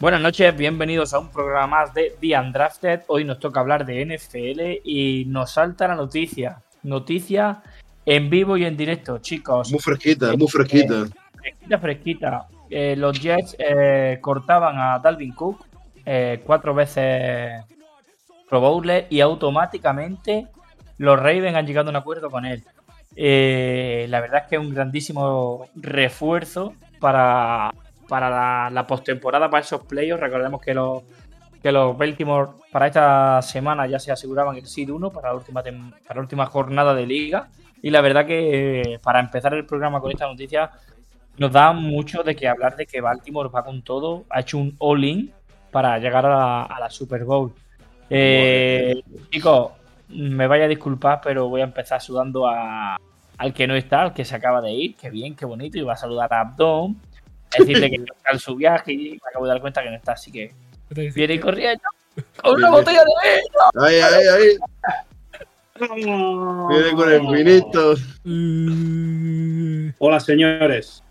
Buenas 0.00 0.22
noches, 0.22 0.56
bienvenidos 0.56 1.12
a 1.12 1.18
un 1.18 1.30
programa 1.30 1.66
más 1.66 1.92
de 1.92 2.16
The 2.18 2.38
Undrafted. 2.38 3.00
Hoy 3.08 3.24
nos 3.24 3.38
toca 3.38 3.60
hablar 3.60 3.84
de 3.84 4.06
NFL 4.06 4.80
y 4.82 5.26
nos 5.26 5.50
salta 5.50 5.86
la 5.86 5.94
noticia. 5.94 6.62
Noticia 6.82 7.62
en 8.06 8.30
vivo 8.30 8.56
y 8.56 8.64
en 8.64 8.78
directo, 8.78 9.18
chicos. 9.18 9.70
Muy 9.70 9.78
fresquita, 9.78 10.34
muy 10.38 10.48
fresquita. 10.48 11.04
Fresquita, 11.34 11.78
fresquita. 11.78 12.48
Eh, 12.70 12.96
los 12.96 13.20
Jets 13.20 13.54
eh, 13.58 14.18
cortaban 14.22 14.78
a 14.78 14.98
Dalvin 15.00 15.34
Cook 15.34 15.66
eh, 16.06 16.40
cuatro 16.46 16.72
veces 16.74 17.62
Pro 18.48 18.60
Bowler 18.60 19.06
y 19.10 19.20
automáticamente 19.20 20.46
los 20.96 21.18
Ravens 21.18 21.56
han 21.56 21.66
llegado 21.66 21.88
a 21.88 21.90
un 21.90 21.96
acuerdo 21.96 22.30
con 22.30 22.46
él. 22.46 22.64
Eh, 23.16 24.06
la 24.08 24.20
verdad 24.20 24.44
es 24.44 24.48
que 24.48 24.56
es 24.56 24.62
un 24.62 24.72
grandísimo 24.72 25.66
refuerzo 25.74 26.74
para, 27.00 27.74
para 28.10 28.28
la, 28.28 28.68
la 28.70 28.86
postemporada, 28.86 29.48
para 29.48 29.62
esos 29.62 29.84
playoffs. 29.84 30.20
Recordemos 30.20 30.60
que 30.60 30.74
los, 30.74 31.02
que 31.62 31.70
los 31.70 31.96
Baltimore 31.96 32.50
para 32.72 32.88
esta 32.88 33.40
semana 33.40 33.86
ya 33.86 34.00
se 34.00 34.10
aseguraban 34.10 34.56
el 34.56 34.66
seed 34.66 34.90
1 34.90 35.10
para 35.10 35.28
la 35.28 35.34
última, 35.36 35.62
para 35.62 36.14
la 36.16 36.20
última 36.20 36.46
jornada 36.46 36.92
de 36.92 37.06
liga. 37.06 37.48
Y 37.80 37.90
la 37.90 38.00
verdad 38.00 38.26
que 38.26 38.80
eh, 38.82 38.98
para 39.02 39.20
empezar 39.20 39.54
el 39.54 39.64
programa 39.64 40.00
con 40.00 40.10
esta 40.10 40.26
noticia 40.26 40.70
nos 41.38 41.52
da 41.52 41.72
mucho 41.72 42.22
de 42.24 42.34
que 42.34 42.48
hablar 42.48 42.74
de 42.76 42.84
que 42.84 43.00
Baltimore 43.00 43.48
va 43.48 43.64
con 43.64 43.80
todo, 43.82 44.24
ha 44.28 44.40
hecho 44.40 44.58
un 44.58 44.74
all-in 44.80 45.32
para 45.70 45.96
llegar 45.98 46.26
a 46.26 46.66
la, 46.80 46.90
Super 46.90 47.24
Bowl. 47.24 47.52
Eh, 48.10 49.00
chicos, 49.30 49.70
me 50.08 50.48
vaya 50.48 50.64
a 50.64 50.68
disculpar, 50.68 51.20
pero 51.22 51.48
voy 51.48 51.60
a 51.60 51.64
empezar 51.64 52.00
sudando 52.02 52.48
a- 52.48 52.98
al 53.38 53.54
que 53.54 53.66
no 53.66 53.74
está, 53.76 54.02
al 54.02 54.12
que 54.12 54.24
se 54.24 54.34
acaba 54.34 54.60
de 54.60 54.72
ir. 54.72 54.96
Qué 54.96 55.08
bien, 55.08 55.34
qué 55.36 55.46
bonito. 55.46 55.78
Y 55.78 55.82
va 55.82 55.92
a 55.94 55.96
saludar 55.96 56.32
a 56.34 56.40
Abdón, 56.40 56.96
decirle 57.58 57.90
que 57.90 57.98
no 57.98 58.04
está 58.16 58.30
en 58.32 58.38
su 58.38 58.54
viaje 58.56 58.92
y 58.92 59.10
me 59.12 59.18
acabo 59.28 59.44
de 59.46 59.52
dar 59.52 59.60
cuenta 59.60 59.82
que 59.82 59.90
no 59.90 59.96
está, 59.96 60.12
así 60.12 60.30
que 60.30 60.52
viene 61.14 61.40
corriendo 61.40 61.82
con 62.42 62.54
una 62.56 62.70
botella 62.70 63.00
de 63.04 63.40
vino. 63.42 63.84
Ahí, 63.86 63.96
ahí, 63.96 64.24
ahí. 64.28 64.56
Viene 65.80 66.92
con 66.94 67.10
el 67.12 67.26
vinito. 67.26 67.94
Hola, 69.98 70.20
señores. 70.20 71.02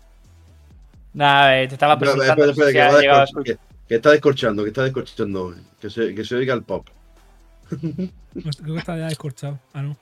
Nada, 1.12 1.60
eh, 1.60 1.66
te 1.68 1.74
estaba 1.74 1.98
presentando. 1.98 2.44
espera, 2.50 2.68
espera, 2.68 2.90
si 2.92 3.00
que, 3.02 3.08
a 3.10 3.24
descorch- 3.24 3.44
que- 3.44 3.58
que 3.88 3.94
está 3.96 4.10
descorchando, 4.10 4.62
que 4.62 4.68
está 4.68 4.84
descorchando. 4.84 5.54
Que 5.80 5.90
se, 5.90 6.14
que 6.14 6.24
se 6.24 6.36
oiga 6.36 6.54
el 6.54 6.62
pop. 6.62 6.86
Creo 7.70 8.74
que 8.74 8.78
está 8.78 8.96
ya 8.96 9.06
descorchado. 9.08 9.58
Ah, 9.74 9.82
no. 9.82 9.96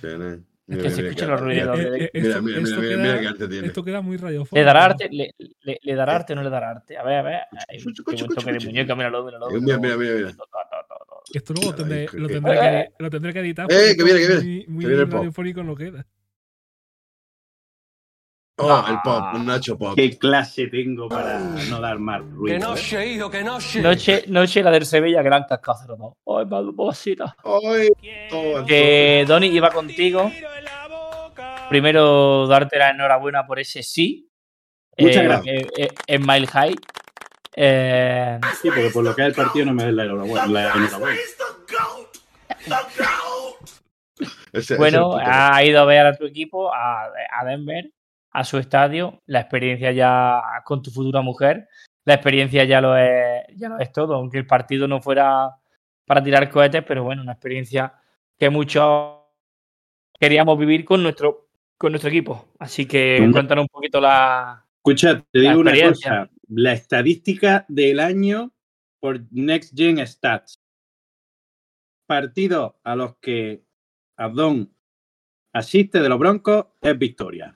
Sí, 0.00 0.06
¿no? 0.18 0.38
Es 0.68 0.76
que 0.76 0.90
se 0.90 0.96
mira, 0.96 1.08
escucha 1.08 1.24
mira, 1.24 1.36
los 1.36 1.40
ruidos. 1.40 1.78
mira, 1.78 1.90
de- 1.90 1.98
Eh, 1.98 2.04
eh, 2.04 2.10
Mira, 2.12 2.28
esto- 2.28 2.42
mira, 2.42 2.58
mira, 2.58 2.68
esto 2.68 2.80
mira, 2.82 2.88
queda- 2.94 3.02
mira 3.02 3.20
qué 3.20 3.26
arte 3.28 3.48
tiene. 3.48 3.66
Esto 3.68 3.84
queda 3.84 4.00
muy 4.02 4.16
radiofónico. 4.18 4.56
¿Le 4.56 4.64
dará 4.64 4.84
arte? 4.84 5.08
¿Le, 5.10 5.34
le, 5.62 5.78
le 5.82 5.94
dará 5.94 6.14
arte 6.16 6.32
o 6.34 6.36
no 6.36 6.42
le 6.42 6.50
dará 6.50 6.70
arte? 6.70 6.98
A 6.98 7.02
ver, 7.02 7.16
a 7.16 7.22
ver. 7.22 7.40
Ay, 7.68 7.82
Cuchu, 7.82 8.04
qué 8.04 8.10
cuchu, 8.12 8.26
buen 8.26 8.34
toque 8.36 8.52
de 8.52 8.58
cuchu, 8.58 8.66
muñeca, 8.68 8.94
míralo, 8.94 9.24
míralo. 9.24 9.50
Mira, 9.50 9.78
mira, 9.78 9.96
mira, 9.96 10.14
mira. 10.14 10.28
Esto 11.32 11.52
luego 11.54 11.70
lo 11.70 11.74
tendré, 11.76 12.00
Ay, 12.00 12.08
lo 12.20 12.28
que- 12.28 12.34
tendré, 12.34 12.54
Eh, 12.80 12.88
que, 12.96 13.02
lo 13.02 13.10
tendré 13.10 13.32
que 13.32 13.40
editar. 13.40 13.66
Eh, 13.70 13.96
que 13.96 14.04
viene, 14.04 14.20
que 14.20 14.26
viene. 14.26 14.42
Muy, 14.42 14.66
muy 14.68 14.84
Que 14.84 14.88
viene 14.88 15.02
el 15.02 15.08
pop. 15.08 15.18
radiofónico 15.20 15.62
no 15.62 15.74
queda. 15.74 16.06
Oh, 18.60 18.84
el 18.88 18.96
pop, 19.04 19.22
un 19.34 19.46
Nacho 19.46 19.78
Pop. 19.78 19.94
¿Qué 19.94 20.18
clase 20.18 20.66
tengo 20.66 21.08
para 21.08 21.38
no 21.70 21.80
dar 21.80 22.00
más 22.00 22.20
ruido? 22.28 22.56
eh? 22.56 23.18
Noche, 23.80 24.24
noche 24.26 24.62
la 24.64 24.70
del 24.72 24.84
Sevilla, 24.84 25.22
gran 25.22 25.44
cascácero. 25.44 25.96
¿no? 25.96 26.16
Ay, 26.26 26.44
babosita. 26.44 27.36
Ay, 27.44 27.88
todo, 28.28 28.66
Que 28.66 29.24
Donny 29.28 29.46
iba 29.46 29.70
contigo. 29.70 30.32
Primero, 31.68 32.46
darte 32.46 32.78
la 32.78 32.90
enhorabuena 32.90 33.46
por 33.46 33.58
ese 33.58 33.82
sí. 33.82 34.30
Muchas 34.96 35.22
Eh, 35.22 35.26
gracias. 35.26 35.56
eh, 35.56 35.68
eh, 35.76 35.88
en 36.06 36.26
Mile 36.26 36.46
High. 36.46 36.74
Eh, 37.54 38.40
Sí, 38.60 38.68
porque 38.68 38.90
por 38.90 39.04
lo 39.04 39.14
que 39.14 39.22
es 39.22 39.28
el 39.28 39.34
partido 39.34 39.66
no 39.66 39.74
me 39.74 39.84
da 39.84 39.92
la 39.92 40.04
enhorabuena. 40.04 40.46
la 40.46 40.72
enhorabuena. 40.74 41.16
Ese- 44.52 44.76
bueno, 44.76 45.20
ese 45.20 45.30
ha 45.30 45.64
ido 45.64 45.80
a 45.80 45.84
ver 45.84 46.06
a 46.06 46.16
tu 46.16 46.24
equipo, 46.24 46.72
a, 46.74 47.04
a 47.32 47.44
Denver, 47.44 47.90
a 48.32 48.44
su 48.44 48.58
estadio. 48.58 49.20
La 49.26 49.40
experiencia 49.40 49.92
ya 49.92 50.40
con 50.64 50.82
tu 50.82 50.90
futura 50.90 51.20
mujer. 51.20 51.68
La 52.04 52.14
experiencia 52.14 52.64
ya 52.64 52.80
lo 52.80 52.96
es, 52.96 53.44
ya 53.56 53.68
lo 53.68 53.78
es 53.78 53.92
todo. 53.92 54.14
Aunque 54.14 54.38
el 54.38 54.46
partido 54.46 54.88
no 54.88 55.00
fuera 55.00 55.50
para 56.06 56.22
tirar 56.22 56.48
cohetes, 56.48 56.82
pero 56.84 57.04
bueno, 57.04 57.22
una 57.22 57.32
experiencia 57.32 57.92
que 58.38 58.48
muchos 58.50 59.16
queríamos 60.18 60.58
vivir 60.58 60.84
con 60.84 61.02
nuestro, 61.02 61.47
con 61.78 61.92
nuestro 61.92 62.10
equipo. 62.10 62.48
Así 62.58 62.86
que 62.86 63.26
cuéntanos 63.32 63.62
un 63.62 63.68
poquito 63.68 64.00
la. 64.00 64.66
Escucha, 64.76 65.24
te 65.30 65.38
La 65.38 65.50
digo 65.50 65.60
una 65.60 65.72
cosa. 65.72 66.30
La 66.48 66.72
estadística 66.72 67.64
del 67.68 68.00
año 68.00 68.52
por 69.00 69.20
Next 69.30 69.76
Gen 69.76 70.04
Stats. 70.06 70.60
Partidos 72.06 72.74
a 72.84 72.96
los 72.96 73.16
que 73.18 73.62
Abdón 74.16 74.74
asiste 75.52 76.00
de 76.00 76.08
los 76.08 76.18
Broncos 76.18 76.66
es 76.80 76.98
victoria. 76.98 77.54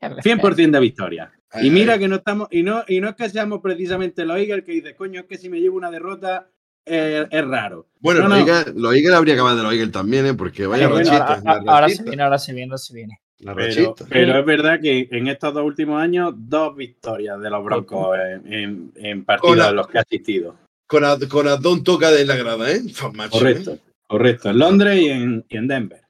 100% 0.00 0.70
de 0.70 0.80
victoria. 0.80 1.32
Y 1.62 1.70
mira 1.70 1.98
que 1.98 2.08
no 2.08 2.16
estamos, 2.16 2.48
y 2.50 2.62
no, 2.62 2.84
y 2.86 3.00
no 3.00 3.08
es 3.08 3.14
que 3.14 3.30
seamos 3.30 3.60
precisamente 3.62 4.26
los 4.26 4.36
Eagles 4.36 4.64
que 4.64 4.72
dice, 4.72 4.94
coño, 4.94 5.20
es 5.20 5.26
que 5.26 5.38
si 5.38 5.48
me 5.48 5.60
llevo 5.60 5.76
una 5.76 5.90
derrota 5.90 6.50
eh, 6.86 7.26
es 7.30 7.44
raro. 7.46 7.86
Bueno, 8.00 8.20
No, 8.22 8.28
los 8.28 8.38
no. 8.38 8.46
Eagles- 8.46 8.74
los 8.76 8.94
Eagles 8.94 9.14
habría 9.14 9.34
que 9.34 9.40
hablar 9.40 9.56
de 9.56 9.62
los 9.64 9.72
Eagles 9.72 9.92
también, 9.92 10.26
¿eh? 10.26 10.34
Porque 10.34 10.66
vaya 10.66 10.88
bueno, 10.88 11.10
rachita. 11.10 11.34
ahora, 11.44 11.62
ahora 11.72 11.88
se 11.88 12.02
viene, 12.04 12.22
ahora 12.22 12.38
se 12.38 12.52
viene, 12.54 12.70
ahora 12.70 12.78
se 12.78 12.94
viene. 12.94 13.20
la 13.40 13.54
Pero, 13.54 13.94
pero 14.08 14.38
es 14.38 14.46
verdad 14.46 14.80
que 14.80 15.08
en 15.10 15.26
estos 15.28 15.52
dos 15.52 15.64
últimos 15.64 16.00
años, 16.00 16.32
dos 16.36 16.74
victorias 16.76 17.40
de 17.40 17.50
los 17.50 17.62
Broncos 17.64 18.16
en, 18.18 18.52
en- 18.52 18.92
en 18.96 19.24
partidos 19.24 19.56
la- 19.58 19.68
a 19.68 19.72
los 19.72 19.88
que 19.88 19.98
he 19.98 20.00
asistido. 20.00 20.56
Con, 20.86 21.04
Ad- 21.04 21.26
con 21.28 21.48
Adón 21.48 21.82
toca 21.82 22.10
de 22.12 22.24
la 22.24 22.36
grada, 22.36 22.70
¿eh? 22.70 22.80
Macho, 23.14 23.30
Correcto, 23.38 23.72
¿eh? 23.72 23.80
correcto. 24.06 24.50
En 24.50 24.58
Londres 24.58 25.00
y 25.02 25.08
en, 25.08 25.44
y 25.48 25.56
en 25.56 25.66
Denver. 25.68 26.00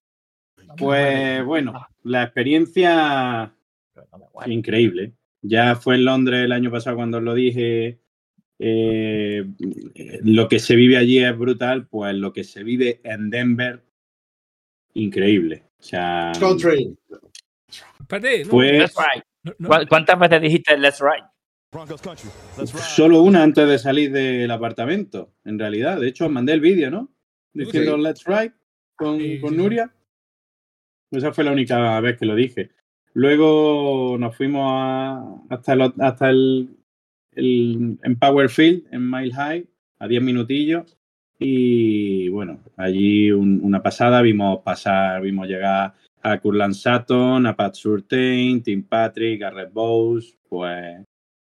Pues 0.76 1.42
bueno, 1.44 1.86
la 2.04 2.24
experiencia 2.24 3.52
increíble. 4.46 5.12
Ya 5.42 5.76
fue 5.76 5.94
en 5.94 6.04
Londres 6.04 6.44
el 6.44 6.52
año 6.52 6.70
pasado 6.70 6.96
cuando 6.96 7.18
os 7.18 7.22
lo 7.24 7.34
dije. 7.34 7.98
Eh, 8.58 9.44
lo 10.24 10.48
que 10.48 10.58
se 10.58 10.76
vive 10.76 10.96
allí 10.96 11.18
es 11.22 11.36
brutal, 11.36 11.86
pues 11.88 12.14
lo 12.14 12.32
que 12.32 12.44
se 12.44 12.62
vive 12.64 13.00
en 13.04 13.30
Denver, 13.30 13.82
increíble. 14.94 15.64
O 15.78 15.82
sea, 15.82 16.32
Country. 16.38 16.96
Pues- 18.08 18.22
Let's 18.72 18.94
ride. 18.96 19.24
no, 19.44 19.52
no. 19.58 19.68
¿Cu- 19.68 19.86
¿Cuántas 19.88 20.18
veces 20.18 20.40
dijiste 20.42 20.78
let's 20.78 21.00
ride? 21.00 21.26
solo 22.94 23.22
una 23.22 23.42
antes 23.42 23.68
de 23.68 23.78
salir 23.78 24.10
del 24.12 24.50
apartamento, 24.50 25.34
en 25.44 25.58
realidad. 25.58 26.00
De 26.00 26.08
hecho, 26.08 26.26
os 26.26 26.32
mandé 26.32 26.52
el 26.54 26.60
vídeo, 26.60 26.90
¿no? 26.90 27.12
Diciendo. 27.52 27.96
Let's 27.96 28.24
Ride 28.24 28.52
con, 28.94 29.18
Sí, 29.18 29.40
con 29.40 29.50
sí. 29.50 29.56
Nuria. 29.56 29.92
Esa 31.10 31.32
fue 31.32 31.44
la 31.44 31.52
única 31.52 32.00
vez 32.00 32.16
que 32.18 32.26
lo 32.26 32.34
dije. 32.34 32.70
Luego 33.14 34.16
nos 34.18 34.36
fuimos 34.36 34.62
a- 34.72 35.36
hasta, 35.50 35.72
el, 35.74 35.92
hasta 35.98 36.30
el, 36.30 36.76
el 37.36 37.98
Empower 38.02 38.48
Field, 38.48 38.84
en 38.90 39.08
Mile 39.10 39.32
High, 39.32 39.66
a 40.00 40.08
10 40.08 40.22
minutillos. 40.22 40.96
Y 41.38 42.28
bueno, 42.30 42.60
allí 42.76 43.30
un- 43.30 43.60
una 43.62 43.82
pasada, 43.82 44.22
vimos 44.22 44.60
pasar, 44.64 45.20
vimos 45.22 45.46
llegar 45.46 45.94
a 46.22 46.38
Curland 46.38 46.74
Sutton, 46.74 47.46
a 47.46 47.54
Pat 47.54 47.74
Surtain, 47.74 48.62
Tim 48.62 48.82
Patrick, 48.82 49.42
a 49.42 49.50
Red 49.50 49.70
Bowes, 49.72 50.36
pues 50.48 51.04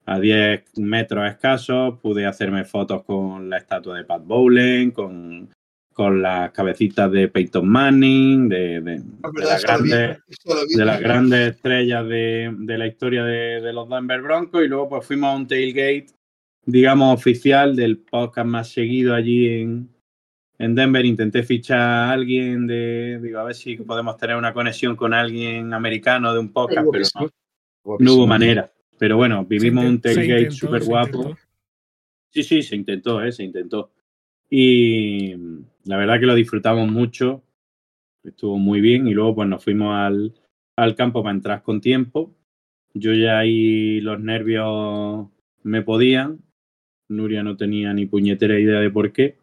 a 0.06 0.20
10 0.20 0.64
metros 0.78 1.28
escasos 1.30 2.00
pude 2.00 2.26
hacerme 2.26 2.64
fotos 2.66 3.04
con 3.04 3.50
la 3.50 3.58
estatua 3.58 3.98
de 3.98 4.04
Pat 4.04 4.24
Bowlen, 4.26 4.92
con, 4.92 5.50
con 5.98 6.22
las 6.22 6.52
cabecitas 6.52 7.12
de 7.12 7.28
Peyton 7.28 7.68
Manning, 7.68 8.48
de, 8.50 8.82
de- 8.82 9.00
de 9.02 9.44
las 9.46 9.64
grandes 9.64 10.20
de 10.76 10.86
las 10.86 11.00
grandes 11.02 11.56
estrellas 11.56 12.08
de, 12.08 12.54
de 12.56 12.78
la 12.78 12.86
historia 12.86 13.24
de, 13.24 13.62
de 13.62 13.74
los 13.74 13.90
Denver 13.90 14.22
Broncos 14.22 14.64
y 14.64 14.68
luego 14.68 14.90
pues 14.90 15.08
fuimos 15.08 15.34
a 15.34 15.36
un 15.36 15.48
tailgate 15.48 16.06
digamos, 16.66 17.16
oficial 17.18 17.76
del 17.76 17.98
podcast 17.98 18.48
más 18.48 18.70
seguido 18.70 19.16
allí 19.16 19.48
en, 19.48 19.90
en 20.60 20.76
Denver. 20.76 21.04
Intenté 21.04 21.42
fichar 21.42 21.80
a 21.80 22.12
alguien 22.12 22.68
de, 22.68 23.20
digo, 23.24 23.40
a 23.40 23.46
ver 23.46 23.56
si 23.56 23.76
podemos 23.78 24.18
tener 24.18 24.36
una 24.36 24.54
conexión 24.54 24.96
con 24.96 25.16
alguien 25.16 25.74
americano 25.74 26.32
de 26.32 26.40
un 26.40 26.52
podcast, 26.54 26.86
pero 26.92 27.06
no, 27.20 27.98
no 28.00 28.14
hubo 28.14 28.28
manera. 28.28 28.70
Pero 29.00 29.18
bueno, 29.18 29.46
vivimos 29.46 29.84
un 29.86 30.00
tailgate 30.00 30.52
súper 30.52 30.84
guapo. 30.84 31.36
Sí, 32.30 32.44
sí, 32.44 32.62
se 32.62 32.76
intentó, 32.76 33.24
¿eh? 33.24 33.32
se 33.32 33.44
intentó. 33.44 33.92
Y 34.50 35.36
la 35.86 35.98
verdad 35.98 36.20
que 36.20 36.26
lo 36.26 36.36
disfrutamos 36.36 36.90
mucho. 36.90 37.44
Estuvo 38.24 38.58
muy 38.58 38.82
bien. 38.82 39.08
Y 39.08 39.14
luego 39.14 39.36
pues 39.36 39.48
nos 39.50 39.64
fuimos 39.64 39.96
al, 39.96 40.34
al 40.76 40.96
campo 40.96 41.24
para 41.24 41.36
entrar 41.36 41.64
con 41.64 41.82
tiempo. 41.82 42.34
Yo 42.94 43.14
ya 43.14 43.40
ahí 43.40 44.02
los 44.02 44.20
nervios 44.20 45.28
me 45.64 45.82
podían. 45.82 46.40
Nuria 47.10 47.44
no 47.44 47.56
tenía 47.56 47.94
ni 47.94 48.06
puñetera 48.06 48.60
idea 48.60 48.80
de 48.80 48.90
por 48.90 49.12
qué. 49.14 49.38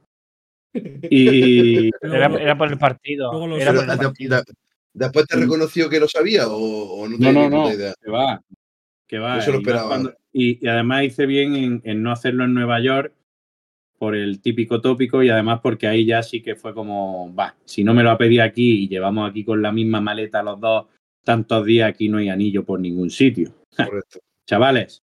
Y 0.74 1.90
Era, 2.02 2.56
por 2.58 2.70
el 2.70 2.78
partido. 2.78 3.30
Era 3.56 3.72
por 3.72 3.84
el 3.84 4.44
después 4.92 5.26
te 5.26 5.36
reconoció 5.36 5.88
que 5.88 6.00
lo 6.00 6.08
sabía 6.08 6.48
o, 6.48 6.56
o 6.56 7.08
no 7.08 7.16
No, 7.16 7.18
tenía 7.18 7.48
no, 7.50 7.64
no, 7.64 7.72
idea. 7.72 7.94
que 8.02 8.10
va, 8.10 8.42
que 9.06 9.18
va. 9.18 9.36
Yo 9.36 9.42
se 9.42 9.52
lo 9.52 9.58
esperaba. 9.58 9.88
cuando- 9.88 10.14
y, 10.32 10.64
y 10.64 10.68
además 10.68 11.04
hice 11.04 11.26
bien 11.26 11.54
en, 11.54 11.80
en 11.84 12.02
no 12.02 12.10
hacerlo 12.12 12.44
en 12.44 12.54
Nueva 12.54 12.80
York 12.80 13.12
por 13.98 14.14
el 14.14 14.40
típico 14.40 14.80
tópico 14.80 15.22
y 15.22 15.30
además 15.30 15.60
porque 15.62 15.86
ahí 15.86 16.04
ya 16.04 16.22
sí 16.22 16.42
que 16.42 16.56
fue 16.56 16.74
como, 16.74 17.34
va, 17.34 17.56
si 17.64 17.84
no 17.84 17.94
me 17.94 18.02
lo 18.02 18.10
ha 18.10 18.18
pedido 18.18 18.42
aquí 18.44 18.84
y 18.84 18.88
llevamos 18.88 19.30
aquí 19.30 19.44
con 19.44 19.62
la 19.62 19.72
misma 19.72 20.00
maleta 20.00 20.42
los 20.42 20.60
dos 20.60 20.86
tantos 21.22 21.64
días, 21.64 21.88
aquí 21.88 22.08
no 22.08 22.18
hay 22.18 22.28
anillo 22.28 22.64
por 22.64 22.80
ningún 22.80 23.10
sitio. 23.10 23.54
Correcto. 23.76 24.20
Chavales, 24.46 25.02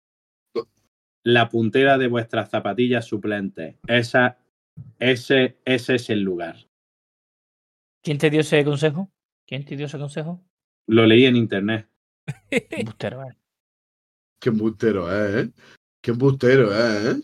la 1.22 1.48
puntera 1.48 1.98
de 1.98 2.08
vuestras 2.08 2.50
zapatillas 2.50 3.04
suplentes, 3.04 3.76
esa, 3.86 4.38
ese, 4.98 5.58
ese 5.64 5.94
es 5.96 6.10
el 6.10 6.22
lugar. 6.22 6.56
¿Quién 8.02 8.18
te 8.18 8.30
dio 8.30 8.40
ese 8.40 8.64
consejo? 8.64 9.10
¿Quién 9.46 9.64
te 9.64 9.76
dio 9.76 9.86
ese 9.86 9.98
consejo? 9.98 10.40
Lo 10.86 11.04
leí 11.04 11.26
en 11.26 11.36
internet. 11.36 11.88
Bustero, 12.84 13.24
eh. 13.24 13.36
Qué 14.40 14.50
embustero, 14.50 15.12
¿eh? 15.12 15.40
¿eh? 15.40 15.50
Qué 16.00 16.10
embustero, 16.12 16.68
¿eh? 16.72 17.16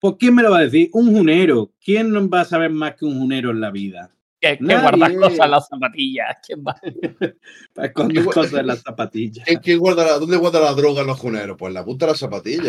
Pues 0.00 0.14
¿quién 0.18 0.34
me 0.34 0.42
lo 0.42 0.50
va 0.50 0.58
a 0.58 0.62
decir? 0.62 0.90
Un 0.92 1.12
junero. 1.14 1.72
¿Quién 1.84 2.12
no 2.12 2.28
va 2.28 2.40
a 2.42 2.44
saber 2.44 2.70
más 2.70 2.94
que 2.94 3.04
un 3.04 3.18
junero 3.18 3.50
en 3.50 3.60
la 3.60 3.70
vida? 3.70 4.10
Que, 4.40 4.56
que 4.56 4.62
Nadie. 4.64 4.82
guardas 4.82 5.12
cosas 5.14 5.38
en 5.46 5.50
las 5.50 5.66
zapatillas. 5.68 6.36
¿Quién 6.46 6.64
va? 6.66 6.76
Para 7.74 7.88
esconder 7.88 8.24
cosas 8.26 8.52
en 8.60 8.66
las 8.68 8.82
zapatillas. 8.82 9.44
¿Quién- 9.44 9.60
quién 9.60 9.78
guarda 9.80 10.04
la- 10.04 10.18
¿Dónde 10.18 10.36
guarda 10.36 10.60
la 10.60 10.72
droga 10.74 11.02
los 11.02 11.18
juneros? 11.18 11.56
Pues 11.58 11.70
en 11.70 11.74
la 11.74 11.84
punta 11.84 12.06
de 12.06 12.12
las 12.12 12.18
zapatillas. 12.20 12.64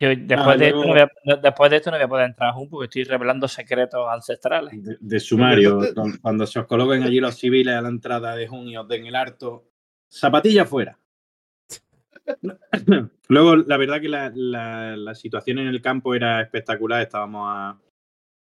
Yo 0.00 0.08
después, 0.08 0.40
Ah, 0.40 0.56
de 0.56 0.66
esto 0.66 0.80
no 0.84 0.88
voy 0.88 1.00
a, 1.00 1.08
después 1.40 1.70
de 1.70 1.76
esto 1.76 1.90
no 1.90 1.96
voy 1.98 2.04
a 2.04 2.08
poder 2.08 2.26
entrar 2.26 2.50
a 2.50 2.52
Jun 2.52 2.68
porque 2.68 2.84
estoy 2.86 3.04
revelando 3.04 3.46
secretos 3.46 4.06
ancestrales. 4.10 4.72
De, 4.82 4.96
de 4.98 5.20
sumario, 5.20 5.78
cu- 5.94 6.12
cuando 6.20 6.46
se 6.46 6.58
os 6.58 6.66
coloquen 6.66 7.02
allí 7.04 7.20
los 7.20 7.36
civiles 7.36 7.74
a 7.74 7.82
la 7.82 7.88
entrada 7.88 8.34
de 8.34 8.48
junio, 8.48 8.82
os 8.82 8.88
den 8.88 9.06
el 9.06 9.14
harto, 9.14 9.66
zapatilla 10.10 10.64
fuera. 10.64 10.98
Luego, 13.28 13.56
la 13.56 13.76
verdad 13.76 14.00
que 14.00 14.08
la, 14.08 14.30
la- 14.34 15.14
situación 15.14 15.58
en 15.58 15.66
el 15.68 15.80
campo 15.82 16.14
era 16.14 16.40
espectacular. 16.40 17.02
Estábamos 17.02 17.48
a 17.50 17.78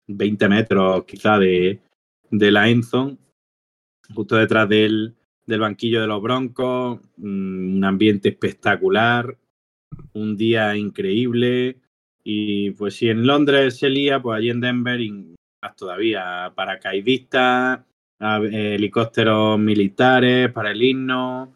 20 0.08 0.50
metros 0.50 1.06
quizá 1.06 1.38
de, 1.40 1.80
de 2.30 2.52
la 2.52 2.70
Enzone, 2.70 3.18
justo 4.14 4.36
detrás 4.36 4.68
del, 4.70 5.14
del 5.46 5.60
banquillo 5.60 6.02
de 6.02 6.08
los 6.08 6.22
Broncos. 6.22 7.00
mm, 7.18 7.78
Un 7.78 7.84
ambiente 7.86 8.30
espectacular, 8.30 9.36
un 10.14 10.36
día 10.38 10.76
increíble. 10.76 11.78
Y 12.24 12.72
pues 12.72 12.96
si 12.96 13.10
en 13.10 13.28
Londres 13.28 13.78
se 13.78 13.90
lía, 13.90 14.22
pues 14.22 14.38
allí 14.38 14.50
en 14.50 14.62
Denver 14.62 15.00
más 15.62 15.76
todavía. 15.76 16.52
Paracaidistas, 16.56 17.82
eh, 18.20 18.76
helicópteros 18.76 19.60
militares 19.60 20.52
para 20.52 20.72
el 20.72 20.82
himno. 20.82 21.54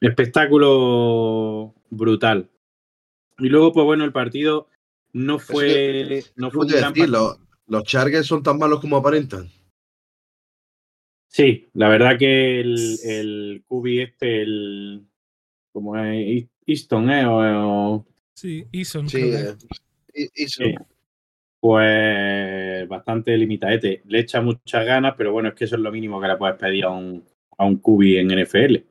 Espectáculo 0.00 1.74
brutal. 1.90 2.48
Y 3.38 3.48
luego, 3.48 3.72
pues 3.72 3.84
bueno, 3.84 4.04
el 4.04 4.12
partido 4.12 4.68
no 5.12 5.38
fue, 5.38 6.22
no 6.36 6.50
fue. 6.50 6.66
Los, 7.06 7.38
los 7.66 7.84
Chargers 7.84 8.26
son 8.26 8.42
tan 8.42 8.58
malos 8.58 8.80
como 8.80 8.96
aparentan. 8.96 9.48
Sí, 11.28 11.68
la 11.74 11.88
verdad 11.88 12.18
que 12.18 12.60
el, 12.60 12.98
el 13.04 13.64
QB 13.68 13.86
este, 14.00 14.42
el 14.42 15.06
como 15.72 15.96
es 15.98 16.46
Easton, 16.66 17.10
¿eh? 17.10 17.26
O- 17.26 17.96
o- 17.96 18.06
Sí, 18.34 18.66
que 19.10 19.40
eh, 20.14 20.30
y- 20.34 20.46
Sí. 20.48 20.74
pues 21.60 22.88
bastante 22.88 23.36
limitadete. 23.36 24.02
Le 24.06 24.20
echa 24.20 24.40
muchas 24.40 24.86
ganas, 24.86 25.14
pero 25.16 25.32
bueno, 25.32 25.50
es 25.50 25.54
que 25.54 25.64
eso 25.64 25.76
es 25.76 25.82
lo 25.82 25.92
mínimo 25.92 26.20
que 26.20 26.28
le 26.28 26.36
puedes 26.36 26.56
pedir 26.56 26.84
a 26.84 26.90
un, 26.90 27.24
a 27.58 27.64
un 27.66 27.76
QB 27.78 28.18
en 28.18 28.30
NFL, 28.30 28.84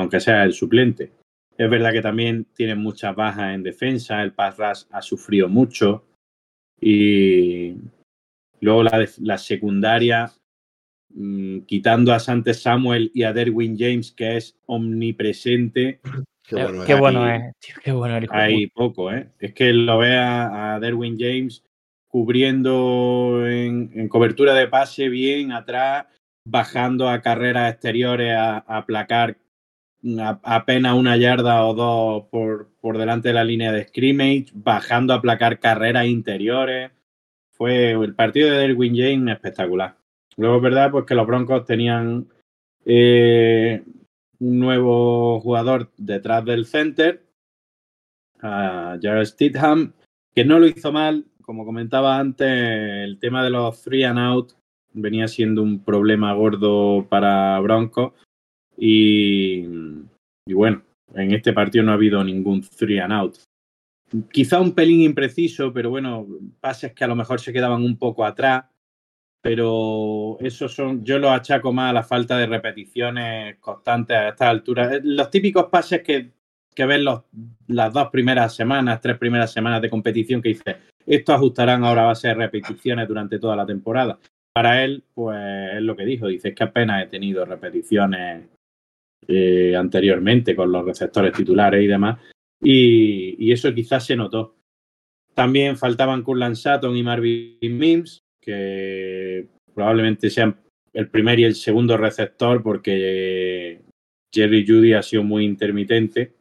aunque 0.00 0.20
sea 0.20 0.44
el 0.44 0.52
suplente. 0.52 1.12
Es 1.56 1.68
verdad 1.68 1.92
que 1.92 2.00
también 2.00 2.46
tiene 2.54 2.74
muchas 2.74 3.14
bajas 3.14 3.54
en 3.54 3.62
defensa, 3.62 4.22
el 4.22 4.32
pass 4.32 4.56
rush 4.56 4.84
ha 4.90 5.02
sufrido 5.02 5.48
mucho 5.48 6.04
y 6.80 7.74
luego 8.60 8.82
la, 8.82 9.38
secundaria, 9.38 10.32
mm, 11.10 11.60
quitando 11.60 12.14
a 12.14 12.18
Sante 12.18 12.54
Samuel 12.54 13.10
y 13.14 13.24
a 13.24 13.32
Derwin 13.34 13.76
James, 13.78 14.12
que 14.12 14.36
es 14.38 14.58
omnipresente, 14.66 16.00
Qué 16.48 16.56
bueno, 16.56 16.84
qué 16.84 16.94
bueno 16.94 17.22
Ahí- 17.22 17.38
es, 17.38 17.54
tío, 17.60 17.74
qué 17.84 17.92
bueno 17.92 18.16
el 18.16 18.26
hay 18.30 18.66
poco, 18.68 19.12
¿eh? 19.12 19.28
Es 19.38 19.52
que 19.52 19.72
lo 19.72 19.98
ve 19.98 20.16
a, 20.16 20.74
a 20.74 20.80
Derwin 20.80 21.16
James 21.16 21.62
cubriendo 22.08 23.46
en, 23.46 23.92
en 23.94 24.08
cobertura 24.08 24.52
de 24.54 24.66
pase 24.66 25.08
bien 25.08 25.52
atrás, 25.52 26.06
bajando 26.44 27.08
a 27.08 27.20
carreras 27.20 27.70
exteriores 27.72 28.34
a, 28.34 28.56
a 28.66 28.78
aplacar 28.78 29.36
apenas 30.42 30.94
una 30.94 31.16
yarda 31.16 31.64
o 31.64 31.74
dos 31.74 32.24
por, 32.30 32.70
por 32.80 32.98
delante 32.98 33.28
de 33.28 33.34
la 33.34 33.44
línea 33.44 33.72
de 33.72 33.86
scrimmage, 33.86 34.46
bajando 34.54 35.12
a 35.12 35.16
aplacar 35.16 35.58
carreras 35.58 36.06
interiores. 36.06 36.90
Fue 37.52 37.92
el 37.92 38.14
partido 38.14 38.50
de 38.50 38.58
Derwin 38.58 38.96
James 38.96 39.34
espectacular. 39.34 39.96
Luego 40.36 40.56
es 40.56 40.62
verdad 40.62 40.90
pues 40.90 41.04
que 41.04 41.14
los 41.14 41.26
Broncos 41.26 41.66
tenían 41.66 42.28
eh, 42.86 43.82
un 44.38 44.58
nuevo 44.58 45.40
jugador 45.40 45.90
detrás 45.96 46.44
del 46.44 46.66
center, 46.66 47.22
a 48.40 48.98
Jared 49.00 49.26
Stidham, 49.26 49.92
que 50.34 50.44
no 50.44 50.58
lo 50.58 50.66
hizo 50.66 50.92
mal. 50.92 51.26
Como 51.42 51.66
comentaba 51.66 52.18
antes, 52.18 52.48
el 52.48 53.18
tema 53.18 53.44
de 53.44 53.50
los 53.50 53.82
three 53.82 54.04
and 54.04 54.18
out 54.18 54.52
venía 54.92 55.28
siendo 55.28 55.62
un 55.62 55.84
problema 55.84 56.32
gordo 56.32 57.06
para 57.08 57.58
Broncos. 57.60 58.12
Y, 58.82 59.66
bueno, 60.46 60.82
en 61.14 61.32
este 61.32 61.52
partido 61.52 61.84
no 61.84 61.92
ha 61.92 61.96
habido 61.96 62.24
ningún 62.24 62.62
three 62.62 62.98
and 62.98 63.12
out. 63.12 63.36
Quizá 64.32 64.58
un 64.58 64.74
pelín 64.74 65.02
impreciso, 65.02 65.72
pero 65.72 65.90
bueno, 65.90 66.26
pases 66.60 66.94
que 66.94 67.04
a 67.04 67.06
lo 67.06 67.14
mejor 67.14 67.40
se 67.40 67.52
quedaban 67.52 67.82
un 67.82 67.98
poco 67.98 68.24
atrás. 68.24 68.64
Pero 69.42 70.36
esos 70.40 70.74
son, 70.74 71.02
yo 71.04 71.18
los 71.18 71.30
achaco 71.30 71.72
más 71.72 71.90
a 71.90 71.94
la 71.94 72.02
falta 72.02 72.36
de 72.36 72.46
repeticiones 72.46 73.56
constantes 73.58 74.16
a 74.16 74.28
estas 74.28 74.48
alturas. 74.48 74.92
Eh, 74.92 75.00
Los 75.02 75.30
típicos 75.30 75.66
pases 75.66 76.02
que, 76.02 76.30
que 76.74 76.84
ves 76.84 77.00
los, 77.00 77.22
las 77.68 77.92
dos 77.92 78.08
primeras 78.10 78.54
semanas, 78.54 79.00
tres 79.00 79.16
primeras 79.16 79.50
semanas 79.52 79.80
de 79.80 79.88
competición 79.88 80.42
que 80.42 80.50
dices, 80.50 80.76
esto 81.06 81.32
ajustarán 81.32 81.84
ahora 81.84 82.02
a 82.02 82.06
base 82.06 82.28
de 82.28 82.34
repeticiones 82.34 83.08
durante 83.08 83.38
toda 83.38 83.56
la 83.56 83.64
temporada. 83.64 84.18
Para 84.52 84.84
él, 84.84 85.04
pues 85.14 85.38
es 85.74 85.82
lo 85.82 85.96
que 85.96 86.04
dijo, 86.04 86.26
dice 86.26 86.48
"Es 86.48 86.54
que 86.54 86.64
apenas 86.64 87.02
he 87.02 87.06
tenido 87.06 87.44
repeticiones 87.46 88.46
eh, 89.32 89.76
anteriormente 89.76 90.56
con 90.56 90.72
los 90.72 90.84
receptores 90.84 91.32
titulares 91.32 91.84
y 91.84 91.86
demás. 91.86 92.18
Y, 92.60 93.52
eso 93.52 93.72
quizás 93.72 94.04
se 94.04 94.16
notó. 94.16 94.56
También 95.34 95.76
faltaban 95.76 96.24
Curlan 96.24 96.56
Sutton 96.56 96.96
y 96.96 97.02
Marvin 97.04 97.78
Mims, 97.78 98.24
que 98.40 99.46
probablemente 99.72 100.30
sean 100.30 100.56
el 100.92 101.08
primer 101.08 101.38
y 101.38 101.44
el 101.44 101.54
segundo 101.54 101.96
receptor, 101.96 102.60
porque 102.60 103.80
Jerry 104.34 104.66
Judy 104.66 104.94
ha 104.94 105.02
sido 105.02 105.22
muy 105.22 105.44
intermitente. 105.44 106.34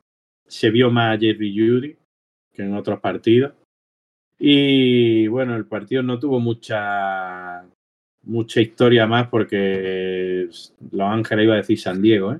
Se 0.47 0.71
vio 0.71 0.89
más 0.89 1.19
Jerry 1.19 1.55
Judy 1.55 1.95
que 2.51 2.63
en 2.63 2.73
otros 2.73 2.99
partidos. 2.99 3.53
Y 4.39 5.27
bueno, 5.27 5.55
el 5.55 5.65
partido 5.65 6.01
no 6.01 6.17
tuvo 6.17 6.39
mucha 6.39 7.63
mucha 8.23 8.61
historia 8.61 9.05
más 9.05 9.27
porque 9.27 10.49
Los 10.91 11.01
Ángeles 11.01 11.45
iba 11.45 11.53
a 11.53 11.57
decir 11.57 11.79
San 11.79 12.01
Diego, 12.01 12.33
¿eh? 12.33 12.39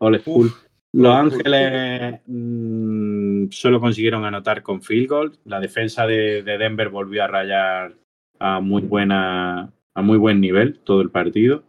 All 0.00 0.20
School. 0.20 0.46
Uf. 0.46 0.66
Los 0.92 1.14
Ángeles 1.14 2.20
mm, 2.26 3.46
solo 3.50 3.78
consiguieron 3.80 4.24
anotar 4.24 4.62
con 4.62 4.82
field 4.82 5.08
goal. 5.08 5.38
La 5.44 5.60
defensa 5.60 6.04
de, 6.06 6.42
de 6.42 6.58
Denver 6.58 6.88
volvió 6.88 7.22
a 7.22 7.28
rayar 7.28 7.94
a 8.40 8.58
muy 8.60 8.82
buena 8.82 9.72
a 9.94 10.02
muy 10.02 10.18
buen 10.18 10.40
nivel 10.40 10.80
todo 10.80 11.00
el 11.02 11.10
partido. 11.10 11.62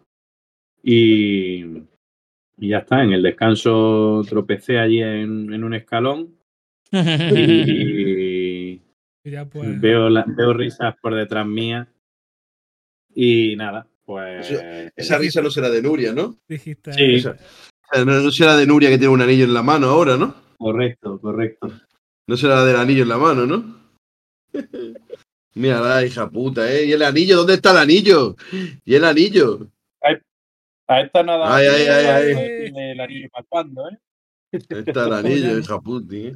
Y, 0.84 1.64
y 2.58 2.70
ya 2.70 2.80
está. 2.80 3.04
En 3.04 3.14
el 3.14 3.22
descanso 3.22 4.24
tropecé 4.28 4.80
allí 4.80 5.02
en, 5.04 5.54
en 5.54 5.64
un 5.64 5.74
escalón 5.76 6.36
Y 6.92 8.82
Y 9.24 9.30
ya 9.32 9.46
pues. 9.46 9.80
veo, 9.80 10.10
la- 10.10 10.26
veo 10.28 10.54
risas 10.54 10.96
por 11.02 11.14
detrás 11.14 11.46
mía. 11.46 11.88
Y 13.14 13.56
nada, 13.56 13.88
pues. 14.06 14.50
Esa 14.96 15.18
risa 15.20 15.42
no 15.42 15.52
será 15.52 15.70
de 15.70 15.82
Nuria, 15.82 16.14
¿no? 16.14 16.38
Dijiste. 16.48 16.94
Sí. 16.94 17.16
Esa- 17.16 17.38
no, 17.98 18.06
no 18.06 18.32
será 18.32 18.56
de 18.56 18.66
Nuria 18.66 18.90
que 18.90 18.98
tiene 18.98 19.14
un 19.14 19.22
anillo 19.22 19.46
en 19.46 19.54
la 19.54 19.64
mano 19.64 19.88
ahora, 19.88 20.18
¿no? 20.18 20.36
Correcto, 20.58 21.20
correcto. 21.20 21.72
No 22.28 22.38
será 22.38 22.64
del 22.64 22.78
anillo 22.78 23.04
en 23.04 23.10
la 23.10 23.18
mano, 23.18 23.46
¿no? 23.46 23.82
Mira 25.56 25.82
la 25.82 26.06
hija 26.06 26.30
puta, 26.30 26.72
¿eh? 26.72 26.86
¿Y 26.86 26.92
el 26.94 27.02
anillo? 27.02 27.38
¿Dónde 27.38 27.56
está 27.56 27.72
el 27.72 27.78
anillo? 27.78 28.36
¿Y 28.86 28.96
el 28.96 29.04
anillo? 29.04 29.68
A 30.88 31.00
esta 31.00 31.24
nada. 31.24 31.56
Ay, 31.56 31.68
ay, 31.68 31.88
ay, 31.88 32.06
ay. 32.06 32.72
El 32.76 33.00
anillo 33.00 33.30
para 33.32 33.46
cuándo, 33.48 33.90
¿eh? 33.90 33.98
¿Dónde 34.70 34.92
está 34.92 35.08
el 35.08 35.14
anillo, 35.26 35.60
hija 35.60 35.80
puta? 35.80 36.16
¿eh? 36.16 36.36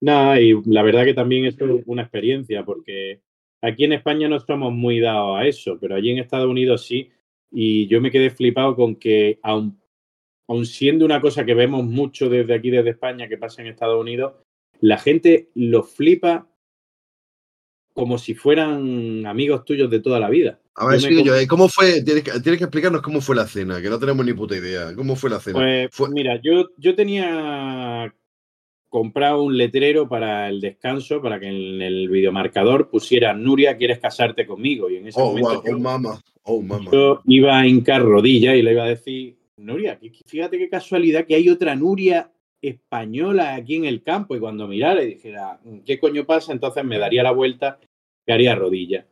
No, 0.00 0.36
y 0.36 0.60
la 0.66 0.82
verdad 0.82 1.04
que 1.04 1.14
también 1.14 1.44
es 1.44 1.56
una 1.86 2.02
experiencia, 2.02 2.64
porque 2.64 3.20
aquí 3.62 3.84
en 3.84 3.92
España 3.92 4.28
no 4.28 4.36
estamos 4.36 4.72
muy 4.72 4.98
dados 4.98 5.38
a 5.38 5.46
eso, 5.46 5.78
pero 5.80 5.94
allí 5.94 6.10
en 6.10 6.18
Estados 6.18 6.48
Unidos 6.48 6.84
sí. 6.84 7.10
Y 7.52 7.86
yo 7.86 8.00
me 8.00 8.10
quedé 8.10 8.30
flipado 8.30 8.74
con 8.74 8.96
que, 8.96 9.38
aun, 9.42 9.80
aun 10.48 10.66
siendo 10.66 11.04
una 11.04 11.20
cosa 11.20 11.44
que 11.44 11.54
vemos 11.54 11.84
mucho 11.84 12.28
desde 12.28 12.54
aquí, 12.54 12.70
desde 12.70 12.90
España, 12.90 13.28
que 13.28 13.38
pasa 13.38 13.62
en 13.62 13.68
Estados 13.68 14.00
Unidos, 14.00 14.34
la 14.80 14.98
gente 14.98 15.50
lo 15.54 15.82
flipa 15.82 16.48
como 17.94 18.18
si 18.18 18.34
fueran 18.34 19.24
amigos 19.24 19.64
tuyos 19.64 19.88
de 19.90 20.00
toda 20.00 20.18
la 20.18 20.28
vida. 20.28 20.60
A 20.76 20.86
ver, 20.86 20.98
Yo 20.98 21.22
yo, 21.22 21.36
¿eh? 21.36 21.46
¿Cómo 21.46 21.68
fue? 21.68 22.02
Tienes 22.02 22.24
que, 22.24 22.32
tienes 22.40 22.58
que 22.58 22.64
explicarnos 22.64 23.00
cómo 23.00 23.20
fue 23.20 23.36
la 23.36 23.46
cena, 23.46 23.80
que 23.80 23.88
no 23.88 23.98
tenemos 24.00 24.26
ni 24.26 24.32
puta 24.32 24.56
idea. 24.56 24.92
¿Cómo 24.96 25.14
fue 25.14 25.30
la 25.30 25.38
cena? 25.38 25.60
Pues 25.60 25.88
Fue- 25.92 26.10
mira, 26.10 26.40
yo, 26.42 26.70
yo 26.76 26.96
tenía 26.96 28.12
comprado 28.88 29.44
un 29.44 29.56
letrero 29.56 30.08
para 30.08 30.48
el 30.48 30.60
descanso, 30.60 31.22
para 31.22 31.38
que 31.38 31.46
en 31.46 31.80
el 31.80 32.08
videomarcador 32.08 32.90
pusiera 32.90 33.32
Nuria, 33.32 33.76
¿quieres 33.76 34.00
casarte 34.00 34.46
conmigo? 34.46 34.90
Y 34.90 34.96
en 34.96 35.08
ese 35.08 35.20
oh, 35.20 35.26
momento 35.26 35.62
wow, 35.62 35.64
yo, 35.64 35.76
oh, 35.76 35.78
mama. 35.78 36.22
Oh, 36.42 36.62
mama. 36.62 36.90
yo 36.92 37.22
iba 37.26 37.58
a 37.58 37.66
hincar 37.66 38.02
rodilla 38.02 38.56
y 38.56 38.62
le 38.62 38.72
iba 38.72 38.84
a 38.84 38.88
decir, 38.88 39.36
Nuria, 39.56 39.98
que- 39.98 40.12
fíjate 40.26 40.58
qué 40.58 40.68
casualidad 40.68 41.26
que 41.26 41.34
hay 41.34 41.48
otra 41.48 41.74
Nuria 41.76 42.30
española 42.60 43.54
aquí 43.54 43.76
en 43.76 43.84
el 43.84 44.02
campo. 44.02 44.34
Y 44.36 44.40
cuando 44.40 44.66
mirara 44.66 45.02
y 45.02 45.14
dijera, 45.14 45.60
¿qué 45.84 45.98
coño 45.98 46.24
pasa? 46.24 46.52
Entonces 46.52 46.84
me 46.84 46.98
daría 46.98 47.22
la 47.22 47.30
vuelta 47.32 47.78
y 48.26 48.32
haría 48.32 48.54
rodilla. 48.54 49.06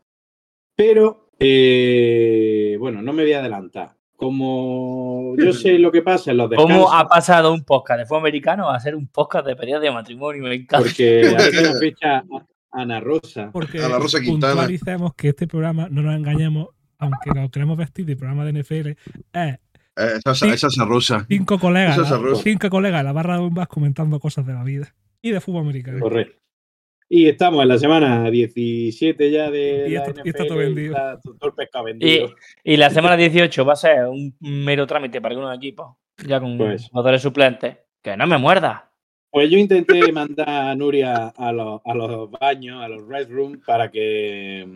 Pero, 0.75 1.28
eh, 1.38 2.76
bueno, 2.80 3.02
no 3.02 3.12
me 3.12 3.22
voy 3.22 3.32
a 3.32 3.40
adelantar. 3.40 3.94
Como 4.16 5.34
yo 5.37 5.52
sé 5.52 5.78
lo 5.78 5.90
que 5.92 6.02
pasa 6.02 6.30
en 6.30 6.37
los 6.38 6.49
descansos, 6.50 6.76
¿Cómo 6.76 6.92
ha 6.92 7.08
pasado 7.08 7.52
un 7.52 7.64
podcast 7.64 8.00
de 8.00 8.06
fútbol 8.06 8.20
americano 8.20 8.70
a 8.70 8.78
ser 8.80 8.94
un 8.94 9.08
podcast 9.08 9.46
de 9.46 9.56
pedidas 9.56 9.82
de 9.82 9.90
matrimonio? 9.90 10.42
Me 10.44 10.54
encanta. 10.54 10.78
porque 10.78 11.22
hace 11.37 11.61
una 11.70 11.78
fecha 11.78 12.18
a- 12.18 12.46
Ana 12.75 13.00
Rosa. 13.00 13.50
Porque 13.52 13.80
A 13.82 13.88
la 13.88 13.99
Rosa 13.99 14.18
Quintana. 14.20 14.54
puntualicemos 14.54 15.14
que 15.14 15.28
este 15.28 15.46
programa, 15.46 15.88
no 15.90 16.00
nos 16.02 16.14
engañemos, 16.16 16.68
aunque 16.99 17.30
lo 17.34 17.50
queremos 17.50 17.76
vestir 17.76 18.06
de 18.06 18.16
programa 18.16 18.46
de 18.46 18.52
NFL, 18.62 18.88
es 19.34 19.58
Eh, 19.96 20.18
esa, 20.18 20.34
Sí. 20.34 20.49
esa 20.49 20.66
es 20.68 20.75
cinco 21.28 21.58
colegas, 21.58 21.99
Eso 21.99 22.02
es 22.16 22.22
la- 22.22 22.34
cinco 22.37 22.70
colegas 22.70 23.00
en 23.00 23.06
la 23.06 23.12
barra 23.12 23.34
de 23.34 23.40
bombas 23.40 23.68
comentando 23.68 24.18
cosas 24.20 24.46
de 24.46 24.54
la 24.54 24.64
vida 24.64 24.94
y 25.20 25.30
de 25.32 25.40
fútbol 25.40 25.62
americano. 25.64 26.00
Correcto. 26.00 26.38
Y 27.08 27.28
estamos 27.28 27.61
en 27.62 27.68
la 27.68 27.78
semana 27.78 28.30
17 28.30 29.30
ya 29.30 29.50
de 29.50 29.84
Y 29.88 29.92
la 29.92 30.04
está- 30.04 30.22
y 30.25 30.28
está 30.30 30.44
NFL, 30.44 30.49
todo 30.49 30.58
vendido. 30.58 30.94
está 30.96 31.20
todo 31.20 31.49
el 31.49 31.54
pescado 31.54 31.84
vendido. 31.84 32.34
Y 32.64 32.76
la 32.78 32.88
semana 32.88 33.16
18 33.18 33.66
va 33.66 33.75
a 33.75 33.76
ser 33.76 34.06
un 34.06 34.34
mero 34.40 34.87
trámite 34.87 35.20
para 35.20 35.32
algunos 35.34 35.54
equipos, 35.54 35.94
ya 36.26 36.40
con 36.40 36.56
Pues. 36.56 36.88
jugadores 36.88 37.20
suplentes. 37.20 37.76
Que 38.02 38.16
no 38.16 38.26
me 38.26 38.38
muerda. 38.38 38.88
Pues 39.30 39.49
yo 39.50 39.58
intenté 39.58 40.00
mandar 40.12 40.49
a 40.49 40.75
Nuria 40.75 41.28
a 41.28 41.52
los, 41.52 41.80
a 41.84 41.94
los 41.94 42.30
baños, 42.30 42.82
a 42.82 42.88
los 42.88 43.06
red 43.06 43.28
rooms, 43.30 43.58
para 43.64 43.90
que 43.90 44.66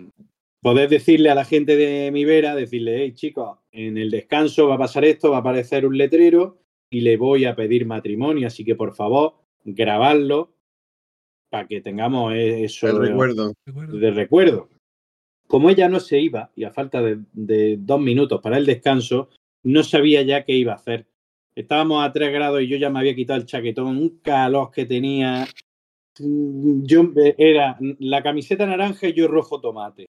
poder 0.67 0.89
decirle 0.89 1.31
a 1.31 1.37
la 1.37 1.45
gente 1.45 1.77
de 1.77 2.11
mi 2.11 2.25
vera, 2.25 2.57
decirle, 2.57 2.99
hey 2.99 3.13
chicos, 3.15 3.57
en 3.71 3.97
el 3.97 4.11
descanso 4.11 4.67
va 4.67 4.75
a 4.75 4.79
pasar 4.79 5.05
esto, 5.05 5.31
va 5.31 5.37
a 5.37 5.41
aparecer 5.41 5.87
un 5.87 5.97
letrero 5.97 6.59
y 6.91 7.03
le 7.03 7.17
voy 7.17 7.45
a 7.45 7.55
pedir 7.55 7.87
matrimonio, 7.87 8.49
así 8.49 8.65
que 8.65 8.75
por 8.75 8.93
favor, 8.93 9.35
grabadlo 9.65 10.57
para 11.51 11.69
que 11.69 11.81
tengamos 11.81 12.35
eso 12.35 12.89
El 12.89 12.99
recuerdo. 12.99 13.53
¿de 13.65 14.11
recuerdo. 14.11 14.69
Como 15.47 15.71
ella 15.71 15.89
no 15.89 16.01
se 16.01 16.19
iba 16.19 16.51
y 16.57 16.65
a 16.65 16.73
falta 16.73 17.01
de, 17.01 17.21
de 17.33 17.77
dos 17.79 18.01
minutos 18.01 18.41
para 18.41 18.59
el 18.59 18.67
descanso, 18.67 19.29
no 19.63 19.85
sabía 19.85 20.23
ya 20.23 20.45
qué 20.45 20.55
iba 20.55 20.73
a 20.73 20.77
hacer. 20.77 21.07
Estábamos 21.55 22.05
a 22.05 22.13
tres 22.13 22.33
grados 22.33 22.61
y 22.61 22.67
yo 22.67 22.77
ya 22.77 22.91
me 22.91 22.99
había 22.99 23.15
quitado 23.15 23.39
el 23.39 23.47
chaquetón, 23.47 23.99
un 23.99 24.19
calor 24.19 24.73
que 24.73 24.85
tenía. 24.85 25.47
Mm, 26.19 26.83
Yo 26.83 27.13
era 27.39 27.79
la 28.01 28.21
camiseta 28.25 28.67
naranja 28.67 29.07
y 29.07 29.13
yo 29.13 29.29
rojo 29.29 29.61
tomate. 29.61 30.07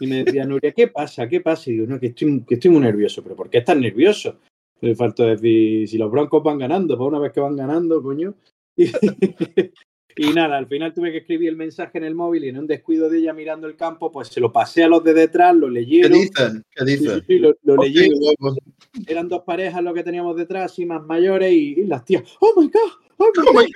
Y 0.00 0.06
me 0.06 0.24
decía, 0.24 0.44
Nuria, 0.44 0.72
¿qué 0.72 0.88
pasa? 0.88 1.28
¿Qué 1.28 1.40
pasa? 1.40 1.70
Y 1.70 1.74
digo, 1.74 1.86
no, 1.86 1.98
que 2.00 2.06
estoy, 2.08 2.42
que 2.46 2.54
estoy 2.54 2.70
muy 2.70 2.80
nervioso. 2.80 3.22
¿Pero 3.22 3.36
por 3.36 3.48
qué 3.50 3.58
estás 3.58 3.76
nervioso? 3.76 4.36
Me 4.80 4.94
falta 4.94 5.24
decir, 5.24 5.88
si 5.88 5.98
los 5.98 6.10
broncos 6.10 6.42
van 6.42 6.58
ganando, 6.58 6.96
pues 6.96 7.08
una 7.08 7.18
vez 7.18 7.32
que 7.32 7.40
van 7.40 7.56
ganando, 7.56 8.02
coño. 8.02 8.34
Y, 10.20 10.30
y 10.30 10.32
nada, 10.32 10.56
al 10.56 10.66
final 10.66 10.92
tuve 10.92 11.12
que 11.12 11.18
escribir 11.18 11.48
el 11.50 11.56
mensaje 11.56 11.96
en 11.98 12.02
el 12.02 12.14
móvil 12.16 12.42
y 12.44 12.48
en 12.48 12.58
un 12.58 12.66
descuido 12.66 13.08
de 13.08 13.18
ella 13.18 13.32
mirando 13.32 13.68
el 13.68 13.76
campo, 13.76 14.10
pues 14.10 14.26
se 14.26 14.40
lo 14.40 14.50
pasé 14.50 14.82
a 14.82 14.88
los 14.88 15.04
de 15.04 15.14
detrás, 15.14 15.54
lo 15.54 15.68
¿Qué 15.68 15.72
leyeron. 15.74 16.12
¿Qué 16.12 16.26
Sí, 16.26 16.60
sí, 16.76 16.86
dices? 16.96 17.22
sí, 17.24 17.38
lo, 17.38 17.54
lo 17.62 17.76
leyeron. 17.76 18.18
qué. 18.18 19.12
Eran 19.12 19.28
dos 19.28 19.42
parejas 19.44 19.80
lo 19.80 19.94
que 19.94 20.02
teníamos 20.02 20.36
detrás, 20.36 20.76
y 20.80 20.86
más 20.86 21.04
mayores, 21.06 21.52
y, 21.52 21.80
y 21.80 21.84
las 21.84 22.04
tías, 22.04 22.24
¡Oh 22.40 22.52
my 22.60 22.66
God! 22.66 22.92
¡Oh 23.18 23.30
my 23.36 23.46
Oh 23.48 23.52
God! 23.52 23.66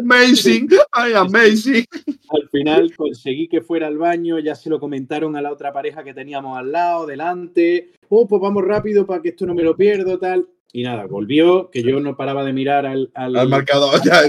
Amazing. 0.00 0.68
Amazing. 0.92 1.84
al 2.30 2.48
final 2.50 2.94
conseguí 2.96 3.48
que 3.48 3.60
fuera 3.60 3.86
al 3.86 3.98
baño, 3.98 4.38
ya 4.38 4.54
se 4.54 4.70
lo 4.70 4.80
comentaron 4.80 5.36
a 5.36 5.42
la 5.42 5.52
otra 5.52 5.72
pareja 5.72 6.02
que 6.04 6.14
teníamos 6.14 6.58
al 6.58 6.72
lado, 6.72 7.06
delante. 7.06 7.92
Oh, 8.08 8.26
pues 8.26 8.40
vamos 8.40 8.64
rápido 8.64 9.06
para 9.06 9.22
que 9.22 9.30
esto 9.30 9.46
no 9.46 9.54
me 9.54 9.62
lo 9.62 9.76
pierdo, 9.76 10.18
tal. 10.18 10.48
Y 10.72 10.82
nada, 10.82 11.06
volvió, 11.06 11.70
que 11.70 11.82
yo 11.84 12.00
no 12.00 12.16
paraba 12.16 12.44
de 12.44 12.52
mirar 12.52 12.84
al, 12.84 13.10
al- 13.14 13.36
Al 13.36 13.48
marcador. 13.48 14.00
Ya, 14.04 14.22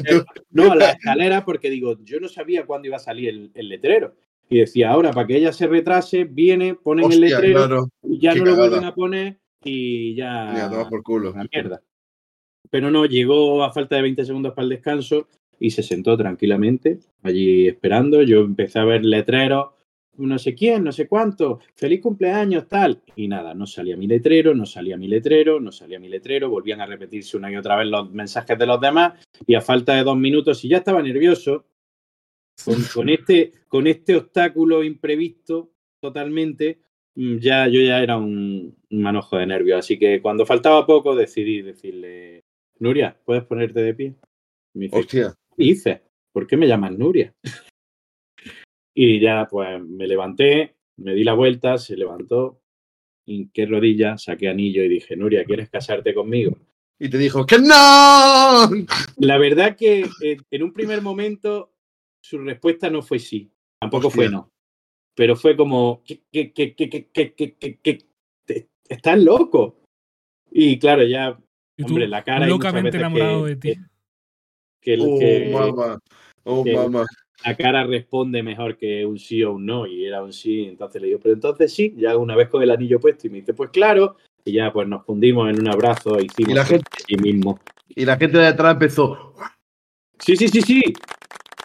no, 0.51 0.72
a 0.72 0.75
la 0.75 0.92
escalera, 0.92 1.44
porque 1.44 1.70
digo, 1.72 1.98
yo 2.04 2.20
no 2.20 2.27
sabía 2.30 2.65
cuándo 2.68 2.88
iba 2.88 2.98
a 2.98 3.00
salir 3.00 3.30
el, 3.30 3.51
el 3.56 3.68
letrero. 3.70 4.13
Y 4.48 4.60
decía, 4.60 4.92
ahora, 4.92 5.12
para 5.12 5.25
que 5.25 5.38
ella 5.38 5.51
se 5.51 5.65
retrase, 5.65 6.24
viene, 6.25 6.75
ponen 6.75 7.06
el 7.12 7.24
Hostia, 7.24 7.39
letrero, 7.39 7.58
claro. 7.68 7.89
y 8.04 8.20
ya 8.20 8.34
qué 8.34 8.39
no 8.39 8.46
lo 8.46 8.51
cagada. 8.51 8.70
vuelven 8.70 8.86
a 8.88 8.94
poner 8.94 9.39
y 9.63 10.13
ya. 10.13 10.68
Toma 10.70 10.88
por 10.88 11.01
culo. 11.01 11.32
una 11.32 11.48
mierda. 11.51 11.82
Pero 12.75 12.91
no, 12.91 13.05
llegó 13.05 13.63
a 13.63 13.72
falta 13.72 13.96
de 13.96 14.01
20 14.01 14.25
segundos 14.25 14.51
para 14.51 14.63
el 14.63 14.70
descanso 14.70 15.29
y 15.62 15.72
se 15.72 15.82
sentó 15.82 16.17
tranquilamente 16.17 17.00
allí 17.24 17.70
esperando. 17.70 18.22
Yo 18.22 18.41
empecé 18.41 18.79
a 18.79 18.84
ver 18.84 19.05
letreros, 19.05 19.67
no 20.17 20.38
sé 20.38 20.55
quién, 20.55 20.84
no 20.84 20.91
sé 20.91 21.08
cuánto, 21.08 21.62
feliz 21.74 22.01
cumpleaños, 22.01 22.67
tal. 22.67 23.01
Y 23.15 23.29
nada, 23.29 23.53
no 23.53 23.65
salía 23.65 23.96
mi 23.96 24.08
letrero, 24.08 24.53
no 24.53 24.65
salía 24.65 24.98
mi 24.98 25.08
letrero, 25.08 25.62
no 25.62 25.72
salía 25.72 26.01
mi 26.01 26.10
letrero. 26.10 26.50
Volvían 26.50 26.82
a 26.82 26.86
repetirse 26.86 27.38
una 27.38 27.50
y 27.50 27.55
otra 27.55 27.77
vez 27.77 27.88
los 27.88 28.12
mensajes 28.12 28.60
de 28.60 28.65
los 28.65 28.82
demás 28.82 29.25
y 29.48 29.55
a 29.55 29.62
falta 29.62 29.96
de 29.96 30.03
dos 30.03 30.17
minutos, 30.17 30.65
y 30.65 30.67
ya 30.67 30.79
estaba 30.79 31.01
nervioso, 31.01 31.67
con, 32.94 33.08
este, 33.08 33.53
con 33.70 33.88
este 33.88 34.17
obstáculo 34.17 34.84
imprevisto 34.84 35.72
totalmente, 36.01 36.79
mm, 37.15 37.38
ya 37.38 37.70
yo 37.70 37.79
ya 37.79 38.03
era 38.03 38.17
un, 38.17 38.75
un 38.91 39.01
manojo 39.01 39.38
de 39.38 39.48
nervios. 39.48 39.79
Así 39.79 39.98
que 39.98 40.22
cuando 40.22 40.46
faltaba 40.46 40.86
poco 40.86 41.15
decidí 41.15 41.62
decirle, 41.62 42.44
Nuria, 42.79 43.20
¿puedes 43.25 43.44
ponerte 43.44 43.82
de 43.82 43.94
pie? 43.94 44.15
Y 44.74 44.79
me 44.79 44.86
dice, 44.86 44.98
Hostia. 44.98 45.36
¿qué 45.55 45.63
dices? 45.63 46.01
¿Por 46.32 46.46
qué 46.48 46.58
me 46.58 46.67
llamas 46.67 46.98
Nuria? 46.98 47.34
y 48.94 49.20
ya 49.20 49.48
pues 49.50 49.82
me 49.84 50.08
levanté, 50.08 50.75
me 50.98 51.13
di 51.13 51.24
la 51.24 51.34
vuelta, 51.34 51.77
se 51.77 51.96
levantó, 51.96 52.62
hinqué 53.25 53.65
rodilla, 53.65 54.17
saqué 54.17 54.50
anillo 54.50 54.84
y 54.84 54.89
dije, 54.89 55.15
Nuria, 55.15 55.44
¿quieres 55.46 55.70
casarte 55.70 56.13
conmigo? 56.13 56.58
Y 57.00 57.10
te 57.10 57.17
dijo, 57.17 57.46
¡que 57.46 57.58
no! 57.60 57.67
La 59.17 59.38
verdad 59.38 59.75
que 59.75 60.05
eh, 60.22 60.38
en 60.50 60.63
un 60.63 60.72
primer 60.72 61.01
momento 61.01 61.74
su 62.22 62.39
respuesta 62.39 62.89
no 62.89 63.01
fue 63.01 63.20
sí, 63.20 63.51
tampoco 63.79 64.10
fue 64.10 64.29
no. 64.29 64.51
Pero 65.13 65.36
fue 65.36 65.55
como, 65.55 66.03
¿qué, 66.03 66.24
qué, 66.32 66.51
qué, 66.51 66.75
qué, 66.75 66.89
qué, 66.89 67.10
qué, 67.12 67.34
qué, 67.34 67.55
qué, 67.55 67.77
qué? 67.82 67.98
Te- 68.46 68.70
¿Estás 68.88 69.20
loco? 69.20 69.82
Y 70.51 70.77
claro, 70.79 71.03
ya, 71.03 71.38
Y 71.77 71.84
tú, 71.84 71.89
hombre, 71.94 72.08
la 72.08 72.24
cara 72.24 72.48
locamente 72.48 72.98
enamorado 72.98 73.44
que- 73.44 73.50
de 73.50 73.55
ti. 73.58 73.74
que, 74.82 74.94
el- 74.94 75.01
Oh, 75.01 75.20
que 75.20 75.50
mamá. 75.51 76.00
Oh, 76.44 76.63
que- 76.63 76.74
mamá. 76.75 77.05
la 77.44 77.55
cara 77.58 77.84
responde 77.86 78.41
mejor 78.44 78.77
que 78.77 79.05
un 79.05 79.20
sí 79.20 79.44
o 79.44 79.53
un 79.53 79.65
no. 79.65 79.86
Y 79.88 80.05
era 80.05 80.24
un 80.24 80.32
sí, 80.34 80.63
entonces 80.65 81.01
le 81.01 81.08
digo, 81.10 81.20
pero 81.20 81.34
entonces 81.34 81.74
sí, 81.74 81.94
ya 81.98 82.15
una 82.17 82.36
vez 82.36 82.50
con 82.50 82.62
el 82.63 82.72
anillo 82.72 83.00
puesto 83.00 83.27
y 83.27 83.29
me 83.29 83.39
dice, 83.39 83.53
pues 83.53 83.70
claro. 83.72 84.15
Y 84.46 84.53
ya 84.53 84.72
pues 84.72 84.88
nos 84.88 85.03
fundimos 85.05 85.50
en 85.50 85.60
un 85.60 85.67
abrazo 85.67 86.20
hicimos 86.20 86.51
Y 86.51 86.53
la 86.55 86.65
gente- 86.65 86.86
sí 87.08 87.17
mismo. 87.17 87.60
Y 87.89 88.05
la 88.05 88.15
gente 88.17 88.38
de 88.38 88.48
atrás 88.48 88.74
empezó. 88.74 89.34
Sí, 90.20 90.36
sí, 90.38 90.48
sí, 90.48 90.62
sí. 90.62 90.82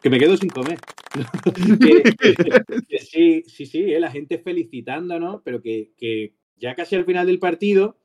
Que 0.02 0.09
me 0.11 0.19
quedo 0.19 0.37
sin 0.37 0.49
comer. 0.49 0.79
que, 1.11 2.02
que- 2.19 2.85
que 2.88 2.99
sí, 2.99 3.43
sí, 3.47 3.67
sí, 3.67 3.93
eh, 3.93 4.00
la 4.00 4.11
gente 4.11 4.38
felicitándonos, 4.38 5.43
pero 5.45 5.61
que, 5.61 5.93
que 5.97 6.35
ya 6.57 6.75
casi 6.75 6.97
al 6.97 7.05
final 7.05 7.26
del 7.26 7.38
partido, 7.38 7.99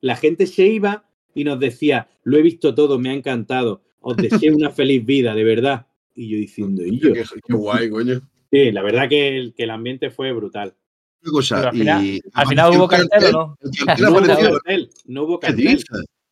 la 0.00 0.16
gente 0.16 0.46
se 0.46 0.66
iba 0.66 1.08
y 1.34 1.44
nos 1.44 1.58
decía, 1.60 2.08
lo 2.24 2.36
he 2.38 2.42
visto 2.42 2.74
todo, 2.74 2.98
me 2.98 3.10
ha 3.10 3.14
encantado. 3.14 3.82
os 4.00 4.16
deseo 4.16 4.54
una 4.56 4.70
feliz 4.70 5.04
vida, 5.04 5.34
de 5.34 5.44
verdad. 5.44 5.86
Y 6.14 6.28
yo 6.28 6.36
diciendo, 6.36 6.84
y 6.84 6.98
yo. 6.98 7.12
Qué, 7.12 7.22
qué 7.46 7.54
guay, 7.54 7.88
coño. 7.90 8.20
Sí, 8.50 8.70
la 8.70 8.82
verdad 8.82 9.08
que 9.08 9.36
el, 9.36 9.54
que 9.54 9.62
el 9.62 9.70
ambiente 9.70 10.10
fue 10.10 10.32
brutal. 10.32 10.74
Una 11.22 11.32
cosa, 11.32 11.68
al 11.68 11.76
final- 11.76 12.04
y- 12.04 12.20
al 12.34 12.46
final 12.48 12.76
hubo 12.76 12.88
cartel, 12.88 13.24
¿o 13.26 13.32
no? 13.32 13.58
¿El 13.62 13.86
cartel 13.86 14.04
No 14.04 14.10
hubo 14.12 14.26
cartel, 14.26 14.90
no 15.06 15.22
hubo 15.22 15.40
¿Qué 15.40 15.46
cartel. 15.46 15.78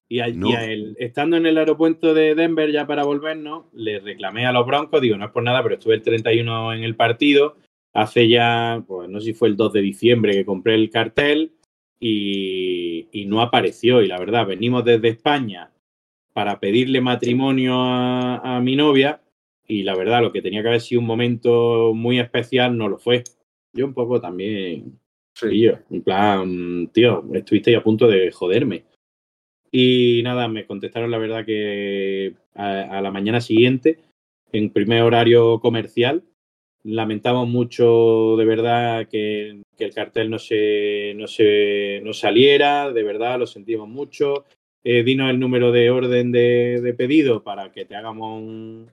Y, 0.09 0.19
al- 0.19 0.39
No. 0.39 0.51
y 0.51 0.55
a 0.55 0.65
él, 0.65 0.97
estando 0.99 1.37
en 1.37 1.47
el 1.47 1.57
aeropuerto 1.57 2.13
de 2.13 2.35
Denver 2.35 2.73
ya 2.73 2.87
para 2.87 3.05
volvernos, 3.05 3.67
le 3.73 4.01
reclamé 4.01 4.45
a 4.47 4.53
los 4.53 4.67
Broncos, 4.67 5.01
digo, 5.01 5.17
no 5.17 5.27
es 5.27 5.31
por 5.31 5.45
nada, 5.45 5.63
pero 5.63 5.77
estuve 5.77 5.95
el 5.95 6.03
31 6.03 6.75
en 6.75 6.83
el 6.83 6.97
partido, 6.97 7.57
hace 7.95 8.29
ya, 8.29 8.83
pues 8.87 9.09
no 9.09 9.21
sé 9.21 9.27
si 9.27 9.33
fue 9.35 9.47
el 9.49 9.57
2 9.57 9.73
de 9.73 9.81
diciembre 9.81 10.33
que 10.33 10.45
compré 10.45 10.75
el 10.75 10.91
cartel 10.91 11.53
y, 12.01 13.09
y 13.13 13.27
no 13.27 13.43
apareció. 13.43 14.03
Y 14.03 14.09
la 14.09 14.19
verdad, 14.19 14.47
venimos 14.47 14.85
desde 14.85 15.09
España 15.09 15.71
para 16.33 16.59
pedirle 16.59 17.01
matrimonio 17.01 17.75
a, 17.81 18.57
a 18.57 18.61
mi 18.61 18.75
novia 18.75 19.21
y 19.69 19.85
la 19.85 19.95
verdad, 19.95 20.21
lo 20.23 20.33
que 20.33 20.43
tenía 20.43 20.63
que 20.63 20.69
haber 20.69 20.81
sido 20.81 21.01
un 21.01 21.07
momento 21.07 21.93
muy 21.95 22.19
especial 22.19 22.77
no 22.77 22.89
lo 22.89 22.99
fue. 22.99 23.23
Yo 23.73 23.87
un 23.87 23.95
poco 23.95 24.21
también 24.21 24.99
Sí. 25.35 25.49
Tío, 25.49 25.79
en 25.91 26.03
plan, 26.03 26.89
tío, 26.93 27.25
estuviste 27.33 27.75
a 27.75 27.83
punto 27.83 28.09
de 28.09 28.31
joderme. 28.31 28.85
Y 29.73 30.21
nada, 30.25 30.49
me 30.49 30.67
contestaron 30.67 31.11
la 31.11 31.19
verdad 31.19 31.47
que 31.47 32.35
a, 32.55 32.99
a 32.99 33.01
la 33.01 33.11
mañana 33.11 33.41
siguiente, 33.41 33.99
en 34.53 34.71
primer 34.71 35.03
horario 35.03 35.61
comercial, 35.61 36.25
lamentamos 36.85 37.49
mucho 37.49 38.37
de 38.37 38.45
verdad 38.45 39.09
que, 39.09 39.63
el 39.79 39.95
cartel 39.95 40.29
no 40.29 40.39
se, 40.39 41.15
no 41.17 41.27
se 41.27 42.03
no 42.05 42.13
saliera, 42.13 42.93
de 42.93 43.03
verdad 43.03 43.39
lo 43.39 43.47
sentimos 43.47 43.89
mucho. 43.89 44.45
Eh, 44.85 45.03
dinos 45.03 45.31
el 45.31 45.41
número 45.41 45.73
de 45.73 45.91
orden 45.91 46.33
de, 46.33 46.83
de 46.83 46.93
pedido 46.93 47.43
para 47.43 47.73
que 47.73 47.87
te 47.87 47.97
hagamos 47.97 48.43
un, 48.43 48.91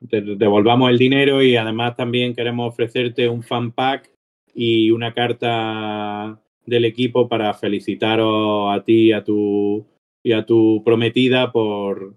devolvamos 0.00 0.90
el 0.90 0.98
dinero 0.98 1.42
y 1.42 1.56
además 1.56 1.96
también 1.96 2.34
queremos 2.34 2.72
ofrecerte 2.72 3.28
un 3.28 3.42
fan 3.42 3.72
pack 3.72 4.10
y 4.54 4.90
una 4.90 5.12
carta 5.12 6.40
del 6.64 6.84
equipo 6.84 7.28
para 7.28 7.52
felicitaros 7.54 8.72
a 8.72 8.82
ti 8.84 9.12
a 9.12 9.24
tu, 9.24 9.86
y 10.22 10.32
a 10.32 10.46
tu 10.46 10.82
prometida 10.84 11.52
por, 11.52 12.14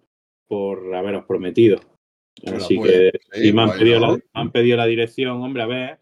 por 0.47 0.95
haberos 0.95 1.25
prometido. 1.25 1.79
Así 2.45 2.75
pues, 2.77 2.91
que 2.91 3.11
sí, 3.31 3.53
me, 3.53 3.61
han 3.61 3.67
guay, 3.67 3.79
pedido 3.79 3.99
¿no? 3.99 4.07
la, 4.07 4.13
me 4.13 4.21
han 4.33 4.51
pedido 4.51 4.77
la 4.77 4.85
dirección, 4.85 5.41
hombre, 5.41 5.63
a 5.63 5.67
ver. 5.67 5.97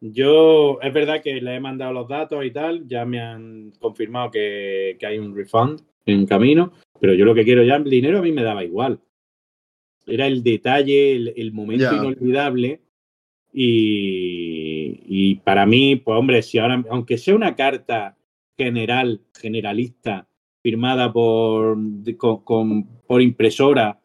Yo, 0.00 0.78
es 0.82 0.92
verdad 0.92 1.22
que 1.22 1.40
le 1.40 1.54
he 1.54 1.60
mandado 1.60 1.92
los 1.92 2.08
datos 2.08 2.44
y 2.44 2.50
tal, 2.50 2.86
ya 2.86 3.04
me 3.04 3.20
han 3.20 3.72
confirmado 3.80 4.30
que, 4.30 4.96
que 5.00 5.06
hay 5.06 5.18
un 5.18 5.34
refund 5.34 5.80
en 6.04 6.26
camino, 6.26 6.72
pero 7.00 7.14
yo 7.14 7.24
lo 7.24 7.34
que 7.34 7.44
quiero 7.44 7.62
ya, 7.64 7.76
el 7.76 7.84
dinero 7.84 8.18
a 8.18 8.22
mí 8.22 8.30
me 8.30 8.42
daba 8.42 8.62
igual. 8.62 9.00
Era 10.06 10.26
el 10.26 10.42
detalle, 10.42 11.16
el, 11.16 11.32
el 11.36 11.52
momento 11.52 11.84
inolvidable 11.96 12.80
y, 13.52 15.00
y 15.06 15.34
para 15.36 15.66
mí, 15.66 15.96
pues 15.96 16.18
hombre, 16.18 16.42
si 16.42 16.58
ahora, 16.58 16.84
aunque 16.90 17.18
sea 17.18 17.34
una 17.34 17.56
carta 17.56 18.16
general, 18.56 19.20
generalista, 19.34 20.28
firmada 20.62 21.12
por, 21.12 21.76
con- 22.44 22.84
por 23.06 23.22
impresora, 23.22 24.00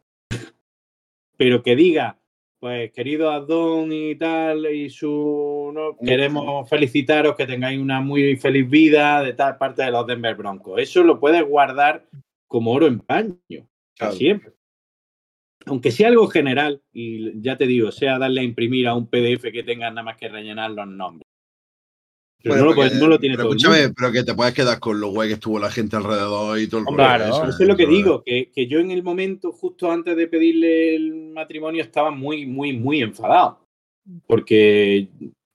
pero 1.41 1.63
que 1.63 1.75
diga, 1.75 2.19
pues 2.59 2.91
querido 2.91 3.31
Adón 3.31 3.91
y 3.91 4.13
tal, 4.15 4.63
y 4.71 4.91
su 4.91 5.71
no, 5.73 5.97
queremos 5.97 6.69
felicitaros, 6.69 7.35
que 7.35 7.47
tengáis 7.47 7.79
una 7.79 7.99
muy 7.99 8.35
feliz 8.35 8.69
vida 8.69 9.23
de 9.23 9.33
tal 9.33 9.57
parte 9.57 9.81
de 9.81 9.89
los 9.89 10.05
Denver 10.05 10.35
Broncos. 10.35 10.79
Eso 10.79 11.03
lo 11.03 11.19
puedes 11.19 11.43
guardar 11.43 12.05
como 12.45 12.73
oro 12.73 12.85
en 12.85 12.99
paño, 12.99 13.67
Claro. 13.97 14.13
siempre. 14.13 14.53
Aunque 15.65 15.89
sea 15.89 16.09
algo 16.09 16.27
general, 16.27 16.83
y 16.93 17.41
ya 17.41 17.57
te 17.57 17.65
digo, 17.65 17.91
sea 17.91 18.19
darle 18.19 18.41
a 18.41 18.43
imprimir 18.43 18.87
a 18.87 18.93
un 18.93 19.07
PDF 19.07 19.51
que 19.51 19.63
tenga 19.63 19.89
nada 19.89 20.03
más 20.03 20.17
que 20.17 20.29
rellenar 20.29 20.69
los 20.69 20.85
nombres. 20.85 21.27
Pero 22.43 22.55
Bueno, 22.55 22.63
no, 22.63 22.69
lo, 22.71 22.75
porque- 22.75 22.95
no 22.95 23.07
lo 23.07 23.19
tiene 23.19 23.35
pero 23.35 23.43
todo 23.45 23.53
el 23.53 23.57
escúchame, 23.59 23.81
mundo. 23.83 23.93
pero 23.97 24.11
que 24.11 24.23
te 24.23 24.33
puedes 24.33 24.53
quedar 24.53 24.79
con 24.79 24.99
lo 24.99 25.09
guay 25.09 25.27
que 25.29 25.33
estuvo 25.35 25.59
la 25.59 25.69
gente 25.69 25.95
alrededor 25.95 26.59
y 26.59 26.67
todo 26.67 26.81
el 26.81 26.87
Hombre, 26.87 27.05
rollo 27.05 27.17
claro, 27.17 27.35
ese, 27.43 27.49
Eso 27.51 27.63
es 27.63 27.67
lo 27.69 27.75
que 27.77 27.83
eso 27.83 27.91
digo, 27.91 28.23
que, 28.23 28.51
que 28.53 28.67
yo 28.67 28.79
en 28.79 28.91
el 28.91 29.03
momento, 29.03 29.51
justo 29.51 29.91
antes 29.91 30.15
de 30.17 30.27
pedirle 30.27 30.95
el 30.95 31.13
matrimonio, 31.33 31.83
estaba 31.83 32.09
muy, 32.11 32.45
muy, 32.47 32.73
muy 32.73 33.01
enfadado. 33.01 33.59
Porque 34.25 35.07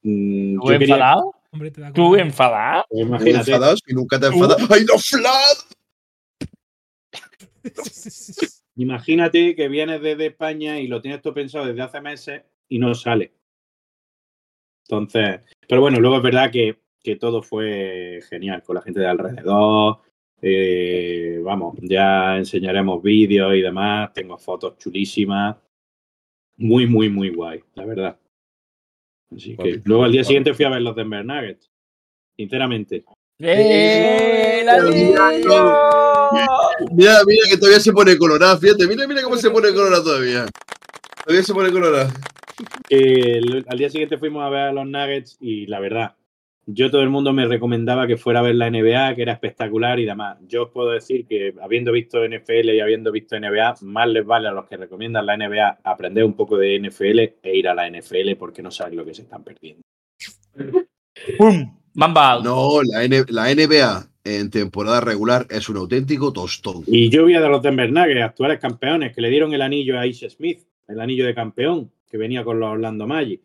mm, 0.03 0.57
¿Tú 0.61 0.63
yo 0.73 0.79
quería. 0.79 0.95
enfadado? 0.95 1.33
Hombre, 1.51 1.71
te 1.71 1.81
da 1.81 1.93
¿Tú 1.93 2.15
enfadado? 2.17 2.85
imagínate, 2.91 3.51
enfadados 3.53 3.81
y 3.87 3.95
nunca 3.95 4.21
te 4.21 4.27
enfadas. 4.27 4.59
¡Ay, 4.71 4.85
no, 4.87 4.99
Flat! 4.99 5.59
imagínate 8.77 9.55
que 9.57 9.69
vienes 9.69 10.01
desde 10.03 10.27
España 10.27 10.79
y 10.81 10.87
lo 10.87 11.01
tienes 11.01 11.23
todo 11.23 11.35
pensado 11.35 11.67
desde 11.67 11.83
hace 11.83 12.01
meses 12.01 12.43
y 12.69 12.79
no 12.79 12.95
sale. 12.95 13.33
Entonces, 14.89 15.41
pero 15.69 15.81
bueno, 15.81 15.99
luego 16.01 16.17
es 16.19 16.23
verdad 16.23 16.51
que, 16.51 16.79
que 17.03 17.17
todo 17.17 17.43
fue 17.43 18.21
genial 18.29 18.63
con 18.63 18.77
la 18.77 18.83
gente 18.83 19.01
de 19.01 19.07
alrededor. 19.07 19.99
eh, 20.41 21.41
vamos, 21.43 21.77
ya 21.83 22.37
enseñaremos 22.37 23.03
vídeos 23.03 23.55
y 23.55 23.63
demás. 23.63 24.13
Tengo 24.13 24.39
fotos 24.39 24.79
chulísimas. 24.79 25.57
Muy, 26.59 26.87
muy, 26.87 27.09
muy 27.11 27.31
guay, 27.31 27.63
la 27.75 27.85
verdad. 27.85 28.19
Así 29.35 29.57
que 29.57 29.83
luego 29.85 30.05
al 30.05 30.13
día 30.13 30.25
siguiente 30.25 30.55
fui 30.55 30.65
a 30.65 30.71
ver 30.71 30.83
los 30.83 30.95
Denver 30.95 31.25
Nuggets. 31.25 31.71
Sinceramente. 32.37 33.05
¡Eh, 33.39 34.65
anillo! 34.69 35.87
Mira, 36.93 37.19
mira 37.27 37.43
que 37.51 37.57
todavía 37.57 37.81
se 37.81 37.93
pone 37.93 38.17
colorada, 38.17 38.57
fíjate, 38.57 38.87
mira, 38.87 39.07
mira 39.07 39.23
cómo 39.23 39.37
se 39.37 39.51
pone 39.51 39.73
colorada 39.73 40.03
todavía. 40.03 40.47
Todavía 41.25 41.45
se 41.45 41.55
pone 41.55 41.71
colorada. 41.71 42.13
Que 42.89 43.39
el- 43.39 43.65
al 43.69 43.79
día 43.79 43.91
siguiente 43.91 44.19
fuimos 44.19 44.43
a 44.45 44.49
ver 44.51 44.61
a 44.61 44.73
los 44.73 44.87
Nuggets 44.87 45.37
y 45.41 45.67
la 45.67 45.81
verdad, 45.81 46.15
yo 46.69 46.91
todo 46.91 47.03
el 47.03 47.11
mundo 47.11 47.33
me 47.33 47.47
recomendaba 47.47 48.07
que 48.09 48.17
fuera 48.17 48.41
a 48.41 48.43
ver 48.43 48.57
la 48.57 48.67
NBA, 48.69 49.15
que 49.15 49.23
era 49.23 49.33
espectacular 49.35 50.01
y 50.01 50.05
demás. 50.05 50.39
Yo 50.49 50.65
os 50.65 50.71
puedo 50.71 50.91
decir 50.91 51.25
que 51.27 51.55
habiendo 51.63 51.93
visto 51.93 52.25
NFL 52.25 52.75
y 52.75 52.81
habiendo 52.81 53.13
visto 53.13 53.37
NBA, 53.37 53.77
más 53.83 54.09
les 54.09 54.27
vale 54.27 54.49
a 54.49 54.53
los 54.53 54.67
que 54.67 54.77
recomiendan 54.77 55.27
la 55.27 55.37
NBA 55.37 55.79
aprender 55.85 56.25
un 56.25 56.35
poco 56.35 56.57
de 56.59 56.75
NFL 56.81 57.19
e 57.43 57.57
ir 57.57 57.69
a 57.69 57.75
la 57.75 57.87
NFL 57.89 58.35
porque 58.37 58.63
no 58.63 58.71
saben 58.73 58.97
lo 58.97 59.05
que 59.05 59.15
se 59.15 59.23
están 59.23 59.45
perdiendo. 59.45 59.83
¡Pum! 61.39 61.77
Mamba. 61.95 62.41
No, 62.43 62.81
la, 62.83 63.05
N- 63.05 63.25
la 63.29 63.49
NBA 63.55 64.07
en 64.25 64.51
temporada 64.51 65.01
regular 65.01 65.47
es 65.49 65.69
un 65.69 65.77
auténtico 65.77 66.33
tostón. 66.33 66.83
Y 66.87 67.09
yo 67.11 67.25
vi 67.25 67.35
a 67.35 67.41
los 67.41 67.63
Denver 67.63 67.91
Nuggets, 67.91 68.23
actuales 68.23 68.59
campeones, 68.59 69.15
que 69.15 69.21
le 69.23 69.31
dieron 69.31 69.55
el 69.55 69.63
anillo 69.63 69.99
a 69.99 70.07
Ish 70.07 70.29
Smith, 70.31 70.61
el 70.89 71.01
anillo 71.01 71.25
de 71.25 71.35
campeón, 71.35 71.91
que 72.17 72.21
venía 72.21 72.45
con 72.45 72.59
los 72.59 72.71
Orlando 72.71 73.07
Magic. 73.07 73.43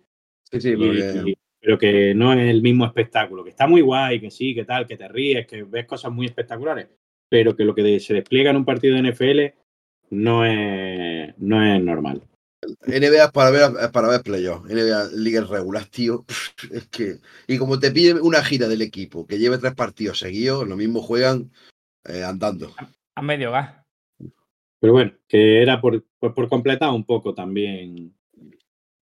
Sí, 0.50 0.62
sí, 0.62 0.70
Y- 0.70 0.76
porque 0.76 1.30
y- 1.32 1.38
pero 1.60 1.78
que 1.78 2.16
no 2.16 2.34
es 2.34 2.50
el 2.50 2.62
mismo 2.64 2.86
espectáculo, 2.86 3.44
que 3.44 3.52
está 3.52 3.68
muy 3.68 3.82
guay, 3.82 4.20
que 4.20 4.32
sí, 4.32 4.56
que 4.56 4.66
tal, 4.66 4.88
que 4.88 4.98
te 4.98 5.08
ríes, 5.08 5.46
que 5.46 5.62
ves 5.64 5.86
cosas 5.86 6.12
muy 6.12 6.26
espectaculares, 6.26 6.88
pero 7.30 7.56
que 7.56 7.64
lo 7.66 7.76
que 7.76 8.00
se 8.00 8.16
despliega 8.16 8.50
en 8.50 8.56
un 8.58 8.66
partido 8.66 8.96
de 8.96 9.02
NFL 9.02 9.54
no 10.10 10.44
es, 10.46 11.38
no 11.38 11.64
es 11.64 11.84
normal. 11.84 12.24
NBA 12.88 13.26
es 13.26 13.32
para 13.32 13.50
ver, 13.52 13.92
para 13.92 14.08
ver 14.08 14.22
playoffs. 14.22 14.70
NBA 14.70 15.10
ligas 15.16 15.50
regular, 15.50 15.86
tío. 15.86 16.26
Es 16.72 16.88
que. 16.88 17.18
Y 17.48 17.58
como 17.58 17.80
te 17.80 17.92
piden 17.92 18.20
una 18.22 18.44
gira 18.44 18.68
del 18.68 18.82
equipo 18.82 19.26
que 19.28 19.38
lleve 19.40 19.58
tres 19.58 19.74
partidos 19.76 20.20
seguidos, 20.20 20.68
lo 20.68 20.76
mismo 20.78 21.02
juegan 21.02 21.52
eh, 22.06 22.24
andando. 22.24 22.74
A 23.16 23.22
medio 23.22 23.52
gas. 23.52 23.76
Pero 24.80 24.94
bueno, 24.94 25.12
que 25.28 25.62
era 25.62 25.80
por, 25.80 26.04
por, 26.20 26.34
por 26.34 26.50
completar 26.50 26.90
un 26.90 27.04
poco 27.04 27.36
también 27.36 28.16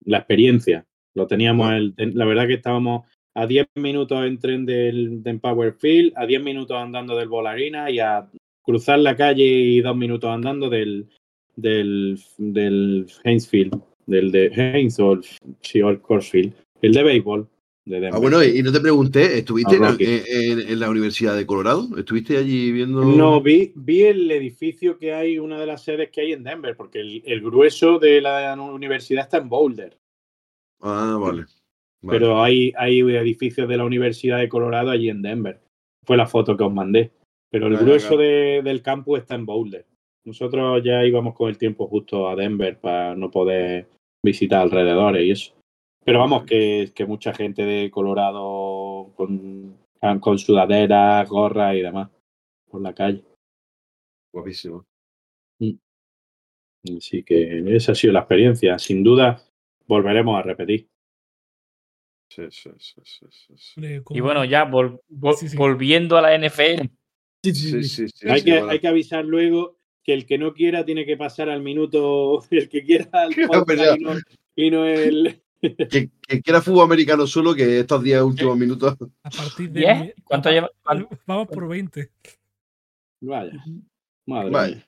la 0.06 0.18
experiencia. 0.20 0.86
Lo 1.16 1.28
teníamos, 1.28 1.72
el- 1.74 1.94
la 1.98 2.26
verdad 2.26 2.48
que 2.48 2.54
estábamos 2.56 3.06
a 3.36 3.48
10 3.48 3.68
minutos 3.76 4.26
en 4.26 4.38
tren 4.40 4.66
del, 4.66 5.24
de 5.24 5.30
Empower 5.32 5.74
Field, 5.74 6.14
a 6.16 6.26
10 6.26 6.44
minutos 6.44 6.78
andando 6.78 7.16
del 7.16 7.30
Bolarina 7.30 7.90
y 7.90 8.00
a 8.00 8.28
cruzar 8.64 9.00
la 9.00 9.16
calle 9.16 9.44
y 9.46 9.82
dos 9.82 9.96
minutos 9.96 10.30
andando 10.30 10.70
del, 10.70 11.08
del, 11.56 12.20
del 12.38 13.08
Hainesfield, 13.24 13.82
del 14.06 14.32
de 14.32 14.52
Haynes 14.56 15.00
o 15.00 15.14
el, 15.14 15.22
sí, 15.62 15.82
o 15.82 15.90
el 15.90 16.02
Corsfield, 16.02 16.54
el 16.82 16.94
de 16.94 17.04
béisbol. 17.04 17.48
De 17.90 17.96
Denver. 18.00 18.12
Ah, 18.14 18.20
bueno, 18.20 18.44
y 18.44 18.62
no 18.62 18.72
te 18.72 18.80
pregunté, 18.80 19.40
¿estuviste 19.40 19.78
en, 19.78 19.84
A 19.84 19.92
Rocky. 19.92 20.06
en- 20.06 20.60
en 20.60 20.80
la 20.80 20.90
Universidad 20.92 21.36
de 21.36 21.48
Colorado? 21.48 21.88
¿Estuviste 21.98 22.38
allí 22.38 22.72
viendo.? 22.72 23.02
No, 23.04 23.42
vi, 23.42 23.72
vi 23.76 24.04
el 24.04 24.30
edificio 24.30 25.00
que 25.00 25.14
hay, 25.14 25.40
una 25.40 25.60
de 25.60 25.66
las 25.66 25.84
sedes 25.84 26.10
que 26.12 26.22
hay 26.22 26.34
en 26.34 26.44
Denver, 26.44 26.76
porque 26.78 27.00
el, 27.00 27.24
el 27.26 27.42
grueso 27.42 27.98
de 27.98 28.22
la 28.22 28.56
universidad 28.62 29.24
está 29.24 29.38
en 29.38 29.50
Boulder. 29.50 29.98
Ah, 30.82 31.18
vale. 31.20 31.46
Vale. 32.02 32.18
pero 32.18 32.42
hay, 32.42 32.72
hay 32.78 33.00
edificios 33.02 33.68
de 33.68 33.76
la 33.76 33.84
Universidad 33.84 34.38
de 34.38 34.48
Colorado 34.48 34.92
allí 34.92 35.10
en 35.10 35.22
Denver. 35.22 35.60
Fue 36.06 36.16
la 36.16 36.28
foto 36.28 36.56
que 36.56 36.64
os 36.64 36.74
mandé. 36.74 37.12
Pero 37.52 37.68
el 37.68 37.78
grueso 37.78 38.10
claro. 38.10 38.22
de- 38.24 38.62
del 38.64 38.82
campus 38.84 39.20
está 39.20 39.34
en 39.36 39.46
Boulder. 39.48 39.86
Nosotros 40.26 40.82
ya 40.84 41.04
íbamos 41.04 41.34
con 41.34 41.50
el 41.50 41.58
tiempo 41.58 41.88
justo 41.88 42.30
a 42.30 42.36
Denver 42.36 42.78
para 42.80 43.16
no 43.16 43.32
poder 43.32 43.88
visitar 44.24 44.62
alrededores 44.62 45.26
y 45.26 45.32
eso. 45.32 45.54
Pero 46.10 46.22
vamos, 46.22 46.44
que, 46.44 46.92
que 46.96 47.06
mucha 47.06 47.36
gente 47.36 47.64
de 47.64 47.92
Colorado 47.92 49.14
con, 49.16 49.78
con 50.20 50.40
sudaderas, 50.40 51.30
gorras 51.30 51.76
y 51.76 51.82
demás 51.82 52.10
por 52.68 52.82
la 52.82 52.96
calle. 52.96 53.24
Guapísimo. 54.34 54.88
Así 56.98 57.22
que 57.22 57.76
esa 57.76 57.92
ha 57.92 57.96
sido 57.96 58.14
la 58.14 58.22
experiencia. 58.22 58.80
Sin 58.80 59.04
duda, 59.04 59.40
volveremos 59.86 60.40
a 60.40 60.42
repetir. 60.42 60.90
Sí, 62.32 62.42
sí, 62.50 62.72
sí, 62.80 63.02
sí, 63.04 63.54
sí, 63.56 63.82
Y 64.10 64.20
bueno, 64.20 64.46
ya 64.46 64.66
vol- 64.68 65.00
vol- 65.12 65.36
Sí, 65.36 65.48
sí. 65.50 65.58
volviendo 65.58 66.18
a 66.18 66.24
la 66.24 66.34
NFL, 66.34 66.90
Sí, 67.44 67.54
sí, 67.54 67.84
sí, 67.84 68.28
hay, 68.28 68.40
sí, 68.40 68.46
que, 68.46 68.54
hay 68.68 68.80
que 68.80 68.88
avisar 68.88 69.26
luego 69.26 69.78
que 70.04 70.14
el 70.16 70.26
que 70.26 70.40
no 70.40 70.56
quiera 70.56 70.84
tiene 70.86 71.06
que 71.06 71.18
pasar 71.18 71.50
al 71.50 71.62
minuto, 71.62 72.42
el 72.50 72.68
que 72.68 72.84
quiera 72.84 73.10
al 73.14 73.30
no, 74.02 74.16
y 74.56 74.72
no 74.72 74.86
el... 74.86 75.44
Que, 75.62 76.10
que 76.28 76.42
quiera 76.42 76.62
fútbol 76.62 76.86
americano 76.86 77.28
solo, 77.28 77.54
que 77.54 77.80
estos 77.80 78.02
10 78.02 78.22
últimos 78.22 78.58
minutos. 78.58 78.96
a 79.24 79.30
partir 79.30 79.70
de. 79.72 79.82
¿10? 79.82 80.14
¿Cuánto 80.24 80.50
lleva? 80.50 80.70
Vamos 81.28 81.48
por 81.48 81.68
20. 81.68 82.10
Vaya. 83.22 83.52
Madre 84.26 84.50
Vaya. 84.50 84.86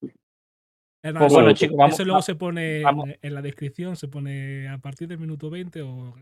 Pues 0.00 1.12
nada, 1.12 1.28
bueno, 1.28 1.48
eso- 1.50 1.56
chicos, 1.56 1.76
vamos- 1.76 1.94
Eso 1.94 2.04
luego 2.04 2.22
se 2.22 2.34
pone 2.34 2.76
en- 2.78 2.82
vamos. 2.84 3.10
en, 3.20 3.34
la 3.34 3.42
descripción, 3.42 3.96
se 3.96 4.08
pone 4.08 4.68
a 4.68 4.78
partir 4.78 5.06
del 5.08 5.18
minuto 5.18 5.50
20 5.50 5.82
o. 5.82 6.14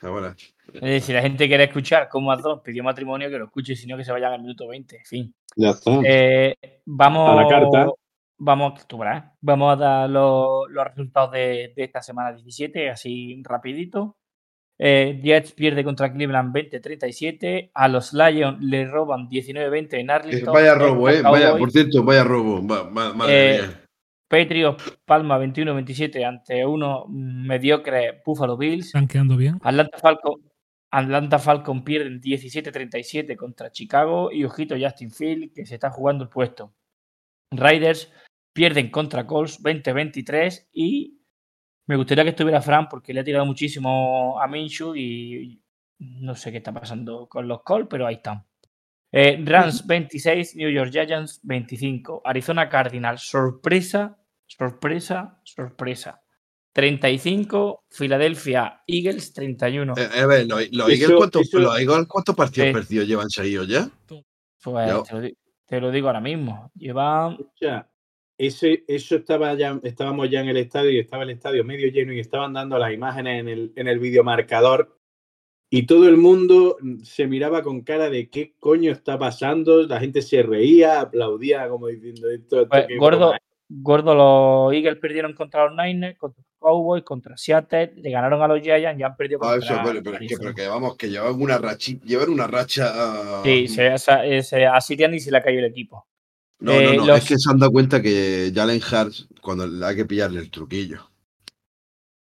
Ah, 0.00 0.08
bueno. 0.08 0.28
Es 0.74 0.80
decir, 0.80 1.00
si 1.02 1.12
la 1.12 1.22
gente 1.22 1.48
quiere 1.48 1.64
escuchar 1.64 2.08
cómo 2.08 2.30
Azón 2.30 2.62
pidió 2.62 2.84
matrimonio, 2.84 3.28
que 3.28 3.38
lo 3.38 3.46
escuche, 3.46 3.72
y 3.72 3.76
si 3.76 3.86
no, 3.88 3.96
que 3.96 4.04
se 4.04 4.12
vayan 4.12 4.32
al 4.32 4.40
minuto 4.42 4.68
20. 4.68 4.98
En 4.98 5.04
fin. 5.04 5.34
Ya 5.56 5.70
está. 5.70 6.00
Eh, 6.04 6.54
vamos 6.84 7.28
A 7.30 7.34
la 7.42 7.48
carta. 7.48 7.90
Vamos, 8.38 8.86
tú 8.86 8.98
verás. 8.98 9.32
Vamos 9.40 9.72
a 9.72 9.76
dar 9.76 10.10
los, 10.10 10.68
los 10.70 10.84
resultados 10.84 11.32
de, 11.32 11.72
de 11.74 11.84
esta 11.84 12.02
semana 12.02 12.32
17, 12.32 12.90
así 12.90 13.40
rapidito. 13.44 14.16
Eh, 14.78 15.18
Jets 15.22 15.52
pierde 15.52 15.82
contra 15.82 16.12
Cleveland 16.12 16.54
20-37. 16.54 17.70
A 17.72 17.88
los 17.88 18.12
Lions 18.12 18.58
le 18.62 18.86
roban 18.86 19.28
19-20 19.28 19.94
en 19.94 20.06
Que 20.06 20.12
Arlington. 20.12 20.52
Vaya 20.54 20.74
robo, 20.74 21.08
eh. 21.08 21.22
Vaya, 21.22 21.56
por 21.56 21.70
cierto, 21.70 22.02
vaya 22.02 22.24
robo. 22.24 22.66
Va- 22.66 22.82
va- 22.82 23.14
madre 23.14 23.56
Eh, 23.56 23.62
mía. 23.62 23.82
Patriots 24.28 24.98
palma 25.06 25.38
21-27 25.38 26.24
ante 26.26 26.66
uno 26.66 27.06
mediocre 27.08 28.20
Buffalo 28.26 28.56
Bills. 28.56 28.86
Están 28.86 29.06
quedando 29.06 29.36
bien. 29.36 29.58
Atlanta 29.62 29.96
Falcon, 29.98 30.42
Atlanta 30.90 31.38
Falcon 31.38 31.84
pierden 31.84 32.20
17-37 32.20 33.36
contra 33.36 33.70
Chicago 33.70 34.30
y 34.32 34.44
ojito 34.44 34.74
Justin 34.78 35.10
Field 35.12 35.52
que 35.54 35.64
se 35.64 35.74
está 35.74 35.90
jugando 35.90 36.24
el 36.24 36.28
puesto. 36.30 36.74
Riders 37.52 38.12
pierden 38.56 38.90
contra 38.90 39.26
Colts 39.26 39.62
20-23 39.62 40.68
y 40.72 41.20
me 41.86 41.96
gustaría 41.96 42.24
que 42.24 42.30
estuviera 42.30 42.62
Fran 42.62 42.88
porque 42.88 43.12
le 43.12 43.20
ha 43.20 43.24
tirado 43.24 43.44
muchísimo 43.44 44.40
a 44.40 44.48
Minshew 44.48 44.96
y 44.96 45.60
no 45.98 46.34
sé 46.34 46.50
qué 46.50 46.56
está 46.58 46.72
pasando 46.72 47.28
con 47.28 47.46
los 47.46 47.62
Colts, 47.62 47.86
pero 47.90 48.06
ahí 48.06 48.14
están. 48.16 48.44
Eh, 49.12 49.38
Rams 49.44 49.86
26, 49.86 50.56
New 50.56 50.70
York 50.70 50.90
Giants 50.90 51.40
25, 51.42 52.22
Arizona 52.24 52.68
Cardinals, 52.68 53.22
sorpresa, 53.22 54.18
sorpresa, 54.46 55.38
sorpresa. 55.44 56.22
35, 56.72 57.84
Philadelphia 57.88 58.82
Eagles 58.86 59.32
31. 59.32 59.94
Eh, 59.96 60.20
a 60.20 60.26
ver, 60.26 60.46
los, 60.46 60.60
Eso- 60.62 60.88
Eagles, 60.88 61.12
¿cuántos, 61.16 61.48
¿cuántos 62.08 62.34
partidos 62.34 62.68
Eh. 62.68 62.72
perdidos 62.72 63.06
llevan 63.08 63.30
seguidos 63.30 63.68
ya? 63.68 63.88
Pues 64.06 64.24
te 65.08 65.14
lo, 65.14 65.28
te 65.66 65.80
lo 65.80 65.90
digo 65.90 66.08
ahora 66.08 66.20
mismo. 66.20 66.70
Llevan 66.74 67.32
Escucha, 67.34 67.88
ese, 68.38 68.84
eso 68.86 69.16
estaba 69.16 69.54
ya, 69.54 69.80
estábamos 69.82 70.28
ya 70.30 70.40
en 70.40 70.48
el 70.48 70.56
estadio 70.58 70.90
y 70.90 70.98
estaba 70.98 71.22
el 71.22 71.30
estadio 71.30 71.64
medio 71.64 71.88
lleno 71.88 72.12
y 72.12 72.20
estaban 72.20 72.52
dando 72.52 72.78
las 72.78 72.92
imágenes 72.92 73.40
en 73.40 73.48
el, 73.48 73.72
en 73.76 73.88
el 73.88 73.98
videomarcador 73.98 74.96
y 75.70 75.86
todo 75.86 76.08
el 76.08 76.16
mundo 76.16 76.76
se 77.02 77.26
miraba 77.26 77.62
con 77.62 77.80
cara 77.82 78.08
de 78.10 78.28
qué 78.30 78.54
coño 78.58 78.92
está 78.92 79.18
pasando, 79.18 79.82
la 79.82 79.98
gente 80.00 80.22
se 80.22 80.42
reía, 80.42 81.00
aplaudía 81.00 81.68
como 81.68 81.88
diciendo 81.88 82.30
esto. 82.30 82.62
esto 82.62 82.68
Pues, 82.68 82.86
gordo, 82.98 83.18
broma 83.18 83.36
es". 83.36 83.42
gordo, 83.68 84.14
los 84.14 84.72
Eagles 84.74 84.98
perdieron 84.98 85.32
contra 85.34 85.64
los 85.68 85.74
Niners, 85.76 86.16
contra 86.18 86.40
los 86.42 86.52
Cowboys, 86.60 87.02
contra 87.02 87.36
Seattle, 87.36 87.94
le 87.96 88.10
ganaron 88.10 88.40
a 88.42 88.48
los 88.48 88.60
Giants 88.60 89.00
y 89.00 89.02
han 89.02 89.16
perdido 89.16 89.40
Ah, 89.42 89.54
contra 89.54 89.74
eso, 89.74 89.82
pero, 89.84 90.02
pero, 90.04 90.16
es 90.18 90.28
que, 90.28 90.36
pero 90.38 90.54
que 90.54 90.68
vamos, 90.68 90.96
que 90.96 91.08
llevan 91.10 91.40
una 91.42 91.58
racha, 91.58 91.92
llevan 92.04 92.30
una 92.30 92.46
racha. 92.46 92.92
ah, 92.94 93.40
Sí, 93.44 93.66
se, 93.66 93.92
esa- 93.92 94.24
ese- 94.24 94.66
a 94.66 94.80
Sirianni 94.80 95.18
se 95.20 95.30
le 95.32 95.38
ha 95.38 95.42
caído 95.42 95.60
el 95.60 95.70
equipo. 95.70 96.06
No, 96.58 96.72
eh, 96.72 96.84
no, 96.84 96.92
no, 96.94 97.06
los- 97.06 97.18
es 97.18 97.28
que 97.28 97.36
se 97.38 97.50
han 97.50 97.58
dado 97.58 97.70
cuenta 97.72 98.00
que 98.00 98.50
Jalen 98.54 98.80
Hurts, 98.80 99.28
cuando 99.42 99.66
le 99.66 99.84
hay 99.84 99.96
que 99.96 100.06
pillarle 100.06 100.40
el 100.40 100.50
truquillo. 100.50 101.10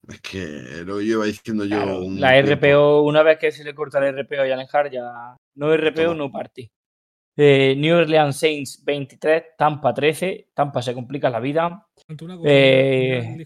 Es 0.08 0.22
que 0.22 0.84
lo 0.86 1.02
lleva 1.02 1.26
diciendo 1.26 1.66
yo. 1.66 2.00
Un 2.02 2.20
la 2.20 2.32
tiempo. 2.42 2.66
RPO, 2.66 3.02
una 3.04 3.24
vez 3.24 3.38
que 3.40 3.52
se 3.52 3.64
le 3.64 3.74
corta 3.76 4.00
el 4.00 4.18
RPO 4.18 4.42
a 4.42 4.48
Jalen 4.48 4.68
Hart, 4.72 4.92
ya 4.92 5.36
no 5.56 5.74
RPO, 5.74 6.04
Toma. 6.04 6.16
no 6.16 6.32
party. 6.32 6.70
Eh, 7.40 7.76
New 7.78 7.96
Orleans 7.96 8.36
Saints 8.38 8.84
23, 8.84 9.44
Tampa 9.58 9.94
13. 9.94 10.50
Tampa 10.54 10.82
se 10.82 10.94
complica 10.94 11.30
la 11.30 11.40
vida. 11.40 11.88
Eh. 12.46 13.38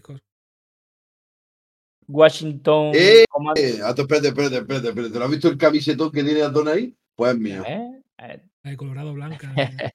Washington. 2.08 2.92
Eh, 2.94 3.24
Eh, 3.56 3.80
Ato, 3.84 4.02
espérate, 4.02 4.28
espérate, 4.28 4.56
espérate, 4.58 4.88
espérate. 4.88 5.18
¿Lo 5.18 5.24
has 5.24 5.30
visto 5.30 5.48
el 5.48 5.58
camisetón 5.58 6.10
que 6.10 6.22
tiene 6.24 6.42
Adon 6.42 6.68
ahí? 6.68 6.94
Pues 7.14 7.34
es 7.34 7.38
mío. 7.40 7.62
¿Eh? 7.66 8.00
Eh, 8.18 8.42
La 8.62 8.70
de 8.70 8.76
Colorado 8.76 9.12
Blanca. 9.14 9.52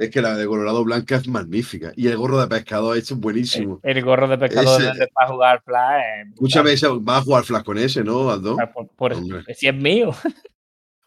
Es 0.00 0.10
que 0.10 0.22
la 0.22 0.36
de 0.36 0.46
Colorado 0.46 0.84
Blanca 0.84 1.16
es 1.16 1.26
magnífica. 1.28 1.92
Y 1.96 2.06
el 2.08 2.16
gorro 2.16 2.40
de 2.40 2.46
pescador 2.46 2.96
ese 2.96 3.14
es 3.14 3.20
buenísimo. 3.20 3.80
el 3.82 4.04
gorro 4.04 4.28
de 4.28 4.38
pescador 4.38 4.80
Ese- 4.80 4.88
donde 4.90 5.08
para 5.08 5.28
jugar 5.28 5.62
flash. 5.64 6.02
eh. 6.02 6.30
Escúchame, 6.34 6.72
ese- 6.72 6.88
vas 7.00 7.18
a 7.20 7.24
jugar 7.24 7.44
flash 7.44 7.62
con 7.64 7.78
ese, 7.78 8.04
¿no, 8.04 8.30
Adon? 8.30 8.60
Ah, 8.60 8.70
Por, 8.72 8.88
por- 8.90 9.14
si 9.54 9.66
es 9.68 9.74
mío, 9.74 10.10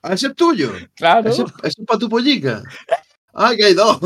Ah, 0.04 0.14
ese 0.14 0.28
es 0.28 0.36
tuyo. 0.36 0.72
claro. 0.96 1.30
Ese, 1.30 1.44
ese 1.64 1.82
es 1.82 1.86
para 1.86 2.00
tu 2.00 2.10
pollica. 2.10 2.64
Ah, 3.34 3.54
que 3.56 3.66
hay 3.66 3.74
dos. 3.76 4.00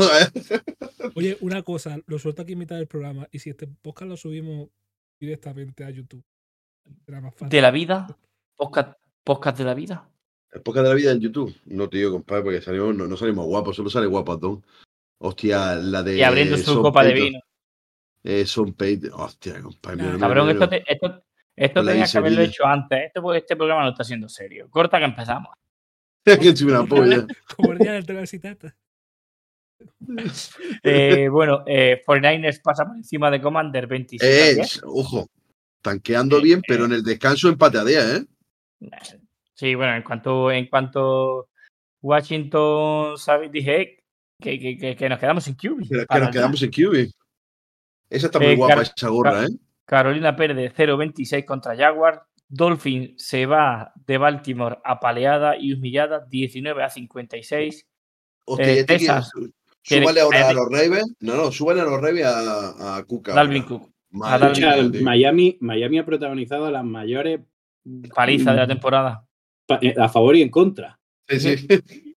Oye, 1.14 1.36
una 1.40 1.62
cosa, 1.62 1.98
lo 2.06 2.18
suelto 2.18 2.42
aquí 2.42 2.52
en 2.52 2.58
mitad 2.60 2.76
del 2.76 2.86
programa 2.86 3.26
y 3.32 3.38
si 3.40 3.50
este 3.50 3.66
podcast 3.66 4.08
lo 4.10 4.16
subimos 4.16 4.68
directamente 5.18 5.82
a 5.84 5.90
YouTube, 5.90 6.22
será 7.04 7.20
más 7.20 7.32
fácil. 7.34 7.48
De 7.48 7.60
la 7.62 7.70
vida. 7.70 8.06
Podcast, 8.56 8.92
podcast 9.24 9.58
de 9.58 9.64
la 9.64 9.74
vida. 9.74 10.08
Época 10.52 10.82
de 10.82 10.88
la 10.88 10.94
vida 10.94 11.12
en 11.12 11.20
YouTube. 11.20 11.54
No, 11.66 11.88
tío, 11.88 12.10
compadre, 12.10 12.42
porque 12.44 12.60
salimos, 12.62 12.94
no, 12.94 13.06
no 13.06 13.16
salimos 13.16 13.44
guapos, 13.46 13.76
solo 13.76 13.90
sale 13.90 14.06
guapo 14.06 14.32
Adon. 14.32 14.64
Hostia, 15.18 15.74
la 15.76 16.02
de. 16.02 16.16
Y 16.16 16.22
abriendo 16.22 16.56
su 16.56 16.80
copa 16.82 17.04
de 17.04 17.12
vino. 17.14 17.40
Eh, 18.22 18.44
Son 18.46 18.72
Payton. 18.74 19.10
Hostia, 19.14 19.60
compadre. 19.62 19.96
mira, 19.96 20.08
mira, 20.14 20.18
Cabrón, 20.20 20.46
mira, 20.48 20.58
esto, 20.58 20.68
te- 20.68 20.92
esto, 20.92 21.24
esto 21.54 21.84
tenía 21.84 22.06
que 22.06 22.18
haberlo 22.18 22.42
hecho 22.42 22.64
antes. 22.66 22.98
Esto, 23.06 23.34
este 23.34 23.56
programa 23.56 23.82
no 23.84 23.90
está 23.90 24.04
siendo 24.04 24.28
serio. 24.28 24.68
Corta 24.70 24.98
que 24.98 25.04
empezamos. 25.04 25.54
que 26.24 26.56
soy 26.56 26.68
una 26.68 26.84
polla. 26.84 27.26
Como 27.56 27.72
el 27.72 27.78
día 27.78 27.92
del 27.92 28.06
Telecitata. 28.06 28.74
Eh, 30.82 31.28
bueno, 31.28 31.62
eh, 31.66 32.02
49ers 32.06 32.62
pasa 32.62 32.86
por 32.86 32.96
encima 32.96 33.30
de 33.30 33.40
Commander 33.42 33.86
27. 33.86 34.26
a 34.26 34.46
Eh, 34.50 34.54
10. 34.54 34.80
ojo, 34.86 35.28
tanqueando 35.82 36.38
Eh, 36.38 36.42
bien, 36.42 36.58
eh. 36.60 36.62
pero 36.66 36.86
en 36.86 36.92
el 36.92 37.02
descanso 37.02 37.48
empateadea, 37.50 38.16
¿eh? 38.16 38.24
Sí, 39.56 39.74
bueno, 39.74 39.96
en 39.96 40.02
cuanto, 40.02 40.50
en 40.50 40.66
cuanto 40.66 41.48
Washington 42.02 43.16
sabe, 43.18 43.48
dije 43.48 43.98
que, 44.40 44.58
que, 44.58 44.76
que, 44.78 44.96
que 44.96 45.08
nos 45.08 45.18
quedamos 45.18 45.44
sin 45.44 45.54
QB. 45.54 45.88
Que 46.08 46.20
nos 46.20 46.30
quedamos 46.30 46.62
en 46.62 46.70
QB. 46.70 47.10
Esa 48.10 48.26
está 48.26 48.38
muy 48.38 48.48
Eh, 48.48 48.56
guapa, 48.56 48.74
Car- 48.76 48.92
esa 48.96 49.08
gorra, 49.08 49.44
¿eh? 49.44 49.48
Carolina 49.86 50.36
pierde 50.36 50.72
0-26 50.72 51.44
contra 51.44 51.76
Jaguar. 51.76 52.24
Dolphin 52.48 53.14
se 53.18 53.46
va 53.46 53.92
de 54.06 54.18
Baltimore 54.18 54.78
apaleada 54.84 55.56
y 55.58 55.72
humillada 55.72 56.24
19 56.28 56.82
a 56.84 56.90
56. 56.90 57.86
Hostia, 58.46 58.72
eh, 58.72 58.84
Texas. 58.84 59.30
Súbale 59.82 60.20
ahora 60.20 60.48
a 60.48 60.52
los 60.52 60.68
Ravens. 60.70 61.14
No, 61.20 61.34
no, 61.36 61.50
súbale 61.50 61.80
a 61.80 61.84
los 61.84 62.00
Ravens 62.00 62.26
a, 62.26 62.96
a 62.98 63.04
Cuca. 63.04 63.32
Dalvin 63.34 63.62
ahora. 63.62 63.68
Cook. 63.68 63.92
Madre 64.10 64.64
a 64.66 64.76
Dalvin. 64.76 65.04
Miami, 65.04 65.58
Miami 65.60 65.98
ha 65.98 66.04
protagonizado 66.04 66.70
las 66.70 66.84
mayores 66.84 67.40
Paliza 68.14 68.50
Mm. 68.50 68.54
de 68.54 68.60
la 68.60 68.66
temporada. 68.66 69.25
Eh, 69.80 69.94
a 69.98 70.08
favor 70.08 70.36
y 70.36 70.42
en 70.42 70.50
contra. 70.50 70.98
Sí, 71.28 71.40
sí. 71.40 71.66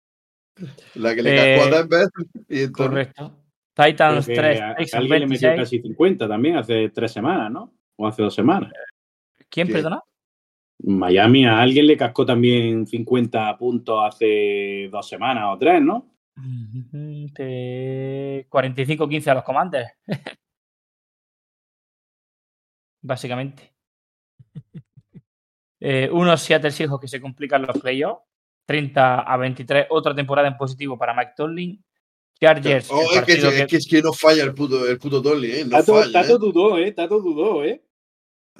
La 0.96 1.14
que 1.16 1.22
le 1.22 1.56
Eh, 1.56 1.58
cascó 1.60 1.76
a 1.76 1.78
Denver. 1.82 2.08
Y 2.50 2.60
entonces- 2.62 2.72
Correcto. 2.88 3.44
Titans 3.76 4.26
que 4.26 4.34
3, 4.34 4.60
a- 4.60 4.72
alguien 4.98 5.20
le 5.20 5.28
metió 5.28 5.50
26. 5.50 5.56
casi 5.60 5.80
50 5.82 6.28
también 6.28 6.56
hace 6.58 6.90
tres 6.90 7.12
semanas, 7.12 7.52
¿no? 7.52 7.74
O 7.96 8.08
hace 8.08 8.24
dos 8.24 8.34
semanas. 8.34 8.74
¿Quién, 9.50 9.68
¿Qué? 9.68 9.74
perdona? 9.74 10.02
Miami 10.80 11.46
a 11.46 11.60
alguien 11.62 11.86
le 11.86 11.96
cascó 11.96 12.26
también 12.26 12.88
50 12.88 13.56
puntos 13.58 14.00
hace 14.04 14.90
dos 14.92 15.08
semanas 15.08 15.46
o 15.54 15.58
tres, 15.60 15.80
¿no? 15.82 16.12
Ujú, 16.38 17.28
te- 17.34 18.48
45-15 18.50 19.28
a 19.30 19.34
los 19.36 19.44
Commanders. 19.44 19.92
Básicamente. 23.02 23.74
Eh, 25.80 26.10
unos 26.12 26.42
Seattle 26.42 26.72
Seahawks 26.72 27.02
que 27.02 27.08
se 27.08 27.22
complican 27.22 27.62
los 27.64 27.78
playoffs. 27.80 28.24
30 28.66 29.20
a 29.22 29.38
23. 29.38 29.88
Otra 29.90 30.14
temporada 30.14 30.48
en 30.48 30.58
positivo 30.58 30.98
para 30.98 31.14
Mike 31.14 31.32
Tomlin. 31.38 31.84
Chargers. 32.40 32.92
Oh, 32.92 33.02
es, 33.02 33.22
que, 33.24 33.32
es 33.34 33.44
que- 33.46 33.66
que- 33.68 33.76
es 33.78 33.88
que 33.88 34.02
no 34.02 34.14
falla 34.14 34.44
el 34.44 34.54
puto, 34.54 34.88
el 34.88 35.00
puto 35.00 35.18
¿eh? 35.44 35.64
No 35.66 35.72
Tato, 35.72 35.96
falla, 35.96 36.12
Tato 36.22 36.36
¿eh? 36.36 36.40
dudó, 36.40 36.78
¿eh? 36.78 36.92
Tato 36.92 37.20
dudó, 37.20 37.64
¿eh? 37.64 37.82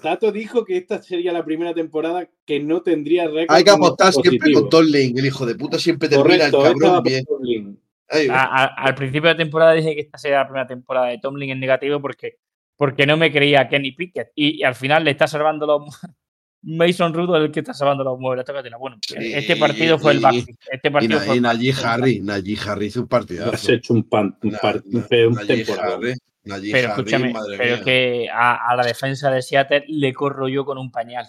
Tato 0.02 0.32
dijo 0.32 0.64
que 0.64 0.78
esta 0.78 1.02
sería 1.02 1.32
la 1.34 1.44
primera 1.44 1.74
temporada 1.74 2.28
que 2.46 2.60
no 2.60 2.82
tendría 2.82 3.28
récord. 3.28 3.56
Hay 3.56 3.64
que 3.64 3.70
apostar 3.72 4.14
siempre 4.14 4.38
positivo. 4.40 4.62
con 4.62 4.70
Tolling. 4.70 5.18
El 5.18 5.26
hijo 5.26 5.46
de 5.46 5.56
puta 5.56 5.78
siempre 5.80 6.08
termina 6.10 6.50
Correcto, 6.52 6.66
el 6.68 6.74
cabrón 6.74 7.04
bien. 7.04 7.26
Tomlin. 7.26 7.82
Ay, 8.10 8.28
a- 8.30 8.44
a- 8.46 8.66
al 8.66 8.96
principio 8.96 9.30
de 9.30 9.36
temporada 9.36 9.74
dije 9.74 9.94
que 9.94 10.02
esta 10.02 10.18
sería 10.18 10.38
la 10.38 10.46
primera 10.48 10.66
temporada 10.68 11.08
de 11.08 11.18
Tomlin 11.20 11.50
en 11.52 11.60
negativo 11.60 12.00
porque, 12.02 12.38
porque 12.78 13.06
no 13.06 13.18
me 13.18 13.32
creía 13.32 13.62
a 13.62 13.70
Kenny 13.70 13.92
Pickett. 13.92 14.32
Y, 14.36 14.60
y 14.62 14.64
al 14.64 14.76
final 14.76 15.04
le 15.04 15.12
está 15.12 15.28
salvando 15.28 15.66
los. 15.68 15.82
Mason 16.64 17.14
Rudolph 17.14 17.46
el 17.46 17.52
que 17.52 17.60
está 17.62 17.74
salvando 17.74 18.04
los 18.04 18.20
muebles. 18.20 18.46
Tócatela. 18.46 18.78
Bueno, 18.78 18.98
Sí, 19.06 19.16
este 19.34 19.56
partido 19.56 19.98
fue 20.00 20.14
el 20.14 20.20
y- 20.20 20.22
backfield. 20.22 20.58
Este 20.72 20.88
y, 20.88 20.92
partido 20.92 21.20
Na- 21.20 21.26
fue 21.26 21.38
y 21.38 21.42
Najee. 21.42 21.74
Harry, 21.86 22.20
Najee 22.22 22.58
Harry 22.68 22.86
hizo 22.88 23.00
un 23.02 23.06
Has 23.06 23.10
partidazo. 23.10 23.72
hecho 23.72 23.94
un, 23.94 24.04
pan, 24.04 24.38
un, 24.44 24.52
Na- 24.52 24.60
par- 24.60 24.84
na- 24.86 25.06
un 25.28 25.34
Najee 25.36 25.48
temporada. 25.64 25.96
Harry, 25.96 26.14
Najee 26.44 26.72
Pero 26.72 26.88
Harry, 26.90 27.00
escúchame, 27.02 27.34
madre 27.34 27.58
pero 27.58 27.76
mía. 27.76 27.84
que 27.86 28.30
a, 28.32 28.70
a 28.72 28.76
la 28.76 28.84
defensa 28.86 29.30
de 29.32 29.42
Seattle 29.42 29.86
le 29.88 30.14
corro 30.14 30.48
yo 30.48 30.66
con 30.66 30.78
un 30.78 30.92
pañal. 30.92 31.26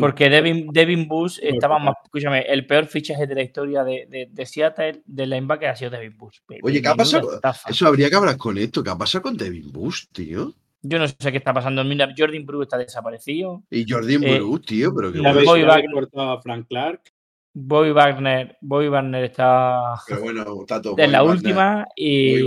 Porque 0.00 0.28
Devin, 0.28 0.66
Devin 0.72 1.06
Bush 1.06 1.38
estaba 1.40 1.78
más. 1.78 1.94
Escúchame, 2.04 2.40
el 2.42 2.66
peor 2.66 2.86
fichaje 2.86 3.26
de 3.28 3.34
la 3.36 3.42
historia 3.42 3.84
de, 3.84 4.06
de, 4.10 4.28
de 4.30 4.46
Seattle 4.46 5.02
de 5.06 5.26
linebacker 5.26 5.68
ha 5.68 5.76
sido 5.76 5.92
Devin 5.92 6.16
Bush. 6.16 6.38
Oye, 6.62 6.82
¿qué 6.82 6.88
ha 6.88 6.96
pasado? 6.96 7.40
Eso 7.68 7.86
habría 7.86 8.10
que 8.10 8.16
hablar 8.16 8.36
con 8.36 8.58
esto. 8.58 8.82
¿Qué 8.82 8.90
ha 8.90 8.98
pasado 8.98 9.22
con 9.22 9.36
Devin 9.36 9.70
Bush, 9.70 10.06
tío? 10.12 10.52
Yo 10.86 10.98
no 10.98 11.08
sé 11.08 11.16
qué 11.32 11.38
está 11.38 11.52
pasando. 11.54 11.82
Mira, 11.82 12.12
Jordan 12.16 12.44
Bruce 12.44 12.64
está 12.64 12.76
desaparecido. 12.78 13.62
Y 13.70 13.84
Jordan 13.90 14.22
Eh, 14.22 14.38
Bruce, 14.38 14.64
tío, 14.66 14.94
pero. 14.94 15.10
Boy 15.10 15.60
Ya 15.62 15.66
Wagner. 15.66 16.08
a 16.14 16.40
Frank 16.42 16.66
Clark. 16.68 17.00
Bobby 17.56 17.92
Wagner, 17.92 18.58
Bobby 18.60 18.88
Wagner 18.88 19.24
está 19.24 19.94
Pero 20.08 20.20
bueno, 20.22 20.44
Tato. 20.66 20.94
en 20.98 21.12
la 21.12 21.22
Wagner- 21.22 21.36
última 21.36 21.86
y, 21.94 22.40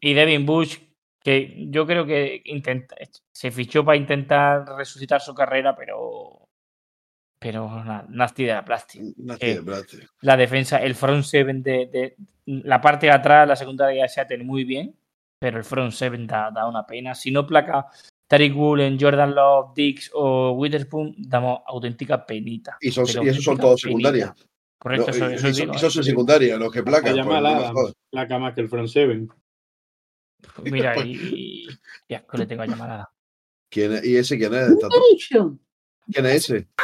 y 0.00 0.14
Devin 0.14 0.44
Bush, 0.44 0.78
que 1.22 1.66
yo 1.70 1.86
creo 1.86 2.04
que 2.04 2.42
intenta, 2.46 2.96
se 3.32 3.52
fichó 3.52 3.84
para 3.84 3.96
intentar 3.96 4.64
resucitar 4.76 5.20
su 5.20 5.32
carrera, 5.32 5.76
pero 5.76 6.48
pero 7.38 7.84
na- 7.84 8.04
nasty 8.10 8.44
de 8.44 8.52
la 8.52 8.64
plástica. 8.64 9.04
Eh. 9.40 9.60
La 10.22 10.36
defensa, 10.36 10.78
el 10.78 10.94
front 10.96 11.22
seven 11.24 11.62
de, 11.62 11.86
de- 11.86 12.16
la 12.46 12.80
parte 12.80 13.06
de 13.06 13.12
atrás, 13.12 13.46
la 13.48 13.54
secundaria 13.56 14.02
de 14.02 14.08
Seattle 14.08 14.42
muy 14.44 14.64
bien, 14.64 14.94
pero 15.40 15.56
el 15.58 15.64
front 15.64 15.92
seven 15.92 16.26
da, 16.26 16.50
da 16.50 16.68
una 16.68 16.86
pena. 16.86 17.14
Si 17.14 17.30
no 17.30 17.46
placa 17.46 17.86
Tariq 18.28 18.54
Woolen, 18.54 18.98
Jordan 19.00 19.34
Love, 19.34 19.72
Dix 19.74 20.10
o 20.12 20.52
Witherspoon, 20.52 21.14
damos 21.16 21.60
auténtica 21.66 22.24
penita. 22.26 22.76
Y, 22.80 22.90
son, 22.92 23.06
y 23.24 23.28
esos 23.28 23.42
son 23.42 23.56
todos 23.56 23.80
secundarias. 23.80 24.32
Correcto, 24.78 25.06
No, 25.06 25.12
eso, 25.12 25.30
y- 25.30 25.34
eso 25.34 25.48
y- 25.48 25.52
digo, 25.52 25.72
y 25.72 25.76
esos 25.76 25.92
son 25.94 26.04
secundarias, 26.04 26.58
los 26.58 26.70
que 26.70 26.82
placan. 26.82 27.16
La 27.16 27.24
pues, 27.24 27.42
no 27.42 27.72
jodas. 27.72 27.94
placa 28.10 28.38
más 28.38 28.54
que 28.54 28.60
el 28.60 28.68
front 28.68 28.88
seven. 28.88 29.28
Mira, 30.64 30.94
y, 31.06 31.66
y 32.06 32.14
asco 32.14 32.36
le 32.36 32.46
tengo 32.46 32.62
a 32.62 32.66
llamada. 32.66 33.10
¿Quién 33.70 33.92
es? 33.94 34.04
¿Y 34.04 34.16
ese 34.18 34.36
quién 34.38 34.52
es? 34.54 34.74
¿Quién 36.12 36.26
es 36.26 36.34
ese? 36.50 36.68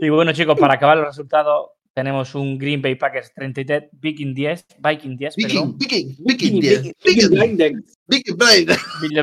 Y 0.00 0.10
bueno, 0.10 0.32
chicos, 0.32 0.58
para 0.58 0.74
acabar 0.74 0.98
los 0.98 1.06
resultados, 1.08 1.70
tenemos 1.98 2.32
un 2.36 2.56
Green 2.58 2.80
Bay 2.80 2.94
Packers 2.94 3.32
33, 3.34 3.88
Viking 4.00 4.32
10, 4.34 4.66
Viking 4.78 5.16
10, 5.18 5.34
Viking, 5.36 5.48
perdón, 5.48 5.76
Viking, 5.78 6.16
Viking, 6.24 6.60
Viking, 6.60 6.60
Viking, 6.60 6.94
Viking, 7.02 7.84
Viking, 8.06 8.36
Blinders. 8.36 8.78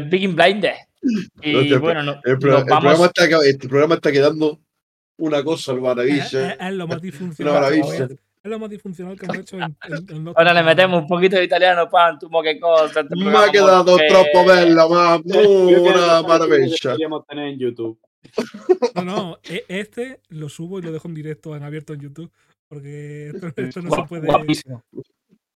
Viking 0.09 0.35
Blinders. 0.35 0.79
Y 1.41 1.73
bueno, 1.77 2.03
no, 2.03 2.19
El, 2.25 2.37
pro- 2.37 2.51
nos 2.51 2.61
el 2.63 2.67
vamos. 2.67 2.83
programa 2.83 3.05
está, 3.05 3.29
ca- 3.29 3.45
este 3.45 3.69
programa 3.69 3.95
está 3.95 4.11
quedando 4.11 4.59
una 5.17 5.41
cosa 5.43 5.73
maravilla. 5.75 6.25
es- 6.25 6.33
es 6.33 6.73
lo 6.73 6.85
más 6.87 6.97
Una 6.97 7.01
disfuncional. 7.03 7.53
maravilla. 7.53 8.07
Es 8.43 8.51
lo 8.51 8.59
más 8.59 8.69
disfuncional 8.69 9.17
que 9.17 9.25
hemos 9.25 9.37
hecho 9.37 9.55
en, 9.57 9.63
en- 9.63 10.15
en 10.17 10.27
Ahora 10.35 10.53
le 10.53 10.63
metemos 10.63 11.01
un 11.01 11.07
poquito 11.07 11.37
de 11.37 11.45
italiano, 11.45 11.89
pan, 11.89 12.19
tumo 12.19 12.43
que 12.43 12.59
cosa. 12.59 12.99
este 12.99 13.15
Me 13.15 13.35
ha 13.37 13.49
quedado 13.51 13.85
molto- 13.85 14.03
troppo 14.09 14.45
bella, 14.45 14.87
ma 14.87 15.21
que 15.23 15.37
una 15.39 16.21
que 16.21 16.27
maravilla. 16.27 16.75
deberíamos 16.83 17.25
tener 17.25 17.47
en 17.53 17.59
YouTube. 17.59 17.97
No, 18.95 19.03
no, 19.03 19.37
e- 19.43 19.63
este 19.67 20.19
lo 20.29 20.49
subo 20.49 20.79
y 20.79 20.81
lo 20.81 20.91
dejo 20.91 21.07
en 21.07 21.13
directo, 21.13 21.55
en 21.55 21.61
abierto 21.63 21.93
en 21.93 22.01
YouTube, 22.01 22.31
porque 22.67 23.29
esto, 23.29 23.47
esto 23.55 23.81
no 23.81 23.91
se 23.91 24.03
puede. 24.03 24.27
guapísimo. 24.27 24.83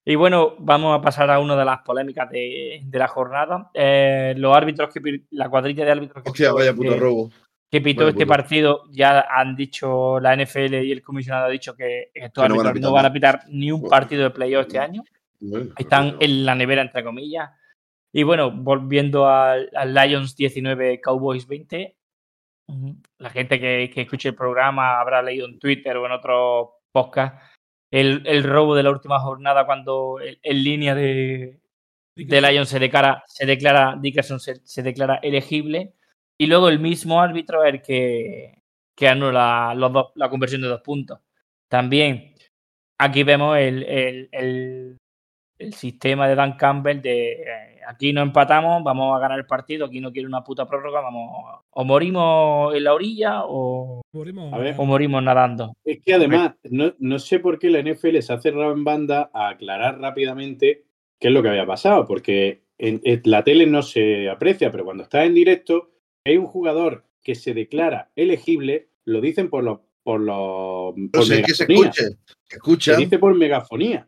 Y 0.05 0.15
bueno, 0.15 0.55
vamos 0.59 0.97
a 0.97 1.01
pasar 1.01 1.29
a 1.31 1.39
una 1.39 1.55
de 1.57 1.65
las 1.65 1.79
polémicas 1.81 2.29
de, 2.29 2.79
de 2.83 2.99
la 2.99 3.07
jornada. 3.09 3.69
Eh, 3.73 4.33
los 4.37 4.55
árbitros 4.55 4.93
que 4.93 5.23
la 5.31 5.49
cuadrilla 5.49 5.83
de 5.85 5.91
árbitros 5.91 6.23
que 6.23 6.29
Hostia, 6.29 6.45
pitó 6.47 6.55
vaya 6.55 6.69
este- 6.71 6.77
puto 6.83 6.99
robo. 6.99 7.29
que 7.69 7.81
pitó 7.81 7.99
Vaya 8.01 8.09
este 8.11 8.25
puto. 8.25 8.37
partido, 8.37 8.83
ya 8.91 9.21
han 9.29 9.55
dicho 9.57 10.19
la 10.21 10.33
NFL 10.35 10.75
y 10.85 10.91
el 10.93 11.01
comisionado 11.01 11.47
ha 11.47 11.49
dicho 11.49 11.75
que 11.75 12.09
estos 12.13 12.43
Que 12.43 12.49
no 12.49 12.55
van 12.55 12.67
a 12.67 12.69
árbitros 12.69 12.73
pitar 12.73 12.81
no 12.89 12.93
van 12.93 12.99
a 13.05 13.09
nada. 13.09 13.13
pitar 13.13 13.41
ni 13.49 13.71
un 13.71 13.81
Bueno. 13.81 13.89
partido 13.91 14.23
de 14.23 14.29
playoff 14.29 14.61
este 14.67 14.79
año. 14.79 15.03
Bueno, 15.41 15.73
Están 15.77 16.15
en 16.21 16.45
la 16.45 16.55
nevera, 16.55 16.81
entre 16.81 17.03
comillas. 17.03 17.49
Y 18.13 18.23
bueno, 18.23 18.49
volviendo 18.49 19.27
al, 19.27 19.69
al 19.75 19.93
Lions 19.93 20.37
19, 20.37 21.01
Cowboys 21.01 21.45
20. 21.45 21.97
ujú, 22.69 22.95
La 23.19 23.29
gente 23.29 23.59
que, 23.59 23.91
que 23.93 24.01
escuche 24.03 24.29
el 24.29 24.35
programa 24.35 25.01
habrá 25.01 25.21
leído 25.21 25.45
en 25.47 25.59
Twitter 25.59 25.97
o 25.97 26.05
en 26.05 26.13
otros 26.13 26.69
el, 27.91 28.23
el 28.25 28.43
robo 28.43 28.75
de 28.75 28.83
la 28.83 28.91
última 28.91 29.19
jornada 29.19 29.65
cuando 29.65 30.17
en, 30.21 30.63
línea 30.63 30.95
de, 30.95 31.59
de 32.15 32.41
Lions 32.41 32.69
se 32.69 32.79
declara, 32.79 33.23
se 33.27 33.45
declara 33.45 33.95
Dickerson 33.99 34.39
se, 34.39 34.55
se 34.65 34.83
declara 34.83 35.15
elegible 35.23 35.93
y 36.37 36.47
luego 36.47 36.69
el 36.69 36.79
mismo 36.79 37.21
árbitro 37.21 37.63
es 37.63 37.73
el 37.75 37.81
que, 37.81 38.61
que 38.95 39.07
anula 39.07 39.73
los 39.75 39.91
dos- 39.93 40.11
la 40.15 40.29
conversión 40.29 40.61
de 40.61 40.67
dos 40.67 40.81
puntos. 40.81 41.19
También 41.69 42.35
aquí 42.97 43.23
vemos 43.23 43.57
el, 43.57 43.83
el- 43.83 44.29
el- 44.31 44.97
el 45.59 45.73
sistema 45.73 46.27
de 46.27 46.35
Dan 46.35 46.57
Campbell 46.57 47.01
de 47.01 47.31
eh, 47.43 47.76
aquí 47.87 48.11
no 48.11 48.21
empatamos, 48.21 48.83
vamos 48.83 49.15
a 49.15 49.19
ganar 49.19 49.39
el 49.39 49.45
partido, 49.45 49.85
aquí 49.85 50.01
no 50.01 50.11
quiere 50.11 50.27
una 50.27 50.43
puta 50.43 50.67
prórroga, 50.67 51.01
vamos 51.01 51.61
o 51.69 51.83
morimos 51.85 52.75
en 52.75 52.83
la 52.83 52.93
orilla 52.93 53.43
o, 53.45 54.01
Morimos 54.13 54.53
A 54.53 54.57
ver, 54.57 54.75
o 54.77 54.85
morimos 54.85 55.23
nadando. 55.23 55.73
Es 55.85 55.99
que 56.03 56.13
además, 56.13 56.55
no, 56.63 56.93
no 56.99 57.19
sé 57.19 57.39
por 57.39 57.59
qué 57.59 57.69
la 57.69 57.81
NFL 57.81 58.19
se 58.19 58.33
ha 58.33 58.41
cerrado 58.41 58.73
en 58.73 58.83
banda 58.83 59.29
a 59.33 59.49
aclarar 59.49 59.99
rápidamente 59.99 60.85
qué 61.19 61.27
es 61.29 61.33
lo 61.33 61.41
que 61.41 61.49
había 61.49 61.65
pasado, 61.65 62.05
porque 62.05 62.63
en, 62.77 62.99
en 63.03 63.21
la 63.25 63.43
tele 63.43 63.65
no 63.65 63.81
se 63.81 64.29
aprecia, 64.29 64.71
pero 64.71 64.85
cuando 64.85 65.03
está 65.03 65.23
en 65.23 65.33
directo, 65.33 65.91
hay 66.25 66.37
un 66.37 66.45
jugador 66.45 67.05
que 67.23 67.35
se 67.35 67.53
declara 67.53 68.11
elegible, 68.15 68.89
lo 69.05 69.21
dicen 69.21 69.49
por 69.49 69.63
los 69.63 69.79
por 70.03 70.21
los 70.21 70.95
No 70.95 71.09
por 71.11 71.25
sé, 71.25 71.41
que 71.43 71.53
se 71.53 71.63
escuche. 71.63 72.03
Que 72.49 72.55
escucha. 72.55 72.95
Se 72.95 73.01
dice 73.01 73.19
por 73.19 73.35
megafonía. 73.35 74.07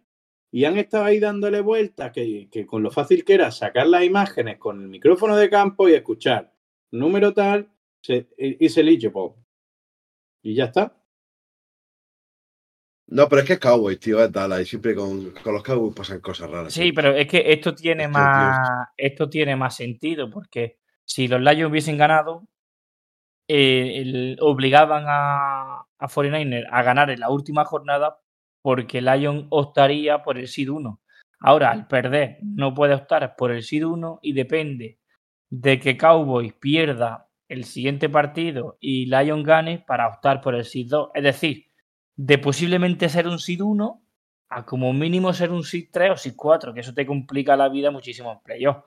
Y 0.51 0.65
han 0.65 0.77
estado 0.77 1.05
ahí 1.05 1.19
dándole 1.19 1.61
vueltas 1.61 2.11
que, 2.11 2.49
que 2.51 2.65
con 2.65 2.81
lo 2.81 2.89
fácil 2.91 3.23
que 3.23 3.35
era 3.35 3.51
sacar 3.51 3.87
las 3.87 4.03
imágenes 4.03 4.57
con 4.57 4.81
el 4.81 4.87
micrófono 4.89 5.35
de 5.35 5.49
campo 5.49 5.87
y 5.87 5.93
escuchar 5.93 6.51
número 6.91 7.33
tal, 7.33 7.69
se, 8.01 8.27
is 8.37 8.77
eligible. 8.77 9.35
Y 10.41 10.55
ya 10.55 10.65
está. 10.65 10.95
No, 13.07 13.27
pero 13.27 13.41
es 13.41 13.47
que 13.47 13.53
es 13.53 13.59
Cowboys, 13.59 13.99
tío, 13.99 14.23
es 14.23 14.31
Dallas. 14.31 14.61
Y 14.61 14.65
siempre 14.65 14.95
con, 14.95 15.31
con 15.43 15.53
los 15.53 15.63
Cowboys 15.63 15.95
pasan 15.95 16.19
cosas 16.19 16.49
raras. 16.49 16.73
Sí, 16.73 16.81
tío. 16.83 16.93
pero 16.95 17.11
es 17.15 17.27
que 17.27 17.43
esto 17.51 17.73
tiene 17.75 18.07
más 18.07 18.87
esto 18.97 19.29
tiene 19.29 19.55
más 19.55 19.75
sentido 19.75 20.29
porque 20.29 20.77
si 21.05 21.27
los 21.27 21.41
Lions 21.41 21.71
hubiesen 21.71 21.97
ganado 21.97 22.47
eh, 23.47 23.97
el- 24.01 24.37
obligaban 24.41 25.05
a, 25.07 25.81
a 25.97 26.07
49ers 26.07 26.67
a 26.71 26.83
ganar 26.83 27.09
en 27.09 27.19
la 27.19 27.29
última 27.31 27.65
jornada 27.65 28.19
porque 28.61 29.01
Lions 29.01 29.45
optaría 29.49 30.23
por 30.23 30.37
el 30.37 30.47
SID 30.47 30.69
1. 30.69 31.01
Ahora, 31.41 31.71
al 31.71 31.87
perder, 31.87 32.39
no 32.41 32.73
puede 32.73 32.93
optar 32.93 33.35
por 33.35 33.51
el 33.51 33.63
SID 33.63 33.85
1 33.85 34.19
y 34.21 34.33
depende 34.33 34.99
de 35.49 35.79
que 35.79 35.97
Cowboys 35.97 36.53
pierda 36.53 37.29
el 37.47 37.63
siguiente 37.63 38.09
partido 38.09 38.77
y 38.79 39.05
Lions 39.05 39.45
gane 39.45 39.83
para 39.85 40.07
optar 40.07 40.41
por 40.41 40.55
el 40.55 40.65
SID 40.65 40.89
2. 40.89 41.09
Es 41.15 41.23
decir, 41.23 41.65
de 42.15 42.37
posiblemente 42.37 43.09
ser 43.09 43.27
un 43.27 43.39
SID 43.39 43.61
1 43.61 44.01
a 44.49 44.65
como 44.65 44.91
mínimo 44.93 45.31
ser 45.33 45.51
un 45.51 45.63
SID 45.63 45.89
3 45.91 46.11
o 46.11 46.17
SID 46.17 46.33
4, 46.35 46.73
que 46.73 46.81
eso 46.81 46.93
te 46.93 47.05
complica 47.05 47.55
la 47.55 47.69
vida 47.69 47.91
muchísimo 47.91 48.31
en 48.31 48.39
playoff. 48.39 48.77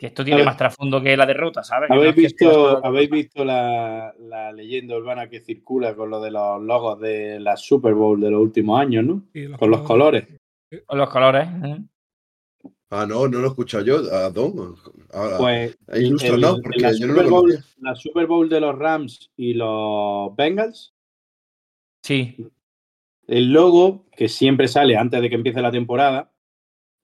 Que 0.00 0.06
esto 0.06 0.24
tiene 0.24 0.38
ver, 0.38 0.46
más 0.46 0.56
trasfondo 0.56 1.02
que 1.02 1.14
la 1.14 1.26
derrota, 1.26 1.62
¿sabes? 1.62 1.90
No 1.90 1.96
¿Habéis 1.96 2.08
es 2.10 2.14
que 2.14 2.20
visto, 2.46 2.80
la 2.80 2.88
¿habéis 2.88 3.10
visto 3.10 3.44
la, 3.44 4.14
la 4.18 4.50
leyenda 4.50 4.96
urbana 4.96 5.28
que 5.28 5.40
circula 5.40 5.94
con 5.94 6.08
lo 6.08 6.22
de 6.22 6.30
los 6.30 6.62
logos 6.62 6.98
de 7.00 7.38
la 7.38 7.54
Super 7.58 7.92
Bowl 7.92 8.18
de 8.18 8.30
los 8.30 8.40
últimos 8.40 8.80
años, 8.80 9.04
¿no? 9.04 9.22
los 9.34 9.58
Con 9.58 9.70
los 9.70 9.82
colores. 9.82 10.26
Con 10.86 10.96
los 10.96 11.10
colores. 11.10 11.46
¿eh? 11.64 11.76
Ah, 12.88 13.04
no, 13.06 13.28
no 13.28 13.40
lo 13.40 13.44
he 13.44 13.48
escuchado 13.50 13.84
yo. 13.84 13.96
¿A 14.10 14.30
Don? 14.30 14.74
Ahora, 15.12 15.36
Pues 15.36 15.78
ilustra, 15.94 16.34
el- 16.34 16.40
¿no? 16.40 16.56
en 16.56 16.62
Porque 16.62 16.80
la, 16.80 16.92
yo 16.92 17.06
no 17.06 17.12
lo 17.12 17.18
Super 17.20 17.30
Bowl, 17.30 17.64
la 17.82 17.94
Super 17.94 18.26
Bowl 18.26 18.48
de 18.48 18.60
los 18.60 18.78
Rams 18.78 19.30
y 19.36 19.52
los 19.52 20.34
Bengals, 20.34 20.94
Sí, 22.02 22.36
el 23.26 23.52
logo, 23.52 24.06
que 24.16 24.30
siempre 24.30 24.66
sale 24.66 24.96
antes 24.96 25.20
de 25.20 25.28
que 25.28 25.34
empiece 25.34 25.60
la 25.60 25.70
temporada, 25.70 26.32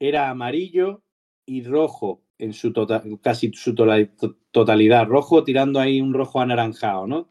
era 0.01 0.31
amarillo 0.31 1.03
y 1.45 1.63
rojo 1.63 2.23
en 2.39 2.53
su 2.53 2.73
tota- 2.73 3.03
casi 3.23 3.53
su 3.55 3.75
totalidad. 4.51 5.07
Rojo 5.07 5.45
tirando 5.45 5.81
ahí 5.81 6.01
un 6.01 6.15
rojo 6.15 6.41
anaranjado, 6.41 7.07
¿no? 7.07 7.29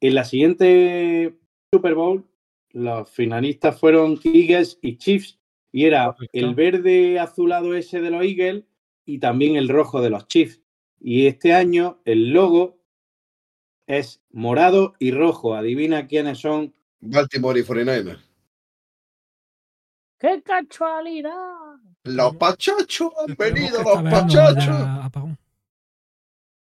En 0.00 0.14
la 0.14 0.24
siguiente 0.24 1.38
Super 1.72 1.94
Bowl, 1.94 2.24
los 2.70 3.10
finalistas 3.10 3.78
fueron 3.78 4.18
Eagles 4.24 4.78
y 4.80 4.96
Chiefs, 4.96 5.38
y 5.72 5.84
era 5.84 6.16
el 6.32 6.54
verde 6.54 7.18
azulado 7.18 7.74
ese 7.74 8.00
de 8.00 8.10
los 8.10 8.24
Eagles 8.24 8.64
y 9.04 9.18
también 9.18 9.56
el 9.56 9.68
rojo 9.68 10.00
de 10.00 10.10
los 10.10 10.26
Chiefs. 10.26 10.62
Y 11.00 11.26
este 11.26 11.52
año 11.52 12.00
el 12.04 12.30
logo 12.30 12.78
es 13.86 14.22
morado 14.30 14.94
y 14.98 15.10
rojo. 15.12 15.54
Adivina 15.54 16.06
quiénes 16.06 16.38
son 16.38 16.74
Baltimore 17.00 17.58
y 17.58 17.64
49 17.64 18.29
¡Qué 20.20 20.42
casualidad! 20.42 21.32
Los 22.04 22.36
pachachos, 22.36 23.10
han 23.26 23.34
venido 23.36 23.82
los 23.82 24.02
pachachos. 24.02 24.76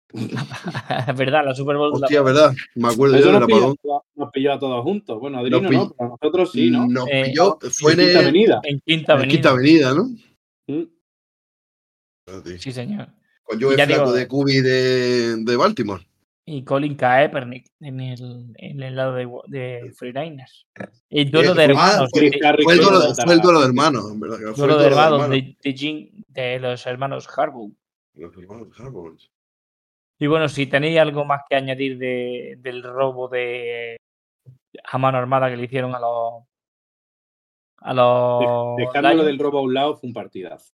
Es 1.07 1.17
verdad, 1.17 1.43
la 1.45 1.53
Super 1.53 1.75
Bowl. 1.75 1.91
Hostia, 1.93 2.21
¿verdad? 2.21 2.53
Me 2.75 2.87
acuerdo 2.87 3.17
Eso 3.17 3.25
yo 3.27 3.31
del 3.31 3.39
nos 3.41 3.47
pilló, 3.47 3.57
apagón. 3.71 4.01
nos 4.15 4.31
pilló 4.31 4.53
a 4.53 4.59
todos 4.59 4.83
juntos. 4.83 5.19
Bueno, 5.19 5.39
Adriano 5.39 5.61
Nos 5.63 5.71
no, 5.71 5.79
pill- 5.85 5.93
pero 5.97 6.09
nosotros 6.21 6.51
sí, 6.53 6.71
¿no? 6.71 6.87
Nos 6.87 7.07
Eh, 7.11 7.23
pilló, 7.25 7.57
fue 7.73 7.93
en, 7.93 7.99
En 7.99 8.05
Quinta 8.07 8.19
Avenida. 8.21 8.61
En 8.63 8.79
Quinta 8.79 9.11
en 9.13 9.17
Avenida. 9.17 9.33
Quinta 9.35 9.49
Avenida, 9.49 9.93
¿no? 9.93 10.03
Mm. 10.67 10.83
Sí, 12.59 12.71
señor. 12.71 13.09
Con 13.43 13.61
Joe 13.61 13.75
Flaco 13.75 13.91
digo- 13.93 14.11
de 14.13 14.27
Cubi 14.27 14.61
de, 14.61 15.35
de 15.43 15.55
Baltimore. 15.55 16.05
Y 16.49 16.63
Colin 16.63 16.95
Kaepernick 16.95 17.67
en 17.81 17.99
el, 17.99 18.53
en 18.55 18.81
el 18.81 18.95
lado 18.95 19.15
de, 19.15 19.25
de 19.47 19.91
49ers. 19.93 20.65
El 21.09 21.29
duelo 21.29 21.53
de 21.53 21.61
Eh, 21.61 21.65
hermanos. 21.65 21.95
ah, 22.01 22.07
Chris 22.13 22.31
de- 22.31 22.47
Harris 22.47 22.63
Fue 22.63 22.73
el 22.73 22.79
duelo, 22.79 22.99
el 23.33 23.41
duelo 23.41 23.59
de 23.59 23.65
hermanos. 23.65 24.11
en 24.11 24.19
verdad, 24.21 24.37
fue 24.37 24.47
el 24.49 24.55
duelo 24.55 24.77
de 24.77 24.85
hermanos 24.87 25.21
hermanos. 25.23 25.29
de, 25.29 25.57
de 25.61 25.73
Jim- 25.77 26.23
de 26.29 26.59
los 26.59 26.85
hermanos 26.87 27.27
Harbaugh. 27.37 27.71
Los 28.13 28.37
hermanos 28.37 28.79
Harbaugh. 28.79 29.17
Y 30.19 30.27
bueno, 30.27 30.47
si 30.47 30.67
tenéis 30.67 30.97
algo 30.99 31.25
más 31.25 31.41
que 31.49 31.57
añadir 31.57 31.97
de, 31.97 32.55
del 32.59 32.81
robo 32.81 33.27
de 33.27 33.97
a 34.85 34.97
mano 34.97 35.17
armada 35.17 35.49
que 35.49 35.57
le 35.57 35.65
hicieron 35.65 35.93
a 35.95 35.99
los 35.99 36.43
a 37.79 37.93
los 37.93 38.77
Dejándolo 38.77 39.15
Lions, 39.15 39.25
del 39.27 39.39
robo 39.39 39.59
a 39.59 39.61
un 39.63 39.73
lado 39.73 39.97
fue 39.97 40.07
un 40.07 40.13
partidazo. 40.13 40.71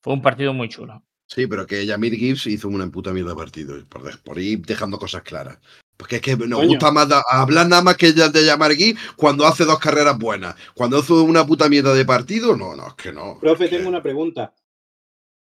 fue 0.00 0.12
un 0.14 0.22
partido 0.22 0.54
muy 0.54 0.68
chulo. 0.68 1.02
Sí, 1.28 1.46
pero 1.46 1.66
que 1.66 1.84
Yamir 1.84 2.14
Gibbs 2.14 2.46
hizo 2.46 2.68
una 2.68 2.90
puta 2.90 3.12
mierda 3.12 3.30
de 3.30 3.36
partido. 3.36 3.76
Por, 3.86 4.02
de- 4.02 4.16
por 4.18 4.38
ir 4.38 4.62
dejando 4.64 4.98
cosas 4.98 5.22
claras. 5.22 5.58
Porque 5.96 6.16
es 6.16 6.22
que 6.22 6.36
nos 6.36 6.58
Coño. 6.58 6.68
gusta 6.68 6.90
más 6.90 7.08
da- 7.08 7.22
hablar 7.30 7.68
nada 7.68 7.82
más 7.82 7.96
que 7.96 8.12
de 8.12 8.44
Yamir 8.46 8.76
Gibbs 8.76 9.00
cuando 9.16 9.46
hace 9.46 9.64
dos 9.64 9.78
carreras 9.78 10.16
buenas. 10.18 10.54
Cuando 10.74 10.98
hace 10.98 11.12
una 11.12 11.46
puta 11.46 11.68
mierda 11.68 11.92
de 11.94 12.04
partido, 12.04 12.56
no, 12.56 12.74
no, 12.74 12.88
es 12.88 12.94
que 12.94 13.12
no. 13.12 13.38
Profe, 13.40 13.64
es 13.64 13.70
que- 13.70 13.76
tengo 13.76 13.88
una 13.90 14.02
pregunta. 14.02 14.54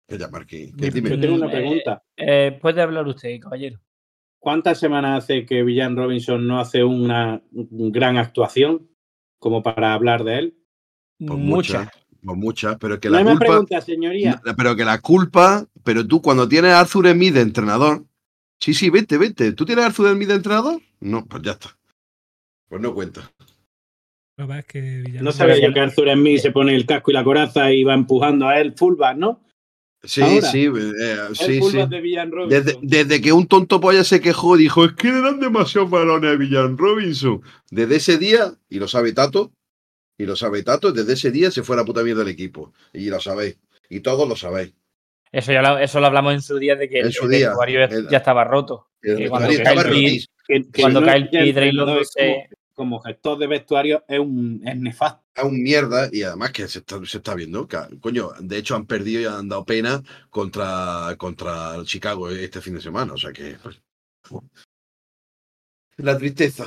que 0.07 0.17
Yamir 0.17 0.45
Gibbs, 0.47 0.75
que 0.75 0.89
Dime. 0.91 0.91
dime. 0.91 1.09
Yo 1.11 1.19
tengo 1.21 1.35
una 1.35 1.47
eh, 1.47 1.51
pregunta. 1.51 2.03
Eh, 2.17 2.59
puede 2.61 2.81
hablar 2.81 3.07
usted, 3.07 3.39
caballero. 3.39 3.79
¿Cuántas 4.41 4.79
semanas 4.79 5.23
hace 5.23 5.45
que 5.45 5.63
Villan 5.63 5.95
Robinson 5.95 6.45
no 6.47 6.59
hace 6.59 6.83
una 6.83 7.41
gran 7.51 8.17
actuación 8.17 8.89
como 9.37 9.61
para 9.63 9.93
hablar 9.93 10.23
de 10.23 10.39
él? 10.39 10.57
Pues 11.19 11.37
Muchas. 11.39 11.83
muchas. 11.85 12.05
Pues 12.23 12.37
muchas, 12.37 12.77
pero 12.79 12.99
que 12.99 13.07
no 13.07 13.13
la 13.13 13.17
hay 13.19 13.23
más 13.25 13.33
culpa. 13.33 13.45
preguntas, 13.45 13.85
señoría. 13.85 14.41
No, 14.45 14.55
Pero 14.55 14.75
que 14.75 14.85
la 14.85 14.99
culpa, 14.99 15.65
pero 15.83 16.05
tú 16.05 16.21
cuando 16.21 16.47
tienes 16.47 16.71
a 16.71 16.81
Arthur 16.81 17.09
Smith 17.11 17.33
de 17.33 17.41
entrenador, 17.41 18.05
sí, 18.59 18.73
sí, 18.73 18.89
vete, 18.89 19.17
vete. 19.17 19.53
¿Tú 19.53 19.65
tienes 19.65 19.83
a 19.83 19.87
Arthur 19.87 20.13
Smith 20.13 20.27
de 20.27 20.35
entrenador? 20.35 20.81
No, 20.99 21.25
pues 21.25 21.43
ya 21.43 21.51
está. 21.53 21.77
Pues 22.67 22.81
no 22.81 22.93
cuenta. 22.93 23.31
Es 24.37 24.65
que 24.65 25.03
No 25.21 25.31
sabía 25.33 25.59
yo 25.59 25.73
que 25.73 25.79
Arthur 25.81 26.11
Smith 26.13 26.39
se 26.39 26.51
pone 26.51 26.73
el 26.75 26.85
casco 26.85 27.11
y 27.11 27.13
la 27.13 27.23
coraza 27.23 27.71
y 27.73 27.83
va 27.83 27.93
empujando 27.93 28.47
a 28.47 28.59
él 28.59 28.73
fullback, 28.75 29.17
¿no? 29.17 29.41
Sí, 30.01 30.21
Ahora. 30.21 30.41
sí, 30.49 30.65
eh, 30.65 31.17
sí, 31.33 31.59
sí. 31.61 31.77
de. 31.77 32.47
Desde, 32.47 32.79
desde 32.81 33.19
que 33.21 33.33
un 33.33 33.47
tonto 33.47 33.81
polla 33.81 34.05
se 34.05 34.21
quejó 34.21 34.55
y 34.55 34.61
dijo, 34.63 34.85
es 34.85 34.93
que 34.93 35.11
le 35.11 35.21
dan 35.21 35.41
demasiados 35.41 35.89
balones 35.89 36.31
a 36.31 36.35
Villan 36.37 36.77
Robinson. 36.77 37.41
Desde 37.69 37.97
ese 37.97 38.17
día, 38.17 38.53
y 38.69 38.79
lo 38.79 38.87
sabe 38.87 39.11
Tato, 39.11 39.51
y 40.19 40.25
lo 40.25 40.35
sabe 40.35 40.61
Tato, 40.61 40.91
desde 40.91 41.13
ese 41.13 41.31
día 41.31 41.49
se 41.49 41.63
fue 41.63 41.75
a 41.75 41.79
la 41.79 41.85
puta 41.85 42.03
mierda 42.03 42.19
del 42.19 42.33
equipo. 42.33 42.73
Y 42.93 43.09
lo 43.09 43.19
sabéis. 43.19 43.57
Y 43.89 44.01
todos 44.01 44.27
lo 44.29 44.35
sabéis. 44.35 44.73
Eso 45.31 45.51
ya 45.51 45.61
lo, 45.61 45.79
eso 45.79 45.99
lo 45.99 46.07
hablamos 46.07 46.33
en 46.33 46.41
su 46.41 46.57
día 46.59 46.75
de 46.75 46.89
que 46.89 46.99
En 46.99 47.05
el, 47.07 47.13
su 47.13 47.25
el 47.25 47.31
día, 47.31 47.47
vestuario 47.49 47.83
el- 47.85 48.09
ya 48.09 48.17
estaba 48.17 48.43
roto. 48.43 48.89
El 49.01 49.29
cuando 49.29 49.49
estaba 49.49 49.83
que 49.85 50.65
Cuando 50.81 50.99
no 51.01 51.05
cae 51.07 51.17
el 51.17 51.23
haya 51.23 51.31
Pedro 51.31 51.65
y 51.65 51.71
los 51.71 51.87
entrenador 51.87 51.97
dos 51.99 52.11
se- 52.11 52.49
como, 52.75 52.95
como 52.97 52.99
gestor 53.01 53.37
de 53.39 53.47
vestuario 53.47 54.03
es 54.07 54.19
un 54.19 54.61
es 54.65 54.75
nefasto. 54.77 55.23
es 55.35 55.43
un 55.43 55.61
mierda 55.63 56.09
y 56.11 56.23
además 56.23 56.51
que 56.51 56.67
se 56.67 56.79
está, 56.79 56.99
se 57.05 57.17
está 57.17 57.35
viendo. 57.35 57.67
que, 57.67 57.77
coño, 58.01 58.31
de 58.41 58.57
hecho 58.57 58.75
han 58.75 58.85
perdido 58.87 59.21
y 59.21 59.25
han 59.25 59.47
dado 59.47 59.63
pena 59.65 60.03
contra, 60.29 61.15
contra 61.17 61.75
el 61.75 61.85
Chicago 61.85 62.29
este 62.29 62.59
fin 62.61 62.73
de 62.75 62.81
semana. 62.81 63.13
O 63.13 63.17
sea 63.17 63.31
que. 63.31 63.55
pues, 63.63 63.79
la 65.97 66.17
tristeza. 66.17 66.65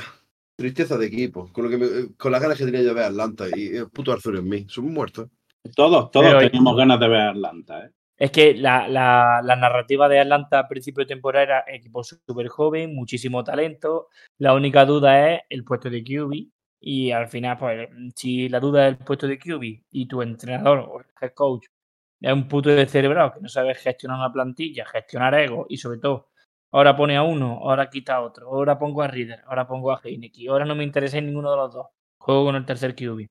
Tristeza 0.55 0.97
de 0.97 1.07
equipo. 1.07 1.51
Con, 1.51 1.63
lo 1.65 1.69
que 1.69 1.77
me- 1.77 2.15
con 2.17 2.31
las 2.31 2.41
ganas 2.41 2.57
que 2.57 2.65
tenía 2.65 2.81
yo 2.81 2.89
de 2.89 2.93
ver 2.93 3.03
a 3.05 3.07
Atlanta 3.07 3.45
y 3.55 3.75
el 3.75 3.89
puto 3.89 4.11
Arthur 4.11 4.37
en 4.37 4.47
mí. 4.47 4.65
Son 4.69 4.85
muertos. 4.93 5.29
Todos, 5.75 6.11
todos 6.11 6.25
Pero- 6.27 6.39
teníamos 6.39 6.75
ganas 6.77 6.99
de 6.99 7.07
ver 7.07 7.21
a 7.21 7.29
Atlanta. 7.31 7.85
¿eh? 7.85 7.89
Es 8.17 8.31
que 8.31 8.53
la, 8.53 8.87
la- 8.87 9.41
la 9.43 9.55
narrativa 9.55 10.07
de 10.07 10.19
Atlanta 10.19 10.59
a 10.59 10.67
principio 10.67 11.03
de 11.03 11.07
temporada 11.07 11.43
era 11.43 11.63
equipo 11.75 12.03
súper 12.03 12.47
joven, 12.47 12.93
muchísimo 12.95 13.43
talento. 13.43 14.09
La 14.37 14.53
única 14.53 14.85
duda 14.85 15.33
es 15.33 15.41
el 15.49 15.63
puesto 15.63 15.89
de 15.89 16.03
QB. 16.03 16.49
Y 16.85 17.11
al 17.11 17.29
final, 17.29 17.57
pues, 17.57 17.87
si 18.15 18.49
la 18.49 18.59
duda 18.59 18.87
es 18.89 18.97
el 18.99 19.05
puesto 19.05 19.25
de 19.25 19.39
QB 19.39 19.83
y 19.91 20.05
tu 20.07 20.21
entrenador 20.21 20.79
o 20.79 20.99
el 20.99 21.05
head 21.21 21.31
coach 21.33 21.65
es 22.21 22.31
un 22.33 22.47
puto 22.47 22.69
de 22.69 22.85
cerebrado 22.85 23.33
que 23.33 23.39
no 23.41 23.47
sabe 23.49 23.73
gestionar 23.73 24.17
una 24.19 24.31
plantilla, 24.31 24.85
gestionar 24.85 25.33
ego 25.35 25.65
y 25.69 25.77
sobre 25.77 25.99
todo, 25.99 26.29
ahora 26.73 26.95
pone 26.97 27.15
a 27.15 27.23
uno, 27.23 27.59
ahora 27.61 27.89
quita 27.89 28.15
a 28.15 28.21
otro, 28.21 28.47
ahora 28.49 28.77
pongo 28.77 29.01
a 29.01 29.07
Reader, 29.07 29.43
ahora 29.47 29.65
pongo 29.67 29.91
a 29.93 30.01
Heineken, 30.03 30.49
ahora 30.49 30.65
no 30.65 30.75
me 30.75 30.83
interesa 30.83 31.17
en 31.19 31.27
ninguno 31.27 31.49
de 31.51 31.57
los 31.57 31.73
dos. 31.73 31.87
Juego 32.17 32.45
con 32.45 32.55
el 32.55 32.65
tercer 32.65 32.95
QB. 32.95 33.27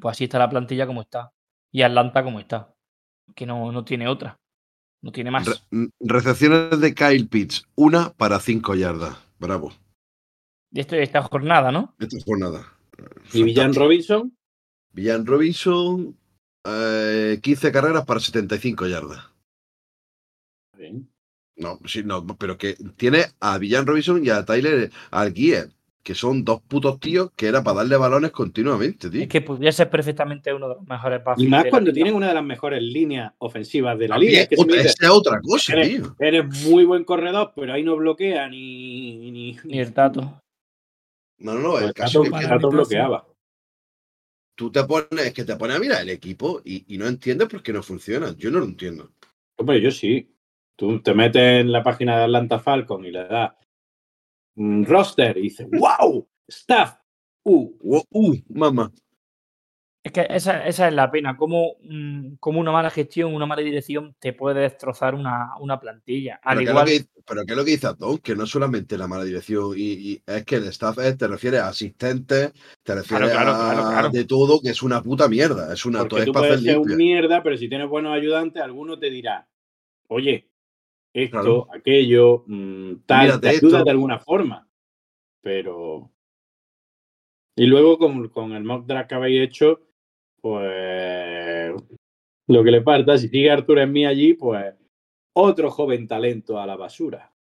Pues 0.00 0.12
así 0.12 0.24
está 0.24 0.38
la 0.38 0.48
plantilla 0.50 0.86
como 0.86 1.02
está. 1.02 1.32
Y 1.72 1.82
Atlanta 1.82 2.22
como 2.24 2.40
está. 2.40 2.72
Que 3.34 3.46
no, 3.46 3.70
no 3.72 3.84
tiene 3.84 4.08
otra. 4.08 4.38
No 5.02 5.12
tiene 5.12 5.30
más. 5.30 5.46
Re- 5.46 5.54
mm, 5.70 5.86
recepciones 6.00 6.80
de 6.80 6.94
Kyle 6.94 7.28
Pitts. 7.28 7.64
Una 7.76 8.10
para 8.14 8.40
cinco 8.40 8.74
yardas. 8.74 9.16
Bravo. 9.38 9.72
Esto, 10.72 10.96
esta 10.96 11.22
jornada, 11.22 11.70
¿no? 11.72 11.94
Esta 11.98 12.16
jornada. 12.24 12.64
Y 13.32 13.42
Villan. 13.42 13.74
Robinson, 13.74 14.36
Villan 14.92 15.26
Robinson. 15.26 16.16
eh, 16.64 17.38
15 17.42 17.72
carreras 17.72 18.04
para 18.04 18.20
75 18.20 18.86
yardas. 18.86 19.20
bien. 20.76 21.08
No, 21.58 21.78
sí, 21.86 22.02
no, 22.04 22.24
pero 22.38 22.56
que 22.56 22.76
tiene 22.96 23.24
a 23.40 23.58
Villan 23.58 23.86
Robinson 23.86 24.24
y 24.24 24.30
a 24.30 24.44
Tyler 24.44 24.90
Algier, 25.10 25.70
que 26.04 26.14
son 26.14 26.44
dos 26.44 26.60
putos 26.62 27.00
tíos 27.00 27.32
que 27.34 27.48
era 27.48 27.62
para 27.64 27.78
darle 27.78 27.96
balones 27.96 28.30
continuamente, 28.30 29.10
tío. 29.10 29.22
Es 29.22 29.28
que 29.28 29.40
podría 29.40 29.72
ser 29.72 29.90
perfectamente 29.90 30.54
uno 30.54 30.68
de 30.68 30.76
los 30.76 30.86
mejores 30.86 31.22
backs 31.24 31.42
y 31.42 31.48
más 31.48 31.64
cuando 31.66 31.92
tienen 31.92 32.14
una 32.14 32.28
de 32.28 32.34
las 32.34 32.44
mejores 32.44 32.80
líneas 32.80 33.32
ofensivas 33.38 33.98
de 33.98 34.06
la 34.08 34.14
También, 34.14 34.30
liga. 34.32 34.42
Es 34.44 34.48
que 34.48 34.54
otra- 34.56 34.80
es 34.82 35.10
otra 35.10 35.40
cosa, 35.40 35.72
eres, 35.72 35.88
tío. 35.88 36.16
eres 36.20 36.64
muy 36.70 36.84
buen 36.84 37.02
corredor, 37.04 37.52
pero 37.56 37.72
ahí 37.72 37.82
no 37.82 37.96
bloquea 37.96 38.48
ni. 38.48 39.30
ni, 39.32 39.58
Ni 39.64 39.80
el 39.80 39.92
tato. 39.92 40.40
No, 41.40 41.54
no, 41.54 41.60
no, 41.60 41.78
el 41.78 41.86
el 41.86 41.92
caso 41.94 42.22
Tato- 42.22 42.34
es 42.36 42.38
que 42.38 42.44
el 42.44 42.50
Tato 42.50 42.70
bloqueaba. 42.70 43.26
tú 44.54 44.70
te 44.70 44.84
pones, 44.84 45.26
es 45.26 45.34
que 45.34 45.44
te 45.44 45.56
pones 45.56 45.76
a 45.76 45.80
mirar 45.80 46.02
el 46.02 46.10
equipo 46.10 46.62
y, 46.64 46.84
y 46.94 46.98
no 46.98 47.06
entiendes 47.06 47.48
por 47.48 47.62
qué 47.62 47.72
no 47.72 47.82
funciona. 47.82 48.34
Yo 48.36 48.50
no 48.50 48.60
lo 48.60 48.64
entiendo. 48.64 49.10
Hombre, 49.56 49.80
yo 49.80 49.90
sí. 49.90 50.32
Tú 50.78 51.02
te 51.02 51.12
metes 51.12 51.62
en 51.62 51.72
la 51.72 51.82
página 51.82 52.16
de 52.18 52.24
Atlanta 52.24 52.60
Falcon 52.60 53.04
y 53.04 53.10
le 53.10 53.24
das 53.24 53.52
un 54.54 54.86
roster 54.86 55.36
y 55.36 55.42
dices, 55.42 55.66
¡Wow! 55.72 56.28
¡Staff! 56.46 57.00
¡Uh! 57.42 57.74
Uh, 57.80 58.02
uh, 58.10 58.36
mamá. 58.48 58.92
Es 60.04 60.12
que 60.12 60.24
esa, 60.30 60.64
esa 60.68 60.86
es 60.86 60.94
la 60.94 61.10
pena. 61.10 61.36
Como, 61.36 61.78
mm, 61.82 62.36
como 62.38 62.60
una 62.60 62.70
mala 62.70 62.90
gestión, 62.90 63.34
una 63.34 63.44
mala 63.44 63.62
dirección 63.62 64.14
te 64.20 64.32
puede 64.32 64.60
destrozar 64.60 65.16
una, 65.16 65.50
una 65.58 65.80
plantilla. 65.80 66.38
Al 66.44 66.58
Pero, 66.58 66.58
¿qué 66.58 66.62
es 66.62 66.66
lo 66.66 66.70
igual, 66.70 66.86
que, 66.86 67.22
pero 67.26 67.44
¿qué 67.44 67.52
es 67.52 67.56
lo 67.56 67.64
que 67.64 67.70
dice 67.72 67.86
Atón? 67.88 68.18
Que 68.18 68.36
no 68.36 68.46
solamente 68.46 68.96
la 68.96 69.08
mala 69.08 69.24
dirección, 69.24 69.72
y, 69.76 70.12
y 70.12 70.22
es 70.24 70.44
que 70.44 70.56
el 70.56 70.68
staff 70.68 70.98
es, 70.98 71.18
te 71.18 71.26
refiere 71.26 71.58
a 71.58 71.66
asistentes, 71.66 72.52
te 72.84 72.94
refiere 72.94 73.24
claro, 73.24 73.50
a 73.50 73.72
claro, 73.72 73.88
claro. 73.88 74.10
de 74.10 74.24
todo, 74.26 74.60
que 74.60 74.70
es 74.70 74.80
una 74.84 75.02
puta 75.02 75.28
mierda. 75.28 75.72
Es 75.72 75.84
una 75.84 75.98
todo 75.98 76.10
Porque 76.10 76.26
tú 76.26 76.32
puedes 76.32 76.62
ser 76.62 76.78
un 76.78 76.96
mierda, 76.96 77.42
pero 77.42 77.56
si 77.56 77.68
tienes 77.68 77.88
buenos 77.88 78.14
ayudantes, 78.14 78.62
alguno 78.62 78.96
te 78.96 79.10
dirá, 79.10 79.48
oye, 80.06 80.47
esto, 81.24 81.40
Claro. 81.40 81.68
aquello, 81.72 82.44
mm, 82.46 82.92
tal, 83.06 83.26
Mírate 83.26 83.40
te 83.40 83.48
ayuda 83.48 83.78
esto. 83.78 83.84
de 83.84 83.90
alguna 83.90 84.18
forma. 84.18 84.68
Pero. 85.40 86.10
Y 87.56 87.66
luego 87.66 87.98
con, 87.98 88.28
con 88.28 88.52
el 88.52 88.64
mock 88.64 88.86
draft 88.86 89.08
que 89.08 89.14
habéis 89.14 89.42
hecho, 89.42 89.80
pues. 90.40 91.72
Lo 92.46 92.64
que 92.64 92.70
le 92.70 92.82
falta, 92.82 93.18
si 93.18 93.28
sigue 93.28 93.50
Arturo 93.50 93.80
en 93.80 93.92
mí 93.92 94.06
allí, 94.06 94.34
pues. 94.34 94.74
Otro 95.34 95.70
joven 95.70 96.08
talento 96.08 96.58
a 96.60 96.66
la 96.66 96.76
basura. 96.76 97.32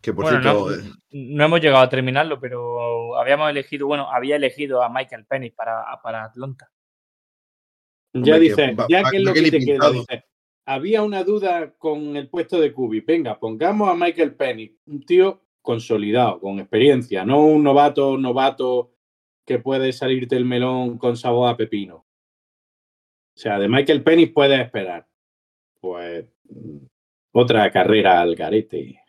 Que 0.00 0.14
por 0.14 0.24
bueno, 0.24 0.40
cierto, 0.40 0.70
no, 0.70 0.74
eh, 0.74 0.92
no 1.10 1.44
hemos 1.44 1.60
llegado 1.60 1.82
a 1.82 1.88
terminarlo, 1.88 2.40
pero 2.40 3.18
habíamos 3.18 3.50
elegido, 3.50 3.86
bueno, 3.86 4.10
había 4.10 4.36
elegido 4.36 4.82
a 4.82 4.88
Michael 4.88 5.26
Penny 5.26 5.50
para, 5.50 5.84
para 6.02 6.24
Atlanta. 6.24 6.70
Ya 8.14 8.38
dice, 8.38 8.74
ya 8.88 9.02
que 9.10 9.18
es 9.18 9.22
lo 9.22 9.34
que 9.34 9.50
te 9.50 9.58
queda, 9.60 9.90
dice, 9.90 10.24
había 10.72 11.02
una 11.02 11.24
duda 11.24 11.72
con 11.76 12.16
el 12.16 12.28
puesto 12.28 12.60
de 12.60 12.72
Kubi. 12.72 13.00
Venga, 13.00 13.38
pongamos 13.40 13.88
a 13.88 13.94
Michael 13.96 14.36
Penny, 14.36 14.76
un 14.86 15.02
tío 15.04 15.42
consolidado, 15.60 16.38
con 16.40 16.60
experiencia, 16.60 17.24
no 17.24 17.44
un 17.44 17.62
novato, 17.64 18.16
novato 18.16 18.92
que 19.44 19.58
puede 19.58 19.92
salirte 19.92 20.36
el 20.36 20.44
melón 20.44 20.96
con 20.96 21.16
sabor 21.16 21.48
a 21.50 21.56
pepino. 21.56 21.96
O 21.96 22.06
sea, 23.36 23.58
de 23.58 23.68
Michael 23.68 24.04
Penny 24.04 24.26
puedes 24.26 24.60
esperar. 24.60 25.08
Pues 25.80 26.26
mm, 26.44 26.78
otra 27.32 27.68
carrera 27.72 28.20
al 28.20 28.36
garete. 28.36 29.02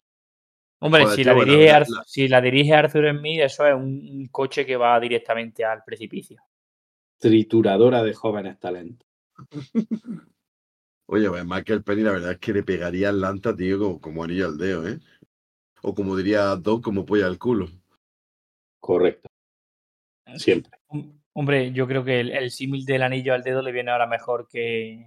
Hombre, 0.80 1.04
Joder, 1.04 1.16
si, 1.16 1.24
la 1.24 1.34
bueno, 1.34 1.52
dirige 1.52 1.70
la- 1.70 1.76
Ar- 1.78 1.90
la- 1.90 2.04
si 2.06 2.28
la 2.28 2.42
dirige 2.42 2.74
Arthur 2.74 3.16
Smith, 3.20 3.40
eso 3.42 3.68
es 3.68 3.76
un, 3.76 3.84
un 4.10 4.28
coche 4.32 4.66
que 4.66 4.78
va 4.78 5.00
directamente 5.00 5.64
al 5.64 5.84
precipicio. 5.86 6.42
Trituradora 7.20 8.02
de 8.04 8.14
jóvenes 8.16 8.60
talentos. 8.60 9.08
Oye, 11.14 11.28
pues 11.30 11.44
Michael 11.46 11.84
Penny, 11.84 12.04
la 12.04 12.12
verdad 12.14 12.32
es 12.32 12.38
que 12.40 12.54
le 12.54 12.64
pegaría 12.64 13.10
a 13.10 13.12
Atlanta, 13.12 13.54
tío, 13.54 13.78
como, 13.78 14.00
como 14.00 14.24
anillo 14.24 14.48
al 14.48 14.58
dedo, 14.58 14.88
¿eh? 14.88 14.98
O 15.82 15.94
como 15.94 16.16
diría 16.16 16.56
Don, 16.56 16.82
como 16.82 17.06
polla 17.06 17.26
al 17.28 17.38
culo. 17.38 17.68
Correcto. 18.80 19.28
Siempre. 20.38 20.72
Hom- 20.88 21.20
Hombre, 21.34 21.74
yo 21.74 21.86
creo 21.86 22.06
que 22.06 22.22
el, 22.22 22.32
el 22.32 22.50
símil 22.50 22.86
del 22.86 23.02
anillo 23.04 23.34
al 23.34 23.44
dedo 23.44 23.62
le 23.62 23.74
viene 23.74 23.92
ahora 23.92 24.08
mejor 24.08 24.48
que. 24.48 25.06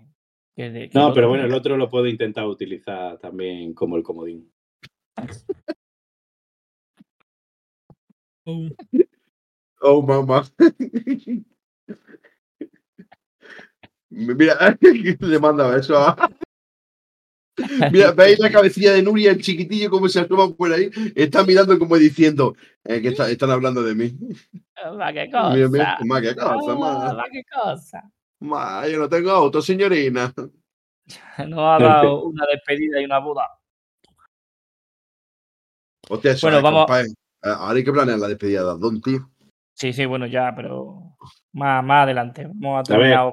que 0.55 0.69
de- 0.71 0.91
que 0.91 0.99
No, 0.99 1.15
pero 1.15 1.31
bueno, 1.31 1.45
el 1.45 1.55
otro 1.55 1.79
lo 1.79 1.89
puedo 1.89 2.07
intentar 2.07 2.45
utilizar 2.45 3.17
también 3.19 3.73
como 3.73 3.97
el 3.97 4.03
comodín. 4.03 4.53
Oh, 8.45 8.69
Oh, 9.81 10.03
mamá. 10.03 10.45
Mira, 14.15 14.55
le 15.21 15.39
manda 15.39 15.77
eso 15.77 15.99
a... 15.99 16.31
Mira, 17.93 18.11
veis 18.13 18.39
la 18.41 18.51
cabecilla 18.51 18.93
de 18.93 19.03
Nuria, 19.03 19.31
el 19.31 19.41
chiquitillo, 19.41 19.89
cómo 19.91 20.09
se 20.09 20.21
asoma 20.21 20.53
por 20.55 20.73
ahí. 20.73 20.91
Está 21.15 21.45
mirando 21.45 21.79
como 21.79 21.97
diciendo 21.97 22.55
eh, 22.85 23.01
que 23.01 23.09
está- 23.09 23.31
están 23.31 23.51
hablando 23.51 23.83
de 23.83 23.95
mí. 23.95 24.17
Va, 24.99 25.13
qué 25.13 25.27
Mira, 25.27 25.69
mira, 25.69 25.97
cosa. 25.97 26.05
ma, 26.05 26.21
qué 26.21 26.35
cosa, 26.35 26.75
ma. 26.75 27.25
qué 27.31 27.43
cosa. 27.45 28.11
Ma, 28.41 28.89
yo 28.89 28.99
no 28.99 29.09
tengo 29.09 29.31
auto, 29.31 29.63
señorina. 29.63 30.33
Nos 31.49 31.59
ha 31.61 31.79
dado 31.79 32.23
una 32.25 32.45
despedida 32.47 33.01
y 33.01 33.05
una 33.05 33.19
boda. 33.19 33.47
Hostia, 36.09 36.33
eso 36.33 36.47
Bueno, 36.47 36.59
es, 36.59 36.63
vamos- 36.65 36.87
compadre. 36.87 37.09
Eh, 37.09 37.53
Ahora 37.57 37.75
hay 37.79 37.85
que 37.85 37.93
planear 37.93 38.19
la 38.19 38.29
despedida 38.29 38.61
de 38.75 38.79
Don, 38.81 39.01
tío. 39.01 39.31
Sí, 39.75 39.93
sí, 39.93 40.07
bueno, 40.07 40.27
ya, 40.27 40.53
pero 40.57 41.17
más, 41.53 41.85
más 41.85 42.05
adelante. 42.05 42.49
Vamos 42.55 42.81
a 42.81 42.83
terminar. 42.83 43.33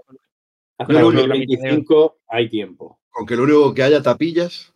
Hasta 0.82 0.94
el 0.94 1.00
claro. 1.00 1.12
2025 1.12 2.20
hay 2.28 2.50
tiempo. 2.50 3.00
Con 3.12 3.26
que 3.26 3.36
lo 3.36 3.44
único 3.44 3.74
que 3.74 3.84
haya 3.84 4.02
tapillas. 4.02 4.74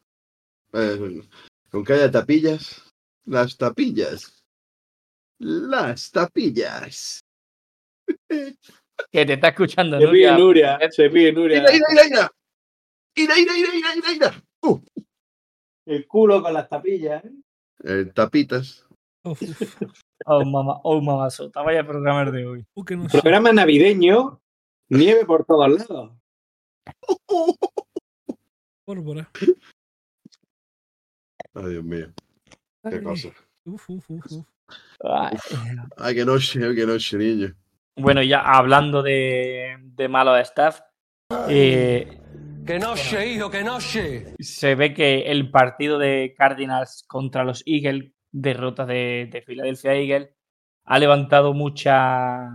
eh, 0.73 1.21
con 1.69 1.83
que 1.83 1.93
haya 1.93 2.11
tapillas. 2.11 2.83
Las 3.25 3.57
tapillas. 3.57 4.43
Las 5.39 6.11
tapillas. 6.11 7.21
Que 9.11 9.25
te 9.25 9.33
está 9.33 9.49
escuchando, 9.49 9.99
Se 9.99 10.07
pide 10.07 10.31
Nuria. 10.37 10.77
Nuria, 10.77 10.91
se 10.91 11.09
pide 11.09 11.33
Nuria. 11.33 11.57
¡Ira, 11.57 11.73
ira, 11.73 11.85
ira, 11.91 12.05
ira! 12.07 12.31
¡Ira, 13.15 13.39
ira, 13.39 13.57
ira, 13.57 13.75
ira, 13.75 13.95
ira, 13.95 14.11
ira! 14.13 14.43
Uh, 14.61 14.79
El 15.85 16.07
culo 16.07 16.41
con 16.41 16.53
las 16.53 16.69
tapillas. 16.69 17.23
¿eh? 17.25 17.31
eh, 17.83 18.05
tapitas. 18.13 18.85
uf. 19.23 19.41
Oh, 20.25 20.45
mamá, 20.45 20.79
oh, 20.83 21.01
mamá 21.01 21.29
sota. 21.29 21.61
Vaya 21.61 21.85
programa 21.85 22.29
de 22.31 22.45
hoy. 22.45 22.65
Uh, 22.75 22.85
que 22.85 22.95
no 22.95 23.09
sé. 23.09 23.19
Programa 23.21 23.51
navideño, 23.51 24.39
nieve 24.89 25.25
por 25.25 25.45
todos 25.45 25.69
lados. 25.89 26.11
Pólvora. 28.85 29.29
Ay, 31.53 31.69
Dios 31.69 31.83
mío. 31.83 32.13
Qué 32.83 32.95
Ay, 32.95 33.03
cosa. 33.03 33.29
Uf, 33.65 33.89
uf, 33.89 34.09
uf, 34.09 34.31
uf. 34.31 34.45
Ay. 35.03 35.37
Ay, 35.97 36.15
qué 36.15 36.25
noche, 36.25 36.63
ay, 36.63 36.75
qué 36.75 36.85
noche, 36.85 37.17
niño. 37.17 37.55
Bueno, 37.97 38.21
ya 38.21 38.41
hablando 38.41 39.01
de, 39.01 39.77
de 39.79 40.07
malos 40.09 40.39
staff, 40.41 40.81
eh, 41.47 42.19
Que 42.65 42.77
noche, 42.79 43.27
hijo, 43.27 43.49
que 43.49 43.63
noche. 43.63 44.35
se 44.39 44.75
ve 44.75 44.93
que 44.93 45.31
el 45.31 45.49
partido 45.49 45.97
de 45.97 46.33
Cardinals 46.37 47.03
contra 47.07 47.43
los 47.43 47.63
Eagles, 47.65 48.11
derrota 48.31 48.85
de, 48.85 49.29
de 49.31 49.41
Philadelphia 49.41 49.93
Eagles, 49.93 50.29
ha 50.85 50.99
levantado 50.99 51.53
mucha, 51.53 52.53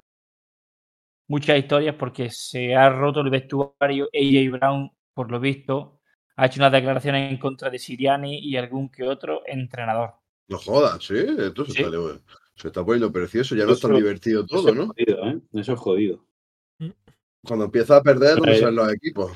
muchas 1.31 1.59
historias 1.59 1.95
porque 1.95 2.29
se 2.31 2.75
ha 2.75 2.91
roto 2.91 3.21
el 3.21 3.31
vestuario. 3.31 4.09
AJ 4.13 4.51
Brown, 4.51 4.91
por 5.15 5.31
lo 5.31 5.39
visto, 5.39 6.01
ha 6.37 6.47
hecho 6.47 6.61
unas 6.61 6.73
declaraciones 6.73 7.31
en 7.31 7.39
contra 7.39 7.71
de 7.71 7.79
Siriani 7.79 8.39
y 8.41 8.57
algún 8.57 8.89
que 8.91 9.05
otro 9.05 9.43
entrenador. 9.47 10.15
No 10.49 10.59
jodas, 10.59 11.05
sí. 11.05 11.15
Esto 11.17 11.65
se, 11.67 11.73
Sí. 11.73 11.83
Está, 11.83 11.99
se 12.57 12.67
está 12.69 12.85
poniendo 12.85 13.13
precioso. 13.13 13.55
Ya 13.55 13.65
no 13.65 13.73
es 13.73 13.81
tan 13.81 13.93
Eso- 13.93 13.99
divertido 14.01 14.45
Eso 14.45 14.57
todo, 14.57 14.69
es 14.71 14.75
¿no? 14.77 14.87
jodido, 14.89 15.29
¿eh? 15.31 15.41
Eso 15.55 15.73
es 15.75 15.79
jodido. 15.79 16.27
Cuando 17.45 17.65
empieza 17.67 17.97
a 17.97 18.03
perder, 18.03 18.37
¿dónde 18.37 18.53
Ay. 18.53 18.59
salen 18.61 18.75
los 18.77 18.93
equipos? 18.93 19.33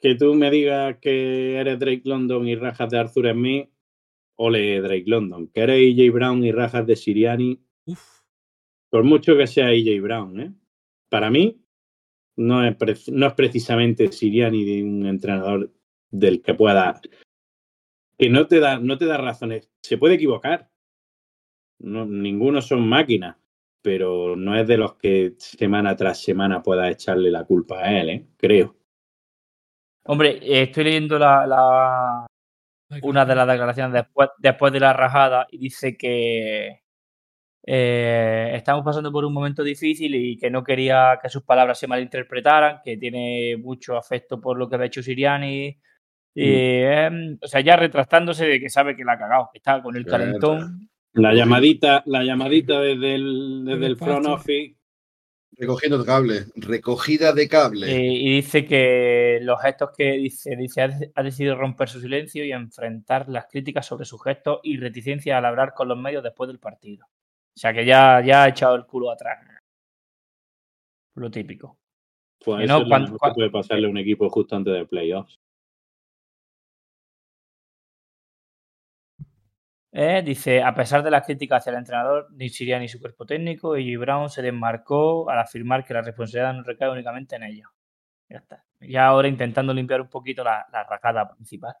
Que 0.00 0.14
tú 0.14 0.32
me 0.34 0.50
digas 0.50 0.96
que 1.02 1.56
eres 1.56 1.78
Drake 1.78 2.02
London 2.04 2.46
y 2.46 2.54
rajas 2.54 2.88
de 2.90 2.98
Arthur 3.00 3.32
Smith, 3.32 3.68
ole 4.36 4.80
Drake 4.80 5.04
London. 5.06 5.48
Que 5.48 5.60
eres 5.62 5.76
AJ 5.98 6.10
Brown 6.12 6.44
y 6.44 6.52
rajas 6.52 6.86
de 6.86 6.94
Siriani, 6.96 7.60
Uf. 7.86 8.20
por 8.88 9.02
mucho 9.04 9.36
que 9.36 9.46
sea 9.48 9.66
AJ 9.66 10.00
Brown, 10.00 10.40
¿eh? 10.40 10.52
Para 11.08 11.30
mí, 11.30 11.60
no 12.36 12.64
es, 12.64 12.76
pre- 12.76 12.94
no 13.12 13.26
es 13.26 13.34
precisamente 13.34 14.12
Siriani 14.12 14.64
de 14.64 14.82
un 14.82 15.06
entrenador 15.06 15.72
del 16.10 16.42
que 16.42 16.54
pueda. 16.54 17.00
Que 18.18 18.28
no 18.28 18.46
te 18.46 18.60
da, 18.60 18.78
no 18.78 18.98
te 18.98 19.06
da 19.06 19.16
razones. 19.16 19.70
Se 19.82 19.98
puede 19.98 20.14
equivocar. 20.14 20.70
No, 21.80 22.04
ninguno 22.06 22.60
son 22.60 22.88
máquinas, 22.88 23.36
pero 23.82 24.34
no 24.34 24.58
es 24.58 24.66
de 24.66 24.76
los 24.76 24.96
que 24.96 25.34
semana 25.38 25.94
tras 25.94 26.20
semana 26.20 26.62
pueda 26.62 26.90
echarle 26.90 27.30
la 27.30 27.44
culpa 27.44 27.78
a 27.78 28.00
él, 28.00 28.08
¿eh? 28.10 28.26
Creo. 28.36 28.76
Hombre, 30.04 30.40
estoy 30.42 30.84
leyendo 30.84 31.18
la, 31.18 32.26
una 33.02 33.24
de 33.26 33.34
las 33.34 33.46
declaraciones 33.46 33.92
después, 33.92 34.30
después 34.38 34.72
de 34.72 34.80
la 34.80 34.92
rajada 34.92 35.46
y 35.50 35.58
dice 35.58 35.96
que 35.96 36.82
eh, 37.70 38.52
estamos 38.54 38.82
pasando 38.82 39.12
por 39.12 39.26
un 39.26 39.34
momento 39.34 39.62
difícil 39.62 40.14
y 40.14 40.38
que 40.38 40.48
no 40.48 40.64
quería 40.64 41.18
que 41.20 41.28
sus 41.28 41.42
palabras 41.42 41.78
se 41.78 41.86
malinterpretaran, 41.86 42.80
que 42.82 42.96
tiene 42.96 43.58
mucho 43.58 43.98
afecto 43.98 44.40
por 44.40 44.56
lo 44.56 44.70
que 44.70 44.76
ha 44.76 44.84
hecho 44.86 45.02
Siriani. 45.02 45.78
Y, 46.34 46.50
em, 46.50 47.36
o 47.42 47.46
sea, 47.46 47.60
ya 47.60 47.76
retractándose 47.76 48.46
de 48.46 48.58
que 48.58 48.70
sabe 48.70 48.96
que 48.96 49.04
la 49.04 49.12
ha 49.12 49.18
cagado, 49.18 49.50
que 49.52 49.58
está 49.58 49.82
con 49.82 49.94
el 49.96 50.04
Verdad. 50.04 50.18
calentón. 50.18 50.88
La 51.12 51.34
llamadita, 51.34 52.02
la 52.06 52.24
llamadita 52.24 52.80
desde 52.80 53.16
el, 53.16 53.64
desde 53.66 53.86
el 53.86 53.96
front 53.98 54.26
office. 54.26 54.76
Recogiendo 55.52 55.98
de 55.98 56.06
cable. 56.06 56.44
Recogida 56.56 57.34
de 57.34 57.48
cable. 57.48 57.86
eh, 57.94 58.12
y 58.14 58.36
dice 58.36 58.64
que 58.64 59.40
los 59.42 59.60
gestos 59.60 59.90
que 59.94 60.12
dice, 60.12 60.56
dice 60.56 60.80
ha, 60.80 60.90
ha 61.16 61.22
decidido 61.22 61.54
romper 61.54 61.90
su 61.90 62.00
silencio 62.00 62.46
y 62.46 62.52
enfrentar 62.52 63.28
las 63.28 63.44
críticas 63.46 63.84
sobre 63.84 64.06
sus 64.06 64.22
gestos 64.22 64.60
y 64.62 64.78
reticencia 64.78 65.36
al 65.36 65.44
hablar 65.44 65.74
con 65.74 65.88
los 65.88 65.98
medios 65.98 66.22
después 66.22 66.48
del 66.48 66.60
partido. 66.60 67.04
O 67.58 67.60
sea 67.60 67.74
que 67.74 67.84
ya, 67.84 68.20
ya 68.20 68.44
ha 68.44 68.48
echado 68.48 68.76
el 68.76 68.86
culo 68.86 69.10
atrás. 69.10 69.36
Lo 71.16 71.28
típico. 71.28 71.76
Pues 72.38 72.62
eso 72.62 72.78
no, 72.78 72.96
es 72.96 73.10
lo 73.10 73.18
que 73.18 73.34
puede 73.34 73.50
pasarle 73.50 73.88
a 73.88 73.90
un 73.90 73.98
equipo 73.98 74.30
justo 74.30 74.54
antes 74.54 74.74
de 74.74 74.86
playoffs. 74.86 75.40
Eh, 79.90 80.22
dice, 80.24 80.62
a 80.62 80.72
pesar 80.72 81.02
de 81.02 81.10
las 81.10 81.26
críticas 81.26 81.62
hacia 81.62 81.70
el 81.72 81.78
entrenador, 81.78 82.28
ni 82.30 82.48
Siriani 82.48 82.84
ni 82.84 82.88
su 82.88 83.00
cuerpo 83.00 83.26
técnico, 83.26 83.76
y 83.76 83.96
Brown 83.96 84.30
se 84.30 84.40
desmarcó 84.40 85.28
al 85.28 85.40
afirmar 85.40 85.84
que 85.84 85.94
la 85.94 86.02
responsabilidad 86.02 86.54
no 86.54 86.62
recae 86.62 86.88
únicamente 86.88 87.34
en 87.34 87.42
ellos. 87.42 87.68
Ya 88.28 88.36
está. 88.36 88.64
Ya 88.78 89.08
ahora 89.08 89.26
intentando 89.26 89.74
limpiar 89.74 90.00
un 90.00 90.08
poquito 90.08 90.44
la, 90.44 90.64
la 90.70 90.84
racada 90.84 91.28
principal. 91.28 91.74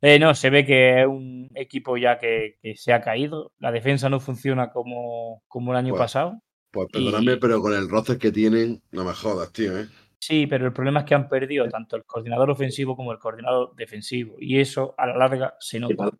Eh, 0.00 0.18
no, 0.18 0.34
se 0.34 0.50
ve 0.50 0.64
que 0.64 1.00
es 1.00 1.06
un 1.06 1.50
equipo 1.54 1.96
ya 1.96 2.18
que, 2.18 2.56
que 2.62 2.76
se 2.76 2.92
ha 2.92 3.00
caído. 3.00 3.52
La 3.58 3.72
defensa 3.72 4.08
no 4.08 4.20
funciona 4.20 4.70
como, 4.70 5.42
como 5.48 5.72
el 5.72 5.78
año 5.78 5.90
Bueno. 5.90 6.04
pasado. 6.04 6.42
Pues 6.70 6.88
perdóname, 6.92 7.32
y- 7.32 7.36
pero 7.36 7.60
con 7.60 7.72
el 7.74 7.88
roster 7.88 8.18
que 8.18 8.30
tienen, 8.30 8.82
no 8.92 9.04
me 9.04 9.12
jodas, 9.12 9.52
tío, 9.52 9.78
¿eh? 9.78 9.88
Sí, 10.20 10.46
pero 10.46 10.66
el 10.66 10.72
problema 10.72 11.00
es 11.00 11.06
que 11.06 11.14
han 11.14 11.28
perdido 11.28 11.68
tanto 11.68 11.96
el 11.96 12.04
coordinador 12.04 12.50
ofensivo 12.50 12.96
como 12.96 13.12
el 13.12 13.18
coordinador 13.18 13.74
defensivo. 13.76 14.34
Y 14.38 14.58
eso 14.58 14.94
a 14.98 15.06
la 15.06 15.16
larga 15.16 15.54
se 15.60 15.80
nota. 15.80 16.10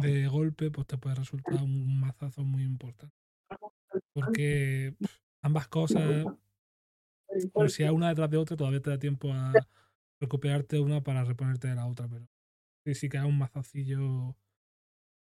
de 0.00 0.26
golpe, 0.28 0.70
pues 0.70 0.86
te 0.86 0.98
puede 0.98 1.16
resultar 1.16 1.62
un 1.62 2.00
mazazo 2.00 2.44
muy 2.44 2.62
importante. 2.62 3.14
Porque 4.12 4.94
ambas 5.42 5.68
cosas, 5.68 6.26
por 7.52 7.70
si 7.70 7.82
hay 7.82 7.90
una 7.90 8.10
detrás 8.10 8.30
de 8.30 8.36
otra, 8.36 8.56
todavía 8.56 8.80
te 8.80 8.90
da 8.90 8.98
tiempo 8.98 9.32
a 9.32 9.66
recuperarte 10.20 10.78
una 10.78 11.02
para 11.02 11.24
reponerte 11.24 11.68
de 11.68 11.74
la 11.74 11.86
otra. 11.86 12.08
Pero 12.08 12.26
sí, 12.84 12.94
sí 12.94 13.08
que 13.08 13.18
es 13.18 13.24
un 13.24 13.38
mazacillo 13.38 14.36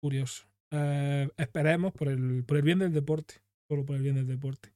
curioso. 0.01 0.47
Eh, 0.71 1.29
esperemos 1.37 1.93
por 1.93 2.09
el, 2.09 2.43
por 2.45 2.57
el 2.57 2.63
bien 2.63 2.79
del 2.79 2.93
deporte, 2.93 3.35
solo 3.69 3.85
por 3.85 3.95
el 3.97 4.01
bien 4.03 4.15
del 4.15 4.27
deporte, 4.27 4.73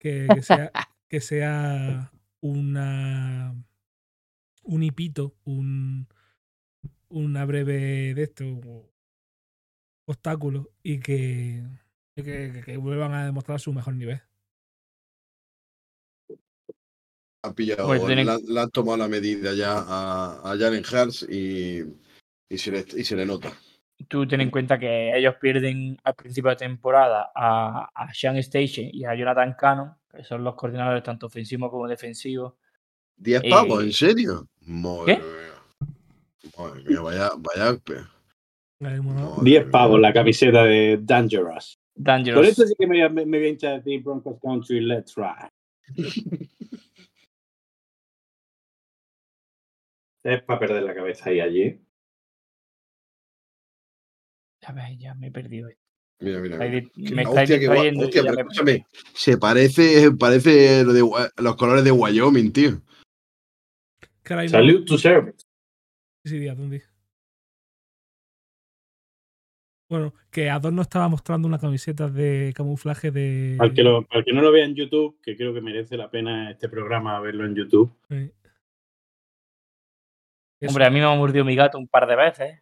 que, 0.00 0.32
que 0.34 0.42
sea, 0.42 0.72
que 1.08 1.20
sea 1.20 2.12
una 2.42 3.54
un 4.64 4.82
hipito, 4.82 5.36
un, 5.44 6.08
una 7.08 7.44
breve 7.44 8.14
de 8.14 8.22
esto, 8.22 8.44
o 8.46 8.90
obstáculo, 10.06 10.70
y 10.82 11.00
que, 11.00 11.62
y 12.16 12.22
que, 12.22 12.52
que- 12.52 12.62
que 12.64 12.76
vuelvan 12.76 13.12
a 13.14 13.24
demostrar 13.24 13.60
su 13.60 13.72
mejor 13.72 13.94
nivel. 13.94 14.20
Han 17.44 17.54
pillado, 17.54 17.86
Pues 17.86 18.04
tienen- 18.06 18.24
le, 18.26 18.32
han- 18.32 18.40
le 18.46 18.60
han 18.60 18.70
tomado 18.70 18.96
la 18.96 19.06
medida 19.08 19.52
ya 19.52 19.74
a, 19.78 20.40
a 20.52 20.56
Jalen 20.56 20.82
Hurts 20.82 21.26
y, 21.28 21.80
y, 22.48 22.58
se 22.58 22.70
le, 22.70 22.84
y 22.96 23.04
se 23.04 23.14
le 23.16 23.26
nota. 23.26 23.52
tú 24.08 24.26
ten 24.26 24.40
en 24.40 24.50
cuenta 24.50 24.78
que 24.78 25.14
ellos 25.16 25.34
pierden 25.40 25.98
al 26.04 26.14
principio 26.14 26.50
de 26.50 26.56
temporada 26.56 27.30
a, 27.34 27.88
a 27.94 28.14
Sean 28.14 28.36
Station 28.38 28.86
y 28.90 29.04
a 29.04 29.14
Jonathan 29.14 29.54
Cannon, 29.58 29.92
que 30.10 30.24
son 30.24 30.42
los 30.42 30.54
coordinadores 30.54 31.02
tanto 31.02 31.26
ofensivos 31.26 31.70
como 31.70 31.86
defensivos. 31.86 32.54
10 33.16 33.42
pavos, 33.48 33.82
Eh, 33.82 33.86
¿en 33.86 33.92
serio? 33.92 34.48
Madre 34.62 35.16
¿qué? 35.16 35.22
mía. 35.22 36.52
Madre 36.58 36.82
mía, 36.84 37.00
vaya, 37.02 37.30
vaya. 37.36 37.78
pe- 37.84 37.94
Ahí, 38.80 38.98
bueno, 39.00 39.30
madre 39.36 39.42
10 39.44 39.62
mía. 39.64 39.70
pavos 39.70 40.00
la 40.00 40.12
camiseta 40.14 40.64
de 40.64 40.98
Dangerous. 41.02 41.78
Por 41.94 42.04
Dangerous. 42.04 42.48
esto 42.48 42.66
sí 42.66 42.74
que 42.78 42.86
me, 42.86 43.06
me, 43.10 43.26
me 43.26 43.38
voy 43.38 43.46
a 43.46 43.50
hinchar 43.50 43.72
a 43.72 43.76
decir 43.76 44.02
Broncos 44.02 44.38
Country, 44.42 44.80
let's 44.80 45.14
ride. 45.14 45.50
es 50.24 50.42
para 50.42 50.58
perder 50.58 50.82
la 50.82 50.94
cabeza 50.94 51.30
ahí 51.30 51.40
allí. 51.40 51.80
A 54.66 54.72
ver, 54.72 54.96
ya 54.96 55.14
me 55.14 55.26
he 55.26 55.30
perdido. 55.30 55.68
Mira, 56.20 56.40
mira, 56.40 56.56
mira. 56.58 56.70
Me 56.94 57.26
hostia, 57.26 57.42
estáis 57.42 57.50
qué 57.50 57.56
guay- 57.56 57.60
distrayendo 57.60 58.00
y 58.02 58.04
hostia, 58.06 58.22
ya 58.22 58.30
pero 58.30 58.34
me- 58.36 58.40
escúchame, 58.42 58.86
se 59.14 59.36
parece, 59.36 60.10
parece 60.18 60.84
lo 60.84 60.92
de 60.94 61.02
Gua- 61.02 61.30
los 61.36 61.56
colores 61.56 61.84
de 61.84 61.90
Wyoming, 61.92 62.52
tío. 62.52 62.70
mismo- 62.70 64.48
Salute 64.48 64.84
to 64.86 64.96
service. 64.96 65.38
Sí, 66.24 66.30
sí, 66.30 66.38
Díaz, 66.38 66.56
¿dónde? 66.56 66.82
Bueno, 69.90 70.14
que 70.30 70.48
Adorno 70.48 70.80
estaba 70.80 71.08
mostrando 71.08 71.46
una 71.46 71.58
camiseta 71.58 72.08
de 72.08 72.52
camuflaje 72.56 73.10
de. 73.10 73.58
Al 73.60 73.74
que, 73.74 73.82
lo, 73.82 74.06
al 74.10 74.24
que 74.24 74.32
no 74.32 74.40
lo 74.40 74.50
vea 74.50 74.64
en 74.64 74.74
YouTube, 74.74 75.18
que 75.22 75.36
creo 75.36 75.52
que 75.52 75.60
merece 75.60 75.98
la 75.98 76.10
pena 76.10 76.50
este 76.50 76.70
programa 76.70 77.20
verlo 77.20 77.44
en 77.44 77.54
YouTube. 77.54 77.92
Sí. 78.08 78.32
Eso. 80.60 80.70
Hombre, 80.70 80.86
a 80.86 80.90
mí 80.90 80.98
me 81.00 81.06
ha 81.06 81.14
mordido 81.14 81.44
mi 81.44 81.54
gato 81.54 81.78
un 81.78 81.88
par 81.88 82.06
de 82.06 82.16
veces. 82.16 82.60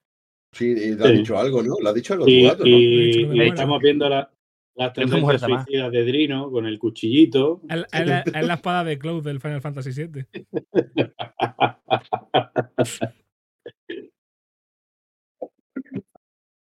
Sí, 0.52 0.66
y 0.70 0.94
le 0.94 1.04
ha 1.04 1.08
Sí. 1.08 1.12
dicho 1.18 1.38
algo, 1.38 1.62
¿no? 1.62 1.76
Le 1.82 1.88
ha 1.88 1.92
dicho 1.92 2.14
algo 2.14 2.26
Y, 2.28 2.42
tu 2.42 2.48
gato, 2.48 2.62
¿no? 2.64 2.68
y- 2.68 3.28
y 3.32 3.40
estamos 3.48 3.80
viendo 3.80 4.08
la- 4.08 4.30
las 4.74 4.92
tendencias 4.92 5.40
suicidas 5.42 5.92
de 5.92 6.04
Drino 6.04 6.50
con 6.50 6.66
el 6.66 6.78
cuchillito. 6.78 7.62
Es, 7.68 8.06
la, 8.06 8.20
es 8.20 8.46
la 8.46 8.54
espada 8.54 8.84
de 8.84 8.98
Cloud 8.98 9.22
del 9.24 9.40
Final 9.40 9.60
Fantasy 9.60 9.90
VII. 9.92 10.26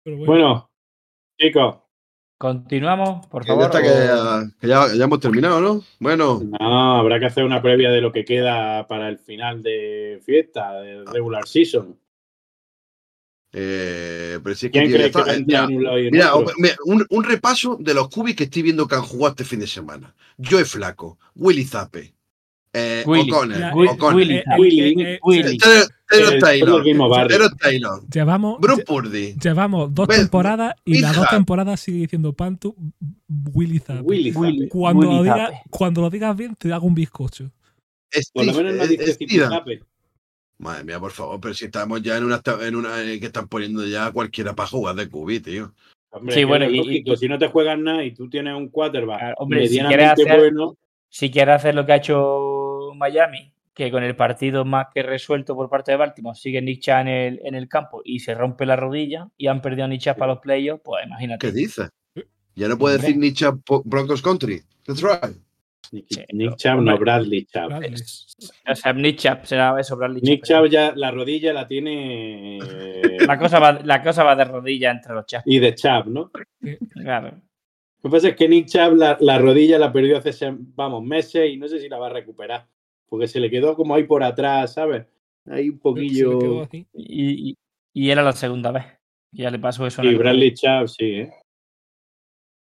Pero 0.04 0.18
bueno, 0.18 0.26
bueno, 0.26 0.72
chicos, 1.40 1.78
Continuamos, 2.40 3.28
por 3.28 3.42
Que 3.44 3.50
ya 3.50 3.54
favor. 3.54 3.66
está, 3.66 3.82
que 3.82 3.88
ya, 3.90 4.52
que 4.62 4.68
ya- 4.68 4.96
ya 4.96 5.04
hemos 5.04 5.20
terminado, 5.20 5.60
¿no? 5.60 5.84
Bueno, 6.00 6.42
no, 6.42 6.96
habrá 7.00 7.20
que 7.20 7.26
hacer 7.26 7.44
una 7.44 7.62
previa 7.62 7.92
de 7.92 8.00
lo 8.00 8.14
que 8.14 8.24
queda 8.24 8.88
para 8.88 9.10
el 9.10 9.20
final 9.20 9.62
de 9.62 10.22
fiesta, 10.26 10.72
de 10.80 11.04
regular 11.04 11.46
season. 11.46 12.00
eh, 13.52 14.40
pero 14.42 14.56
si 14.56 14.68
es 14.68 14.72
que, 14.72 14.80
¿Quién 14.80 14.88
tío, 14.92 14.98
que 15.00 15.06
está, 15.08 15.24
vendrá 15.24 15.68
mira, 15.68 16.36
un 16.36 17.06
Mira, 17.10 17.28
repaso 17.28 17.76
de 17.80 17.94
los 17.94 18.08
cubis 18.08 18.36
que 18.38 18.44
estoy 18.46 18.62
viendo 18.62 18.88
que 18.88 18.96
han 18.96 19.02
jugado 19.02 19.32
este 19.32 19.44
fin 19.44 19.60
de 19.60 19.68
semana. 19.68 20.16
Joe 20.38 20.64
Flaco, 20.64 21.18
Willy 21.36 21.66
Zappe, 21.66 22.14
eh, 22.72 23.04
Willy. 23.06 23.32
O'Connell, 23.32 23.74
Willy, 23.74 24.44
Willy, 24.58 25.02
eh, 25.04 25.20
Willy. 25.24 25.58
Taylor, 26.10 26.40
Taylor 26.40 26.84
Taylor. 26.84 27.28
Taylor 27.28 27.52
Taylor, 27.58 28.02
llevamos, 28.12 28.60
Purdy, 28.86 29.36
dos 29.94 30.08
temporadas 30.08 30.76
y 30.86 31.00
las 31.02 31.16
dos 31.16 31.28
temporadas 31.30 31.80
sigue 31.80 32.00
diciendo 32.00 32.34
Pantu 32.34 32.76
Willy 33.54 33.80
Zappe. 33.80 34.02
Willy, 34.02 34.32
Willy. 34.32 34.58
Zappe. 34.60 34.70
Cuando, 34.70 35.08
Willy 35.08 35.18
lo 35.18 35.24
diga- 35.24 35.46
Zappe. 35.48 35.62
cuando 35.70 36.02
lo 36.02 36.10
digas 36.10 36.36
bien, 36.36 36.56
te 36.56 36.74
hago 36.74 36.88
un 36.88 36.96
bizcocho. 36.96 37.52
Por 38.34 38.46
lo 38.46 38.52
Steve, 38.54 38.64
menos 38.72 38.76
no 38.76 38.88
dice. 38.88 39.82
Madre 40.58 40.84
mía, 40.84 41.00
por 41.00 41.12
favor, 41.12 41.40
pero 41.40 41.54
si 41.54 41.66
estamos 41.66 42.02
ya 42.02 42.18
en 42.18 42.26
una, 42.26 42.42
en 42.62 42.76
una 42.76 43.02
eh, 43.02 43.20
que 43.20 43.28
están 43.28 43.48
poniendo 43.48 43.86
ya 43.86 44.08
a 44.08 44.12
cualquiera 44.12 44.54
para 44.54 44.68
jugar 44.68 44.96
de 44.96 45.08
cubi, 45.08 45.40
tío. 45.40 45.74
Hombre, 46.12 46.34
Sí, 46.36 46.44
bueno, 46.44 46.66
y- 46.70 46.78
lógico, 46.78 47.14
y- 47.14 47.18
si 47.18 47.28
no 47.30 47.38
te 47.38 47.48
juegas 47.48 47.78
nada 47.80 48.04
y 48.04 48.14
tú 48.14 48.28
tienes 48.30 48.56
un 48.56 48.68
quarterback 48.70 49.36
hombre, 49.38 49.68
si 49.68 49.76
medianamente 49.76 50.24
quieres 50.24 50.28
hacer- 50.28 50.52
bueno, 50.54 50.76
Si 51.08 51.32
quiere 51.32 51.52
hacer 51.54 51.76
lo 51.76 51.86
que 51.86 51.92
ha 51.94 51.96
hecho 51.98 52.92
Miami, 52.96 53.54
que 53.86 53.92
con 53.92 54.04
el 54.04 54.16
partido 54.16 54.66
más 54.66 54.88
que 54.94 55.02
resuelto 55.04 55.56
por 55.56 55.70
parte 55.70 55.92
de 55.92 55.98
Baltimore 55.98 56.38
sigue 56.38 56.62
Nick 56.62 56.82
Chubb 56.82 57.00
en 57.00 57.08
el, 57.08 57.42
en 57.44 57.56
el 57.56 57.70
campo 57.70 58.02
y 58.04 58.20
se 58.20 58.34
rompe 58.36 58.66
la 58.66 58.76
rodilla 58.76 59.30
y 59.38 59.48
han 59.48 59.62
perdido 59.62 59.86
a 59.86 59.88
Nick 59.88 60.02
Chubb 60.02 60.18
para 60.18 60.34
los 60.34 60.42
playoffs, 60.42 60.82
pues 60.84 61.06
imagínate. 61.06 61.48
¿Qué 61.48 61.54
dices? 61.54 61.90
Ya 62.56 62.68
no 62.68 62.78
puede 62.78 62.98
decir 62.98 63.16
ni 63.16 63.32
Chap 63.34 63.60
Broncos 63.86 64.22
Country. 64.22 64.62
That's 64.86 65.02
right. 65.02 65.34
Nick, 65.94 66.06
Sí, 66.10 66.22
Nick 66.34 66.50
no, 66.50 66.56
Chubb, 66.58 66.82
no 66.82 66.98
Bradley 66.98 67.46
Chubb. 67.46 67.72
O 68.70 68.76
sea, 68.76 68.92
Nick 68.94 69.18
Chubb 69.18 69.46
será 69.46 69.80
eso, 69.80 69.96
Bradley 69.96 70.22
Nick 70.22 70.44
Chubb, 70.46 70.64
Chubb 70.66 70.70
ya 70.70 70.92
la 70.94 71.10
rodilla 71.10 71.54
la 71.54 71.66
tiene 71.66 72.58
eh, 72.58 73.18
La 73.26 73.40
cosa, 73.40 73.60
va, 73.60 73.80
la 73.84 74.04
cosa 74.04 74.24
va 74.26 74.36
de 74.36 74.44
rodilla 74.44 74.92
entre 74.92 75.14
los 75.14 75.26
Chubb. 75.26 75.42
y 75.46 75.60
de 75.60 75.74
Chubb, 75.74 76.08
¿no? 76.08 76.32
Claro. 77.02 77.32
Lo 78.02 78.10
que 78.10 78.14
pasa 78.14 78.28
es 78.30 78.36
que 78.36 78.48
Nick 78.50 78.68
Chubb 78.68 78.96
la, 78.98 79.18
la 79.22 79.40
rodilla 79.40 79.80
la 79.80 79.92
perdió 79.92 80.18
hace, 80.18 80.34
vamos, 80.52 81.04
meses 81.04 81.50
y 81.50 81.56
no 81.58 81.68
sé 81.70 81.80
si 81.80 81.88
la 81.88 81.98
va 81.98 82.08
a 82.08 82.14
recuperar. 82.14 82.68
Porque 83.10 83.28
se 83.28 83.40
le 83.40 83.50
quedó 83.50 83.76
como 83.76 83.96
ahí 83.96 84.04
por 84.04 84.24
atrás, 84.24 84.74
¿sabes? 84.74 85.06
Ahí 85.46 85.70
un 85.70 85.80
poquillo. 85.80 86.64
así. 86.64 86.86
Y, 86.94 87.50
y, 87.52 87.58
y 87.94 88.10
era 88.12 88.22
la 88.24 88.34
segunda 88.34 88.72
vez. 88.72 88.86
Ya 89.32 89.50
le 89.50 89.60
pasó 89.60 89.86
eso. 89.88 90.04
Y 90.04 90.16
Bradley 90.16 90.54
Chubb, 90.54 90.88
sí, 90.88 91.06
¿eh? 91.06 91.34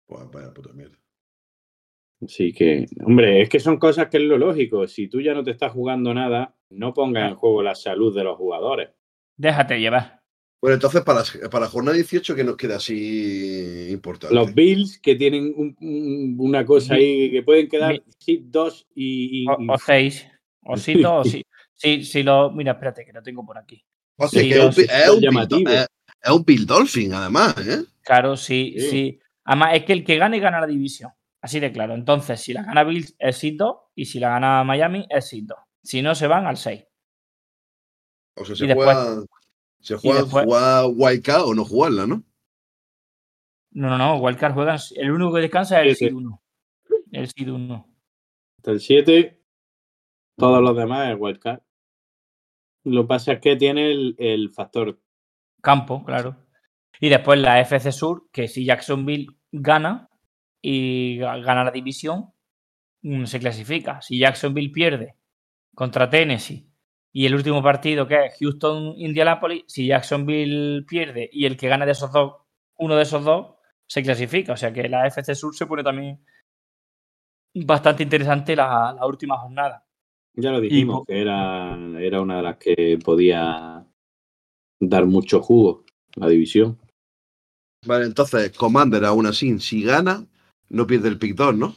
Pues 0.07 0.23
vaya 0.31 0.53
puta 0.53 0.73
mierda. 0.73 0.97
Sí 2.27 2.53
que, 2.53 2.87
hombre, 3.05 3.43
es 3.43 3.49
que 3.49 3.61
son 3.61 3.79
cosas 3.79 4.09
que 4.09 4.17
es 4.17 4.23
lo 4.25 4.39
lógico. 4.39 4.87
Si 4.89 5.07
tú 5.09 5.21
ya 5.21 5.35
no 5.35 5.45
te 5.45 5.53
estás 5.53 5.73
jugando 5.73 6.13
nada, 6.13 6.57
no 6.71 6.93
pongas 6.93 7.31
en 7.31 7.37
juego 7.37 7.63
la 7.63 7.75
salud 7.75 8.15
de 8.17 8.25
los 8.25 8.37
jugadores. 8.37 8.91
Déjate 9.37 9.79
llevar. 9.79 10.19
Bueno, 10.61 10.75
entonces 10.75 11.03
para, 11.03 11.23
para 11.51 11.67
la 11.67 11.71
jornada 11.71 11.95
18, 11.95 12.35
que 12.35 12.43
nos 12.43 12.57
queda 12.57 12.77
así 12.77 13.89
importante? 13.93 14.35
Los 14.35 14.53
Bills 14.53 14.99
que 14.99 15.15
tienen 15.15 15.53
un- 15.57 15.77
un- 15.81 16.35
una 16.41 16.65
cosa 16.67 16.95
ahí 16.95 17.31
que 17.31 17.45
pueden 17.45 17.69
quedar 17.69 18.03
sí, 18.19 18.43
dos 18.45 18.89
y, 18.97 19.45
y- 19.45 19.49
O, 19.49 19.57
y- 19.61 19.69
o 19.71 19.79
seis. 19.79 20.27
O 20.65 20.77
sí, 20.77 20.95
dos, 21.01 21.27
o 21.27 21.31
sí. 21.31 21.45
Sí, 22.05 22.23
lo. 22.23 22.51
Mira, 22.51 22.73
espérate, 22.73 23.05
que 23.05 23.13
lo 23.13 23.23
tengo 23.23 23.45
por 23.47 23.57
aquí. 23.59 23.85
O 24.17 24.27
sea, 24.29 24.43
Sí, 24.43 24.49
que 24.49 24.67
es 24.67 24.79
es 24.79 25.09
un 25.11 25.21
Bill, 25.21 25.23
llamativos. 25.31 25.73
es- 25.73 25.87
es 26.21 26.31
un 26.33 26.45
Bill 26.45 26.67
Dolphin, 26.67 27.15
además, 27.15 27.55
¿eh? 27.67 27.85
Claro, 28.03 28.37
sí, 28.37 28.75
Sí. 28.79 28.91
sí. 28.91 29.21
Además, 29.45 29.71
es 29.75 29.85
que 29.85 29.93
el 29.93 30.05
que 30.05 30.17
gane 30.19 30.41
gana 30.41 30.61
la 30.61 30.67
división. 30.67 31.11
Así 31.41 31.61
de 31.61 31.71
claro. 31.71 31.95
Entonces, 31.95 32.41
si 32.41 32.53
la 32.53 32.65
gana 32.65 32.83
Bills 32.85 33.15
es 33.19 33.41
2 33.57 33.77
y 33.95 34.07
si 34.07 34.19
la 34.19 34.31
gana 34.31 34.65
Miami 34.65 35.07
es 35.09 35.31
2. 35.43 35.59
Si 35.83 36.03
no, 36.03 36.15
se 36.17 36.27
van 36.27 36.47
al 36.47 36.57
6. 36.57 36.85
O 38.35 38.45
sea, 38.45 38.55
Y 38.55 38.59
se 38.59 38.67
después- 38.67 38.87
juega, 38.97 39.25
se 39.81 39.97
juega 39.97 40.21
después- 40.23 40.45
jugar 40.45 40.85
Wild 40.95 41.23
Card 41.23 41.43
o 41.45 41.55
no 41.55 41.65
jugarla, 41.65 42.07
¿no? 42.07 42.25
No, 43.71 43.89
no, 43.91 43.99
no. 43.99 44.17
Wildcard 44.19 44.55
juegan. 44.55 44.79
El 44.97 45.11
único 45.13 45.33
que 45.35 45.41
descansa 45.43 45.81
es 45.83 45.89
el 45.91 45.97
seed 45.97 46.15
1. 46.15 46.43
El 47.13 47.29
seed 47.29 47.49
1. 47.53 47.87
hasta 48.59 48.71
el 48.73 48.81
7, 48.81 49.38
todos 50.39 50.63
los 50.63 50.77
demás 50.77 51.11
es 51.11 51.17
wildcard. 51.19 51.61
Lo 52.85 53.03
que 53.03 53.09
pasa 53.09 53.33
es 53.33 53.41
que 53.41 53.57
tiene 53.57 53.91
el, 53.91 54.51
factor. 54.55 54.99
Campo, 55.61 56.05
claro. 56.05 56.37
Y 57.01 57.09
después 57.09 57.39
la 57.41 57.61
FC 57.61 57.91
Sur, 57.93 58.29
que 58.33 58.47
si 58.49 58.65
Jacksonville 58.65 59.27
gana 59.51 60.09
y 60.63 61.19
ga- 61.19 61.43
gana 61.45 61.65
la 61.65 61.71
división, 61.73 62.33
mm, 63.03 63.25
se 63.25 63.41
clasifica. 63.41 64.01
Si 64.01 64.19
Jacksonville 64.19 64.71
pierde 64.71 65.17
contra 65.75 66.09
Tennessee 66.09 66.71
y 67.13 67.27
el 67.27 67.35
último 67.35 67.63
partido 67.63 68.07
que 68.07 68.27
es 68.27 68.37
Houston-Indianapolis, 68.39 69.65
si 69.67 69.87
Jacksonville 69.89 70.85
pierde 70.87 71.29
y 71.33 71.47
el 71.47 71.57
que 71.57 71.69
gane 71.69 71.85
de 71.87 71.93
esos 71.93 72.13
dos, 72.13 72.35
uno 72.77 72.95
de 72.97 73.03
esos 73.03 73.25
dos, 73.25 73.57
se 73.87 74.03
clasifica. 74.03 74.53
O 74.53 74.57
sea 74.57 74.73
que 74.73 74.89
la 74.89 75.07
FC 75.09 75.35
Sur 75.35 75.55
se 75.55 75.67
pone 75.67 75.83
también 75.83 76.25
bastante 77.55 78.05
interesante 78.05 78.55
la 78.55 78.97
última 79.07 79.37
jornada. 79.39 79.88
Ya 80.41 80.53
lo 80.53 80.61
dijimos, 80.61 81.05
que 81.07 81.21
era, 81.21 81.77
era 81.99 82.21
una 82.21 82.37
de 82.37 82.43
las 82.43 82.57
que 82.59 82.99
podía 83.05 83.85
dar 84.81 85.07
mucho 85.07 85.43
jugo 85.43 85.85
la 86.15 86.29
división. 86.29 86.79
Vale, 87.85 88.07
entonces, 88.07 88.57
Commander 88.57 89.05
aún 89.05 89.27
así, 89.27 89.59
si 89.59 89.83
gana, 89.83 90.25
no 90.69 90.87
pierde 90.87 91.09
el 91.09 91.19
pick 91.19 91.35
2, 91.35 91.57
¿no? 91.57 91.75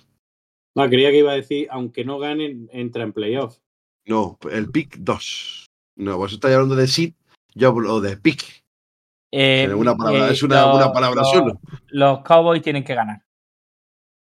No, 0.75 0.87
creía 0.89 1.09
que 1.09 1.19
iba 1.19 1.31
a 1.31 1.35
decir, 1.35 1.67
aunque 1.71 2.05
no 2.05 2.19
ganen, 2.19 2.69
entra 2.71 3.03
en 3.03 3.13
playoff. 3.13 3.57
No, 4.05 4.37
el 4.51 4.69
pick 4.69 4.97
2. 4.97 5.65
No, 5.97 6.17
vos 6.17 6.31
estáis 6.33 6.53
hablando 6.55 6.75
de 6.75 6.87
seed, 6.87 7.13
yo 7.55 7.69
hablo 7.69 7.99
de 7.99 8.17
pick. 8.17 8.43
Eh, 9.33 9.63
Es 9.67 9.73
una 9.73 9.95
palabra, 9.95 10.29
eh, 10.29 10.33
es 10.33 10.43
una, 10.43 10.65
los- 10.67 10.75
una 10.75 10.91
palabra 10.93 11.21
los- 11.21 11.31
solo. 11.31 11.59
Los 11.87 12.19
Cowboys 12.21 12.61
tienen 12.61 12.83
que 12.83 12.93
ganar. 12.95 13.23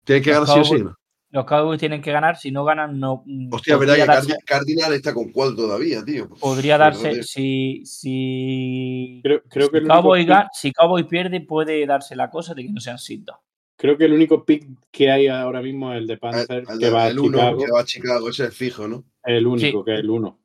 Tienes 0.06 0.24
que 0.24 0.32
los 0.32 0.48
ganar 0.48 0.66
sí 0.66 0.74
o 0.74 0.78
sí. 0.78 0.84
Los 1.32 1.46
Cowboys 1.46 1.80
tienen 1.80 2.02
que 2.02 2.12
ganar. 2.12 2.38
Si 2.38 2.50
no 2.52 2.64
ganan, 2.66 3.00
no. 3.00 3.22
mm, 3.26 3.54
Hostia, 3.54 3.78
verdad 3.78 3.96
que 3.96 4.06
darse, 4.06 4.36
Cardinal 4.46 4.94
está 4.94 5.14
con 5.14 5.32
cuál 5.32 5.56
todavía, 5.56 6.04
tío. 6.04 6.28
podría 6.40 6.78
darse 6.78 7.22
si, 7.24 7.84
si, 7.86 9.20
Creo, 9.24 9.44
creo, 9.48 9.70
que 9.70 9.80
si, 9.82 9.86
Cowboy 9.88 11.04
si 11.04 11.08
pierde, 11.08 11.42
puede 11.42 11.86
darse 11.86 12.16
la 12.16 12.30
cosa 12.32 12.54
de 12.56 12.64
que 12.64 12.72
no 12.72 12.82
sean 12.82 12.98
dos. 13.20 13.36
creo 13.78 13.98
que 13.98 14.06
el 14.06 14.14
único 14.14 14.44
pick 14.44 14.68
que 14.92 15.12
hay 15.12 15.28
ahora 15.28 15.62
mismo 15.62 15.92
es 15.94 16.00
el 16.00 16.08
de 16.08 16.14
El, 16.14 16.20
Panther, 16.20 16.64
el 16.68 16.80
que 16.80 16.90
va 16.90 17.08
el 17.08 17.20
uno 17.20 17.38
Chicago. 17.38 17.58
que 17.66 17.72
va 17.72 17.80
a 17.82 17.86
Chicago, 17.86 18.30
ese 18.30 18.46
es 18.46 18.54
fijo, 18.56 18.88
¿no? 18.88 19.04
Es 19.24 19.38
el 19.38 19.46
único 19.48 19.80
Sí. 19.80 19.86
que 19.86 19.94
es 19.94 20.00
el 20.00 20.10
uno. 20.10 20.40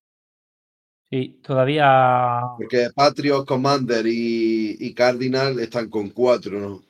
Sí, 1.11 1.41
todavía. 1.43 2.41
Porque 2.59 2.89
Patriot, 2.95 3.47
Commander 3.47 4.07
y, 4.07 4.77
y 4.81 4.93
Cardinal 4.95 5.59
están 5.61 5.89
con 5.89 6.11
cuatro, 6.11 6.59
¿no? 6.61 6.83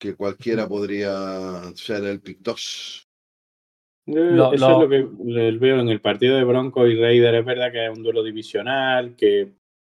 Que 0.00 0.16
cualquiera 0.16 0.66
podría 0.66 1.12
ser 1.74 2.02
el 2.04 2.20
pick 2.20 2.38
2. 2.40 3.06
Eh, 4.06 4.12
Lo- 4.14 4.52
Eso 4.52 4.68
lo- 4.68 4.74
es 4.94 5.02
lo 5.04 5.12
que 5.28 5.58
veo 5.58 5.78
en 5.78 5.88
el 5.90 6.00
partido 6.00 6.36
de 6.36 6.44
Broncos 6.44 6.88
y 6.88 6.96
Raiders. 7.00 7.38
Es 7.38 7.44
verdad 7.44 7.70
que 7.70 7.84
es 7.86 7.96
un 7.96 8.02
duelo 8.02 8.22
divisional, 8.24 9.14
que, 9.14 9.52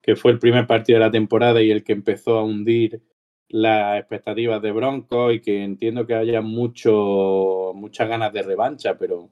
que 0.03 0.17
fue 0.17 0.33
el 0.33 0.39
primer 0.39 0.67
partido 0.67 0.99
de 0.99 1.05
la 1.05 1.11
temporada 1.13 1.63
y 1.63 1.71
el 1.71 1.85
que 1.85 1.93
empezó 1.93 2.39
a 2.39 2.45
hundir 2.45 3.03
las 3.51 3.99
expectativas 4.01 4.63
de 4.63 4.73
Broncos 4.73 5.35
y 5.35 5.41
que 5.41 5.63
entiendo 5.63 6.07
que 6.07 6.15
haya 6.15 6.41
mucho, 6.41 7.73
muchas 7.75 8.09
ganas 8.09 8.33
de 8.33 8.43
revancha, 8.43 8.97
pero 8.97 9.29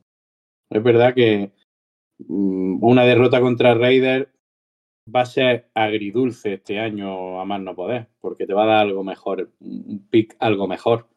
es 0.68 0.82
verdad 0.82 1.14
que 1.14 1.52
mm, 2.18 2.84
una 2.84 3.04
derrota 3.04 3.40
contra 3.40 3.74
Raiders 3.74 4.28
va 5.14 5.22
a 5.22 5.26
ser 5.26 5.70
agridulce 5.74 6.54
este 6.54 6.78
año 6.78 7.40
a 7.40 7.44
más 7.44 7.60
no 7.60 7.74
poder, 7.74 8.08
porque 8.20 8.46
te 8.46 8.54
va 8.54 8.64
a 8.64 8.66
dar 8.66 8.76
algo 8.86 9.02
mejor, 9.04 9.50
un 9.60 10.06
pick 10.10 10.36
algo 10.38 10.66
mejor. 10.68 11.08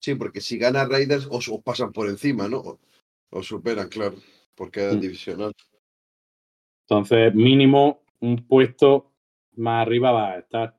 Sí, 0.00 0.14
porque 0.14 0.40
si 0.40 0.58
gana 0.58 0.84
Raiders 0.84 1.26
os, 1.30 1.48
os 1.48 1.62
pasan 1.62 1.92
por 1.92 2.08
encima, 2.08 2.48
¿no? 2.48 2.58
O- 2.58 2.80
Os 3.30 3.46
superan, 3.46 3.88
claro, 3.88 4.14
porque 4.54 4.88
es 4.90 4.96
Mm. 4.96 5.00
divisional. 5.00 5.52
Entonces, 6.88 7.34
mínimo 7.34 8.02
un 8.20 8.46
puesto 8.46 9.12
más 9.56 9.86
arriba 9.86 10.12
va 10.12 10.32
a 10.32 10.38
estar. 10.38 10.78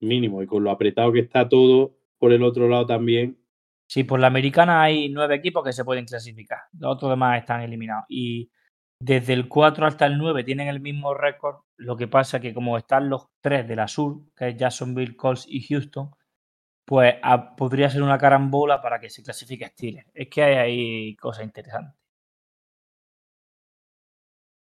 Mínimo. 0.00 0.42
Y 0.42 0.46
con 0.46 0.64
lo 0.64 0.70
apretado 0.70 1.12
que 1.12 1.20
está 1.20 1.48
todo 1.48 1.96
por 2.18 2.32
el 2.32 2.42
otro 2.42 2.68
lado 2.68 2.86
también. 2.86 3.38
Sí, 3.86 4.04
por 4.04 4.18
la 4.20 4.28
americana 4.28 4.82
hay 4.82 5.08
nueve 5.10 5.34
equipos 5.34 5.62
que 5.64 5.72
se 5.72 5.84
pueden 5.84 6.06
clasificar. 6.06 6.58
Los 6.78 6.92
otros 6.94 7.10
demás 7.10 7.38
están 7.40 7.60
eliminados. 7.62 8.04
Y 8.08 8.50
desde 9.02 9.32
el 9.32 9.48
4 9.48 9.86
hasta 9.86 10.06
el 10.06 10.18
9 10.18 10.44
tienen 10.44 10.68
el 10.68 10.80
mismo 10.80 11.14
récord. 11.14 11.60
Lo 11.78 11.96
que 11.96 12.06
pasa 12.08 12.40
que 12.40 12.52
como 12.52 12.76
están 12.76 13.08
los 13.08 13.26
tres 13.42 13.66
de 13.66 13.76
la 13.76 13.88
sur, 13.88 14.20
que 14.36 14.48
es 14.50 14.56
Jacksonville, 14.56 15.16
Colts 15.16 15.46
y 15.48 15.62
Houston, 15.66 16.10
pues 16.86 17.14
ah, 17.22 17.56
podría 17.56 17.88
ser 17.88 18.02
una 18.02 18.18
carambola 18.18 18.82
para 18.82 19.00
que 19.00 19.08
se 19.08 19.22
clasifique 19.22 19.66
Steelers. 19.68 20.08
Es 20.12 20.28
que 20.28 20.42
hay 20.42 20.54
ahí 20.56 21.16
cosas 21.16 21.44
interesantes. 21.44 21.94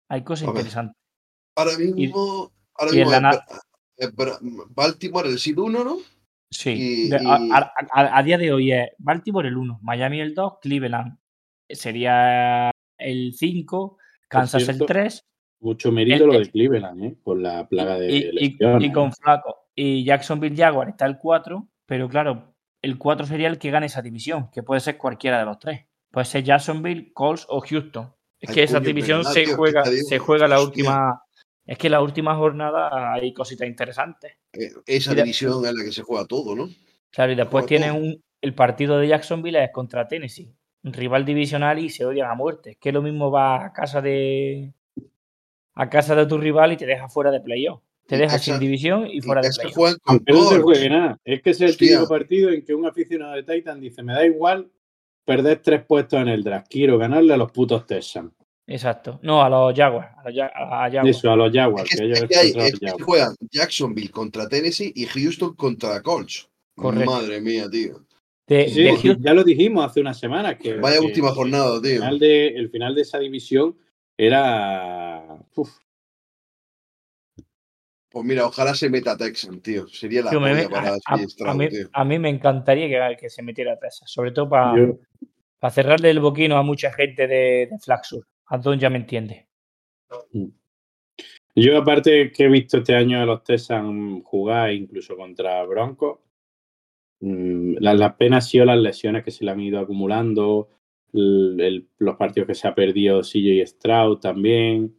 Hay 0.09 0.23
cosas 0.23 0.47
A 0.47 0.51
interesantes. 0.51 0.95
Ahora 1.57 1.71
mismo, 1.77 2.51
ahora 2.75 2.93
y 2.93 2.97
mismo 2.99 3.11
es 3.97 4.13
Baltimore 4.69 5.27
el 5.27 5.39
SID 5.39 5.57
1, 5.57 5.83
¿no? 5.83 5.97
Sí. 6.51 6.69
Y- 6.69 7.09
De- 7.09 7.17
a, 7.17 7.39
y- 7.39 7.51
a- 7.51 7.73
a- 7.91 8.17
a 8.19 8.23
día 8.23 8.37
de 8.37 8.53
hoy 8.53 8.71
es 8.71 8.89
Baltimore 8.99 9.47
el 9.47 9.57
1, 9.57 9.79
Miami 9.81 10.21
el 10.21 10.35
2, 10.35 10.59
Cleveland 10.61 11.17
sería 11.69 12.69
el 12.99 13.33
5, 13.33 13.97
Kansas 14.27 14.63
cierto, 14.63 14.83
el 14.83 14.87
3 14.87 15.25
Mucho 15.59 15.91
mérito 15.91 16.23
El- 16.23 16.27
lo 16.27 16.33
de 16.33 16.39
el- 16.39 16.51
Cleveland, 16.51 17.03
¿eh? 17.03 17.15
Con 17.23 17.41
la 17.41 17.67
plaga 17.67 17.97
de 17.97 18.11
y, 18.11 18.17
y- 18.17 18.31
lesiones. 18.51 18.83
y 18.89 18.91
con 18.91 19.11
Flaco. 19.13 19.55
Y 19.75 20.03
Jacksonville 20.03 20.55
Jaguar 20.55 20.89
está 20.89 21.05
el 21.05 21.17
4, 21.17 21.67
pero 21.85 22.07
claro, 22.09 22.53
el 22.81 22.97
4 22.97 23.25
sería 23.25 23.47
el 23.47 23.57
que 23.57 23.71
gane 23.71 23.87
esa 23.87 24.01
división, 24.01 24.49
que 24.51 24.61
puede 24.63 24.81
ser 24.81 24.97
cualquiera 24.97 25.39
de 25.39 25.45
los 25.45 25.57
tres. 25.59 25.85
Puede 26.11 26.25
ser 26.25 26.43
Jacksonville, 26.43 27.11
Colts 27.13 27.45
o 27.49 27.59
Houston. 27.61 28.13
Es 28.39 28.49
Ay, 28.49 28.55
que 28.55 28.63
esa 28.63 28.79
división 28.79 29.19
verdad, 29.19 29.31
se 29.31 29.45
juega, 29.47 29.83
se 29.85 30.19
juega 30.19 30.47
la 30.47 30.61
última. 30.61 31.23
Es 31.65 31.77
que 31.77 31.89
la 31.89 32.01
última 32.01 32.35
jornada 32.35 33.13
hay 33.13 33.33
cositas 33.33 33.67
interesantes. 33.67 34.33
Eh, 34.53 34.69
Esa 34.85 35.13
de- 35.15 35.23
división 35.23 35.65
es 35.65 35.73
la 35.73 35.83
que 35.83 35.91
se 35.91 36.03
juega 36.03 36.25
todo, 36.25 36.55
¿no? 36.55 36.69
Claro, 37.11 37.31
y 37.31 37.35
después 37.35 37.65
tienen 37.65 37.91
un, 37.93 38.23
el 38.41 38.53
partido 38.53 38.99
de 38.99 39.07
Jacksonville 39.07 39.63
es 39.63 39.71
contra 39.73 40.07
Tennessee, 40.07 40.53
rival 40.93 41.25
divisional 41.25 41.79
y 41.79 41.89
se 41.89 42.05
odian 42.05 42.29
a 42.29 42.35
muerte. 42.35 42.71
Es 42.71 42.77
que 42.77 42.91
lo 42.91 43.01
mismo 43.01 43.31
va 43.31 43.65
a 43.65 43.73
casa 43.73 44.01
de 44.01 44.73
a 45.75 45.89
casa 45.89 46.15
de 46.15 46.25
tu 46.25 46.37
rival 46.37 46.73
y 46.73 46.77
te 46.77 46.85
deja 46.85 47.07
fuera 47.07 47.31
de 47.31 47.39
playoff. 47.39 47.81
Te 48.07 48.17
deja 48.17 48.37
esa- 48.37 48.45
sin 48.45 48.59
división 48.59 49.07
y 49.07 49.21
fuera 49.21 49.41
de 49.41 49.49
es 49.49 49.57
que 49.57 49.67
playoff. 49.69 49.97
no 50.27 50.43
se 50.49 50.59
juegue 50.59 50.89
nada. 50.89 51.19
Es 51.25 51.41
que 51.41 51.49
ese 51.51 51.65
es 51.65 51.69
el 51.69 51.73
Hostia. 51.73 51.87
típico 51.97 52.07
partido 52.09 52.49
en 52.51 52.63
que 52.65 52.73
un 52.73 52.85
aficionado 52.85 53.33
de 53.35 53.43
Titan 53.43 53.79
dice: 53.79 54.01
Me 54.01 54.13
da 54.13 54.25
igual 54.25 54.69
perder 55.25 55.61
tres 55.61 55.83
puestos 55.85 56.19
en 56.21 56.29
el 56.29 56.43
draft. 56.43 56.67
Quiero 56.69 56.97
ganarle 56.97 57.33
a 57.33 57.37
los 57.37 57.51
putos 57.51 57.85
Texans. 57.85 58.31
Exacto. 58.65 59.19
No, 59.23 59.41
a 59.43 59.49
los 59.49 59.73
Jaguars. 59.75 60.09
A 60.17 60.29
los, 60.29 60.35
Ja- 60.37 60.51
a 60.55 60.89
Jaguars. 60.89 61.09
Eso, 61.17 61.31
a 61.31 61.35
los 61.35 61.53
Jaguars. 61.53 61.83
Es 61.83 61.89
que, 61.91 61.97
que 61.97 62.05
ellos 62.05 62.19
es 62.23 62.27
que 62.29 62.37
hay- 62.37 62.71
es 62.89 63.03
juegan 63.03 63.35
Jacksonville 63.51 64.09
contra 64.11 64.47
Tennessee 64.47 64.91
y 64.95 65.05
Houston 65.05 65.55
contra 65.55 66.01
Colts. 66.01 66.49
Correcto. 66.75 67.11
Madre 67.11 67.41
mía, 67.41 67.69
tío. 67.69 68.05
De, 68.47 68.69
Sí, 68.69 68.83
de 68.83 68.95
sí, 68.95 69.07
Houston- 69.09 69.21
ya 69.23 69.33
lo 69.33 69.43
dijimos 69.43 69.85
hace 69.85 69.99
unas 69.99 70.17
semanas. 70.19 70.55
Que, 70.57 70.75
Vaya 70.75 70.99
que 70.99 71.05
última 71.05 71.31
jornada, 71.31 71.75
el 71.75 71.81
tío. 71.81 71.91
final, 71.95 72.19
de, 72.19 72.47
el 72.47 72.69
final 72.69 72.95
de 72.95 73.01
esa 73.01 73.19
división 73.19 73.77
era. 74.17 75.37
uf, 75.55 75.69
Pues 78.09 78.25
mira, 78.25 78.45
ojalá 78.45 78.73
se 78.73 78.89
meta 78.89 79.17
Texan, 79.17 79.59
tío. 79.61 79.85
Sería 79.89 80.23
la 80.23 80.31
me- 80.39 80.69
para 80.69 80.95
a, 81.05 81.53
mí, 81.53 81.67
tío. 81.69 81.89
a 81.91 82.05
mí 82.05 82.17
me 82.19 82.29
encantaría 82.29 82.87
que, 82.87 83.17
que 83.17 83.29
se 83.29 83.43
metiera 83.43 83.73
a 83.73 83.79
Texas, 83.79 84.09
sobre 84.09 84.31
todo 84.31 84.47
para 84.49 84.77
yo- 84.77 84.97
cerrarle 85.69 86.09
el 86.09 86.21
boquino 86.21 86.55
a 86.57 86.63
mucha 86.63 86.91
gente 86.93 87.27
de, 87.27 87.67
de 87.69 87.79
Flaxur. 87.83 88.25
A 88.47 88.57
Don 88.57 88.79
ya 88.79 88.89
me 88.89 88.97
entiende. 88.97 89.47
Yo, 91.53 91.77
aparte 91.77 92.31
que 92.31 92.45
he 92.45 92.47
visto 92.47 92.77
este 92.77 92.95
año 92.95 93.19
a 93.21 93.25
los 93.25 93.43
Texans 93.43 94.21
jugar 94.23 94.71
incluso 94.71 95.17
contra 95.17 95.63
Broncos, 95.65 96.19
la, 97.19 97.93
la 97.93 98.17
pena 98.17 98.37
ha 98.37 98.41
sido 98.41 98.65
las 98.65 98.77
lesiones 98.77 99.23
que 99.23 99.31
se 99.31 99.43
le 99.43 99.51
han 99.51 99.59
ido 99.59 99.79
acumulando, 99.79 100.69
los 101.11 102.15
partidos 102.17 102.47
que 102.47 102.55
se 102.55 102.67
ha 102.67 102.75
perdido 102.75 103.21
CJ 103.21 103.65
Stroud 103.65 104.19
también, 104.19 104.95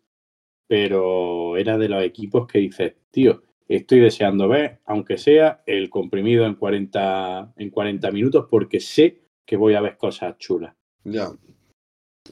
pero 0.67 1.57
era 1.57 1.79
de 1.79 1.89
los 1.89 2.03
equipos 2.03 2.47
que 2.47 2.59
dices, 2.59 2.95
tío, 3.11 3.43
estoy 3.69 4.01
deseando 4.01 4.49
ver, 4.49 4.81
aunque 4.85 5.19
sea 5.19 5.63
el 5.67 5.91
comprimido 5.91 6.47
en 6.47 6.55
40, 6.55 7.55
en 7.57 7.71
40 7.71 8.11
minutos, 8.11 8.47
porque 8.51 8.81
sé 8.81 9.23
que 9.45 9.57
voy 9.57 9.75
a 9.75 9.81
ver 9.81 9.97
cosas 9.97 10.37
chulas. 10.39 10.75
Ya. 11.05 11.31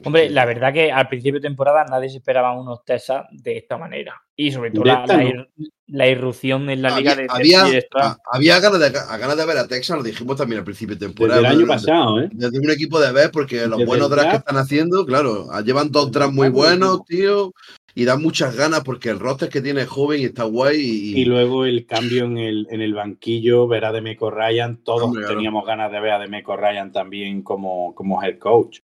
Hombre, 0.05 0.29
la 0.29 0.45
verdad 0.45 0.73
que 0.73 0.91
al 0.91 1.07
principio 1.07 1.39
de 1.39 1.47
temporada 1.47 1.85
nadie 1.89 2.09
se 2.09 2.17
esperaba 2.17 2.59
unos 2.59 2.83
Texas 2.85 3.25
de 3.31 3.57
esta 3.57 3.77
manera. 3.77 4.21
Y 4.35 4.51
sobre 4.51 4.71
todo 4.71 4.83
De 4.83 4.89
la, 4.91 5.05
la 5.05 5.17
no. 5.17 5.23
ir- 5.23 5.47
la 5.87 6.07
irrupción 6.07 6.69
en 6.69 6.81
la 6.81 6.89
había, 6.95 7.15
liga 7.15 7.15
de, 7.15 7.21
de 7.23 7.27
había, 7.31 7.81
a- 7.95 8.17
había 8.31 8.59
ganas, 8.59 8.79
de, 8.79 8.99
a 8.99 9.17
ganas 9.17 9.37
de 9.37 9.45
ver 9.45 9.57
a 9.57 9.67
Texas, 9.67 9.97
lo 9.97 10.03
dijimos 10.03 10.35
también 10.37 10.59
al 10.59 10.65
principio 10.65 10.95
de 10.95 10.99
Desde 10.99 11.13
temporada. 11.15 11.39
el 11.39 11.45
año 11.45 11.57
Desde- 11.59 11.67
pasado, 11.73 12.19
¿eh? 12.21 12.29
Desde 12.31 12.59
un 12.59 12.69
equipo 12.69 12.99
de 12.99 13.11
ver, 13.13 13.31
porque 13.31 13.61
los 13.67 13.71
Desde 13.79 13.85
buenos 13.85 14.09
drafts 14.09 14.31
que 14.31 14.37
están 14.37 14.57
haciendo, 14.57 15.05
claro, 15.05 15.47
ah, 15.51 15.61
llevan 15.61 15.91
dos 15.91 16.07
Desde 16.07 16.19
drafts 16.19 16.35
muy 16.35 16.49
buenos, 16.49 17.05
tío, 17.05 17.53
y 17.95 18.05
dan 18.05 18.21
muchas 18.21 18.55
ganas 18.55 18.81
porque 18.83 19.09
el 19.09 19.17
roster 19.19 19.49
que 19.49 19.61
tiene 19.61 19.81
es 19.81 19.87
joven 19.87 20.21
y 20.21 20.25
está 20.25 20.43
guay. 20.43 20.77
Y, 20.79 21.21
Y 21.21 21.25
luego 21.25 21.65
el 21.65 21.85
cambio 21.87 22.25
en 22.25 22.37
el, 22.37 22.67
en 22.69 22.81
el 22.81 22.93
banquillo, 22.93 23.67
ver 23.67 23.85
a 23.85 23.91
Demeco 23.91 24.29
Ryan, 24.29 24.77
todos 24.83 25.03
Hombre, 25.03 25.21
claro. 25.21 25.35
teníamos 25.35 25.65
ganas 25.65 25.91
de 25.91 25.99
ver 25.99 26.11
a 26.11 26.19
Demeco 26.19 26.55
Ryan 26.57 26.91
también 26.91 27.41
como, 27.41 27.95
como 27.95 28.21
head 28.21 28.37
coach. 28.37 28.79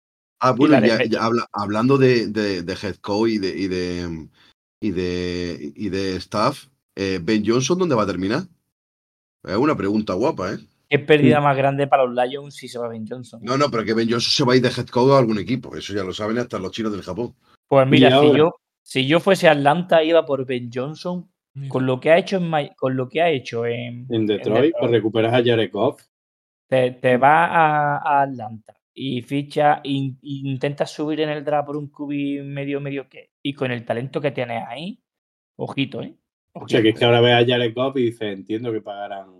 Ah, 0.44 0.52
bueno, 0.54 0.80
ya- 0.86 0.98
defe- 0.98 1.10
ya 1.10 1.24
habla- 1.24 1.48
hablando 1.54 1.98
de, 1.98 2.28
de, 2.28 2.64
de 2.64 2.74
head 2.74 2.96
coach 2.96 3.30
y 3.32 3.38
de, 3.38 3.50
y 3.50 3.68
de, 3.68 4.28
y 4.82 4.92
de, 4.92 5.74
y 5.76 5.89
de 5.89 6.16
staff, 6.18 6.66
eh, 6.96 7.20
Ben 7.22 7.44
Johnson, 7.46 7.78
¿dónde 7.78 7.96
va 7.96 8.04
a 8.04 8.08
terminar? 8.08 8.44
Es 9.44 9.56
una 9.56 9.76
pregunta 9.78 10.14
guapa, 10.14 10.54
¿eh? 10.54 10.58
Qué 10.89 11.00
pérdida 11.00 11.39
más 11.39 11.56
grande 11.56 11.88
para 11.88 12.06
los 12.06 12.14
Lions 12.16 12.56
si 12.56 12.68
se 12.68 12.78
va 12.78 12.88
Ben 12.89 13.06
Johnson. 13.08 13.39
No, 13.44 13.58
no, 13.58 13.70
pero 13.72 13.86
que 13.86 13.94
Ben 13.94 14.10
Johnson 14.10 14.32
se 14.32 14.44
va 14.44 14.54
a 14.54 14.56
ir 14.58 14.62
de 14.62 14.70
head 14.70 14.88
coach 14.88 15.12
a 15.14 15.20
algún 15.20 15.38
equipo. 15.39 15.76
Eso 15.76 15.94
ya 15.94 16.04
lo 16.04 16.12
saben 16.14 16.38
hasta 16.39 16.60
los 16.60 16.72
chinos 16.72 16.92
del 16.92 17.02
Japón. 17.04 17.34
Pues 17.68 17.88
mira, 17.88 18.10
si 18.10 18.14
ahora- 18.16 18.38
yo, 18.38 18.56
si 18.84 19.08
yo 19.08 19.20
fuese 19.20 19.48
Atlanta, 19.48 20.04
iba 20.04 20.26
por 20.26 20.46
Ben 20.46 20.70
Johnson. 20.74 21.30
Mira, 21.54 21.70
Con 21.70 21.86
lo 21.86 22.00
que 22.00 22.12
ha 22.12 22.18
hecho 22.18 22.38
en, 22.38 22.70
con 22.78 22.96
lo 22.96 23.08
que 23.10 23.22
ha 23.22 23.30
hecho 23.30 23.66
en, 23.66 24.08
En 24.10 24.26
Detroit, 24.26 24.74
pues 24.80 24.92
recuperas 24.92 25.34
a 25.34 25.44
Jared 25.44 25.70
Goff. 25.72 26.02
te, 26.68 26.92
te 26.92 27.18
vas 27.18 27.50
a, 27.52 27.98
a 27.98 28.22
Atlanta 28.24 28.74
y 29.04 29.24
ficha 29.24 29.82
in- 29.84 30.20
intentas 30.22 30.91
subir 30.91 31.22
en 31.22 31.30
el 31.30 31.43
draft 31.43 31.66
por 31.66 31.76
un 31.78 31.88
cubi 31.88 32.39
medio 32.43 32.80
medio 32.80 33.10
que 33.10 33.32
y 33.41 33.54
con 33.54 33.72
el 33.72 33.84
talento 33.84 34.22
que 34.22 34.30
tienes 34.30 34.64
ahí, 34.68 35.02
ojito, 35.58 36.04
¿eh? 36.04 36.16
O 36.54 36.68
sea, 36.68 36.84
que 36.84 36.89
es 36.89 36.99
que 36.99 37.06
ahora 37.06 37.20
ves 37.22 37.34
a 37.34 37.45
Jared 37.47 37.74
Goff 37.74 37.97
y 37.97 38.04
dices, 38.04 38.22
entiendo 38.34 38.72
que 38.72 38.82
pagarán, 38.82 39.39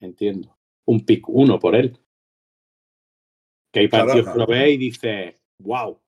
entiendo, 0.00 0.56
un 0.86 1.04
pick 1.04 1.28
uno 1.28 1.58
por 1.58 1.74
él. 1.74 1.98
Que 3.70 3.80
hay 3.80 3.88
Claro, 3.88 4.06
partidos 4.06 4.32
que 4.32 4.38
lo 4.38 4.46
ves 4.46 4.74
y 4.74 4.76
dices, 4.78 5.34
wow. 5.58 6.00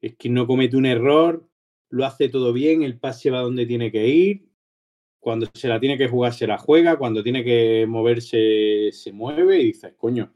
Es 0.00 0.16
que 0.16 0.28
no 0.28 0.46
comete 0.48 0.76
un 0.76 0.86
error, 0.86 1.48
lo 1.90 2.04
hace 2.04 2.28
todo 2.28 2.52
bien, 2.52 2.82
el 2.82 2.98
pase 2.98 3.30
va 3.30 3.42
donde 3.42 3.66
tiene 3.66 3.92
que 3.92 4.08
ir, 4.08 4.48
cuando 5.22 5.48
se 5.54 5.68
la 5.68 5.78
tiene 5.78 5.96
que 5.96 6.08
jugar 6.08 6.34
se 6.34 6.48
la 6.48 6.58
juega, 6.58 6.96
cuando 6.98 7.22
tiene 7.22 7.44
que 7.44 7.86
moverse 7.88 8.90
se 8.90 9.12
mueve 9.12 9.60
y 9.60 9.66
dices, 9.66 9.94
coño, 9.96 10.34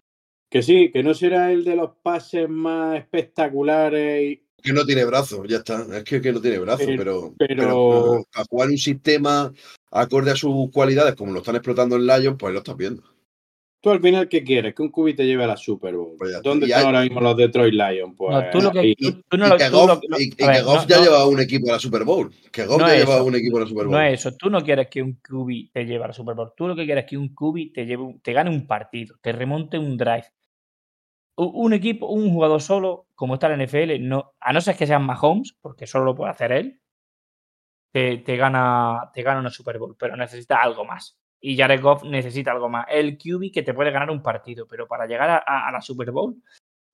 que 0.49 0.63
sí, 0.63 0.93
que 0.93 1.03
no 1.03 1.13
será 1.13 1.51
el 1.51 1.65
de 1.65 1.75
los 1.75 1.91
pases 2.01 2.49
más 2.49 2.97
espectaculares 2.97 4.39
Que 4.63 4.73
no 4.73 4.85
tiene 4.87 5.05
brazos, 5.05 5.41
ya 5.49 5.57
está. 5.59 5.85
Es 5.97 6.05
que, 6.05 6.21
que 6.21 6.33
no 6.33 6.41
tiene 6.41 6.61
brazos, 6.61 6.87
Pero- 6.87 7.35
pero, 7.37 7.59
pero- 7.59 8.27
a 8.33 8.45
jugar 8.45 8.69
un 8.69 8.79
sistema 8.79 9.53
acorde 9.91 10.31
a 10.31 10.37
sus 10.37 10.71
cualidades, 10.73 11.17
como 11.17 11.33
lo 11.33 11.41
están 11.41 11.57
explotando 11.57 11.97
en 11.97 12.07
Lions, 12.07 12.37
pues 12.39 12.53
lo 12.53 12.61
estás 12.61 12.77
viendo. 12.77 13.03
Tú 13.87 13.93
al 13.93 14.01
final, 14.01 14.29
¿qué 14.29 14.43
quieres? 14.43 14.75
Que 14.75 14.83
un 14.83 14.91
cubi 14.91 15.15
te 15.15 15.25
lleve 15.25 15.45
a 15.45 15.47
la 15.47 15.57
Super 15.57 15.95
Bowl. 15.95 16.17
Pues. 16.19 16.43
¿Dónde 16.43 16.67
están 16.67 16.81
hay- 16.81 16.87
ahora 16.87 17.01
mismo 17.03 17.21
los 17.21 17.37
Detroit 17.37 17.73
Lions? 17.73 18.15
Pues, 18.17 18.35
No, 18.45 18.51
tú 18.51 18.61
lo 18.61 18.73
que-. 18.73 18.85
Y, 18.89 18.95
tú- 18.97 19.23
tú 19.29 19.37
no 19.37 19.47
y 19.47 19.51
lo- 19.51 19.57
que 19.57 19.69
Goff, 19.69 20.01
lo- 20.09 20.19
y- 20.19 20.33
y 20.37 20.43
a 20.43 20.47
ver, 20.49 20.57
que 20.57 20.63
Goff 20.63 20.83
no- 20.83 20.89
ya 20.89 20.97
no- 20.97 21.03
lleva 21.05 21.27
un 21.27 21.41
equipo 21.41 21.69
a 21.69 21.73
la 21.75 21.79
Super 21.79 22.03
Bowl. 22.05 22.33
Que 22.51 22.67
Goff 22.67 22.81
No 22.81 22.89
ya 22.89 22.95
es 22.95 23.01
lleva 23.05 23.15
eso. 23.17 23.25
un 23.25 23.35
equipo 23.37 23.57
a 23.57 23.61
la 23.61 23.67
Super 23.67 23.85
Bowl. 23.85 23.93
No 23.93 24.03
es 24.03 24.15
eso. 24.21 24.37
Tú 24.37 24.51
no 24.51 24.61
quieres 24.65 24.89
que 24.89 25.03
un 25.03 25.13
QB 25.23 25.71
te 25.73 25.85
lleve 25.85 26.03
a 26.05 26.09
la 26.09 26.13
Super 26.13 26.35
Bowl. 26.35 26.53
Tú 26.57 26.67
lo 26.67 26.75
que 26.75 26.85
quieres 26.85 27.05
es 27.05 27.11
que 27.11 27.17
un 27.17 27.29
QB 27.33 27.73
te, 27.73 27.87
lleve, 27.87 28.03
un- 28.03 28.21
te 28.21 28.33
gane 28.33 28.51
un 28.51 28.67
partido, 28.67 29.15
te 29.23 29.31
remonte 29.31 29.79
un 29.79 29.97
drive. 29.97 30.27
Un 31.39 31.73
equipo, 31.75 32.07
un 32.09 32.33
jugador 32.33 32.63
solo, 32.63 33.07
como 33.15 33.35
está 33.35 33.49
la 33.49 33.57
NFL, 33.57 33.99
no, 34.01 34.35
a 34.41 34.53
no 34.53 34.61
ser 34.61 34.75
que 34.75 34.87
sean 34.87 35.05
Mahomes, 35.05 35.55
porque 35.61 35.87
solo 35.87 36.07
lo 36.07 36.15
puede 36.15 36.31
hacer 36.31 36.51
él, 36.51 36.81
te, 37.93 38.19
te 38.19 38.37
gana, 38.37 39.11
te 39.13 39.23
gana 39.23 39.41
una 39.41 39.51
Super 39.51 39.79
Bowl, 39.79 39.97
pero 39.99 40.17
necesita 40.17 40.57
algo 40.63 40.85
más. 40.85 41.19
Y 41.41 41.57
Jared 41.57 41.81
Goff 41.83 42.03
necesita 42.05 42.53
algo 42.53 42.69
más. 42.69 42.87
El 42.89 43.19
QB 43.19 43.53
que 43.53 43.63
te 43.63 43.75
puede 43.75 43.91
ganar 43.91 44.11
un 44.11 44.23
partido, 44.23 44.67
pero 44.67 44.87
para 44.89 45.07
llegar 45.07 45.29
a, 45.31 45.37
a- 45.47 45.69
a 45.69 45.73
la 45.73 45.81
Super 45.81 46.11
Bowl 46.11 46.35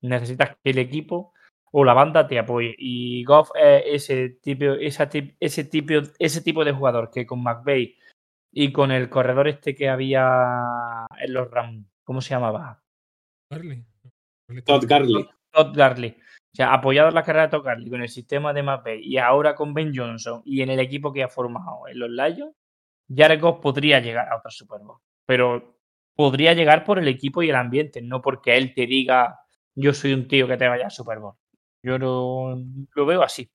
necesitas 0.02 0.50
que 0.62 0.70
el 0.70 0.78
equipo 0.78 1.32
o 1.70 1.84
la 1.84 1.94
banda 1.94 2.26
te 2.26 2.38
apoye. 2.38 2.74
Y 2.76 3.24
Goff 3.24 3.50
es 3.54 3.82
ese 4.10 4.28
tipo, 4.42 4.64
esa 4.64 5.08
tip- 5.08 5.36
ese 5.40 5.64
tipo, 5.64 5.94
ese 6.18 6.42
tipo 6.42 6.64
de 6.64 6.72
jugador 6.72 7.10
que 7.10 7.24
con 7.26 7.42
McVeigh 7.42 7.96
y 8.52 8.72
con 8.72 8.90
el 8.90 9.08
corredor 9.08 9.48
este 9.48 9.74
que 9.74 9.88
había 9.88 11.06
en 11.18 11.32
los 11.32 11.50
Rams, 11.50 11.86
¿cómo 12.04 12.20
se 12.20 12.30
llamaba? 12.34 12.82
Barley. 13.50 13.84
Todd 14.64 14.84
Garley. 14.86 15.28
Todd 15.52 15.74
Garley. 15.76 16.10
O 16.10 16.54
sea, 16.56 16.74
apoyado 16.74 17.08
en 17.08 17.14
la 17.14 17.22
carrera 17.22 17.44
de 17.46 17.50
Todd 17.52 17.64
Garley 17.64 17.88
con 17.88 18.02
el 18.02 18.08
sistema 18.10 18.52
de 18.52 18.62
McVeigh 18.62 19.00
y 19.02 19.16
ahora 19.16 19.54
con 19.54 19.72
Ben 19.72 19.92
Johnson 19.94 20.42
y 20.44 20.60
en 20.60 20.68
el 20.70 20.80
equipo 20.80 21.12
que 21.12 21.22
ha 21.22 21.28
formado 21.28 21.88
en 21.88 21.98
los 21.98 22.10
Lions, 22.10 22.52
Jared 23.14 23.40
Goff 23.40 23.60
podría 23.60 24.00
llegar 24.00 24.28
a 24.28 24.36
otra 24.36 24.50
Super 24.50 24.80
Bowl. 24.80 24.98
Pero 25.26 25.78
podría 26.14 26.52
llegar 26.54 26.84
por 26.84 26.98
el 26.98 27.08
equipo 27.08 27.42
y 27.42 27.50
el 27.50 27.56
ambiente, 27.56 28.02
no 28.02 28.20
porque 28.22 28.56
él 28.56 28.74
te 28.74 28.86
diga 28.86 29.38
yo 29.74 29.94
soy 29.94 30.12
un 30.12 30.28
tío 30.28 30.46
que 30.46 30.56
te 30.56 30.68
vaya 30.68 30.86
a 30.86 30.90
Super 30.90 31.18
Bowl. 31.18 31.34
Yo 31.82 31.98
no 31.98 32.56
lo 32.94 33.06
veo 33.06 33.22
así. 33.22 33.50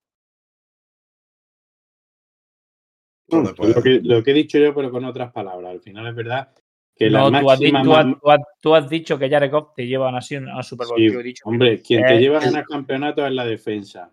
Joder, 3.29 3.55
pues, 3.55 3.75
Lo 3.75 3.81
que, 3.83 3.99
lo 4.03 4.23
que 4.23 4.31
he 4.31 4.33
dicho 4.33 4.57
yo, 4.57 4.73
pero 4.73 4.89
con 4.89 5.03
otras 5.05 5.31
palabras. 5.31 5.71
Al 5.71 5.81
final 5.81 6.07
es 6.07 6.15
verdad 6.15 6.49
que 6.95 7.09
la 7.09 7.19
tú, 7.19 7.25
has, 7.25 7.31
máxima... 7.59 7.83
tú 7.83 7.93
has- 7.93 8.05
tú 8.21 8.31
has- 8.31 8.41
tú 8.61 8.75
has 8.75 8.89
dicho 8.89 9.19
que 9.19 9.29
Jared 9.29 9.51
Goff 9.51 9.73
te 9.75 9.85
lleva 9.85 10.07
a 10.07 10.09
una, 10.09 10.21
Super 10.21 10.87
Bowl. 10.87 10.97
Sí, 10.97 11.11
Yo 11.11 11.19
he 11.19 11.23
dicho 11.23 11.43
que 11.43 11.49
hombre, 11.49 11.81
quien 11.81 12.05
te 12.05 12.15
Eh, 12.15 12.19
lleva 12.19 12.37
a 12.37 12.41
ganar 12.45 12.65
campeonatos 12.65 13.25
es 13.27 13.33
la 13.33 13.45
defensa. 13.45 14.11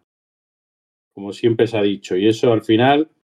Como 1.14 1.32
siempre 1.32 1.66
se 1.66 1.78
ha 1.78 1.82
dicho. 1.82 2.16
Y 2.16 2.26
eso 2.28 2.52
al 2.52 2.62
final 2.62 3.08
mm, 3.08 3.23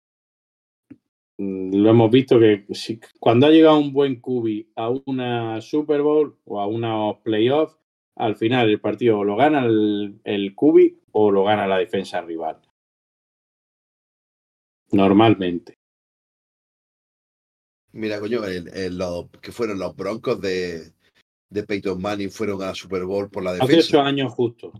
lo 1.42 1.90
hemos 1.90 2.12
visto 2.12 2.38
que 2.38 2.66
si- 2.72 3.00
cuando 3.20 3.48
ha 3.48 3.50
llegado 3.50 3.80
un 3.80 3.94
buen 3.94 4.20
cubi 4.20 4.70
a 4.76 4.90
una 5.06 5.62
Super 5.62 6.02
Bowl 6.02 6.38
o 6.46 6.60
a 6.60 6.68
unos 6.68 7.18
playoffs, 7.24 7.78
al 8.16 8.36
final 8.36 8.70
el 8.70 8.82
partido 8.82 9.24
lo 9.24 9.38
gana 9.38 9.64
el, 9.66 10.20
el 10.26 10.54
cubi 10.54 11.00
o 11.14 11.32
lo 11.32 11.46
gana 11.46 11.66
la 11.66 11.78
defensa 11.78 12.20
rival. 12.22 12.60
Normalmente. 14.92 15.76
Mira, 17.94 18.20
coño, 18.20 18.44
el- 18.46 18.68
el- 18.74 18.98
los, 18.98 19.30
que 19.42 19.52
fueron 19.52 19.80
los 19.80 19.96
broncos 19.96 20.42
de, 20.42 20.92
de 21.50 21.64
Peyton 21.64 22.02
Manning 22.02 22.30
fueron 22.32 22.62
a 22.64 22.76
Super 22.76 23.06
Bowl 23.06 23.30
por 23.30 23.44
la 23.44 23.52
Hace 23.52 23.64
ocho 23.64 23.78
defensa. 23.78 24.06
años 24.06 24.34
justo. 24.34 24.74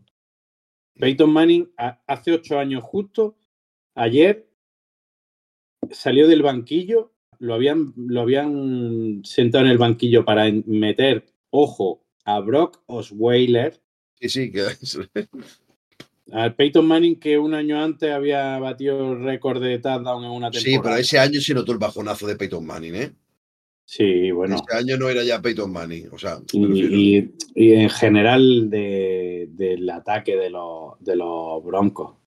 Peyton 0.96 1.32
Manning, 1.32 1.72
hace 1.78 2.34
ocho 2.34 2.60
años 2.60 2.84
justo, 2.84 3.38
ayer 3.96 4.49
salió 5.92 6.28
del 6.28 6.42
banquillo, 6.42 7.12
lo 7.40 7.54
habían, 7.54 7.94
lo 7.96 8.22
habían 8.22 9.22
sentado 9.24 9.66
en 9.66 9.72
el 9.72 9.78
banquillo 9.78 10.26
para 10.26 10.52
meter, 10.66 11.26
ojo, 11.52 12.04
a 12.26 12.40
Brock 12.40 12.82
Osweiler, 12.88 13.80
Sí, 14.22 14.28
sí, 14.28 14.52
que 14.52 14.66
al 16.32 16.54
Peyton 16.56 16.86
Manning 16.86 17.20
que 17.20 17.38
un 17.40 17.54
año 17.54 17.82
antes 17.82 18.12
había 18.12 18.60
batido 18.60 19.14
el 19.14 19.24
récord 19.24 19.62
de 19.64 19.80
touchdown 19.80 20.24
en 20.26 20.32
una 20.32 20.52
temporada. 20.52 20.60
sí, 20.60 20.80
pero 20.84 20.96
ese 20.98 21.18
año 21.20 21.40
se 21.42 21.54
notó 21.54 21.72
el 21.72 21.78
bajonazo 21.80 22.28
de 22.28 22.36
Peyton 22.36 22.66
Manning, 22.66 22.96
¿eh? 22.96 23.12
Sí, 23.86 24.30
bueno. 24.30 24.56
Ese 24.56 24.78
año 24.78 24.98
no 24.98 25.10
era 25.10 25.24
ya 25.24 25.42
Peyton 25.42 25.72
Manning, 25.72 26.10
o 26.12 26.18
sea, 26.20 26.38
y 26.54 27.24
en 27.56 27.90
general 27.90 28.70
de- 28.70 29.48
del 29.52 29.90
ataque 29.90 30.36
de 30.36 30.52
los, 30.52 30.94
de 31.00 31.16
los 31.16 31.64
Broncos. 31.64 32.18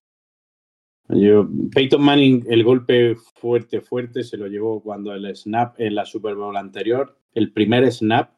Yo, 1.09 1.49
Peyton 1.75 2.03
Manning, 2.03 2.45
el 2.49 2.65
golpe 2.65 3.17
fuerte, 3.17 3.81
fuerte, 3.81 4.23
se 4.23 4.37
lo 4.37 4.47
llevó 4.47 4.83
cuando 4.83 5.13
el 5.15 5.35
snap 5.37 5.79
en 5.79 5.95
la 5.95 6.07
Super 6.07 6.35
Bowl 6.35 6.57
anterior, 6.57 7.19
el 7.35 7.53
primer 7.53 7.91
snap, 7.93 8.35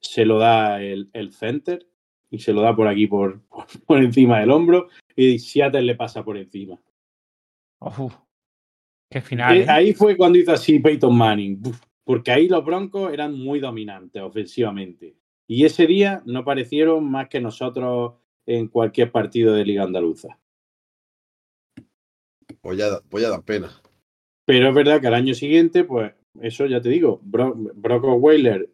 se 0.00 0.24
lo 0.24 0.38
da 0.38 0.80
el, 0.80 1.10
el 1.12 1.32
center 1.32 1.86
y 2.30 2.38
se 2.38 2.52
lo 2.52 2.62
da 2.62 2.74
por 2.74 2.88
aquí, 2.88 3.06
por, 3.06 3.42
por 3.86 3.98
encima 3.98 4.40
del 4.40 4.50
hombro, 4.50 4.88
y 5.16 5.38
Seattle 5.38 5.82
le 5.82 5.96
pasa 5.96 6.24
por 6.24 6.36
encima. 6.36 6.80
Uf, 7.80 8.14
qué 9.10 9.20
final. 9.20 9.56
Eh, 9.56 9.60
¿eh? 9.62 9.66
Ahí 9.68 9.92
fue 9.92 10.16
cuando 10.16 10.38
hizo 10.38 10.52
así 10.52 10.78
Peyton 10.78 11.16
Manning, 11.16 11.60
porque 12.04 12.30
ahí 12.30 12.48
los 12.48 12.64
Broncos 12.64 13.12
eran 13.12 13.38
muy 13.38 13.60
dominantes 13.60 14.22
ofensivamente. 14.22 15.16
Y 15.46 15.64
ese 15.64 15.86
día 15.86 16.22
no 16.26 16.44
parecieron 16.44 17.10
más 17.10 17.28
que 17.28 17.40
nosotros 17.40 18.14
en 18.46 18.68
cualquier 18.68 19.10
partido 19.10 19.54
de 19.54 19.64
Liga 19.64 19.82
Andaluza. 19.82 20.38
Pues 22.60 22.78
ya, 22.78 23.00
pues 23.08 23.22
ya 23.22 23.30
da 23.30 23.42
pena. 23.42 23.70
Pero 24.44 24.68
es 24.68 24.74
verdad 24.74 25.00
que 25.00 25.06
al 25.08 25.14
año 25.14 25.34
siguiente, 25.34 25.84
pues 25.84 26.12
eso 26.40 26.66
ya 26.66 26.80
te 26.80 26.88
digo, 26.88 27.20
Bro 27.22 27.54
Brock 27.74 28.04
Osweiler 28.04 28.68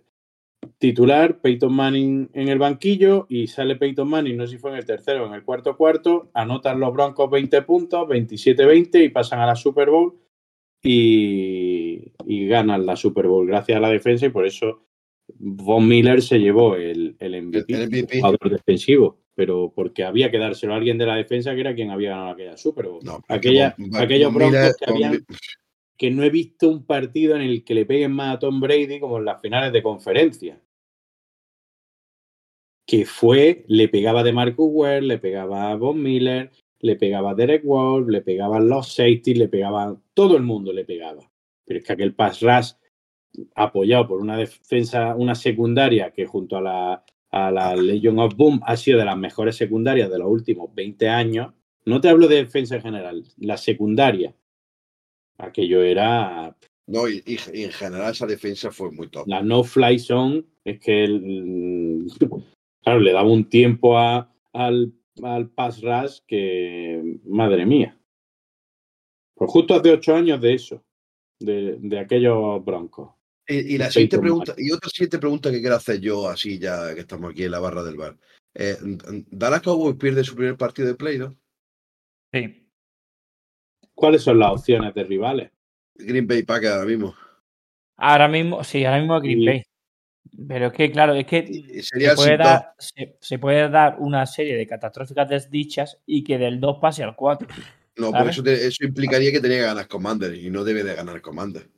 titular, 0.79 1.41
Peyton 1.41 1.73
Manning 1.73 2.31
en 2.33 2.49
el 2.49 2.59
banquillo 2.59 3.27
y 3.29 3.47
sale 3.47 3.77
Peyton 3.77 4.09
Manning, 4.09 4.37
no 4.37 4.47
sé 4.47 4.53
si 4.53 4.59
fue 4.59 4.71
en 4.71 4.77
el 4.77 4.85
tercero 4.85 5.25
o 5.25 5.27
en 5.27 5.35
el 5.35 5.43
cuarto 5.43 5.77
cuarto, 5.77 6.31
anotan 6.35 6.81
los 6.81 6.93
Broncos 6.93 7.31
20 7.31 7.63
puntos, 7.63 8.09
27-20 8.09 9.05
y 9.05 9.09
pasan 9.09 9.41
a 9.41 9.47
la 9.47 9.57
Super 9.57 9.91
Bowl 9.91 10.15
y, 10.83 12.13
y 12.27 12.47
ganan 12.47 12.87
la 12.87 12.97
Super 12.97 13.27
Bowl 13.27 13.47
gracias 13.47 13.77
a 13.77 13.81
la 13.81 13.91
defensa 13.91 14.27
y 14.27 14.31
por 14.31 14.47
eso 14.47 14.83
Von 15.39 15.89
Miller 15.89 16.21
se 16.23 16.39
llevó 16.39 16.77
el, 16.77 17.17
el 17.19 17.43
MVP, 17.43 17.75
El 17.75 17.89
MVP. 17.89 18.21
jugador 18.21 18.51
defensivo, 18.51 19.19
pero 19.35 19.73
porque 19.75 20.05
había 20.05 20.31
que 20.31 20.39
dárselo 20.39 20.73
a 20.75 20.77
alguien 20.77 20.99
de 20.99 21.07
la 21.07 21.17
defensa 21.17 21.55
que 21.55 21.61
era 21.61 21.75
quien 21.75 21.91
había 21.91 22.11
ganado 22.11 22.31
aquella 22.31 22.57
Super 22.57 22.87
Bowl. 22.87 23.05
No, 23.05 23.21
Aquella- 23.29 23.75
Von 23.79 23.97
aquellos 23.97 24.33
Broncos 24.33 24.77
que 24.79 24.85
habían 24.91 25.27
que 25.97 26.11
no 26.11 26.25
he 26.25 26.31
visto 26.31 26.69
un 26.69 26.85
partido 26.85 27.37
en 27.37 27.43
el 27.43 27.65
que 27.65 27.75
le 27.75 27.87
peguen 27.87 28.13
más 28.13 28.35
a 28.35 28.39
Tom 28.41 28.61
Brady 28.61 28.99
como 28.99 29.19
en 29.19 29.25
las 29.27 29.41
finales 29.41 29.73
de 29.73 29.83
conferencia. 29.83 30.61
Que 32.87 33.07
fue, 33.07 33.65
le 33.69 33.89
pegaba 33.89 34.23
de 34.23 34.33
Marcus 34.33 34.69
Ware, 34.71 35.03
le 35.03 35.19
pegaba 35.19 35.71
a 35.71 35.77
Von 35.77 36.03
Miller, 36.03 36.51
le 36.81 36.97
pegaba 36.97 37.31
a 37.31 37.35
Derek 37.35 37.65
Wolf, 37.65 38.09
le 38.09 38.21
pegaban 38.21 38.69
los 38.69 38.93
safety, 38.93 39.35
le 39.35 39.49
pegaban, 39.49 40.03
todo 40.13 40.37
el 40.37 40.43
mundo 40.43 40.73
le 40.73 40.85
pegaba. 40.85 41.31
Pero 41.65 41.79
es 41.79 41.87
que 41.87 41.93
aquel 41.95 42.15
pass 42.15 42.41
rush 42.43 42.73
apoyado 43.55 44.07
por 44.07 44.21
una 44.21 44.37
defensa, 44.37 45.15
una 45.17 45.35
secundaria 45.35 46.11
que 46.13 46.27
junto 46.27 46.57
a 46.57 46.61
la, 46.61 47.05
a 47.37 47.51
la 47.51 47.75
Legion 47.75 48.19
of 48.21 48.37
Boom 48.37 48.61
ha 48.65 48.77
sido 48.77 48.99
de 49.01 49.05
las 49.05 49.17
mejores 49.17 49.57
secundarias 49.57 50.09
de 50.09 50.19
los 50.21 50.29
últimos 50.29 50.73
20 50.73 51.09
años. 51.09 51.53
No 51.85 52.01
te 52.01 52.09
hablo 52.09 52.29
de 52.29 52.37
defensa 52.37 52.77
en 52.77 52.83
general, 52.83 53.25
la 53.39 53.57
secundaria. 53.57 54.37
Aquello 55.39 55.83
era 55.83 56.57
No, 56.87 57.09
y, 57.09 57.23
y- 57.27 57.39
y 57.59 57.65
en 57.65 57.73
general 57.73 58.13
esa 58.13 58.27
defensa 58.27 58.71
fue 58.71 58.93
muy 58.93 59.09
top. 59.09 59.27
la 59.27 59.43
no-fly 59.43 59.99
zone. 59.99 60.45
Es 60.65 60.79
que, 60.79 61.05
el- 61.05 62.07
claro, 62.83 63.01
le 63.01 63.13
daba 63.13 63.29
un 63.29 63.49
tiempo 63.49 63.99
a- 63.99 64.33
al, 64.53 64.93
al 65.23 65.51
pass 65.51 65.83
rush 65.83 66.19
que, 66.29 67.19
madre 67.25 67.67
mía. 67.67 67.99
Pues 69.35 69.51
justo 69.51 69.75
hace 69.75 69.91
ocho 69.91 70.15
años 70.15 70.41
de 70.41 70.55
eso, 70.55 70.85
de, 71.41 71.79
de 71.81 71.99
aquellos 71.99 72.65
broncos. 72.65 73.11
Y, 73.47 73.75
y 73.75 73.79
la 73.79 73.91
siguiente 73.91 74.19
pregunta, 74.19 74.55
y 74.57 74.73
otra 74.73 74.89
siguiente 74.89 75.19
pregunta 75.19 75.51
que 75.51 75.61
quiero 75.61 75.77
hacer 75.77 76.01
yo, 76.01 76.29
así 76.29 76.59
ya 76.59 76.95
que 76.95 77.01
estamos 77.01 77.31
aquí 77.31 77.45
en 77.45 77.51
la 77.51 77.59
barra 77.61 77.83
del 77.83 77.97
bar. 77.97 78.17
Eh, 78.55 78.77
¿Dallas 79.31 79.61
Cowboys 79.63 79.97
pierde 79.97 80.25
su 80.25 80.35
primer 80.35 80.57
partido 80.57 80.89
de 80.89 80.95
play, 80.95 81.19
no? 81.19 81.37
Sí. 82.33 82.67
¿Cuáles 83.95 84.23
son 84.23 84.39
las 84.39 84.53
opciones 84.53 84.95
de 84.95 85.05
rivales? 85.05 85.51
Green 85.95 86.27
Bay 86.27 86.43
Packers 86.43 86.73
ahora 86.75 86.87
mismo. 86.87 87.15
Ahora 87.97 88.29
mismo, 88.29 88.65
sí, 88.65 88.85
ahora 88.85 88.99
mismo 89.01 89.21
Green 89.21 89.43
Y- 89.43 89.47
Bay. 89.47 89.63
Pero 90.49 90.67
es 90.69 90.73
que, 90.73 90.91
claro, 90.91 91.15
es 91.15 91.27
que 91.27 91.83
se 91.83 92.15
puede, 92.17 92.37
dar, 92.39 92.73
se, 92.79 93.19
se 93.21 93.39
puede 93.39 93.69
dar 93.69 93.97
una 94.01 94.25
serie 94.27 94.57
de 94.57 94.67
catastróficas 94.67 95.29
desdichas 95.29 95.99
y 96.07 96.25
que 96.25 96.39
del 96.39 96.59
2 96.61 96.79
pase 96.81 97.05
al 97.05 97.15
4. 97.15 97.47
No, 97.97 98.11
¿sabes? 98.11 98.17
porque 98.17 98.31
eso, 98.31 98.43
te- 98.63 98.67
eso 98.67 98.85
implicaría 98.85 99.31
que 99.31 99.41
tenía 99.41 99.59
que 99.59 99.65
ganar 99.65 99.87
Commander 99.87 100.35
y 100.35 100.51
no 100.51 100.65
debe 100.65 100.83
de 100.83 100.95
ganar 100.95 101.21
Commander. 101.21 101.69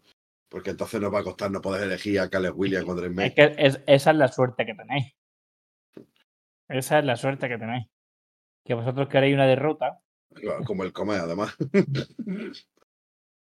Porque 0.48 0.70
entonces 0.70 1.00
nos 1.00 1.12
va 1.12 1.20
a 1.20 1.24
costar 1.24 1.50
no 1.50 1.60
poder 1.60 1.82
elegir 1.84 2.20
a 2.20 2.30
Caleb 2.30 2.56
Williams 2.58 2.84
contra 2.86 3.06
el 3.06 3.12
Es 3.12 3.16
May. 3.16 3.34
que 3.34 3.54
es- 3.58 3.82
esa 3.86 4.10
es 4.12 4.16
la 4.16 4.28
suerte 4.28 4.64
que 4.64 4.74
tenéis. 4.74 5.12
Esa 6.68 6.98
es 7.00 7.04
la 7.04 7.16
suerte 7.16 7.48
que 7.48 7.58
tenéis. 7.58 7.86
Que 8.64 8.74
vosotros 8.74 9.08
queréis 9.08 9.34
una 9.34 9.46
derrota. 9.46 10.00
Como 10.66 10.84
el 10.84 10.92
comer, 10.92 11.20
además. 11.20 11.56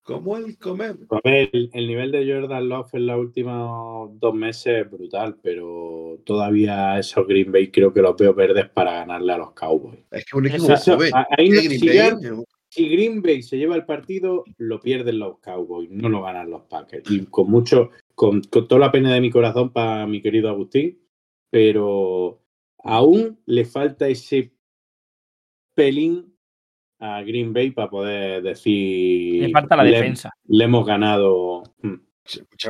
Como 0.02 0.36
el 0.36 0.56
comer. 0.56 0.96
A 1.10 1.20
ver, 1.24 1.50
el, 1.52 1.68
el 1.72 1.86
nivel 1.88 2.12
de 2.12 2.32
Jordan 2.32 2.68
Love 2.68 2.94
en 2.94 3.06
los 3.06 3.18
últimos 3.18 4.10
dos 4.20 4.34
meses 4.34 4.84
es 4.84 4.90
brutal, 4.90 5.36
pero 5.42 6.20
todavía 6.24 6.96
esos 6.98 7.26
Green 7.26 7.50
Bay 7.50 7.72
creo 7.72 7.92
que 7.92 8.02
los 8.02 8.16
veo 8.16 8.32
verdes 8.32 8.68
para 8.70 8.92
ganarle 8.92 9.32
a 9.32 9.38
los 9.38 9.52
Cowboys. 9.52 9.98
Es 10.12 10.24
que 10.24 10.36
un 10.38 10.46
equipo 10.46 10.72
Eso- 10.72 10.94
joven. 10.94 11.10
ahí 11.36 11.48
no- 11.50 11.60
Green 11.60 11.80
si 11.80 11.86
Bay, 11.88 11.96
ya- 11.96 12.14
Si 12.76 12.88
Green 12.90 13.22
Bay 13.22 13.42
se 13.42 13.56
lleva 13.56 13.74
el 13.74 13.86
partido, 13.86 14.44
lo 14.58 14.80
pierden 14.80 15.18
los 15.18 15.38
Cowboys, 15.38 15.90
no 15.90 16.08
lo 16.10 16.20
ganan 16.22 16.50
los 16.50 16.62
Packers. 16.64 17.10
Y 17.10 17.24
con 17.26 17.50
mucho, 17.50 17.90
con, 18.14 18.42
con 18.42 18.68
toda 18.68 18.80
la 18.82 18.92
pena 18.92 19.14
de 19.14 19.20
mi 19.22 19.30
corazón 19.30 19.72
para 19.72 20.06
mi 20.06 20.20
querido 20.20 20.50
Agustín, 20.50 20.98
pero 21.50 22.42
aún 22.78 23.40
le 23.46 23.64
falta 23.64 24.06
ese 24.08 24.52
pelín 25.74 26.34
a 26.98 27.22
Green 27.22 27.52
Bay 27.52 27.70
para 27.70 27.90
poder 27.90 28.42
decir 28.42 29.42
Le 29.42 29.50
falta 29.50 29.76
la 29.76 29.84
le- 29.84 29.90
defensa. 29.92 30.30
Le 30.46 30.64
hemos 30.64 30.86
ganado. 30.86 31.62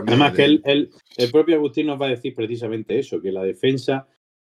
Además 0.07 0.33
que 0.33 0.43
de- 0.43 0.45
él, 0.45 0.63
él- 0.65 0.91
el 1.17 1.31
propio 1.31 1.57
Agustín 1.57 1.87
nos 1.87 2.01
va 2.01 2.07
a 2.07 2.11
decir 2.11 2.35
precisamente 2.35 2.99
eso, 2.99 3.21
que 3.21 3.33
la 3.33 3.43
defensa, 3.43 4.07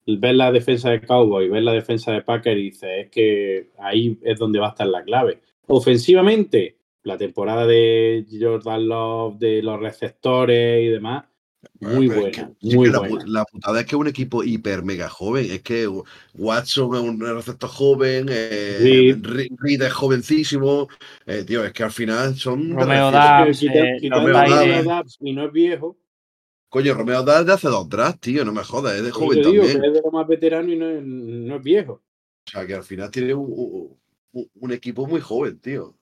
ver 0.08 0.36
la 0.36 0.52
defensa 0.52 0.90
de 0.90 1.02
Cowboy, 1.02 1.50
ver 1.50 1.64
la 1.64 1.74
defensa 1.74 2.12
de 2.14 2.22
Packer 2.22 2.58
y 2.58 2.64
dice, 2.64 3.02
es 3.02 3.10
que 3.10 3.72
ahí 3.80 4.18
es 4.24 4.40
donde 4.40 4.60
va 4.60 4.68
a 4.68 4.70
estar 4.70 4.88
la 4.88 5.04
clave. 5.04 5.42
Ofensivamente, 5.68 6.78
la 7.04 7.18
temporada 7.18 7.66
de 7.68 8.26
Jordan 8.40 8.88
Love, 8.88 9.38
de 9.38 9.62
los 9.62 9.80
receptores 9.80 10.84
y 10.84 10.88
demás, 10.90 11.26
muy 11.80 12.08
Pero 12.08 12.28
es 12.28 12.38
buena, 12.38 12.48
que- 12.50 12.54
si 12.62 12.70
es 12.70 12.76
muy 12.76 12.86
que 12.88 12.92
la, 12.94 13.00
buena. 13.00 13.26
la 13.28 13.46
putada 13.46 13.80
es 13.80 13.86
que 13.86 13.96
es 13.96 14.00
un 14.00 14.08
equipo 14.08 14.44
hiper 14.44 14.84
mega 14.84 15.10
joven. 15.10 15.48
Es 15.52 15.62
que 15.62 15.88
Watson 16.36 16.96
es 16.96 17.02
un 17.02 17.20
receptor 17.20 17.70
joven, 17.70 18.28
eh, 18.30 18.78
Sí. 18.82 19.14
Re- 19.14 19.50
Reed 19.58 19.82
es 19.82 19.94
jovencísimo. 19.94 20.88
eh, 21.26 21.44
tío, 21.46 21.66
es 21.66 21.74
que 21.74 21.84
al 21.84 21.92
final 21.92 22.36
son. 22.36 22.72
Romeo 22.72 23.10
eh, 23.10 23.98
y 25.20 25.34
no 25.34 25.46
es 25.46 25.52
viejo, 25.52 25.98
Coño, 26.78 26.94
Romeo 26.94 27.24
da 27.24 27.44
de 27.44 27.54
hace 27.54 27.70
dos 27.70 27.90
drafts, 27.90 28.20
tío, 28.20 28.46
no 28.46 28.54
me 28.54 28.64
jodas, 28.64 28.94
es 28.98 29.04
de 29.04 29.10
joven 29.10 29.40
digo 29.40 29.52
también. 29.52 29.82
que 29.82 29.88
es 29.88 29.94
de 29.94 30.02
lo 30.04 30.12
más 30.12 30.28
veterano 30.28 30.72
y 30.72 30.76
no 30.78 30.88
es, 30.90 31.04
no 31.04 31.56
es 31.56 31.64
viejo. 31.64 31.94
O 31.94 32.52
sea, 32.52 32.68
que 32.68 32.76
al 32.76 32.84
final 32.84 33.10
tiene 33.10 33.34
un, 33.34 33.98
un- 34.32 34.52
un 34.54 34.72
equipo 34.72 35.08
muy 35.08 35.20
joven, 35.20 35.60
tío. 35.60 35.98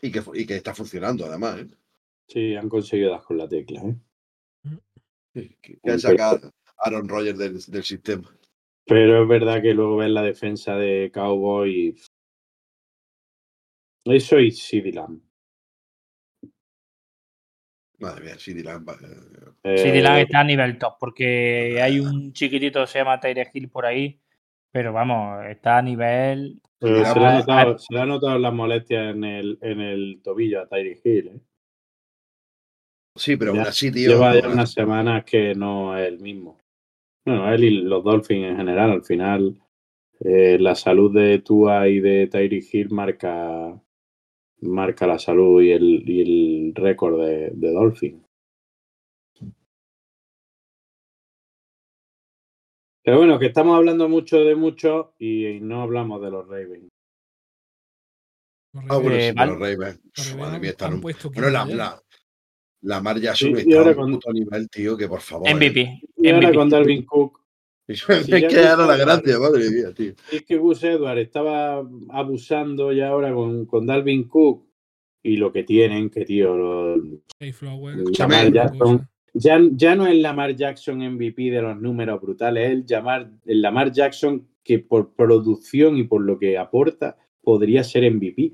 Y 0.00 0.10
que, 0.10 0.22
y 0.32 0.46
que 0.46 0.56
está 0.56 0.72
funcionando, 0.74 1.26
además. 1.26 1.60
¿eh? 1.60 1.66
Sí, 2.26 2.54
han 2.56 2.70
conseguido 2.70 3.10
dar 3.10 3.22
con 3.22 3.36
la 3.36 3.46
tecla. 3.46 3.82
¿eh? 5.34 5.56
Que, 5.60 5.78
que 5.78 5.98
sacar 5.98 6.40
a 6.42 6.52
Aaron 6.86 7.06
Rodgers 7.06 7.38
del, 7.38 7.60
del 7.60 7.84
sistema. 7.84 8.34
Pero 8.86 9.22
es 9.24 9.28
verdad 9.28 9.60
que 9.60 9.74
luego 9.74 9.98
ves 9.98 10.10
la 10.10 10.22
defensa 10.22 10.74
de 10.74 11.10
Cowboy 11.12 11.70
y... 11.88 11.96
Eso 14.06 14.38
y 14.40 14.52
CD 14.52 14.90
Lamb. 14.90 15.20
Madre 18.02 18.24
mía, 18.24 18.34
CD 18.38 18.62
Lamb. 18.62 18.88
Eh, 19.64 19.78
Sí, 19.78 19.90
Dylan 19.90 20.18
está 20.18 20.40
a 20.40 20.44
nivel 20.44 20.76
top, 20.78 20.94
porque 20.98 21.80
hay 21.82 22.00
un 22.00 22.32
chiquitito 22.32 22.80
que 22.80 22.86
se 22.88 22.98
llama 22.98 23.20
Tyre 23.20 23.48
Hill 23.54 23.68
por 23.70 23.86
ahí, 23.86 24.20
pero 24.72 24.92
vamos, 24.92 25.44
está 25.46 25.78
a 25.78 25.82
nivel. 25.82 26.60
pero 26.78 26.96
Dylan 26.96 27.12
se, 27.14 27.20
le 27.20 27.26
ha 27.26 27.32
notado, 27.38 27.78
se 27.78 27.94
le 27.94 28.00
ha 28.00 28.06
notado 28.06 28.38
las 28.38 28.52
molestias 28.52 29.14
en 29.14 29.24
el, 29.24 29.58
en 29.62 29.80
el 29.80 30.20
tobillo 30.22 30.60
a 30.62 30.66
Tyree 30.68 31.00
Hill. 31.04 31.28
¿eh? 31.28 31.40
Sí, 33.16 33.36
pero 33.36 33.52
Ya- 33.54 33.60
aún 33.60 33.68
así, 33.68 33.92
tío. 33.92 34.08
Lleva 34.10 34.34
ya 34.34 34.42
no- 34.48 34.52
unas 34.54 34.72
semanas 34.72 35.24
que 35.24 35.54
no 35.54 35.96
es 35.96 36.08
el 36.08 36.18
mismo. 36.20 36.58
Bueno, 37.24 37.52
él 37.52 37.64
y 37.64 37.70
los 37.82 38.02
Dolphins 38.02 38.46
en 38.50 38.56
general, 38.56 38.90
al 38.90 39.04
final, 39.04 39.60
eh, 40.20 40.56
la 40.58 40.74
salud 40.74 41.14
de 41.14 41.38
Tua 41.38 41.86
y 41.88 42.00
de 42.00 42.26
Tyree 42.26 42.64
Hill 42.72 42.90
marca, 42.90 43.80
marca 44.62 45.06
la 45.06 45.18
salud 45.18 45.60
y 45.62 45.72
el, 45.72 46.08
y 46.08 46.20
el 46.68 46.74
récord 46.74 47.20
de, 47.20 47.50
de 47.52 47.72
Dolphins. 47.72 48.22
Pero 53.04 53.18
bueno, 53.18 53.38
que 53.38 53.46
estamos 53.46 53.76
hablando 53.76 54.08
mucho 54.08 54.38
de 54.38 54.54
mucho 54.54 55.14
y 55.18 55.58
no 55.60 55.82
hablamos 55.82 56.22
de 56.22 56.30
los 56.30 56.46
Ravens. 56.46 56.88
Ah, 58.88 58.96
bueno, 58.98 59.16
Eh, 59.16 59.30
sí, 59.30 59.34
Val- 59.36 59.48
los 59.50 59.58
Ravens. 59.58 60.00
Madre 60.38 60.58
mía, 60.60 60.70
están 60.70 60.94
un- 60.94 61.00
puesto 61.00 61.30
Bueno, 61.30 61.50
la, 61.50 61.66
ya. 61.66 61.74
la, 61.74 62.02
la 62.82 63.00
Mar 63.02 63.18
Jackson 63.20 63.48
Sí, 63.48 63.54
y 63.56 63.60
está 63.72 63.74
a 63.74 63.78
ahora 63.80 63.90
un 63.90 63.96
con- 63.96 64.12
puto 64.12 64.32
nivel, 64.32 64.70
tío, 64.70 64.96
que 64.96 65.08
por 65.08 65.20
favor. 65.20 65.48
MVP. 65.52 66.00
Y 66.16 66.28
ahora 66.28 66.46
MVP. 66.48 66.56
con 66.58 66.68
Dalvin 66.70 67.04
Cook, 67.04 67.41
Es 67.88 68.06
ya 68.26 68.40
que 68.48 68.54
no 68.54 68.60
era 68.60 68.76
la 68.86 68.96
gracia, 68.96 69.38
madre 69.38 69.70
mía, 69.70 69.92
tío. 69.94 70.12
es 70.30 70.42
que 70.44 70.56
Gus 70.56 70.82
Edwards 70.84 71.20
estaba 71.20 71.82
abusando 72.10 72.92
ya 72.92 73.08
ahora 73.08 73.32
con, 73.34 73.66
con 73.66 73.86
Dalvin 73.86 74.28
Cook 74.28 74.64
y 75.22 75.36
lo 75.36 75.52
que 75.52 75.64
tienen, 75.64 76.08
que 76.10 76.24
tío, 76.24 76.56
lo- 76.56 77.02
Hey, 77.38 77.52
Flower, 77.52 77.96
Escúchame, 77.98 78.48
otra 78.48 78.72
ya 78.72 79.08
ya, 79.34 79.60
ya 79.72 79.94
no 79.96 80.06
es 80.06 80.16
Lamar 80.18 80.54
Jackson 80.54 80.98
MVP 81.00 81.50
de 81.50 81.62
los 81.62 81.80
números 81.80 82.20
brutales, 82.20 82.66
es 82.66 82.72
el, 82.72 82.84
llamar, 82.86 83.30
el 83.46 83.62
Lamar 83.62 83.90
Jackson 83.90 84.46
que 84.62 84.78
por 84.78 85.14
producción 85.14 85.96
y 85.96 86.04
por 86.04 86.22
lo 86.22 86.38
que 86.38 86.58
aporta 86.58 87.16
podría 87.40 87.82
ser 87.82 88.04
MVP. 88.12 88.52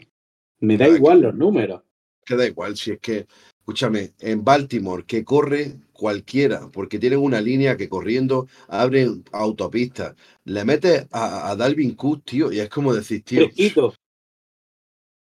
Me 0.61 0.77
da 0.79 0.87
Ah, 0.87 0.89
igual 0.89 1.19
que- 1.19 1.27
los 1.27 1.35
números. 1.35 1.83
Que 2.25 2.37
da 2.37 2.47
igual, 2.47 2.77
si 2.77 2.93
es 2.93 2.99
que, 3.01 3.27
escúchame, 3.73 4.15
en 4.21 4.43
Baltimore, 4.45 5.05
que 5.05 5.25
corre 5.25 5.77
cualquiera, 5.93 6.69
porque 6.73 6.99
tienen 6.99 7.19
una 7.19 7.39
línea 7.41 7.77
que 7.77 7.87
corriendo 7.89 8.49
abren 8.69 9.23
autopistas. 9.33 10.15
Le 10.45 10.65
metes 10.65 11.07
a, 11.13 11.51
a 11.51 11.57
Dalvin 11.57 11.95
Cook, 11.95 12.23
tío, 12.25 12.51
y 12.51 12.61
es 12.61 12.71
como 12.71 12.95
decir, 12.95 13.23
tío. 13.25 13.43
Fresquito. 13.45 13.95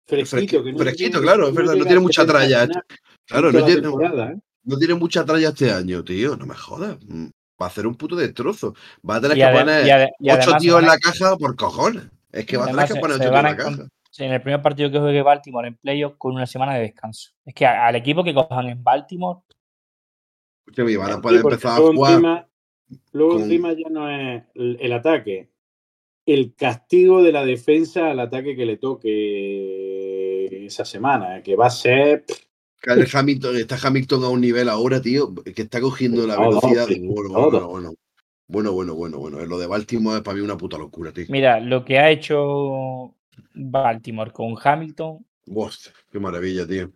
Fresquito, 0.07 0.37
Fresqui- 0.61 0.63
que 0.63 0.71
no 0.73 0.77
fresquito, 0.77 1.09
tiene- 1.11 1.23
claro, 1.25 1.47
es 1.47 1.55
verdad, 1.55 1.75
no 1.75 1.85
tiene 1.85 1.99
mucha 1.99 2.21
70 2.21 2.33
tralla, 2.39 2.65
snaps 2.65 2.85
Claro, 3.27 3.51
no 3.51 3.65
tiene, 3.65 3.87
¿eh? 3.87 4.39
no 4.63 4.77
tiene 4.77 4.93
mucha 4.93 5.25
tralla 5.25 5.49
este 5.49 5.71
año, 5.71 6.03
tío, 6.03 6.35
no 6.37 6.45
me 6.45 6.53
jodas. 6.55 6.97
Mm, 7.03 7.27
Va 7.59 7.67
a 7.67 7.69
hacer 7.69 7.87
un 7.87 7.95
puto 7.95 8.17
destrozo. 8.17 8.75
Va 9.09 9.15
a 9.15 9.21
tener 9.21 9.37
Y, 9.37 9.39
que 9.41 9.47
poner 9.47 9.87
y 9.87 9.89
ade- 9.89 10.09
y 10.19 10.29
ocho 10.29 10.51
tíos 10.59 10.81
en 10.81 10.87
la 10.87 10.97
caja 10.99 11.37
por 11.37 11.55
cojones. 11.55 12.03
Es 12.33 12.45
que 12.45 12.57
va 12.57 12.65
a 12.65 12.67
tener 12.67 12.85
que 12.85 12.95
poner 12.99 13.15
ocho 13.15 13.23
tíos 13.29 13.37
en 13.37 13.43
la 13.43 13.55
caja. 13.55 13.87
En 14.19 14.31
el 14.31 14.41
primer 14.41 14.61
partido 14.61 14.91
que 14.91 14.99
juegue 14.99 15.21
Baltimore 15.21 15.67
en 15.67 15.75
playoff 15.75 16.15
con 16.17 16.33
una 16.33 16.45
semana 16.45 16.75
de 16.75 16.81
descanso. 16.81 17.31
Es 17.45 17.53
que 17.53 17.65
a- 17.65 17.87
al 17.87 17.95
equipo 17.95 18.23
que 18.23 18.33
cojan 18.33 18.67
en 18.67 18.83
Baltimore, 18.83 19.39
Escúchame, 20.67 20.97
van 20.97 21.11
a 21.11 21.21
poder 21.21 21.41
empezar 21.41 21.73
a 21.73 21.77
luego 21.77 21.93
jugar. 21.93 22.11
Encima, 22.13 22.47
luego 23.13 23.33
con- 23.33 23.41
encima 23.43 23.73
ya 23.73 23.89
no 23.89 24.09
es 24.09 24.43
el, 24.55 24.77
el 24.81 24.93
ataque. 24.93 25.49
El 26.25 26.55
castigo 26.55 27.21
de 27.21 27.31
la 27.31 27.45
defensa 27.45 28.09
al 28.09 28.19
ataque 28.19 28.55
que 28.55 28.65
le 28.65 28.77
toque 28.77 30.65
esa 30.65 30.83
semana, 30.83 31.43
que 31.43 31.55
va 31.55 31.67
a 31.67 31.69
ser. 31.69 32.25
Hamilton, 33.13 33.57
está 33.57 33.77
Hamilton 33.81 34.23
a 34.23 34.29
un 34.29 34.41
nivel 34.41 34.69
ahora, 34.69 35.01
tío, 35.01 35.33
que 35.35 35.61
está 35.61 35.81
cogiendo 35.81 36.25
la 36.27 36.35
Todo, 36.35 36.49
velocidad 36.49 36.87
bueno, 36.87 37.29
bueno, 37.49 37.67
bueno. 37.67 37.93
Bueno, 38.47 38.73
bueno, 38.73 38.93
bueno, 38.93 39.17
bueno. 39.19 39.43
Lo 39.45 39.57
de 39.57 39.65
Baltimore 39.65 40.17
es 40.17 40.23
para 40.23 40.35
mí 40.35 40.41
una 40.41 40.55
puta 40.57 40.77
locura, 40.77 41.11
tío. 41.11 41.25
mira, 41.29 41.59
lo 41.59 41.83
que 41.83 41.97
ha 41.97 42.11
hecho 42.11 43.15
Baltimore 43.53 44.31
con 44.31 44.55
Hamilton, 44.61 45.25
Hostia, 45.53 45.91
qué 46.11 46.19
maravilla, 46.19 46.65
tío. 46.65 46.91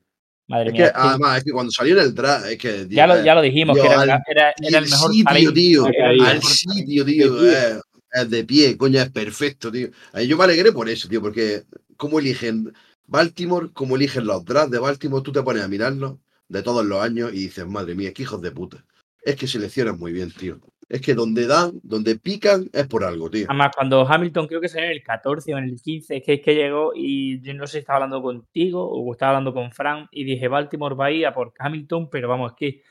madre 0.48 0.68
Es 0.68 0.74
mía. 0.74 0.92
que 0.92 1.00
además, 1.00 1.38
es 1.38 1.44
que 1.44 1.52
cuando 1.52 1.72
salió 1.72 1.94
en 2.00 2.04
el 2.06 2.16
draft, 2.16 2.46
es 2.48 2.58
que. 2.58 2.88
ya, 2.90 3.06
lo, 3.08 3.24
ya 3.24 3.36
lo 3.36 3.42
dijimos, 3.42 3.78
que 3.78 3.86
era, 3.86 4.02
al- 4.02 4.10
era- 4.28 4.54
era 4.62 4.78
el 4.80 4.86
mejor 4.90 5.12
sitio, 5.14 5.54
tío. 5.54 5.88
el 5.88 6.22
Al 6.22 6.42
sitio, 6.42 7.06
De 7.06 7.12
tío. 7.14 7.38
pie. 7.40 7.52
eh, 7.52 7.80
es 8.12 8.30
de 8.30 8.44
pie, 8.44 8.78
coña, 8.78 9.04
es 9.04 9.12
perfecto, 9.12 9.72
tío. 9.72 9.90
Yo 10.28 10.38
me 10.38 10.44
alegré 10.46 10.72
por 10.72 10.90
eso, 10.90 11.08
tío, 11.08 11.22
porque 11.22 11.64
cómo 11.96 12.20
eligen 12.20 12.74
Baltimore, 13.06 13.70
cómo 13.74 13.96
eligen 13.96 14.26
los 14.26 14.44
drafts 14.46 14.72
de 14.72 14.80
Baltimore, 14.80 15.24
tú 15.24 15.32
te 15.32 15.44
pones 15.44 15.64
a 15.64 15.68
mirarlos 15.68 16.18
de 16.48 16.64
todos 16.64 16.84
los 16.86 17.02
años 17.04 17.32
y 17.34 17.38
dices, 17.42 17.68
madre 17.68 17.94
mía, 17.94 18.12
qué 18.14 18.24
hijos 18.24 18.42
de 18.42 18.52
puta. 18.52 18.84
Es 19.24 19.36
que 19.36 19.46
seleccionan 19.48 20.00
muy 20.00 20.12
bien, 20.12 20.32
tío. 20.32 20.60
Es 20.90 21.02
que 21.02 21.14
donde 21.14 21.46
dan, 21.46 21.80
donde 21.84 22.16
pican, 22.16 22.68
es 22.74 22.88
por 22.88 23.04
algo, 23.04 23.30
tío. 23.30 23.46
Además, 23.48 23.72
cuando 23.76 24.08
Hamilton 24.08 24.48
creo 24.48 24.60
que 24.60 24.70
salió 24.70 24.88
en 24.88 24.94
el 24.94 25.04
14 25.04 25.54
o 25.54 25.58
en 25.60 25.66
el 25.66 25.80
15, 25.80 26.18
es 26.18 26.24
que, 26.24 26.34
es 26.34 26.42
que 26.42 26.56
llegó 26.56 26.94
y 26.96 27.40
yo 27.42 27.54
no 27.54 27.68
sé 27.68 27.74
si 27.74 27.78
estaba 27.80 27.98
hablando 27.98 28.24
contigo 28.24 28.90
o 28.90 29.12
estaba 29.12 29.34
hablando 29.34 29.54
con 29.54 29.72
Frank 29.72 30.10
y 30.12 30.24
dije 30.24 30.48
Baltimore 30.48 30.96
va 30.96 31.06
a 31.06 31.12
ir 31.12 31.28
a 31.28 31.34
por 31.34 31.54
Hamilton, 31.58 32.10
pero 32.10 32.28
vamos, 32.28 32.54
es 32.54 32.58
que 32.58 32.84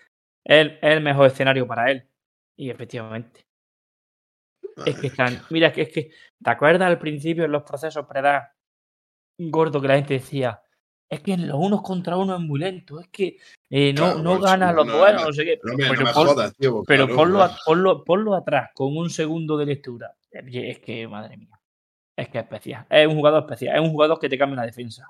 es, 0.44 0.66
es 0.66 0.78
el 0.80 1.03
mejor 1.03 1.26
escenario 1.26 1.66
para 1.66 1.90
él. 1.90 2.09
Y 2.57 2.70
efectivamente, 2.70 3.49
es 4.86 4.99
que 4.99 5.09
están. 5.09 5.40
Mira, 5.51 5.68
es 5.68 5.74
que, 5.74 5.82
es 5.82 5.88
que 5.90 6.11
¿te 6.42 6.51
acuerdas 6.51 6.88
al 6.88 6.99
principio 6.99 7.44
en 7.44 7.53
los 7.53 7.62
procesos 7.62 8.07
pre 8.07 8.22
gordo 9.38 9.80
que 9.80 9.88
la 9.88 9.96
gente 9.96 10.14
decía? 10.14 10.62
Es 11.09 11.20
que 11.20 11.32
en 11.32 11.49
los 11.49 11.57
unos 11.59 11.82
contra 11.82 12.16
uno 12.16 12.36
es 12.36 12.40
muy 12.40 12.61
lento, 12.61 13.01
es 13.01 13.09
que 13.09 13.38
eh, 13.70 13.92
no, 13.92 14.04
Claro, 14.04 14.22
no 14.22 14.40
gana 14.40 14.72
los 14.72 14.86
duelos, 14.86 15.22
no, 15.24 15.32
sé 15.32 15.44
qué. 15.44 15.60
No 15.62 15.74
pero 15.76 15.94
pon- 16.12 16.26
jodas, 16.26 16.56
tío. 16.56 16.82
pero 16.86 17.04
claro, 17.06 17.16
ponlo, 17.16 17.42
a- 17.42 17.56
ponlo, 17.64 18.04
ponlo 18.04 18.34
atrás 18.34 18.70
con 18.74 18.96
un 18.96 19.10
segundo 19.10 19.56
de 19.56 19.66
lectura. 19.66 20.14
Oye, 20.42 20.70
Es 20.70 20.78
que, 20.80 21.06
madre 21.08 21.36
mía. 21.36 21.58
Es 22.16 22.28
que 22.30 22.38
es 22.38 22.44
especial. 22.44 22.86
Es 22.90 23.06
un 23.06 23.14
jugador 23.14 23.42
especial. 23.44 23.76
Es 23.76 23.80
un 23.80 23.90
jugador 23.90 24.18
que 24.18 24.28
te 24.28 24.36
cambia 24.38 24.56
la 24.56 24.66
defensa. 24.66 25.06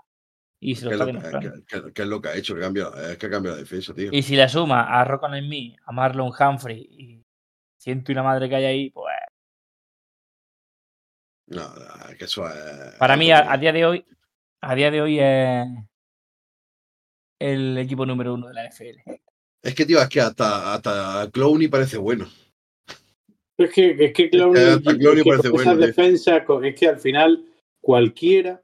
Y 0.60 0.74
se 0.74 0.84
lo 0.86 0.90
¿Qué 0.90 0.94
es 0.96 1.00
está 1.00 1.12
lo, 1.12 1.12
demostrando. 1.40 1.92
que 1.94 2.02
es 2.02 2.08
lo 2.08 2.20
que 2.20 2.28
ha 2.28 2.34
hecho? 2.36 2.54
Que 2.54 2.60
cambia, 2.60 2.88
es 3.10 3.16
que 3.16 3.30
cambia 3.30 3.52
la 3.52 3.58
defensa, 3.58 3.94
tío. 3.94 4.10
Y 4.12 4.22
si 4.22 4.34
le 4.36 4.48
suma 4.48 4.82
a 4.82 5.04
Rock 5.04 5.24
en 5.32 5.48
mí, 5.48 5.76
a 5.86 5.92
Marlon 5.92 6.32
Humphrey 6.38 6.80
y 6.90 7.24
siento 7.78 8.10
y 8.10 8.14
la 8.16 8.24
madre 8.24 8.48
que 8.48 8.56
hay 8.56 8.64
ahí, 8.64 8.90
pues 8.90 9.14
No, 11.46 11.62
no, 11.74 12.08
es 12.10 12.16
que 12.18 12.24
eso 12.24 12.46
es. 12.48 12.94
para 12.98 13.16
mí 13.16 13.30
a, 13.30 13.50
a 13.50 13.56
día 13.56 13.72
de 13.72 13.86
hoy, 13.86 14.04
a 14.60 14.74
día 14.74 14.90
de 14.90 15.00
hoy 15.00 15.18
es, 15.20 15.66
el 17.38 17.78
equipo 17.78 18.04
número 18.06 18.34
uno 18.34 18.48
de 18.48 18.54
la 18.54 18.68
NFL. 18.68 19.10
Es 19.62 19.74
que, 19.74 19.84
tío, 19.84 20.00
es 20.00 20.08
que 20.08 20.20
hasta, 20.20 20.74
hasta 20.74 21.30
Clowney 21.32 21.68
parece 21.68 21.98
bueno. 21.98 22.26
Es 23.56 23.70
que, 23.70 23.96
es 23.98 24.12
que 24.12 24.30
Clowney, 24.30 24.62
Es 24.62 24.68
que 24.68 24.74
hasta 24.74 24.98
Clowney 24.98 25.18
es 25.18 25.24
que 25.24 25.30
parece 25.30 25.48
bueno, 25.48 25.84
es 26.64 26.74
que 26.74 26.88
al 26.88 26.98
final 26.98 27.44
cualquiera 27.80 28.62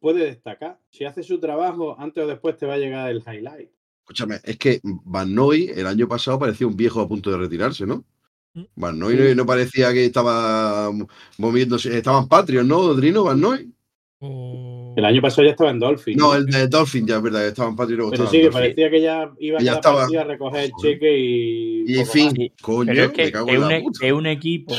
puede 0.00 0.26
destacar. 0.26 0.78
Si 0.90 1.04
hace 1.04 1.22
su 1.22 1.40
trabajo, 1.40 1.96
antes 1.98 2.22
o 2.22 2.26
después 2.26 2.56
te 2.58 2.66
va 2.66 2.74
a 2.74 2.78
llegar 2.78 3.10
el 3.10 3.22
highlight. 3.26 3.70
Escúchame, 4.00 4.38
es 4.44 4.58
que 4.58 4.80
Van 4.82 5.34
Noy 5.34 5.72
el 5.74 5.86
año 5.86 6.06
pasado 6.06 6.38
parecía 6.38 6.66
un 6.66 6.76
viejo 6.76 7.00
a 7.00 7.08
punto 7.08 7.30
de 7.30 7.38
retirarse, 7.38 7.86
¿no? 7.86 8.04
Mm. 8.52 8.64
Van 8.76 8.98
Noy 8.98 9.16
Sí. 9.16 9.34
no, 9.34 9.46
parecía 9.46 9.94
que 9.94 10.04
estaba 10.04 10.90
moviéndose. 11.38 11.96
Estaban 11.96 12.28
Patrios, 12.28 12.66
¿no, 12.66 12.92
Drino? 12.92 13.24
Van 13.24 13.40
Noy. 13.40 13.72
O... 14.18 14.83
El 14.96 15.04
año 15.04 15.20
pasado 15.22 15.44
ya 15.44 15.50
estaba 15.50 15.70
en 15.70 15.78
Dolphin. 15.80 16.16
No, 16.16 16.34
el 16.34 16.46
de 16.46 16.68
Dolphin, 16.68 17.06
ya 17.06 17.16
es 17.16 17.22
verdad, 17.22 17.46
estaban 17.46 17.74
Patrios 17.74 17.94
y 17.94 17.96
luego 17.96 18.10
Pero 18.12 18.26
sí, 18.26 18.40
que 18.42 18.50
parecía 18.50 18.90
que 18.90 19.00
ya 19.00 19.30
iba 19.38 19.58
a 19.58 19.62
Ya 19.62 19.72
estaba. 19.74 20.04
a 20.04 20.24
recoger 20.24 20.64
el 20.64 20.72
cheque 20.80 21.18
y. 21.18 21.84
Y 21.86 21.98
en 21.98 22.06
fin, 22.06 22.26
más. 22.36 22.48
Coño, 22.62 22.86
Pero 22.92 23.04
es 23.04 23.12
que, 23.12 23.24
me 23.24 23.32
cago 23.32 23.46
que 23.46 23.52
en 23.54 23.62
un, 23.62 23.68
la 23.68 23.76
e- 23.76 23.82
puta. 23.82 23.98
que 24.00 24.12
un 24.12 24.26
equipo 24.26 24.74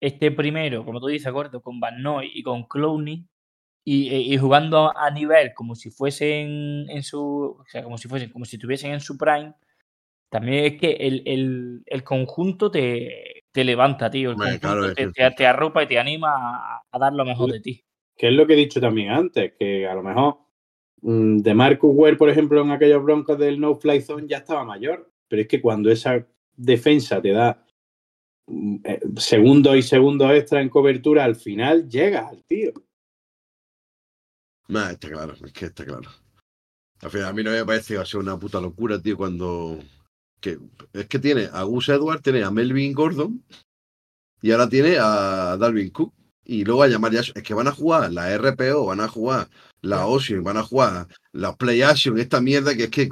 esté 0.00 0.30
primero, 0.30 0.84
como 0.84 1.00
tú 1.00 1.06
dices, 1.08 1.32
gordo, 1.32 1.60
con 1.60 1.80
Van 1.80 2.02
Noy 2.02 2.30
y 2.34 2.42
con 2.42 2.64
Clowney 2.64 3.24
y, 3.84 4.08
e- 4.08 4.20
y 4.20 4.36
jugando 4.38 4.96
a 4.96 5.10
nivel 5.10 5.52
como 5.54 5.74
si 5.74 5.90
fuesen 5.90 6.86
en 6.88 7.02
su. 7.02 7.20
O 7.58 7.64
sea, 7.68 7.82
como 7.84 7.98
si 7.98 8.08
fuesen, 8.08 8.30
como 8.30 8.44
si 8.44 8.56
estuviesen 8.56 8.92
en 8.92 9.00
su 9.00 9.16
prime. 9.18 9.52
También 10.30 10.64
es 10.64 10.80
que 10.80 10.92
el, 10.92 11.22
el- 11.26 11.82
el 11.84 12.02
conjunto 12.04 12.70
te, 12.70 13.44
te 13.52 13.64
levanta, 13.64 14.10
tío. 14.10 14.30
El 14.30 14.36
conjunto 14.36 14.60
claro, 14.60 14.86
es 14.86 14.94
te, 14.94 15.08
te- 15.08 15.30
te 15.32 15.46
arropa 15.46 15.82
y 15.82 15.86
te 15.88 15.98
anima 15.98 16.30
a, 16.32 16.82
a 16.90 16.98
dar 16.98 17.12
lo 17.12 17.24
mejor 17.26 17.52
de 17.52 17.60
ti. 17.60 17.84
Que 18.16 18.28
es 18.28 18.34
lo 18.34 18.46
que 18.46 18.54
he 18.54 18.56
dicho 18.56 18.80
también 18.80 19.10
antes, 19.10 19.52
que 19.58 19.86
a 19.86 19.94
lo 19.94 20.02
mejor 20.02 20.38
mm, 21.02 21.38
de 21.38 21.54
Marcus 21.54 21.90
Ware, 21.94 22.16
por 22.16 22.28
ejemplo, 22.28 22.62
en 22.62 22.70
aquellos 22.70 23.02
broncos 23.02 23.38
del 23.38 23.60
No 23.60 23.76
Fly 23.76 24.02
Zone 24.02 24.26
ya 24.28 24.38
estaba 24.38 24.64
mayor. 24.64 25.10
Pero 25.28 25.42
es 25.42 25.48
que 25.48 25.60
cuando 25.60 25.90
esa 25.90 26.26
defensa 26.56 27.20
te 27.22 27.32
da 27.32 27.64
mm, 28.46 28.76
eh, 28.84 29.00
segundos 29.16 29.76
y 29.76 29.82
segundos 29.82 30.30
extra 30.32 30.60
en 30.60 30.68
cobertura, 30.68 31.24
al 31.24 31.36
final 31.36 31.88
llegas 31.88 32.28
al 32.28 32.44
tío. 32.44 32.72
Nah, 34.68 34.90
está 34.90 35.10
claro, 35.10 35.34
es 35.44 35.52
que 35.52 35.66
está 35.66 35.84
claro. 35.84 36.10
Al 37.00 37.10
final, 37.10 37.28
a 37.28 37.32
mí 37.32 37.42
no 37.42 37.50
me 37.50 37.64
parece 37.64 37.96
va 37.96 38.02
a 38.02 38.06
ser 38.06 38.20
una 38.20 38.38
puta 38.38 38.60
locura, 38.60 39.00
tío, 39.00 39.16
cuando. 39.16 39.78
Que, 40.40 40.58
es 40.92 41.06
que 41.06 41.18
tiene 41.18 41.48
a 41.52 41.62
Gus 41.62 41.88
Edwards, 41.88 42.22
tiene 42.22 42.42
a 42.42 42.50
Melvin 42.50 42.92
Gordon 42.94 43.44
y 44.42 44.50
ahora 44.50 44.68
tiene 44.68 44.96
a 44.98 45.56
Dalvin 45.56 45.90
Cook. 45.90 46.12
Y 46.44 46.64
luego 46.64 46.82
a 46.82 46.88
llamar 46.88 47.12
ya. 47.12 47.20
Es 47.20 47.32
que 47.42 47.54
van 47.54 47.68
a 47.68 47.72
jugar 47.72 48.12
la 48.12 48.36
RPO, 48.36 48.86
van 48.86 49.00
a 49.00 49.08
jugar 49.08 49.48
la 49.80 50.06
Ocean, 50.06 50.42
van 50.42 50.56
a 50.56 50.62
jugar 50.62 51.06
la 51.32 51.56
Play 51.56 51.82
Action, 51.82 52.18
esta 52.18 52.40
mierda 52.40 52.74
que 52.74 52.84
es 52.84 52.90
que. 52.90 53.08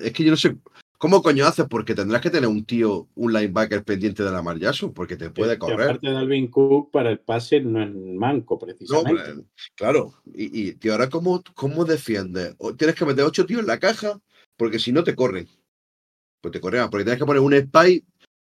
Es 0.00 0.12
que 0.12 0.24
yo 0.24 0.30
no 0.30 0.36
sé. 0.36 0.56
¿Cómo 1.02 1.20
coño 1.20 1.44
haces? 1.46 1.66
Porque 1.68 1.96
tendrás 1.96 2.20
que 2.20 2.30
tener 2.30 2.48
un 2.48 2.64
tío, 2.64 3.08
un 3.16 3.32
linebacker 3.32 3.82
pendiente 3.82 4.22
de 4.22 4.30
la 4.30 4.40
Mar 4.40 4.56
Jackson, 4.56 4.92
porque 4.92 5.16
te 5.16 5.30
puede 5.30 5.58
correr. 5.58 5.88
aparte 5.88 6.08
de 6.08 6.16
Alvin 6.16 6.46
Cook, 6.46 6.92
para 6.92 7.10
el 7.10 7.18
pase 7.18 7.60
no 7.60 7.82
es 7.82 7.92
manco, 7.92 8.54
No, 8.54 8.58
precisamente. 8.60 9.22
pero, 9.24 9.44
claro. 9.74 10.14
Y, 10.32 10.68
y 10.68 10.72
tío, 10.74 10.92
ahora, 10.92 11.08
¿cómo, 11.08 11.42
cómo 11.54 11.84
defiendes? 11.84 12.54
Tienes 12.78 12.94
que 12.94 13.04
meter 13.04 13.24
ocho 13.24 13.44
tíos 13.44 13.62
en 13.62 13.66
la 13.66 13.80
caja, 13.80 14.20
porque 14.56 14.78
si 14.78 14.92
no 14.92 15.02
te 15.02 15.16
corren. 15.16 15.48
Pues 16.40 16.52
te 16.52 16.60
corren, 16.60 16.88
porque 16.88 17.02
tienes 17.02 17.18
que 17.18 17.26
poner 17.26 17.42
un 17.42 17.52
spy. 17.54 18.04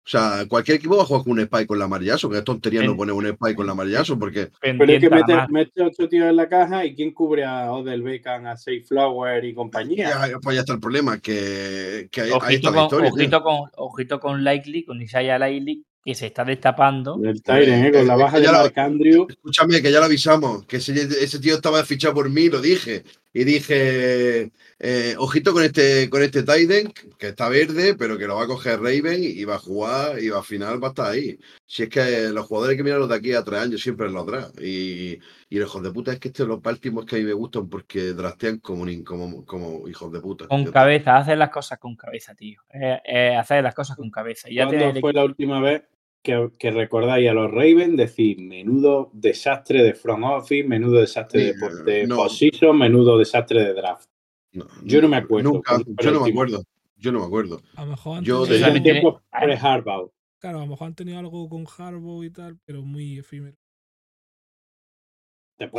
O 0.05 0.09
sea, 0.09 0.45
cualquier 0.49 0.77
equipo 0.77 0.97
va 0.97 1.03
a 1.03 1.05
jugar 1.05 1.23
con 1.23 1.31
un 1.31 1.45
spy 1.45 1.65
con 1.65 1.79
la 1.79 1.87
Mar 1.87 2.01
Jackson, 2.03 2.29
que 2.29 2.37
es 2.39 2.43
tontería 2.43 2.83
no 2.83 2.97
poner 2.97 3.13
un 3.13 3.25
spy 3.25 3.55
con 3.55 3.65
la 3.65 3.73
Mar 3.73 3.87
Jackson, 3.87 4.19
porque 4.19 4.49
Pero 4.59 4.83
es 4.83 4.99
que 4.99 5.09
la 5.09 5.15
mete, 5.15 5.47
mete 5.49 5.81
ocho 5.81 6.09
tíos 6.09 6.29
en 6.29 6.35
la 6.35 6.49
caja 6.49 6.83
y 6.85 6.93
¿quién 6.93 7.13
cubre 7.13 7.45
a 7.45 7.71
Odell 7.71 8.01
Beckham, 8.03 8.45
a 8.47 8.57
Safe 8.57 8.81
Flower 8.81 9.45
y 9.45 9.53
compañía? 9.53 10.09
ya, 10.29 10.39
pues 10.39 10.55
ya 10.55 10.59
está 10.61 10.73
el 10.73 10.81
problema, 10.81 11.19
que, 11.19 12.09
que 12.11 12.21
ahí, 12.21 12.29
ahí 12.29 12.33
Ojito 12.35 12.67
está 12.67 12.69
la 12.71 12.75
con, 12.75 12.83
historia. 13.05 13.11
tío. 13.11 13.15
ojito, 13.21 13.43
con, 13.43 13.55
ojito 13.77 14.19
con 14.19 14.43
Likely, 14.43 14.83
con 14.83 15.01
Isaiah 15.01 15.39
Likely, 15.39 15.85
que 16.03 16.15
se 16.15 16.25
está 16.25 16.43
destapando. 16.43 17.17
El 17.23 17.41
Tyren, 17.41 17.85
¿eh? 17.85 17.91
con 17.93 18.05
la 18.05 18.15
Eh, 18.15 18.17
baja 18.17 18.39
de 18.41 18.47
Mark 18.51 18.73
Andrew. 18.79 19.25
Escúchame, 19.29 19.81
que 19.81 19.89
ya 19.89 19.99
lo 19.99 20.05
avisamos, 20.07 20.65
que 20.65 20.77
ese, 20.77 20.93
ese 21.01 21.39
tío 21.39 21.55
estaba 21.55 21.81
fichado 21.85 22.13
por 22.13 22.29
mí, 22.29 22.49
lo 22.49 22.59
dije. 22.59 23.03
Y 23.35 23.45
dije, 23.45 24.51
eh, 24.79 25.15
ojito 25.17 25.53
con 25.53 25.63
este, 25.63 26.07
con 26.09 26.21
este 26.21 26.43
Tiden, 26.43 26.93
que 27.17 27.29
está 27.29 27.49
verde, 27.49 27.95
pero 27.95 28.15
que 28.17 28.27
lo 28.27 28.35
va 28.35 28.43
a 28.43 28.47
coger 28.47 28.79
Raven 28.79 29.23
y 29.23 29.43
va 29.43 29.55
a 29.55 29.59
jugar 29.59 30.19
y 30.21 30.29
va 30.29 30.37
al 30.37 30.43
final 30.43 30.81
va 30.83 30.89
a 30.89 30.91
estar 30.91 31.11
ahí. 31.11 31.39
Si 31.65 31.83
es 31.83 31.89
que 31.89 32.29
los 32.29 32.45
jugadores 32.45 32.77
que 32.77 32.83
mirarlos 32.83 33.09
de 33.09 33.15
aquí 33.15 33.33
a 33.33 33.43
tres 33.43 33.59
años 33.59 33.81
siempre 33.81 34.09
los 34.11 34.25
drafts. 34.27 34.61
Y, 34.61 35.19
y 35.49 35.57
los 35.57 35.67
hijos 35.69 35.81
de 35.83 35.91
puta 35.91 36.13
es 36.13 36.19
que 36.19 36.27
estos 36.27 36.47
los 36.47 36.61
Baltimore 36.61 37.07
que 37.07 37.15
a 37.15 37.19
mí 37.19 37.25
me 37.25 37.33
gustan 37.33 37.67
porque 37.69 38.13
draftean 38.13 38.59
como, 38.59 38.83
un- 38.83 39.03
como, 39.03 39.43
como 39.45 39.87
hijos 39.89 40.11
de 40.11 40.19
puta. 40.19 40.47
Con 40.47 40.65
cabeza, 40.65 41.17
hacer 41.17 41.39
las 41.39 41.49
cosas 41.49 41.79
con 41.79 41.95
cabeza, 41.95 42.35
tío. 42.35 42.61
Eh, 42.71 42.99
eh, 43.03 43.35
hacer 43.35 43.63
las 43.63 43.73
cosas 43.73 43.97
con 43.97 44.11
cabeza. 44.11 44.47
Y 44.49 44.55
ya 44.55 44.65
¿Cuándo 44.65 44.77
tienes 44.77 44.95
el 44.97 45.01
fue 45.01 45.13
la 45.13 45.23
última 45.23 45.59
vez 45.59 45.81
que, 46.23 46.49
que 46.57 46.71
recordáis 46.71 47.29
a 47.29 47.33
los 47.33 47.51
Ravens 47.51 47.97
decir 47.97 48.39
menudo 48.41 49.09
desastre 49.13 49.83
de 49.83 49.93
front 49.93 50.23
office, 50.23 50.63
menudo 50.67 51.01
desastre 51.01 51.53
de, 51.53 51.83
de 51.83 52.07
no. 52.07 52.15
position, 52.15 52.77
menudo 52.77 53.17
desastre 53.17 53.61
de 53.63 53.73
draft? 53.73 54.07
no, 54.53 54.65
yo 54.83 55.01
no 55.01 55.09
me 55.09 55.17
acuerdo 55.17 55.51
Nunca, 55.51 55.77
yo 56.01 56.11
no 56.11 56.21
me 56.21 56.29
acuerdo. 56.29 56.63
Yo 56.95 57.11
no 57.11 57.19
me 57.19 57.25
acuerdo. 57.25 57.59
A 57.75 57.83
lo 57.83 57.91
mejor 57.91 58.17
han 58.19 58.23
Yo 58.23 58.43
tenido, 58.45 58.65
desde- 58.65 58.79
tiene- 58.81 58.99
tiempos 59.01 59.21
pre-Harbaugh. 59.31 60.09
claro, 60.39 60.59
a 60.59 60.61
lo 60.61 60.67
mejor 60.67 60.87
han 60.87 60.95
tenido 60.95 61.19
algo 61.19 61.49
con 61.49 61.65
Harbaugh 61.77 62.23
y 62.23 62.29
tal, 62.29 62.57
pero 62.65 62.81
muy 62.81 63.19
efímero. 63.19 63.57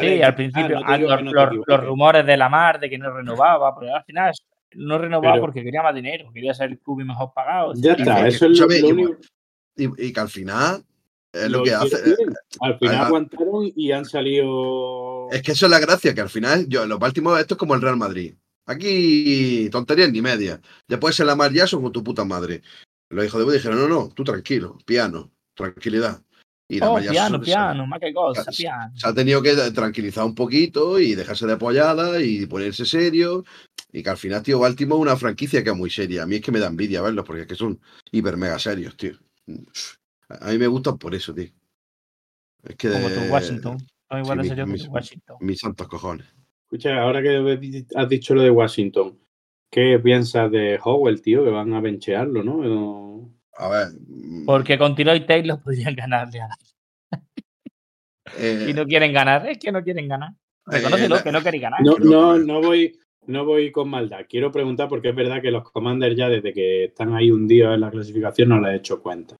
Sí, 0.00 0.22
al 0.22 0.34
principio 0.34 0.80
ah, 0.84 0.96
los, 0.98 1.22
los- 1.66 1.84
rumores 1.84 2.24
de 2.24 2.36
la 2.36 2.48
mar 2.48 2.78
de 2.80 2.88
que 2.88 2.96
no 2.98 3.10
renovaba, 3.10 3.74
pero 3.78 3.94
al 3.96 4.04
final 4.04 4.32
no 4.76 4.98
renovaba 4.98 5.34
Pero- 5.34 5.42
porque 5.44 5.62
quería 5.62 5.82
más 5.82 5.94
dinero, 5.94 6.30
quería 6.32 6.52
ser 6.54 6.70
el 6.70 6.78
club 6.78 7.02
mejor 7.04 7.32
pagado. 7.34 7.72
Ya 7.76 7.92
está, 7.92 8.26
eso 8.26 8.46
es 8.46 8.58
lo, 8.58 8.66
único 8.88 9.16
Y, 9.76 10.06
y 10.06 10.12
que 10.12 10.20
al 10.20 10.28
final 10.28 10.84
es 11.32 11.50
lo, 11.50 11.58
lo 11.58 11.64
que 11.64 11.70
que 11.70 11.76
hace. 11.76 12.02
quieren. 12.02 12.34
Al 12.60 12.78
final 12.78 12.96
aguantaron 13.06 13.72
y 13.74 13.92
han 13.92 14.04
salido. 14.04 15.28
Es 15.30 15.42
que 15.42 15.52
eso 15.52 15.66
es 15.66 15.70
la 15.70 15.80
gracia, 15.80 16.14
que 16.14 16.20
al 16.20 16.30
final, 16.30 16.66
yo, 16.68 16.86
los 16.86 16.98
Baltimore, 16.98 17.40
esto 17.40 17.54
es 17.54 17.58
como 17.58 17.74
el 17.74 17.80
Real 17.82 17.96
Madrid. 17.96 18.34
Aquí, 18.66 19.68
tonterías 19.70 20.10
ni 20.10 20.22
media. 20.22 20.60
Ya 20.88 20.98
puedes 20.98 21.16
ser 21.16 21.26
la 21.26 21.36
Mar 21.36 21.52
Jackson 21.52 21.82
con 21.82 21.92
tu 21.92 22.02
puta 22.02 22.24
madre. 22.24 22.62
Los 23.10 23.24
hijos 23.26 23.38
de 23.40 23.44
puta 23.44 23.56
dijeron, 23.56 23.78
no, 23.80 23.88
no, 23.88 24.08
tú 24.14 24.24
tranquilo, 24.24 24.78
piano, 24.86 25.30
tranquilidad. 25.54 26.22
Y 26.66 26.78
la 26.78 26.90
Oh, 26.90 26.98
piano, 26.98 27.38
se- 27.38 27.44
piano, 27.44 27.86
más 27.86 28.00
que 28.00 28.14
cosa, 28.14 28.44
se- 28.44 28.62
piano. 28.62 28.92
Se 28.96 29.06
ha 29.06 29.12
tenido 29.12 29.42
que 29.42 29.54
tranquilizar 29.72 30.24
un 30.24 30.34
poquito 30.34 30.98
y 30.98 31.14
dejarse 31.14 31.46
de 31.46 31.52
apoyada 31.52 32.22
y 32.22 32.46
ponerse 32.46 32.86
serio. 32.86 33.44
Y 33.92 34.02
que 34.02 34.10
al 34.10 34.16
final, 34.16 34.42
tío, 34.42 34.58
Baltimore 34.58 34.98
es 35.00 35.02
una 35.02 35.16
franquicia 35.16 35.62
que 35.62 35.70
es 35.70 35.76
muy 35.76 35.90
seria. 35.90 36.22
A 36.22 36.26
mí 36.26 36.36
es 36.36 36.40
que 36.40 36.50
me 36.50 36.58
da 36.58 36.66
envidia 36.68 37.02
verlos 37.02 37.24
porque 37.26 37.42
es 37.42 37.46
que 37.48 37.54
son 37.54 37.78
hiper 38.12 38.36
mega 38.38 38.58
serios, 38.58 38.96
tío. 38.96 39.12
A 40.28 40.50
mí 40.50 40.58
me 40.58 40.66
gustan 40.66 40.98
por 40.98 41.14
eso, 41.14 41.34
tío. 41.34 41.48
Es 42.62 42.76
que 42.76 42.90
Como 42.90 43.08
tu 43.08 43.20
de- 43.20 43.30
Washington. 43.30 43.78
Son 44.08 44.18
igual 44.20 44.44
sí, 44.44 44.54
mi- 44.54 44.72
mis- 44.72 44.84
tu 44.84 44.90
Washington. 44.90 45.36
Mis 45.40 45.58
santos 45.60 45.88
cojones. 45.88 46.26
Escucha, 46.64 47.00
ahora 47.00 47.22
que 47.22 47.84
has 47.94 48.08
dicho 48.08 48.34
lo 48.34 48.42
de 48.42 48.50
Washington, 48.50 49.18
¿qué 49.70 49.98
piensas 50.02 50.50
de 50.50 50.78
Howell, 50.82 51.20
tío? 51.22 51.44
Que 51.44 51.50
van 51.50 51.72
a 51.74 51.80
benchearlo, 51.80 52.42
¿no? 52.42 52.62
No- 52.62 53.34
A 53.56 53.68
ver. 53.68 53.88
mm, 54.08 54.46
Porque 54.46 54.78
con 54.78 54.94
Tiro 54.94 55.14
y 55.14 55.26
Taylor 55.26 55.60
podrían 55.62 55.94
ganarle 55.94 56.40
a 56.40 56.48
eh, 58.38 58.66
Y 58.70 58.74
no 58.74 58.84
quieren 58.86 59.12
ganar, 59.12 59.46
es 59.46 59.58
que 59.58 59.70
no 59.72 59.82
quieren 59.82 60.08
ganar. 60.08 60.32
Reconócelo, 60.66 61.16
eh, 61.18 61.22
que 61.22 61.32
no 61.32 61.42
queréis 61.42 61.62
ganar. 61.62 61.80
No, 61.82 61.96
no, 61.98 62.38
no 62.38 62.60
voy, 62.62 62.98
no 63.26 63.44
voy 63.44 63.70
con 63.72 63.88
maldad. 63.88 64.26
Quiero 64.28 64.50
preguntar 64.52 64.88
porque 64.88 65.10
es 65.10 65.14
verdad 65.16 65.40
que 65.42 65.50
los 65.50 65.70
Commanders 65.70 66.16
ya 66.16 66.28
desde 66.28 66.52
que 66.52 66.84
están 66.84 67.14
ahí 67.14 67.30
hundidos 67.30 67.74
en 67.74 67.80
la 67.80 67.90
clasificación 67.90 68.48
no 68.50 68.60
les 68.60 68.72
he 68.72 68.76
hecho 68.76 69.02
cuenta. 69.02 69.36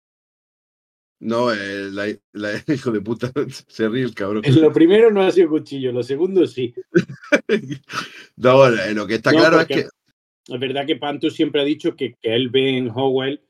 No, 1.21 1.53
eh, 1.53 1.91
la, 1.91 2.07
la- 2.33 2.51
hijo 2.75 2.91
de 2.91 3.01
puta 3.01 3.31
se 3.69 3.89
ríe 3.89 4.05
el 4.05 4.15
cabrón. 4.15 4.43
Lo 4.61 4.73
primero 4.73 5.11
no 5.11 5.23
ha 5.23 5.31
sido 5.31 5.49
cuchillo, 5.49 5.93
lo 5.93 6.03
segundo 6.03 6.47
sí. 6.47 6.75
No, 8.37 8.69
lo 8.69 9.07
que 9.07 9.15
está 9.15 9.33
No, 9.33 9.39
claro 9.39 9.61
es 9.61 9.67
que 9.67 9.79
Es 9.81 10.61
verdad 10.61 10.87
que 10.87 10.97
Pantu 10.97 11.31
siempre 11.31 11.61
ha 11.61 11.65
dicho 11.65 11.95
que, 11.97 12.15
que 12.21 12.35
él 12.35 12.51
ve 12.51 12.77
en 12.77 12.91
Howell 12.91 13.41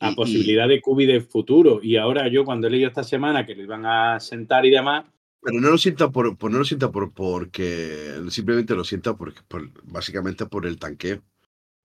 a 0.00 0.10
Y- 0.10 0.12
y- 0.12 0.16
posibilidad 0.16 0.68
de 0.68 0.80
Cubi 0.80 1.06
del 1.06 1.22
futuro. 1.22 1.80
Y 1.82 1.96
ahora 1.96 2.28
yo 2.28 2.44
cuando 2.44 2.66
he 2.66 2.70
leído 2.70 2.88
esta 2.88 3.04
semana 3.04 3.46
que 3.46 3.54
lo 3.54 3.62
iban 3.62 3.86
a 3.86 4.20
sentar 4.20 4.66
y 4.66 4.70
demás, 4.70 5.06
Pero 5.40 5.60
no 5.60 5.70
lo 5.70 5.78
sienta 5.78 6.10
por, 6.10 6.36
por- 6.36 6.50
no 6.50 6.58
lo 6.58 6.64
sienta 6.64 6.90
por 6.90 7.12
porque 7.12 8.20
simplemente 8.30 8.74
lo 8.74 8.84
sienta 8.84 9.14
porque 9.16 9.40
por- 9.46 9.70
básicamente 9.84 10.46
por 10.46 10.66
el 10.66 10.78
tanqueo. 10.78 11.22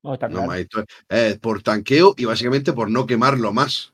No, 0.03 0.13
está 0.15 0.27
No 0.27 0.33
claro. 0.35 0.47
más 0.47 0.59
historia. 0.59 0.87
Eh, 1.09 1.37
por 1.41 1.61
tanqueo 1.61 2.13
y 2.17 2.25
básicamente 2.25 2.73
por 2.73 2.89
no 2.89 3.05
quemarlo 3.05 3.53
más. 3.53 3.93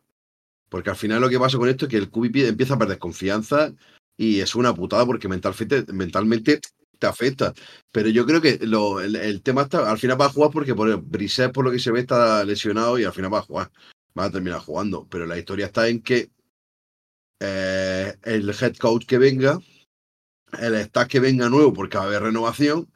Porque 0.69 0.89
al 0.91 0.95
final 0.95 1.21
lo 1.21 1.29
que 1.29 1.39
pasa 1.39 1.57
con 1.57 1.67
esto 1.69 1.85
es 1.85 1.89
que 1.91 1.97
el 1.97 2.09
QB 2.09 2.47
empieza 2.47 2.75
a 2.75 2.79
perder 2.79 2.99
confianza 2.99 3.73
y 4.17 4.39
es 4.39 4.55
una 4.55 4.73
putada 4.73 5.05
porque 5.05 5.27
mentalmente, 5.27 5.91
mentalmente 5.93 6.59
te 6.97 7.07
afecta. 7.07 7.53
Pero 7.91 8.09
yo 8.09 8.25
creo 8.25 8.41
que 8.41 8.59
lo- 8.61 9.01
el, 9.01 9.15
el 9.15 9.41
tema 9.41 9.63
está, 9.63 9.89
al 9.89 9.97
final 9.97 10.19
va 10.19 10.25
a 10.25 10.29
jugar 10.29 10.51
porque 10.51 10.75
por 10.75 11.01
Brissett, 11.01 11.51
por 11.51 11.65
lo 11.65 11.71
que 11.71 11.79
se 11.79 11.91
ve, 11.91 12.01
está 12.01 12.43
lesionado 12.45 12.97
y 12.99 13.03
al 13.03 13.13
final 13.13 13.33
va 13.33 13.39
a 13.39 13.43
jugar. 13.43 13.71
Va 14.17 14.25
a 14.25 14.31
terminar 14.31 14.59
jugando. 14.61 15.07
Pero 15.09 15.25
la 15.25 15.37
historia 15.37 15.67
está 15.67 15.87
en 15.87 16.01
que 16.01 16.29
eh, 17.39 18.15
el 18.23 18.49
head 18.49 18.75
coach 18.77 19.05
que 19.05 19.17
venga, 19.17 19.59
el 20.59 20.75
staff 20.75 21.07
que 21.07 21.19
venga 21.19 21.49
nuevo 21.49 21.73
porque 21.73 21.97
va 21.97 22.03
a 22.03 22.07
haber 22.07 22.23
renovación 22.23 22.89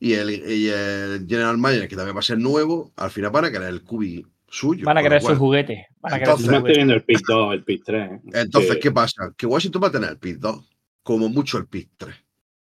y 0.00 0.14
el, 0.14 0.30
y 0.30 0.68
el 0.68 1.26
General 1.28 1.56
Manager, 1.58 1.88
que 1.88 1.96
también 1.96 2.16
va 2.16 2.20
a 2.20 2.24
ser 2.24 2.38
nuevo, 2.38 2.92
al 2.96 3.10
final 3.10 3.30
van 3.30 3.46
a 3.46 3.50
querer 3.52 3.68
el 3.68 3.82
cubi 3.82 4.26
suyo. 4.48 4.84
Van 4.84 4.98
a 4.98 5.00
con 5.00 5.04
lo 5.04 5.08
querer 5.10 5.20
su 5.22 5.26
cual- 5.26 5.38
juguete. 5.38 5.86
Van 6.00 6.12
a 6.12 6.16
querer 6.18 6.28
Entonces, 6.34 6.62
teniendo 6.64 6.94
el 6.94 7.04
pick 7.04 7.26
2, 7.26 7.54
el 7.54 7.64
pick 7.64 7.82
3. 7.84 8.10
Entonces, 8.32 8.72
que- 8.74 8.80
¿qué 8.80 8.92
pasa? 8.92 9.34
Que 9.36 9.46
Washington 9.46 9.82
va 9.82 9.88
a 9.88 9.92
tener 9.92 10.10
el 10.10 10.18
pick 10.18 10.38
2, 10.38 10.64
como 11.02 11.28
mucho 11.28 11.58
el 11.58 11.66
pick 11.66 11.90
3. 11.96 12.14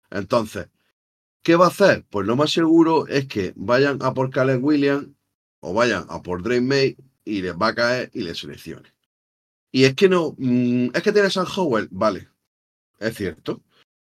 Entonces, 0.10 0.68
¿qué 1.44 1.56
va 1.56 1.66
a 1.66 1.70
hacer? 1.70 2.06
Pues 2.10 2.26
lo 2.28 2.36
más 2.36 2.52
seguro 2.52 3.08
es 3.08 3.26
que 3.28 3.54
vayan 3.56 4.00
a 4.02 4.14
por 4.14 4.30
Caleb 4.30 4.64
Williams 4.64 5.08
o 5.60 5.74
vayan 5.74 6.06
a 6.10 6.22
por 6.22 6.42
Drake 6.44 6.62
May 6.62 6.98
y 7.26 7.42
les 7.42 7.54
va 7.54 7.68
a 7.68 7.76
caer 7.76 8.10
y 8.14 8.22
les 8.22 8.38
seleccione. 8.40 8.90
Y 9.78 9.84
es 9.86 9.94
que 9.94 10.10
no, 10.10 10.34
mm, 10.40 10.88
es 10.92 11.04
que 11.04 11.12
tiene 11.12 11.30
San 11.30 11.46
Howell, 11.56 11.88
vale, 11.92 12.30
es 13.00 13.16
cierto, 13.16 13.62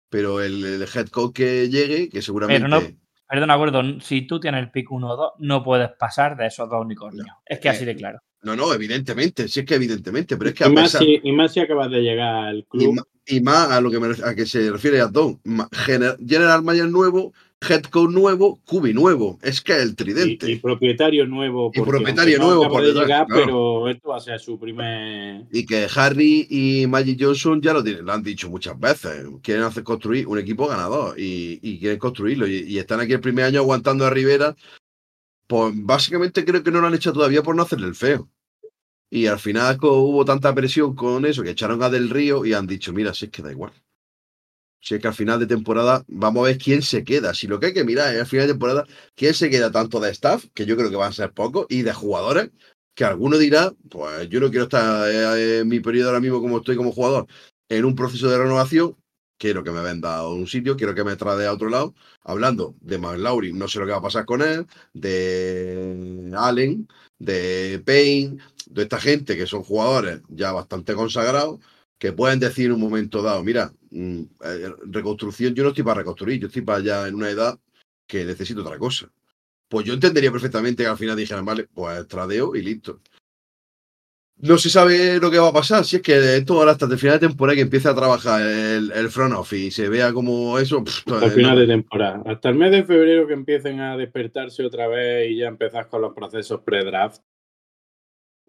pero 0.10 0.40
el, 0.42 0.64
el 0.64 0.82
head 0.84 1.10
coach 1.10 1.34
que 1.36 1.68
llegue, 1.70 2.08
que 2.08 2.22
seguramente... 2.22 2.66
no- 2.66 2.82
Perdona, 3.28 3.56
Gordon, 3.58 4.00
si 4.00 4.22
tú 4.26 4.40
tienes 4.40 4.62
el 4.62 4.72
pick 4.72 4.90
1 4.90 5.06
o 5.06 5.18
2, 5.18 5.32
no 5.40 5.66
puedes 5.66 5.90
pasar 6.00 6.38
de 6.38 6.46
esos 6.48 6.70
dos 6.70 6.80
unicornios. 6.80 7.28
Es 7.46 7.60
que 7.60 7.68
así 7.68 7.84
de 7.84 7.94
claro. 7.98 8.20
No, 8.44 8.56
no, 8.56 8.72
evidentemente, 8.74 9.50
sí 9.50 9.60
es 9.62 9.66
que 9.66 9.76
evidentemente, 9.76 10.38
pero 10.38 10.52
es 10.52 10.56
que 10.56 10.64
y, 10.64 10.68
a 10.68 10.70
más 10.70 10.84
pesar... 10.84 11.02
si, 11.02 11.20
y 11.22 11.32
más 11.34 11.52
si 11.52 11.60
acabas 11.60 11.92
de 11.92 12.00
llegar 12.00 12.46
al 12.46 12.60
Y, 12.60 12.64
club. 12.64 13.06
y 13.26 13.42
más 13.42 13.70
a 13.70 13.82
lo 13.82 13.92
que, 13.92 14.00
me 14.00 14.08
a 14.24 14.34
que 14.34 14.46
se 14.46 14.72
refiere 14.72 15.02
a 15.02 15.08
Don. 15.08 15.42
General 16.26 16.64
Manager 16.64 16.90
nuevo, 16.90 17.34
Head 17.62 17.84
Coach 17.84 18.12
nuevo, 18.12 18.60
Cubi 18.66 18.94
nuevo. 18.94 19.40
Es 19.42 19.62
que 19.62 19.74
el 19.82 19.96
tridente. 19.96 20.52
y 20.52 20.58
propietario 20.58 21.26
nuevo. 21.26 21.72
Y 21.74 21.82
propietario 21.82 22.38
no 22.38 22.48
nuevo 22.48 22.66
acaba 22.66 22.76
por 22.76 22.86
detrás, 22.86 23.04
llegar, 23.06 23.28
claro. 23.28 23.46
pero 23.46 23.90
esto 23.90 24.10
va 24.10 24.18
a 24.18 24.20
ser 24.20 24.40
su 24.40 24.60
primer. 24.60 25.46
Y 25.52 25.66
que 25.66 25.88
Harry 25.96 26.48
y 26.50 26.88
Magic 26.88 27.18
Johnson 27.20 27.62
ya 27.62 27.74
lo, 27.74 27.84
tienen, 27.84 28.06
lo 28.06 28.14
han 28.14 28.24
dicho 28.24 28.50
muchas 28.50 28.80
veces. 28.80 29.26
Quieren 29.42 29.64
hacer 29.64 29.84
construir 29.84 30.28
un 30.28 30.38
equipo 30.38 30.68
ganador 30.68 31.20
y, 31.20 31.60
y 31.62 31.80
quieren 31.80 32.00
construirlo. 32.00 32.48
Y, 32.48 32.58
y 32.68 32.78
están 32.78 33.00
aquí 33.00 33.14
el 33.14 33.22
primer 33.22 33.46
año 33.46 33.62
aguantando 33.62 34.06
a 34.06 34.10
Rivera. 34.10 34.56
Pues 35.48 35.74
básicamente 35.76 36.44
creo 36.44 36.64
que 36.64 36.72
no 36.72 36.82
lo 36.82 36.88
han 36.88 36.96
hecho 36.96 37.14
todavía 37.14 37.44
por 37.44 37.56
no 37.56 37.64
hacerle 37.64 37.88
el 37.88 37.96
feo. 37.96 38.30
Y 39.10 39.28
al 39.28 39.40
final 39.40 39.78
hubo 39.82 40.26
tanta 40.26 40.54
presión 40.54 40.96
con 40.96 41.26
eso 41.26 41.44
que 41.44 41.52
echaron 41.52 41.82
a 41.84 41.90
Del 41.90 42.10
Río 42.10 42.46
y 42.46 42.54
han 42.54 42.68
dicho, 42.68 42.92
mira, 42.92 43.14
si 43.14 43.26
es 43.26 43.32
que 43.32 43.42
da 43.42 43.52
igual. 43.52 43.72
Si 44.86 44.94
es 44.94 45.02
que 45.02 45.08
al 45.08 45.16
final 45.16 45.40
de 45.40 45.48
temporada 45.48 46.04
vamos 46.08 46.44
a 46.44 46.48
ver 46.50 46.60
quién 46.60 46.84
se 46.84 47.04
queda. 47.04 47.34
Si 47.34 47.48
lo 47.48 47.60
que 47.60 47.68
hay 47.68 47.74
que 47.74 47.84
mirar 47.84 48.14
es 48.14 48.22
al 48.22 48.28
final 48.28 48.46
de 48.46 48.54
temporada 48.54 48.86
quién 49.16 49.34
se 49.34 49.50
queda 49.50 49.72
tanto 49.72 50.00
de 50.00 50.12
staff, 50.12 50.46
que 50.54 50.68
yo 50.68 50.78
creo 50.78 50.92
que 50.92 50.96
van 50.96 51.10
a 51.10 51.14
ser 51.14 51.32
pocos, 51.34 51.66
y 51.70 51.82
de 51.82 51.92
jugadores, 51.92 52.52
que 52.94 53.04
alguno 53.04 53.40
dirá, 53.40 53.74
pues 53.90 54.30
yo 54.30 54.40
no 54.40 54.52
quiero 54.52 54.66
estar 54.66 55.10
eh, 55.10 55.60
en 55.62 55.68
mi 55.68 55.80
periodo 55.80 56.10
ahora 56.10 56.20
mismo 56.20 56.40
como 56.40 56.58
estoy 56.60 56.76
como 56.76 56.92
jugador, 56.92 57.26
en 57.68 57.84
un 57.84 57.96
proceso 57.96 58.30
de 58.30 58.38
renovación, 58.38 58.96
quiero 59.40 59.64
que 59.64 59.72
me 59.72 59.82
venda 59.82 60.18
a 60.18 60.30
un 60.30 60.46
sitio, 60.46 60.78
quiero 60.78 60.94
que 60.94 61.04
me 61.04 61.16
trade 61.16 61.48
a 61.48 61.54
otro 61.54 61.70
lado, 61.70 61.96
hablando 62.22 62.76
de 62.80 63.00
McLaurin, 63.00 63.58
no 63.58 63.68
sé 63.68 63.80
lo 63.80 63.86
que 63.88 63.92
va 63.92 63.98
a 63.98 64.02
pasar 64.04 64.26
con 64.26 64.44
él, 64.44 64.68
de 64.94 66.32
Allen, 66.38 66.88
de 67.18 67.82
Payne, 67.84 68.38
de 68.68 68.84
esta 68.84 69.00
gente 69.00 69.36
que 69.36 69.48
son 69.48 69.64
jugadores 69.64 70.22
ya 70.30 70.52
bastante 70.52 70.94
consagrados, 70.94 71.60
que 71.98 72.14
pueden 72.14 72.40
decir 72.40 72.68
en 72.68 72.74
un 72.74 72.82
momento 72.82 73.22
dado, 73.22 73.44
mira, 73.44 73.74
eh, 73.74 73.85
reconstrucción, 74.86 75.54
yo 75.54 75.64
no 75.64 75.70
estoy 75.70 75.84
para 75.84 76.00
reconstruir, 76.00 76.40
yo 76.40 76.48
estoy 76.48 76.62
para 76.62 76.80
ya 76.82 77.08
en 77.08 77.16
una 77.16 77.30
edad 77.30 77.60
que 78.08 78.26
necesito 78.26 78.62
otra 78.62 78.78
cosa. 78.78 79.10
Pues 79.68 79.86
yo 79.86 79.94
entendería 79.94 80.32
perfectamente 80.32 80.84
que 80.84 80.90
al 80.90 80.98
final 80.98 81.16
dijeran, 81.16 81.46
vale, 81.46 81.68
pues 81.74 82.08
tradeo 82.08 82.56
y 82.56 82.62
listo. 82.62 83.02
No 84.38 84.58
se 84.58 84.70
sabe 84.70 85.18
lo 85.20 85.32
que 85.32 85.40
va 85.40 85.48
a 85.48 85.54
pasar, 85.54 85.86
si 85.86 85.96
es 85.96 86.02
que 86.02 86.36
esto 86.36 86.60
ahora 86.60 86.72
hasta 86.72 86.86
el 86.86 87.00
final 87.00 87.20
de 87.20 87.28
temporada 87.28 87.56
que 87.56 87.62
empiece 87.62 87.88
a 87.88 87.96
trabajar 87.96 88.42
el, 88.42 88.92
el 88.92 89.10
front 89.10 89.34
office 89.34 89.68
y 89.68 89.72
se 89.72 89.88
vea 89.88 90.12
como 90.12 90.60
eso. 90.60 90.84
pff, 90.84 91.08
Hasta 91.08 91.26
el 91.26 91.32
eh, 91.32 91.36
final 91.36 91.56
no. 91.56 91.62
de 91.62 91.68
temporada. 91.68 92.22
Hasta 92.26 92.50
el 92.50 92.56
mes 92.56 92.72
de 92.72 92.84
febrero 92.84 93.28
que 93.28 93.34
empiecen 93.34 93.80
a 93.80 93.96
despertarse 93.96 94.66
otra 94.66 94.90
vez 94.90 95.32
y 95.32 95.38
ya 95.38 95.48
empezás 95.48 95.88
con 95.88 96.02
los 96.02 96.14
procesos 96.14 96.62
pre-draft. 96.62 97.22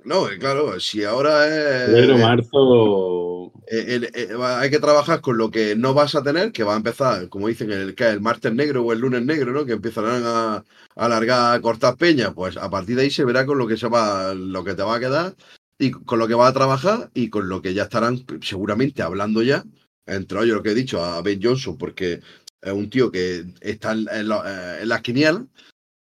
No, 0.05 0.29
eh, 0.29 0.39
claro, 0.39 0.79
si 0.79 1.03
ahora 1.05 1.47
es. 1.49 1.87
Febrero, 1.87 2.19
marzo. 2.19 3.53
eh, 3.67 3.85
el- 3.89 4.05
eh, 4.15 4.29
hay 4.41 4.71
que 4.71 4.79
trabajar 4.79 5.21
con 5.21 5.37
lo 5.37 5.51
que 5.51 5.75
no 5.75 5.95
vas 5.95 6.15
a 6.15 6.23
tener, 6.23 6.53
que 6.53 6.63
va 6.63 6.75
a 6.75 6.77
empezar, 6.77 7.29
como 7.29 7.49
dicen, 7.49 7.73
el, 7.73 7.95
que 7.95 8.09
el 8.09 8.21
martes 8.21 8.53
negro 8.55 8.83
o 8.85 8.93
el 8.93 9.01
lunes 9.01 9.25
negro, 9.25 9.53
¿no? 9.53 9.65
Que 9.67 9.73
empezarán 9.73 10.23
a, 10.25 10.65
alargar, 10.95 11.57
a 11.57 11.61
cortar 11.61 11.97
peñas. 11.97 12.33
Pues 12.35 12.57
a 12.57 12.71
partir 12.71 12.97
de 12.97 13.03
ahí 13.03 13.11
se 13.11 13.25
verá 13.25 13.45
con 13.47 13.59
lo 13.59 13.67
que 13.67 13.77
se 13.77 13.89
va, 13.89 14.33
lo 14.35 14.63
que 14.63 14.75
te 14.75 14.83
va 14.83 14.97
a 14.97 15.01
quedar 15.01 15.35
y 15.79 15.91
con 15.91 16.19
lo 16.21 16.29
que 16.29 16.35
vas 16.35 16.51
a 16.51 16.55
trabajar 16.55 17.11
y 17.15 17.29
con 17.29 17.49
lo 17.49 17.61
que 17.61 17.75
ya 17.75 17.85
estarán 17.85 18.25
seguramente 18.43 19.03
hablando 19.03 19.43
ya. 19.43 19.65
Entre 20.07 20.39
ellos 20.39 20.57
lo 20.57 20.63
que 20.63 20.71
he 20.71 20.75
dicho 20.75 21.03
a 21.05 21.21
Ben 21.21 21.41
Johnson, 21.43 21.77
porque 21.77 22.21
es 22.63 22.73
un 22.73 22.89
tío 22.91 23.11
que 23.11 23.45
está 23.61 23.91
en, 23.93 24.07
en 24.13 24.31
en 24.31 24.89
las 24.89 25.03
quinielas, 25.03 25.43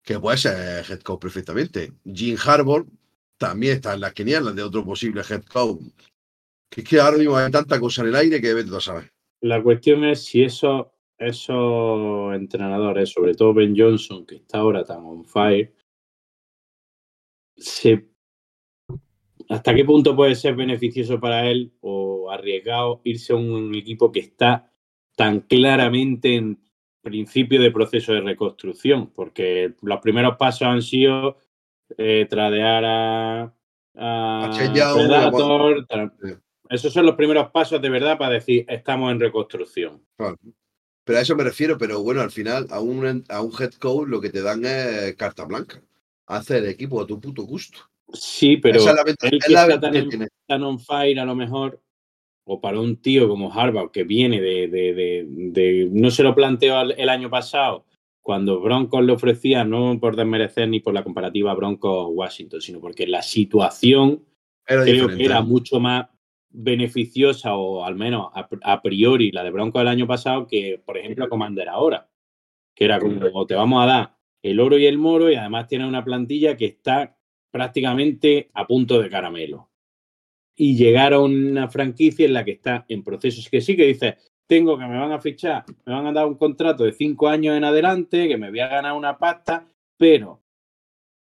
que 0.03 0.19
puede 0.19 0.37
ser 0.37 0.85
head 0.89 0.99
coach 1.01 1.21
perfectamente. 1.21 1.93
Jim 2.03 2.37
Harbour 2.43 2.85
también 3.37 3.75
está 3.75 3.93
en 3.93 4.01
las 4.01 4.13
quinielas 4.13 4.55
de 4.55 4.63
otro 4.63 4.83
posible 4.83 5.21
head 5.29 5.43
coach. 5.43 5.81
Que 6.69 6.81
es 6.81 6.87
que 6.87 6.99
ahora 6.99 7.17
mismo 7.17 7.37
hay 7.37 7.51
tanta 7.51 7.79
cosa 7.79 8.01
en 8.01 8.09
el 8.09 8.15
aire 8.15 8.41
que 8.41 8.53
vete 8.53 8.75
a 8.75 8.79
saber. 8.79 9.11
La 9.41 9.61
cuestión 9.61 10.03
es 10.05 10.25
si 10.25 10.43
esos, 10.43 10.87
esos 11.17 12.33
entrenadores, 12.33 13.09
sobre 13.09 13.35
todo 13.35 13.53
Ben 13.53 13.75
Johnson, 13.77 14.25
que 14.25 14.35
está 14.35 14.59
ahora 14.59 14.83
tan 14.83 15.03
on 15.03 15.25
fire, 15.25 15.73
se, 17.55 18.09
hasta 19.49 19.75
qué 19.75 19.85
punto 19.85 20.15
puede 20.15 20.35
ser 20.35 20.55
beneficioso 20.55 21.19
para 21.19 21.49
él 21.49 21.73
o 21.81 22.31
arriesgado 22.31 23.01
irse 23.03 23.33
a 23.33 23.35
un 23.35 23.75
equipo 23.75 24.11
que 24.11 24.21
está 24.21 24.71
tan 25.15 25.41
claramente 25.41 26.35
en 26.35 26.59
principio 27.01 27.61
de 27.61 27.71
proceso 27.71 28.13
de 28.13 28.21
reconstrucción, 28.21 29.11
porque 29.11 29.75
los 29.81 29.99
primeros 29.99 30.37
pasos 30.37 30.67
han 30.67 30.81
sido 30.81 31.37
eh, 31.97 32.25
tradear 32.29 32.83
a, 32.85 33.53
a 33.95 34.51
Predator, 34.57 35.85
tra- 35.87 36.39
esos 36.69 36.91
son 36.93 37.05
los 37.05 37.15
primeros 37.15 37.51
pasos 37.51 37.81
de 37.81 37.89
verdad 37.89 38.17
para 38.17 38.33
decir 38.33 38.65
estamos 38.67 39.11
en 39.11 39.19
reconstrucción. 39.19 40.01
Claro. 40.17 40.37
Pero 41.05 41.19
a 41.19 41.21
eso 41.21 41.35
me 41.35 41.43
refiero, 41.43 41.77
pero 41.77 42.01
bueno, 42.01 42.21
al 42.21 42.31
final 42.31 42.65
a 42.69 42.79
un, 42.79 43.23
a 43.29 43.41
un 43.41 43.51
head 43.59 43.73
coach 43.73 44.07
lo 44.07 44.21
que 44.21 44.29
te 44.29 44.41
dan 44.41 44.63
es 44.65 45.15
carta 45.15 45.43
blanca. 45.45 45.81
Hace 46.27 46.59
el 46.59 46.67
equipo 46.67 47.01
a 47.01 47.05
tu 47.05 47.19
puto 47.19 47.43
gusto. 47.43 47.79
Sí, 48.13 48.57
pero 48.57 48.79
Esa 48.79 48.91
es 48.91 48.95
la 48.95 49.03
ventaja- 49.03 49.29
él 49.31 49.37
es 49.39 49.45
que 49.45 49.53
la 49.53 49.61
está 49.61 49.73
ventaja 49.73 49.91
tan, 49.91 49.91
que 49.93 49.99
en- 49.99 50.09
tiene. 50.09 50.27
tan 50.47 50.63
on 50.63 50.79
fire 50.79 51.19
a 51.19 51.25
lo 51.25 51.35
mejor, 51.35 51.81
o 52.45 52.61
para 52.61 52.79
un 52.79 52.95
tío 53.01 53.27
como 53.27 53.51
Harvard 53.51 53.91
que 53.91 54.03
viene 54.03 54.39
de, 54.41 54.67
de- 54.67 54.93
de- 54.93 55.25
de- 55.27 55.89
no 55.91 56.09
se 56.11 56.23
lo 56.23 56.33
planteó 56.33 56.81
el 56.81 57.09
año 57.09 57.29
pasado 57.29 57.85
cuando 58.23 58.61
Broncos 58.61 59.03
le 59.03 59.11
ofrecía, 59.11 59.65
no 59.65 59.99
por 59.99 60.15
desmerecer 60.15 60.69
ni 60.69 60.79
por 60.79 60.93
la 60.93 61.03
comparativa 61.03 61.53
Broncos-Washington, 61.53 62.61
sino 62.61 62.79
porque 62.79 63.05
la 63.05 63.21
situación 63.21 64.23
Era 64.65 64.83
creo 64.83 65.09
que 65.09 65.25
era 65.25 65.41
mucho 65.41 65.79
más 65.81 66.07
beneficiosa 66.49 67.55
o 67.55 67.83
al 67.83 67.95
menos 67.95 68.29
a, 68.33 68.47
a 68.63 68.81
priori 68.81 69.31
la 69.31 69.43
de 69.43 69.51
Broncos 69.51 69.81
del 69.81 69.89
año 69.89 70.07
pasado 70.07 70.47
que, 70.47 70.81
por 70.83 70.97
ejemplo, 70.97 71.27
Commander 71.27 71.67
ahora, 71.67 72.09
que 72.73 72.85
era 72.85 72.97
como 72.99 73.45
te 73.45 73.55
vamos 73.55 73.83
a 73.83 73.87
dar 73.87 74.17
el 74.41 74.59
oro 74.59 74.77
y 74.77 74.85
el 74.85 74.97
moro 74.97 75.29
y 75.29 75.35
además 75.35 75.67
tiene 75.67 75.85
una 75.85 76.03
plantilla 76.03 76.55
que 76.55 76.65
está 76.65 77.17
prácticamente 77.51 78.49
a 78.53 78.65
punto 78.65 79.01
de 79.01 79.09
caramelo. 79.09 79.69
Y 80.55 80.77
llegar 80.77 81.13
a 81.13 81.19
una 81.19 81.67
franquicia 81.67 82.25
en 82.25 82.33
la 82.33 82.45
que 82.45 82.51
está 82.51 82.85
en 82.87 83.03
procesos 83.03 83.49
que 83.49 83.59
sí 83.59 83.75
que 83.75 83.87
dice, 83.87 84.17
tengo 84.47 84.77
que 84.77 84.85
me 84.85 84.97
van 84.97 85.11
a 85.11 85.19
fichar, 85.19 85.63
me 85.85 85.93
van 85.93 86.07
a 86.07 86.13
dar 86.13 86.25
un 86.25 86.35
contrato 86.35 86.83
de 86.83 86.93
cinco 86.93 87.27
años 87.27 87.55
en 87.55 87.63
adelante, 87.63 88.27
que 88.27 88.37
me 88.37 88.49
voy 88.49 88.59
a 88.59 88.67
ganar 88.67 88.93
una 88.93 89.17
pasta, 89.17 89.67
pero 89.97 90.41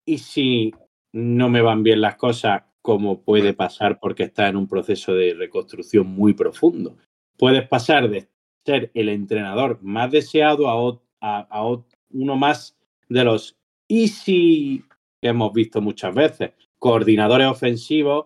¿y 0.06 0.18
si 0.18 0.74
no 1.14 1.50
me 1.50 1.62
van 1.62 1.84
bien 1.84 2.02
las 2.02 2.16
cosas 2.16 2.64
como 2.82 3.22
puede 3.22 3.54
pasar 3.54 4.00
porque 4.00 4.24
está 4.24 4.48
en 4.48 4.58
un 4.58 4.68
proceso 4.68 5.14
de 5.14 5.34
reconstrucción 5.34 6.08
muy 6.08 6.34
profundo? 6.34 6.98
Puedes 7.38 7.68
pasar 7.68 8.10
de 8.10 8.28
ser 8.66 8.92
el 8.94 9.10
entrenador 9.10 9.80
más 9.82 10.12
deseado 10.12 10.68
a, 10.70 11.66
uno 12.14 12.36
más 12.36 12.78
de 13.08 13.24
los 13.24 13.58
easy 13.88 14.84
que 15.22 15.30
hemos 15.30 15.54
visto 15.54 15.82
muchas 15.82 16.14
veces. 16.14 16.52
Coordinadores 16.80 17.48
ofensivos, 17.48 18.26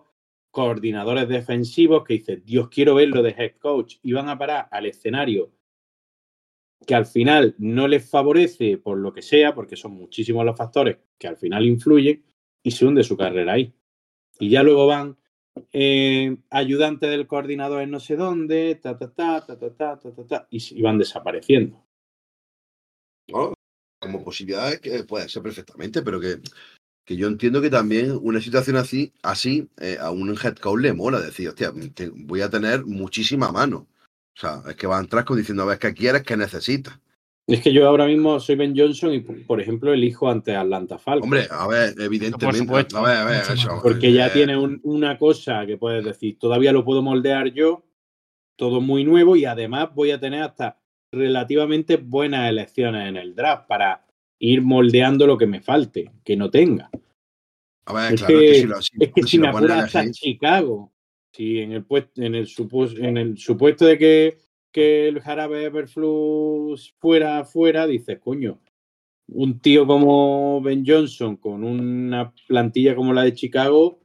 coordinadores 0.56 1.28
defensivos 1.28 2.02
que 2.02 2.14
dicen, 2.14 2.42
Dios, 2.46 2.70
quiero 2.70 2.94
verlo 2.94 3.22
de 3.22 3.34
head 3.36 3.56
coach 3.58 3.96
y 4.02 4.14
van 4.14 4.30
a 4.30 4.38
parar 4.38 4.68
al 4.70 4.86
escenario 4.86 5.52
que 6.86 6.94
al 6.94 7.04
final 7.04 7.54
no 7.58 7.86
les 7.86 8.08
favorece 8.08 8.78
por 8.78 8.96
lo 8.96 9.12
que 9.12 9.20
sea, 9.20 9.54
porque 9.54 9.76
son 9.76 9.92
muchísimos 9.92 10.46
los 10.46 10.56
factores 10.56 10.96
que 11.18 11.28
al 11.28 11.36
final 11.36 11.66
influyen 11.66 12.24
y 12.62 12.70
se 12.70 12.86
hunde 12.86 13.04
su 13.04 13.18
carrera 13.18 13.52
ahí. 13.52 13.74
Y 14.38 14.48
ya 14.48 14.62
luego 14.62 14.86
van 14.86 15.18
eh, 15.74 16.34
ayudante 16.48 17.06
del 17.06 17.26
coordinador 17.26 17.82
en 17.82 17.90
no 17.90 18.00
sé 18.00 18.16
dónde, 18.16 18.76
ta, 18.76 18.96
ta, 18.96 19.12
ta, 19.12 19.44
ta, 19.44 19.58
ta, 19.58 19.76
ta, 19.76 19.98
ta, 20.00 20.14
ta, 20.14 20.26
ta, 20.26 20.48
y, 20.48 20.80
van 20.80 20.96
desapareciendo. 20.96 21.84
Como 24.00 24.24
posibilidades 24.24 24.80
que 24.80 25.04
puede 25.04 25.28
ser 25.28 25.42
perfectamente, 25.42 26.00
pero 26.00 26.18
que, 26.18 26.40
que 27.06 27.16
yo 27.16 27.28
entiendo 27.28 27.62
que 27.62 27.70
también 27.70 28.18
una 28.20 28.40
situación 28.40 28.76
así, 28.76 29.12
así 29.22 29.68
eh, 29.80 29.96
a 30.00 30.10
un 30.10 30.28
head 30.42 30.56
coach 30.56 30.80
le 30.80 30.92
mola 30.92 31.20
decir, 31.20 31.48
hostia, 31.48 31.72
te- 31.94 32.10
voy 32.10 32.40
a 32.42 32.50
tener 32.50 32.84
muchísima 32.84 33.52
mano. 33.52 33.86
O 34.36 34.38
sea, 34.40 34.60
es 34.68 34.74
que 34.74 34.88
va 34.88 34.98
a 34.98 35.00
entrar 35.00 35.24
con 35.24 35.38
diciendo, 35.38 35.62
a 35.62 35.66
ver, 35.66 35.78
¿qué 35.78 35.94
quieres? 35.94 36.22
¿Qué 36.24 36.36
necesitas? 36.36 36.98
Es 37.46 37.62
que 37.62 37.72
yo 37.72 37.86
ahora 37.86 38.06
mismo 38.06 38.40
soy 38.40 38.56
Ben 38.56 38.74
Johnson 38.76 39.14
y, 39.14 39.20
por 39.20 39.60
ejemplo, 39.60 39.92
elijo 39.92 40.28
ante 40.28 40.56
Atlanta 40.56 40.98
Falcons. 40.98 41.24
Hombre, 41.24 41.46
a 41.48 41.68
ver, 41.68 41.94
evidentemente. 41.96 42.58
supuesto. 42.58 42.98
a 42.98 43.02
ver, 43.08 43.16
a 43.18 43.24
ver, 43.24 43.42
eso. 43.52 43.80
Porque 43.84 44.12
ya 44.12 44.26
eh, 44.26 44.30
tiene 44.30 44.58
un- 44.58 44.80
una 44.82 45.16
cosa 45.16 45.64
que 45.64 45.76
puedes 45.76 46.04
decir, 46.04 46.38
todavía 46.40 46.72
lo 46.72 46.84
puedo 46.84 47.02
moldear 47.02 47.52
yo, 47.52 47.84
todo 48.56 48.80
muy 48.80 49.04
nuevo 49.04 49.36
y 49.36 49.44
además 49.44 49.90
voy 49.94 50.10
a 50.10 50.18
tener 50.18 50.42
hasta 50.42 50.80
relativamente 51.12 51.98
buenas 51.98 52.50
elecciones 52.50 53.08
en 53.08 53.16
el 53.16 53.36
draft 53.36 53.68
para 53.68 54.05
ir 54.38 54.62
moldeando 54.62 55.26
lo 55.26 55.38
que 55.38 55.46
me 55.46 55.60
falte, 55.60 56.10
que 56.24 56.36
no 56.36 56.50
tenga. 56.50 56.90
A 57.86 57.92
ver, 57.92 58.14
Es 58.14 58.20
claro, 58.20 58.38
que- 58.38 58.44
es 58.44 58.50
que 58.50 58.60
si 58.60 58.66
lo, 58.66 58.82
si- 58.82 58.90
Es 59.00 59.12
que 59.12 59.22
si 59.22 59.28
si 59.28 59.38
lo 59.38 59.46
me 59.46 59.52
ponen 59.52 59.70
a 59.70 59.74
apuras 59.74 59.96
hasta 59.96 60.10
Chicago, 60.10 60.92
si 61.32 61.58
en 61.58 61.72
el, 61.72 61.84
puesto, 61.84 62.22
en, 62.22 62.34
el 62.34 62.46
supos- 62.46 62.98
en 62.98 63.16
el 63.16 63.38
supuesto 63.38 63.86
de 63.86 63.98
que, 63.98 64.38
que 64.72 65.08
el 65.08 65.20
jarabe 65.20 65.64
Everflux 65.64 66.94
fuera 66.98 67.44
fuera, 67.44 67.86
dices, 67.86 68.18
coño, 68.18 68.60
un 69.28 69.58
tío 69.60 69.86
como 69.86 70.60
Ben 70.62 70.84
Johnson 70.86 71.36
con 71.36 71.64
una 71.64 72.32
plantilla 72.46 72.94
como 72.94 73.12
la 73.12 73.22
de 73.24 73.34
Chicago, 73.34 74.00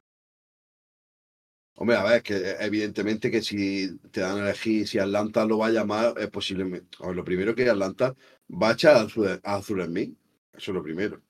Hombre, 1.76 1.96
a 1.96 2.04
ver, 2.04 2.22
que 2.22 2.36
eh, 2.36 2.56
evidentemente 2.60 3.32
que 3.32 3.42
si 3.42 3.98
te 4.12 4.22
dan 4.22 4.38
a 4.38 4.42
elegir 4.44 4.88
si 4.88 5.00
Atlanta 5.00 5.46
lo 5.46 5.58
va 5.58 5.68
a 5.68 5.72
llamar, 5.72 6.14
es 6.20 6.30
posiblemente. 6.30 6.96
lo 7.12 7.24
primero 7.24 7.56
que 7.56 7.68
Atlanta 7.68 8.16
va 8.50 8.70
a 8.70 8.74
echar 8.74 8.98
a 8.98 9.02
Azul, 9.02 9.40
a 9.44 9.56
Azul 9.56 9.82
en 9.82 9.92
mí. 9.94 10.16
Eso 10.54 10.72
es 10.72 10.76
lo 10.76 10.84
primero. 10.84 11.22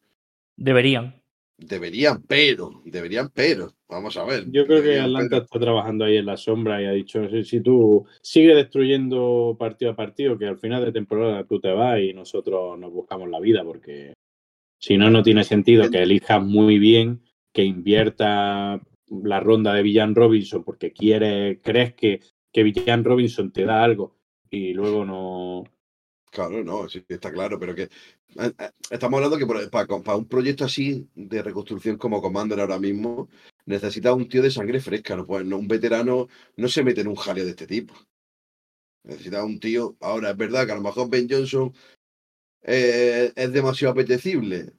Deberían. 0.56 1.22
Deberían, 1.58 2.24
pero, 2.24 2.82
deberían, 2.86 3.30
pero. 3.34 3.74
Vamos 3.88 4.18
a 4.18 4.26
ver. 4.26 4.46
Yo 4.50 4.66
creo 4.66 4.82
que 4.82 5.00
Atlanta 5.00 5.30
pero. 5.30 5.44
está 5.44 5.60
trabajando 5.60 6.06
ahí 6.06 6.18
en 6.18 6.26
la 6.26 6.38
sombra 6.38 6.82
y 6.82 6.86
ha 6.86 6.92
dicho, 6.92 7.30
si, 7.30 7.44
si 7.44 7.62
tú 7.62 8.06
sigues 8.22 8.56
destruyendo 8.56 9.56
partido 9.60 9.92
a 9.92 9.96
partido, 9.96 10.38
que 10.38 10.48
al 10.48 10.58
final 10.58 10.84
de 10.84 10.92
temporada 10.92 11.44
tú 11.46 11.60
te 11.60 11.72
vas 11.72 12.00
y 12.00 12.14
nosotros 12.14 12.80
nos 12.80 12.92
buscamos 12.92 13.30
la 13.30 13.40
vida, 13.40 13.64
porque 13.64 14.14
si 14.80 14.98
no, 14.98 15.12
no 15.12 15.22
tiene 15.22 15.44
sentido 15.44 15.90
que 15.92 16.02
elijas 16.02 16.44
muy 16.44 16.80
bien, 16.80 17.22
que 17.54 17.64
invierta 17.64 18.82
la 19.24 19.40
ronda 19.40 19.74
de 19.74 19.84
Villan 19.84 20.16
Robinson 20.16 20.64
porque 20.64 20.92
quieres, 20.92 21.60
crees 21.62 21.94
que, 21.94 22.22
que 22.52 22.64
Villan 22.64 23.04
Robinson 23.04 23.52
te 23.52 23.66
da 23.66 23.84
algo 23.84 24.18
y 24.50 24.74
luego 24.74 25.06
no... 25.06 25.64
Claro, 26.36 26.64
no, 26.64 26.88
sí, 26.90 27.04
está 27.10 27.30
claro, 27.32 27.60
pero 27.60 27.76
que 27.76 27.90
estamos 28.90 29.18
hablando 29.18 29.38
que 29.38 29.46
para, 29.46 29.68
para 30.04 30.16
un 30.18 30.26
proyecto 30.28 30.64
así 30.66 31.10
de 31.16 31.42
reconstrucción 31.44 31.98
como 31.98 32.22
Commander 32.22 32.60
ahora 32.62 32.80
mismo, 32.80 33.28
necesita 33.66 34.14
un 34.14 34.30
tío 34.30 34.42
de 34.42 34.52
sangre 34.52 34.80
fresca, 34.80 35.16
no 35.18 35.26
puede- 35.26 35.44
no, 35.46 35.58
un 35.58 35.68
veterano 35.68 36.28
no 36.58 36.68
se 36.70 36.84
mete 36.84 37.02
en 37.02 37.08
un 37.10 37.16
jaleo 37.16 37.44
de 37.46 37.52
este 37.52 37.68
tipo. 37.68 37.94
Necesita 39.04 39.44
un 39.44 39.60
tío. 39.60 39.96
Ahora, 40.00 40.32
es 40.32 40.38
verdad 40.38 40.66
que 40.66 40.72
a 40.72 40.76
lo 40.76 40.82
mejor 40.82 41.08
Ben 41.10 41.28
Johnson 41.30 41.72
eh, 42.64 43.32
es 43.36 43.54
demasiado 43.54 43.94
apetecible 43.94 44.74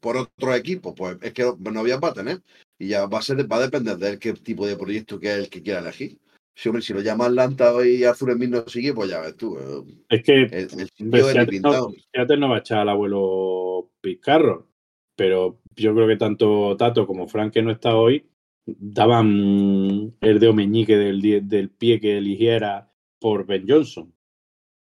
por 0.00 0.16
otro 0.16 0.54
equipo, 0.54 0.94
pues 0.94 1.16
es 1.22 1.32
que 1.32 1.44
no, 1.58 1.80
había 1.80 1.98
va 1.98 2.08
a 2.08 2.14
tener. 2.14 2.42
Y 2.78 2.88
ya 2.88 3.06
va 3.06 3.18
a 3.18 3.22
ser, 3.22 3.50
va 3.50 3.56
a 3.56 3.60
depender 3.60 3.96
de 3.96 4.10
él 4.10 4.18
qué 4.18 4.32
tipo 4.34 4.66
de 4.66 4.76
proyecto 4.76 5.18
que 5.20 5.28
es 5.32 5.38
el 5.38 5.50
que 5.50 5.62
quiera 5.62 5.80
elegir. 5.80 6.18
Si, 6.54 6.68
hombre, 6.68 6.82
si 6.82 6.92
lo 6.92 7.00
llama 7.00 7.26
Atlanta 7.26 7.72
y 7.86 8.04
Arthur 8.04 8.34
Smith 8.34 8.50
no 8.50 8.66
sigue, 8.68 8.92
pues 8.92 9.10
ya 9.10 9.20
ves 9.20 9.36
tú. 9.36 9.56
eh, 9.58 10.04
Es 10.10 10.22
que 10.22 10.42
El, 10.42 10.50
el 10.52 10.68
Hombre, 10.70 10.88
sitio 10.96 11.16
es 11.18 11.24
ni 11.26 11.32
Seattle, 11.32 11.46
pintado. 11.52 11.88
no, 11.88 11.94
Seattle 12.12 12.36
no 12.36 12.48
va 12.50 12.56
a 12.56 12.58
echar 12.58 12.78
al 12.78 12.88
abuelo 12.90 13.90
Pizcarro, 14.00 14.68
pero 15.16 15.60
yo 15.76 15.94
creo 15.94 16.06
que 16.06 16.16
tanto 16.16 16.76
Tato 16.76 17.06
como 17.06 17.26
Frank, 17.26 17.52
que 17.54 17.62
no 17.62 17.70
está 17.70 17.96
hoy, 17.96 18.26
daban 18.66 20.14
el 20.20 20.38
dedo 20.38 20.52
meñique 20.52 20.96
del, 20.96 21.48
del 21.48 21.70
pie 21.70 21.98
que 22.00 22.18
eligiera 22.18 22.92
por 23.18 23.46
Ben 23.46 23.64
Johnson. 23.66 24.12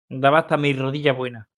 Daba 0.09 0.41
hasta 0.41 0.57
mi 0.57 0.73
rodilla 0.73 1.13
buena. 1.13 1.49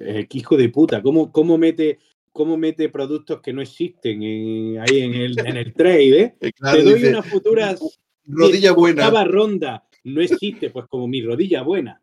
Eh, 0.00 0.26
qué 0.28 0.38
hijo 0.38 0.56
de 0.56 0.68
puta, 0.68 1.00
¿cómo, 1.00 1.32
cómo, 1.32 1.56
mete, 1.56 1.98
cómo 2.32 2.56
mete 2.58 2.88
productos 2.90 3.40
que 3.40 3.52
no 3.54 3.62
existen 3.62 4.22
en- 4.22 4.80
ahí 4.80 5.00
en 5.00 5.14
el, 5.14 5.38
en 5.38 5.56
el 5.56 5.72
trade? 5.72 6.20
eh? 6.20 6.34
Eh, 6.40 6.52
claro, 6.52 6.78
Te 6.78 6.84
doy 6.84 6.94
dice, 6.94 7.08
unas 7.10 7.26
futuras 7.26 7.98
rodilla 8.28 8.72
buena. 8.72 9.06
octava 9.08 9.24
ronda, 9.24 9.84
no 10.04 10.20
existe, 10.20 10.70
pues 10.70 10.86
como 10.86 11.08
mi 11.08 11.22
rodilla 11.22 11.62
buena. 11.62 12.00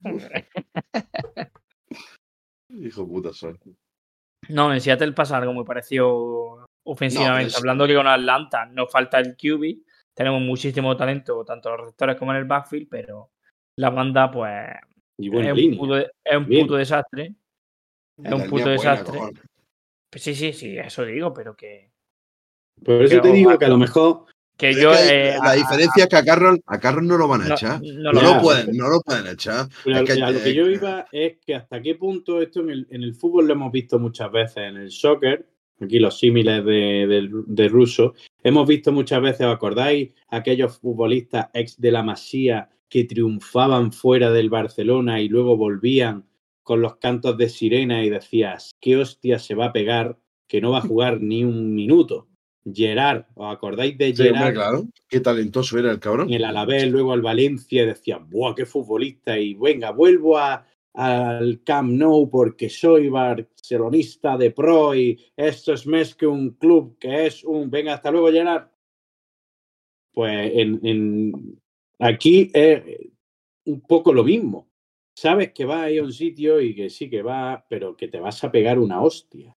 Hijo 2.70 3.06
puta, 3.06 3.32
son. 3.32 3.58
No, 4.48 4.72
en 4.72 4.80
Seattle 4.80 5.12
pasa 5.12 5.36
algo 5.38 5.52
muy 5.52 5.64
parecido 5.64 6.66
ofensivamente. 6.86 7.48
es- 7.48 7.56
Hablando 7.56 7.86
que 7.86 7.94
con 7.94 8.06
Atlanta 8.06 8.66
nos 8.66 8.90
falta 8.90 9.18
el 9.18 9.36
QB, 9.36 9.82
tenemos 10.14 10.40
muchísimo 10.40 10.96
talento, 10.96 11.44
tanto 11.44 11.68
en 11.68 11.72
los 11.76 11.80
receptores 11.86 12.16
como 12.16 12.32
en 12.32 12.38
el 12.38 12.44
backfield, 12.44 12.88
pero 12.90 13.30
la 13.78 13.90
banda, 13.90 14.30
pues, 14.30 14.66
Y 15.18 15.28
es 15.28 15.52
un, 15.52 15.76
puto, 15.76 15.98
es 15.98 16.36
un 16.36 16.46
puto 16.46 16.74
desastre. 16.76 17.34
Es 18.22 18.32
un 18.32 18.42
puto 18.42 18.64
buena, 18.64 18.72
desastre. 18.72 19.18
Pues 20.10 20.22
sí, 20.22 20.34
sí, 20.34 20.52
sí, 20.52 20.78
eso 20.78 21.04
digo, 21.04 21.32
pero 21.34 21.56
que, 21.56 21.90
Por 22.84 23.02
eso 23.02 23.16
que 23.16 23.20
te 23.20 23.32
digo 23.32 23.58
que 23.58 23.64
a 23.64 23.68
lo 23.68 23.78
mejor 23.78 24.26
que 24.56 24.70
Es 24.70 24.76
yo. 24.80 24.90
que 24.92 24.96
hay- 24.96 25.08
eh, 25.08 25.34
la 25.42 25.50
a- 25.50 25.54
diferencia 25.54 26.04
es 26.04 26.08
que 26.08 26.16
a 26.16 26.24
Carroll, 26.24 26.60
a 26.66 26.78
Carroll 26.80 27.06
no 27.06 27.16
lo 27.18 27.26
van 27.28 27.42
a 27.42 27.48
no- 27.48 27.54
echar. 27.54 27.80
no 27.82 28.12
No, 28.12 28.22
lo 28.22 28.40
pueden, 28.40 28.76
no 28.76 28.88
lo 28.88 29.00
pueden 29.00 29.26
echar. 29.26 29.66
Pero 29.84 29.98
Es 30.00 30.14
que- 30.14 30.22
a 30.22 30.30
lo 30.30 30.42
que 30.42 30.54
yo 30.54 30.68
iba 30.70 31.06
es 31.12 31.36
que 31.44 31.54
hasta 31.54 31.82
qué 31.82 31.94
punto 31.96 32.40
esto 32.40 32.60
en 32.60 32.70
el, 32.70 32.86
en 32.90 33.02
el 33.02 33.14
fútbol 33.14 33.46
lo 33.46 33.54
hemos 33.54 33.72
visto 33.72 33.98
muchas 33.98 34.30
veces, 34.30 34.58
en 34.58 34.76
el 34.76 34.90
soccer, 34.90 35.46
aquí 35.80 35.98
los 35.98 36.18
símiles 36.18 36.64
de, 36.64 37.06
del- 37.08 37.30
de 37.46 37.68
ruso, 37.68 38.14
hemos 38.42 38.66
visto 38.68 38.92
muchas 38.92 39.20
veces, 39.20 39.46
¿os 39.46 39.54
acordáis? 39.54 40.10
Aquellos 40.28 40.78
futbolistas 40.78 41.48
ex 41.52 41.80
de 41.80 41.90
la 41.90 42.02
Masía 42.04 42.70
que 42.88 43.04
triunfaban 43.04 43.92
fuera 43.92 44.30
del 44.30 44.50
Barcelona 44.50 45.20
y 45.20 45.28
luego 45.28 45.56
volvían 45.56 46.24
con 46.62 46.80
los 46.80 46.96
cantos 46.96 47.36
de 47.36 47.48
sirena 47.48 48.04
y 48.04 48.08
decías, 48.10 48.70
¿qué 48.80 48.96
hostia 48.96 49.38
se 49.40 49.54
va 49.56 49.66
a 49.66 49.72
pegar 49.72 50.16
que 50.46 50.60
no 50.60 50.70
va 50.70 50.78
a 50.78 50.82
jugar 50.82 51.20
ni 51.20 51.42
un 51.42 51.74
minuto? 51.74 52.28
Gerard, 52.72 53.26
¿os 53.34 53.54
acordáis 53.54 53.96
de 53.98 54.14
Sí, 54.14 54.22
Gerard? 54.22 54.36
hombre, 54.38 54.54
claro. 54.54 54.86
Qué 55.08 55.20
talentoso 55.20 55.78
era 55.78 55.90
el 55.90 56.00
cabrón. 56.00 56.28
en 56.28 56.34
el 56.34 56.44
Alavés, 56.44 56.90
luego 56.90 57.12
al 57.12 57.20
Valencia, 57.22 57.84
decían, 57.84 58.28
¡buah, 58.30 58.54
qué 58.54 58.64
futbolista! 58.66 59.38
Y 59.38 59.54
venga, 59.54 59.90
vuelvo 59.90 60.38
a, 60.38 60.66
al 60.94 61.60
Camp 61.64 61.90
Nou 61.92 62.30
porque 62.30 62.68
soy 62.70 63.08
barcelonista 63.08 64.36
de 64.38 64.50
pro 64.50 64.94
y 64.94 65.18
esto 65.36 65.72
es 65.74 65.86
más 65.86 66.14
que 66.14 66.26
un 66.26 66.50
club, 66.52 66.96
que 66.98 67.26
es 67.26 67.44
un, 67.44 67.68
venga, 67.70 67.94
hasta 67.94 68.10
luego, 68.10 68.30
Gerard. 68.32 68.68
Pues 70.12 70.52
en, 70.54 70.80
en- 70.84 71.60
aquí 71.98 72.50
es 72.54 72.82
un 73.66 73.80
poco 73.82 74.12
lo 74.12 74.24
mismo. 74.24 74.68
Sabes 75.16 75.52
que 75.52 75.64
vas 75.64 75.80
a 75.82 75.90
ir 75.90 76.00
a 76.00 76.04
un 76.04 76.12
sitio 76.12 76.60
y 76.60 76.74
que 76.74 76.88
sí 76.90 77.10
que 77.10 77.22
va, 77.22 77.64
pero 77.68 77.96
que 77.96 78.08
te 78.08 78.18
vas 78.20 78.42
a 78.44 78.50
pegar 78.50 78.78
una 78.78 79.02
hostia. 79.02 79.56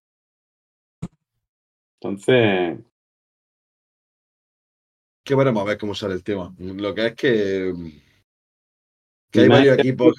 Entonces, 2.00 2.78
Que 5.28 5.34
veremos 5.34 5.60
a 5.62 5.66
ver 5.66 5.76
cómo 5.78 5.94
sale 5.94 6.14
el 6.14 6.24
tema. 6.24 6.54
Lo 6.58 6.94
que 6.94 7.06
es 7.08 7.14
que. 7.14 7.74
Que 9.30 9.40
hay 9.40 9.48
varios 9.48 9.78
equipos. 9.78 10.14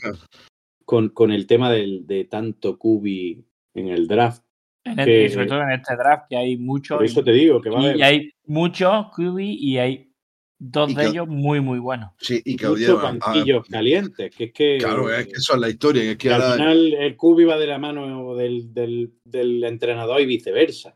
con, 0.86 1.10
con 1.10 1.32
el 1.32 1.48
tema 1.48 1.72
del, 1.72 2.06
de 2.06 2.26
tanto 2.26 2.78
Cubi 2.78 3.44
en 3.74 3.88
el 3.88 4.08
draft, 4.08 4.44
en 4.84 4.96
que- 4.98 5.26
y 5.26 5.30
sobre 5.30 5.48
todo 5.48 5.62
en 5.64 5.72
este 5.72 5.96
draft, 5.96 6.26
que 6.30 6.38
hay 6.38 6.58
muchos. 6.58 6.98
por 6.98 7.06
eso 7.06 7.24
te 7.24 7.32
digo 7.32 7.60
que 7.62 7.70
va 7.72 7.80
a 7.80 7.82
y, 7.82 7.86
haber 7.86 7.98
y 7.98 8.02
hay 8.04 8.32
muchos 8.46 9.08
QB 9.16 9.40
y 9.40 9.78
hay 9.80 10.12
dos 10.60 10.92
Y 10.92 10.96
de 10.96 11.02
que- 11.04 11.08
ellos 11.10 11.28
muy, 11.28 11.60
muy 11.60 11.80
buenos. 11.80 12.12
Sí, 12.20 12.42
y 12.46 12.56
que 12.56 12.68
muchos 12.68 12.88
audieron- 12.90 13.20
ah, 13.22 13.32
banquillos 13.32 13.66
calientes, 13.68 14.36
que 14.36 14.44
es 14.46 14.54
que, 14.54 14.78
Claro, 14.80 15.12
es 15.12 15.26
que 15.26 15.34
eso 15.34 15.54
es 15.56 15.60
la 15.60 15.70
historia. 15.70 16.04
Es 16.12 16.18
que 16.18 16.30
al 16.32 16.42
ahora. 16.42 16.54
final 16.56 16.94
el 16.94 17.16
Cubi 17.18 17.46
va 17.46 17.58
de 17.58 17.68
la 17.68 17.78
mano 17.80 18.36
del, 18.36 18.72
del, 18.74 19.14
del 19.24 19.64
entrenador 19.64 20.22
y 20.22 20.26
viceversa. 20.28 20.96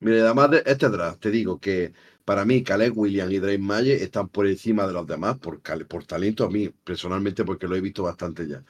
Mire, 0.00 0.20
además 0.22 0.50
de 0.52 0.62
este 0.66 0.88
draft, 0.88 1.20
te 1.20 1.30
digo 1.30 1.58
que 1.60 1.92
para 2.28 2.44
mí 2.44 2.62
Caleb 2.62 2.92
Williams 2.94 3.32
y 3.32 3.38
Drake 3.38 3.56
Maye 3.56 4.04
están 4.04 4.28
por 4.28 4.46
encima 4.46 4.86
de 4.86 4.92
los 4.92 5.06
demás 5.06 5.38
por, 5.38 5.62
por 5.86 6.04
talento 6.04 6.44
a 6.44 6.50
mí, 6.50 6.68
personalmente, 6.68 7.42
porque 7.42 7.66
lo 7.66 7.74
he 7.74 7.80
visto 7.80 8.02
bastante 8.02 8.46
ya. 8.46 8.62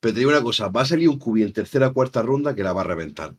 Pero 0.00 0.12
te 0.12 0.20
digo 0.20 0.30
una 0.30 0.42
cosa, 0.42 0.68
va 0.68 0.82
a 0.82 0.84
salir 0.84 1.08
un 1.08 1.18
cubi 1.18 1.42
en 1.42 1.50
tercera 1.54 1.86
o 1.88 1.94
cuarta 1.94 2.20
ronda 2.20 2.54
que 2.54 2.62
la 2.62 2.74
va 2.74 2.82
a 2.82 2.84
reventar. 2.84 3.34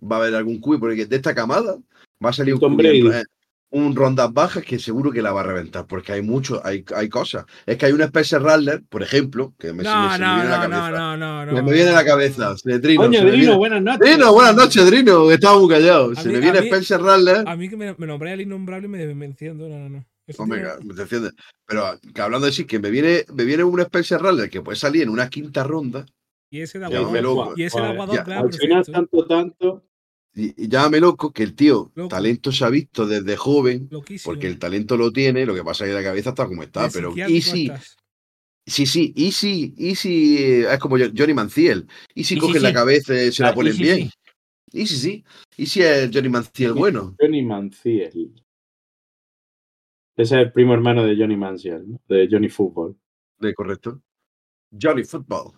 Va 0.00 0.16
a 0.16 0.18
haber 0.20 0.36
algún 0.36 0.58
cubi, 0.58 0.78
porque 0.78 1.04
de 1.04 1.16
esta 1.16 1.34
camada 1.34 1.76
va 2.24 2.30
a 2.30 2.32
salir 2.32 2.54
un 2.54 2.60
cubi 2.60 2.86
en- 3.18 3.26
un 3.70 3.94
rondas 3.94 4.32
bajas 4.32 4.64
que 4.64 4.78
seguro 4.78 5.10
que 5.10 5.20
la 5.20 5.30
va 5.32 5.40
a 5.40 5.44
reventar, 5.44 5.86
porque 5.86 6.12
hay 6.12 6.22
mucho, 6.22 6.60
hay, 6.64 6.84
hay 6.96 7.08
cosas. 7.08 7.44
Es 7.66 7.76
que 7.76 7.86
hay 7.86 7.92
un 7.92 8.00
Spencer 8.00 8.40
Rattler, 8.42 8.82
por 8.88 9.02
ejemplo, 9.02 9.54
que 9.58 9.72
me, 9.74 9.82
se 9.84 9.90
No, 9.90 10.04
me- 10.08 10.12
se 10.14 10.18
me 10.20 10.26
no, 10.26 10.34
viene 10.36 10.48
a 10.48 10.50
la 10.58 10.68
no, 10.68 10.70
cabeza. 10.74 10.90
no, 10.98 11.16
no, 11.16 11.44
no, 11.46 11.50
Que 11.54 11.56
no. 11.60 11.66
me 11.68 11.72
viene 11.74 11.90
a 11.90 11.94
la 11.94 12.04
cabeza. 12.04 12.56
se- 12.56 12.78
Drino, 12.78 13.02
Coño, 13.02 13.18
se 13.18 13.24
me 13.24 13.30
Drino, 13.30 13.42
viene- 13.44 13.56
buenas 13.58 13.82
noches. 13.82 14.00
Drino, 14.00 14.32
buenas 14.32 14.56
noches, 14.56 14.86
Drino, 14.86 15.28
que 15.28 15.34
estaba 15.34 15.58
muy 15.58 15.68
callado. 15.68 16.12
A 16.12 16.14
Se 16.16 16.28
mí- 16.28 16.34
me 16.34 16.40
viene 16.40 16.60
mí- 16.62 16.66
Spencer 16.68 17.00
Rattler. 17.02 17.44
A 17.46 17.56
mí 17.56 17.68
que 17.68 17.76
me, 17.76 17.94
me 17.98 18.06
nombré 18.06 18.32
al 18.32 18.40
innombrable 18.40 18.86
y 18.86 18.90
me, 18.90 19.14
me 19.14 19.26
enciendo. 19.26 19.68
No, 19.68 19.78
no, 19.78 19.88
no. 19.88 20.06
Te 20.26 21.02
entiendes. 21.02 21.32
Pero 21.66 21.84
que 22.14 22.20
hablando 22.20 22.46
de 22.46 22.52
sí, 22.52 22.64
que 22.66 22.78
me 22.78 22.90
viene, 22.90 23.24
me 23.34 23.44
viene 23.44 23.64
un 23.64 23.80
Spencer 23.80 24.20
Rattler 24.20 24.50
que 24.50 24.60
puede 24.62 24.76
salir 24.76 25.02
en 25.02 25.08
una 25.10 25.28
quinta 25.28 25.62
ronda. 25.64 26.04
Y 26.50 26.60
ese 26.60 26.78
de 26.78 26.88
loco. 27.22 27.52
Y 27.56 27.64
ese 27.64 27.80
de 27.80 27.96
ya, 28.12 28.24
claro, 28.24 28.46
Al 28.46 28.52
final, 28.52 28.84
tanto, 28.86 29.26
tanto, 29.26 29.84
Y, 30.34 30.64
y 30.64 30.68
llámame 30.68 31.00
loco 31.00 31.32
que 31.32 31.42
el 31.42 31.54
tío, 31.54 31.90
Loco. 31.94 32.08
talento 32.08 32.52
se 32.52 32.64
ha 32.64 32.68
visto 32.70 33.06
desde 33.06 33.36
joven, 33.36 33.88
Loquísimo. 33.90 34.32
porque 34.32 34.46
el 34.46 34.58
talento 34.58 34.96
lo 34.96 35.10
tiene, 35.12 35.44
lo 35.46 35.54
que 35.54 35.64
pasa 35.64 35.84
es 35.84 35.90
que 35.90 35.94
la 35.96 36.02
cabeza 36.02 36.30
está 36.30 36.46
como 36.46 36.62
está. 36.62 36.88
Pero, 36.90 37.12
y 37.28 37.40
si. 37.42 37.70
Sí, 38.66 38.84
sí, 38.84 39.14
Easy, 39.16 39.74
Easy 39.78 40.36
es 40.68 40.78
como 40.78 40.98
Jo- 40.98 41.10
Johnny 41.16 41.32
Manciel. 41.32 41.86
Easy 42.14 42.34
Easy, 42.34 42.38
cogen 42.38 42.62
la 42.62 42.68
sí. 42.68 42.74
cabeza 42.74 43.14
y 43.24 43.32
se 43.32 43.42
la 43.42 43.48
Ah, 43.48 43.54
ponen 43.54 43.74
bien. 43.78 43.96
sí. 44.10 44.10
Easy, 44.78 44.96
sí. 44.96 45.24
Easy 45.56 45.80
es 45.80 46.10
Johnny 46.12 46.28
Manciel 46.28 46.74
bueno. 46.74 47.16
Johnny 47.18 47.42
Manciel. 47.42 48.34
Ese 50.16 50.34
es 50.34 50.40
el 50.42 50.52
primo 50.52 50.74
hermano 50.74 51.02
de 51.04 51.16
Johnny 51.16 51.36
Manciel, 51.36 51.88
¿no? 51.92 52.00
de 52.08 52.28
Johnny 52.30 52.50
Football. 52.50 52.94
De 53.38 53.54
correcto. 53.54 54.02
Johnny 54.70 55.04
Football. 55.04 55.52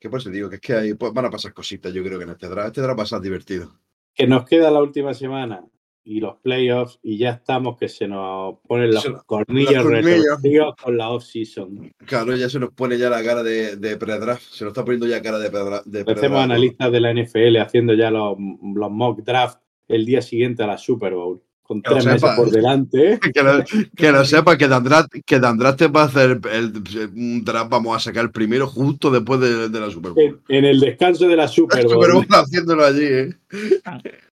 Que 0.00 0.08
por 0.10 0.18
eso 0.18 0.30
digo 0.30 0.48
que 0.48 0.56
es 0.56 0.60
que 0.62 0.72
ahí 0.72 0.94
pues, 0.94 1.12
van 1.12 1.26
a 1.26 1.30
pasar 1.30 1.52
cositas, 1.52 1.92
yo 1.92 2.02
creo 2.02 2.18
que 2.18 2.24
en 2.24 2.30
este 2.30 2.48
draft. 2.48 2.68
Este 2.68 2.80
draft 2.80 2.98
va 2.98 3.02
a 3.02 3.06
ser 3.06 3.20
divertido. 3.20 3.70
Que 4.14 4.26
nos 4.26 4.44
queda 4.46 4.70
la 4.70 4.80
última 4.82 5.12
semana 5.14 5.62
y 6.02 6.18
los 6.20 6.36
playoffs 6.38 6.98
y 7.02 7.18
ya 7.18 7.30
estamos 7.30 7.76
que 7.78 7.86
se 7.88 8.08
nos 8.08 8.56
ponen 8.66 8.92
los 8.94 9.06
nos- 9.08 9.22
cornillos 9.24 9.74
los 9.74 9.82
cornillos. 9.84 10.24
retorcidos 10.24 10.74
con 10.82 10.96
la 10.96 11.10
off-season. 11.10 11.92
Claro, 12.06 12.34
ya 12.34 12.48
se 12.48 12.58
nos 12.58 12.70
pone 12.72 12.96
ya 12.98 13.10
la 13.10 13.22
cara 13.22 13.42
de, 13.42 13.76
de 13.76 13.96
pre-draft. 13.98 14.42
Se 14.42 14.64
nos 14.64 14.72
está 14.72 14.82
poniendo 14.84 15.06
ya 15.06 15.20
cara 15.22 15.38
de 15.38 15.50
pre-draft. 15.50 15.84
de 15.86 16.00
Empecemos 16.00 16.20
pre-draft. 16.20 16.44
analistas 16.44 16.92
de 16.92 17.00
la 17.00 17.12
NFL 17.14 17.56
haciendo 17.58 17.92
ya 17.94 18.10
los, 18.10 18.36
los 18.74 18.90
mock 18.90 19.20
draft 19.22 19.60
el 19.88 20.06
día 20.06 20.22
siguiente 20.22 20.62
a 20.62 20.66
la 20.66 20.78
Super 20.78 21.14
Bowl. 21.14 21.42
Con 21.70 21.82
Que 21.82 21.90
lo 21.90 21.94
tres 21.94 22.06
meses 22.06 22.20
sepa. 22.22 22.34
por 22.34 22.50
delante. 22.50 23.12
¿eh? 23.12 23.20
Que 23.32 23.42
lo, 23.44 23.64
que 23.96 24.10
lo 24.10 24.24
sepa 24.24 24.58
que 24.58 24.66
Dandrate, 24.66 25.22
que 25.22 25.38
Dandrate 25.38 25.86
va 25.86 26.02
a 26.02 26.06
hacer 26.06 26.40
el, 26.50 26.72
un 27.14 27.44
draft, 27.44 27.70
vamos 27.70 27.96
a 27.96 28.00
sacar 28.00 28.24
el 28.24 28.32
primero 28.32 28.66
justo 28.66 29.08
después 29.08 29.38
de, 29.38 29.68
de 29.68 29.78
la 29.80 29.88
Super 29.88 30.10
Bowl. 30.10 30.42
En, 30.48 30.56
en 30.56 30.64
el 30.64 30.80
descanso 30.80 31.28
de 31.28 31.36
la 31.36 31.46
Super 31.46 31.82
Super 31.82 32.10
Bowl. 32.10 32.26
Bowl 32.26 32.26
haciéndolo 32.28 32.84
allí, 32.84 33.04
¿eh? 33.04 33.30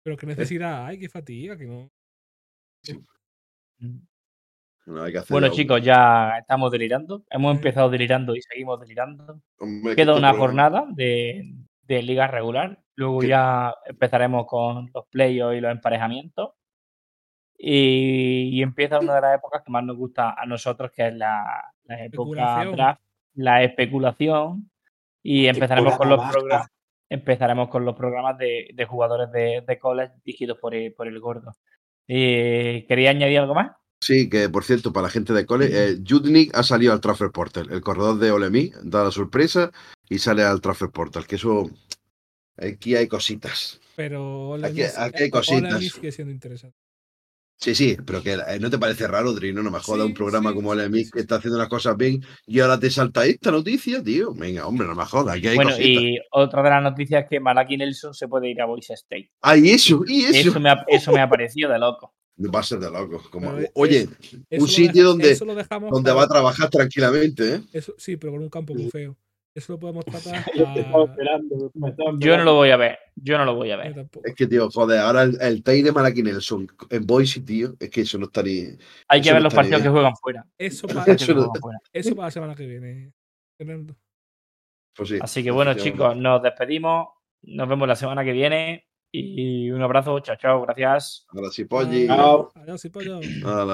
Pero 0.02 0.16
qué 0.16 0.26
necesidad 0.26 0.84
hay, 0.86 0.98
qué 0.98 1.08
fatiga, 1.08 1.56
que 1.56 1.66
no. 1.66 1.88
No, 4.86 5.02
hay 5.04 5.12
que 5.12 5.18
hacer 5.18 5.30
Bueno, 5.32 5.48
chicos, 5.50 5.80
ya 5.80 6.38
estamos 6.40 6.72
delirando. 6.72 7.22
Hemos 7.30 7.54
empezado 7.54 7.88
delirando 7.88 8.34
y 8.34 8.42
seguimos 8.42 8.80
delirando. 8.80 9.40
hombre, 9.60 9.94
Queda 9.94 10.16
una 10.16 10.34
jornada 10.34 10.86
de, 10.90 11.54
de 11.82 12.02
liga 12.02 12.26
regular. 12.26 12.80
Luego 12.96 13.20
¿Qué? 13.20 13.28
ya 13.28 13.72
empezaremos 13.86 14.44
con 14.48 14.90
los 14.92 15.06
playoffs 15.08 15.56
y 15.56 15.60
los 15.60 15.70
emparejamientos. 15.70 16.50
Y, 17.60 18.50
y 18.52 18.62
empieza 18.62 19.00
una 19.00 19.16
de 19.16 19.20
las 19.20 19.38
épocas 19.38 19.62
que 19.64 19.72
más 19.72 19.82
nos 19.84 19.96
gusta 19.96 20.34
a 20.40 20.46
nosotros, 20.46 20.92
que 20.94 21.08
es 21.08 21.14
la, 21.14 21.64
la 21.84 22.04
época 22.04 22.04
Especulación. 22.04 22.76
draft, 22.76 23.00
la 23.34 23.62
especulación. 23.64 24.70
Y 25.22 25.46
empezaremos 25.46 25.96
con 25.96 26.08
los 26.08 26.30
programas. 26.30 26.68
Empezaremos 27.10 27.68
con 27.68 27.84
los 27.84 27.96
programas 27.96 28.38
de, 28.38 28.68
de 28.74 28.84
jugadores 28.84 29.32
de, 29.32 29.64
de 29.66 29.78
college 29.78 30.12
dirigidos 30.24 30.58
por 30.58 30.74
el, 30.74 30.92
por 30.92 31.08
el 31.08 31.18
gordo. 31.20 31.56
Eh, 32.06 32.84
¿Quería 32.86 33.10
añadir 33.10 33.40
algo 33.40 33.54
más? 33.54 33.72
Sí, 34.00 34.28
que 34.30 34.48
por 34.48 34.62
cierto, 34.62 34.92
para 34.92 35.06
la 35.06 35.10
gente 35.10 35.32
de 35.32 35.44
cole, 35.44 35.68
eh, 35.72 35.96
Judnik 36.06 36.56
ha 36.56 36.62
salido 36.62 36.92
al 36.92 37.00
Transfer 37.00 37.30
Portal. 37.32 37.68
El 37.72 37.80
corredor 37.80 38.18
de 38.18 38.30
Olemi 38.30 38.70
da 38.84 39.02
la 39.04 39.10
sorpresa 39.10 39.72
y 40.08 40.18
sale 40.18 40.44
al 40.44 40.60
Transfer 40.60 40.90
Portal. 40.90 41.26
Que 41.26 41.34
eso. 41.36 41.68
Aquí 42.56 42.94
hay 42.94 43.08
cositas. 43.08 43.80
Pero 43.96 44.50
Ole 44.50 44.68
Aquí- 44.68 44.82
hay 44.82 45.30
cositas. 45.30 45.80
Sigue 45.82 46.12
siendo 46.12 46.32
interesante. 46.32 46.76
Sí, 47.60 47.74
sí, 47.74 47.96
pero 48.06 48.22
que 48.22 48.34
eh, 48.34 48.58
no 48.60 48.70
te 48.70 48.78
parece 48.78 49.08
raro, 49.08 49.32
Drino, 49.32 49.64
no 49.64 49.70
me 49.72 49.80
joda 49.80 50.04
Sí, 50.04 50.10
un 50.10 50.14
programa 50.14 50.50
sí, 50.50 50.54
como 50.56 50.70
Olemi 50.70 51.04
sí, 51.04 51.10
que 51.10 51.18
está 51.20 51.36
haciendo 51.36 51.58
las 51.58 51.68
cosas 51.68 51.96
bien 51.96 52.22
y 52.46 52.60
ahora 52.60 52.78
te 52.78 52.88
salta 52.88 53.26
esta 53.26 53.50
noticia, 53.50 54.00
tío. 54.00 54.32
Venga, 54.32 54.64
hombre, 54.68 54.86
no 54.86 54.94
me 54.94 55.02
aquí 55.02 55.48
hay 55.48 55.56
Bueno, 55.56 55.72
cositas. 55.72 56.02
y 56.04 56.18
otra 56.30 56.62
de 56.62 56.70
las 56.70 56.82
noticias 56.84 57.24
es 57.24 57.28
que 57.28 57.40
Malaki 57.40 57.76
Nelson 57.76 58.14
se 58.14 58.28
puede 58.28 58.48
ir 58.48 58.60
a 58.62 58.66
Boise 58.66 58.94
State. 58.94 59.32
Ay, 59.40 59.70
eso, 59.70 60.04
y 60.06 60.24
eso. 60.24 60.50
Eso 60.50 60.60
me, 60.60 60.70
ha, 60.70 60.84
eso 60.86 61.10
me 61.10 61.20
ha 61.20 61.28
parecido 61.28 61.72
de 61.72 61.80
loco. 61.80 62.14
Va 62.54 62.60
a 62.60 62.62
ser 62.62 62.78
de 62.78 62.92
loco. 62.92 63.20
Como, 63.28 63.52
oye, 63.74 64.08
un 64.52 64.68
sitio 64.68 64.92
deja- 65.02 65.08
donde, 65.08 65.34
donde 65.90 66.10
para- 66.10 66.14
va 66.14 66.22
a 66.22 66.28
trabajar 66.28 66.70
tranquilamente, 66.70 67.54
¿eh? 67.56 67.60
eso- 67.72 67.94
sí, 67.98 68.16
pero 68.16 68.34
con 68.34 68.42
un 68.42 68.48
campo 68.50 68.72
muy 68.72 68.88
feo. 68.88 69.16
Eso 69.58 69.72
lo 69.72 69.78
podemos 69.80 70.04
tratar. 70.06 70.44
Yo 70.54 70.66
a- 70.68 70.72
me 72.12 72.36
no 72.36 72.44
lo 72.44 72.54
voy 72.54 72.70
a 72.70 72.76
ver. 72.76 72.96
Yo 73.16 73.36
no 73.38 73.44
lo 73.44 73.56
voy 73.56 73.72
a 73.72 73.76
ver. 73.76 74.08
Es 74.22 74.34
que, 74.36 74.46
tío, 74.46 74.70
joder, 74.70 75.00
ahora 75.00 75.24
el, 75.24 75.36
el 75.40 75.64
Tay 75.64 75.82
de 75.82 75.90
Malaki 75.90 76.22
Nelson 76.22 76.68
en 76.90 77.04
Boise, 77.04 77.40
tío, 77.40 77.74
es 77.80 77.90
que 77.90 78.02
eso 78.02 78.18
no 78.18 78.26
está 78.26 78.44
ni. 78.44 78.68
Hay 79.08 79.20
que 79.20 79.32
ver 79.32 79.40
no 79.40 79.44
los 79.46 79.52
ni 79.52 79.56
partidos 79.56 79.82
que 79.82 79.88
juegan 79.88 80.14
fuera. 80.14 80.46
Eso 80.56 80.86
para, 80.86 81.12
Eso 81.12 81.34
no- 81.34 81.52
fuera. 81.60 81.78
eso 81.92 82.14
para 82.14 82.28
la 82.28 82.30
semana 82.30 82.54
que 82.54 82.66
viene. 82.66 83.12
Fernando. 83.58 83.96
Pues 84.94 85.08
sí, 85.08 85.18
Así 85.20 85.42
que 85.42 85.50
bueno, 85.50 85.74
chicos, 85.74 86.16
nos 86.16 86.40
despedimos. 86.40 87.08
Nos 87.42 87.68
vemos 87.68 87.88
la 87.88 87.96
semana 87.96 88.24
que 88.24 88.32
viene. 88.32 88.86
Y 89.10 89.70
un 89.72 89.82
abrazo. 89.82 90.20
Chao, 90.20 90.36
chao. 90.36 90.62
Gracias. 90.62 91.26
Ahora 91.30 91.50
sí, 91.50 91.64
Polly. 91.64 92.06
Chao. 92.06 92.52
Adiós 92.54 92.86
pollo. 92.92 93.18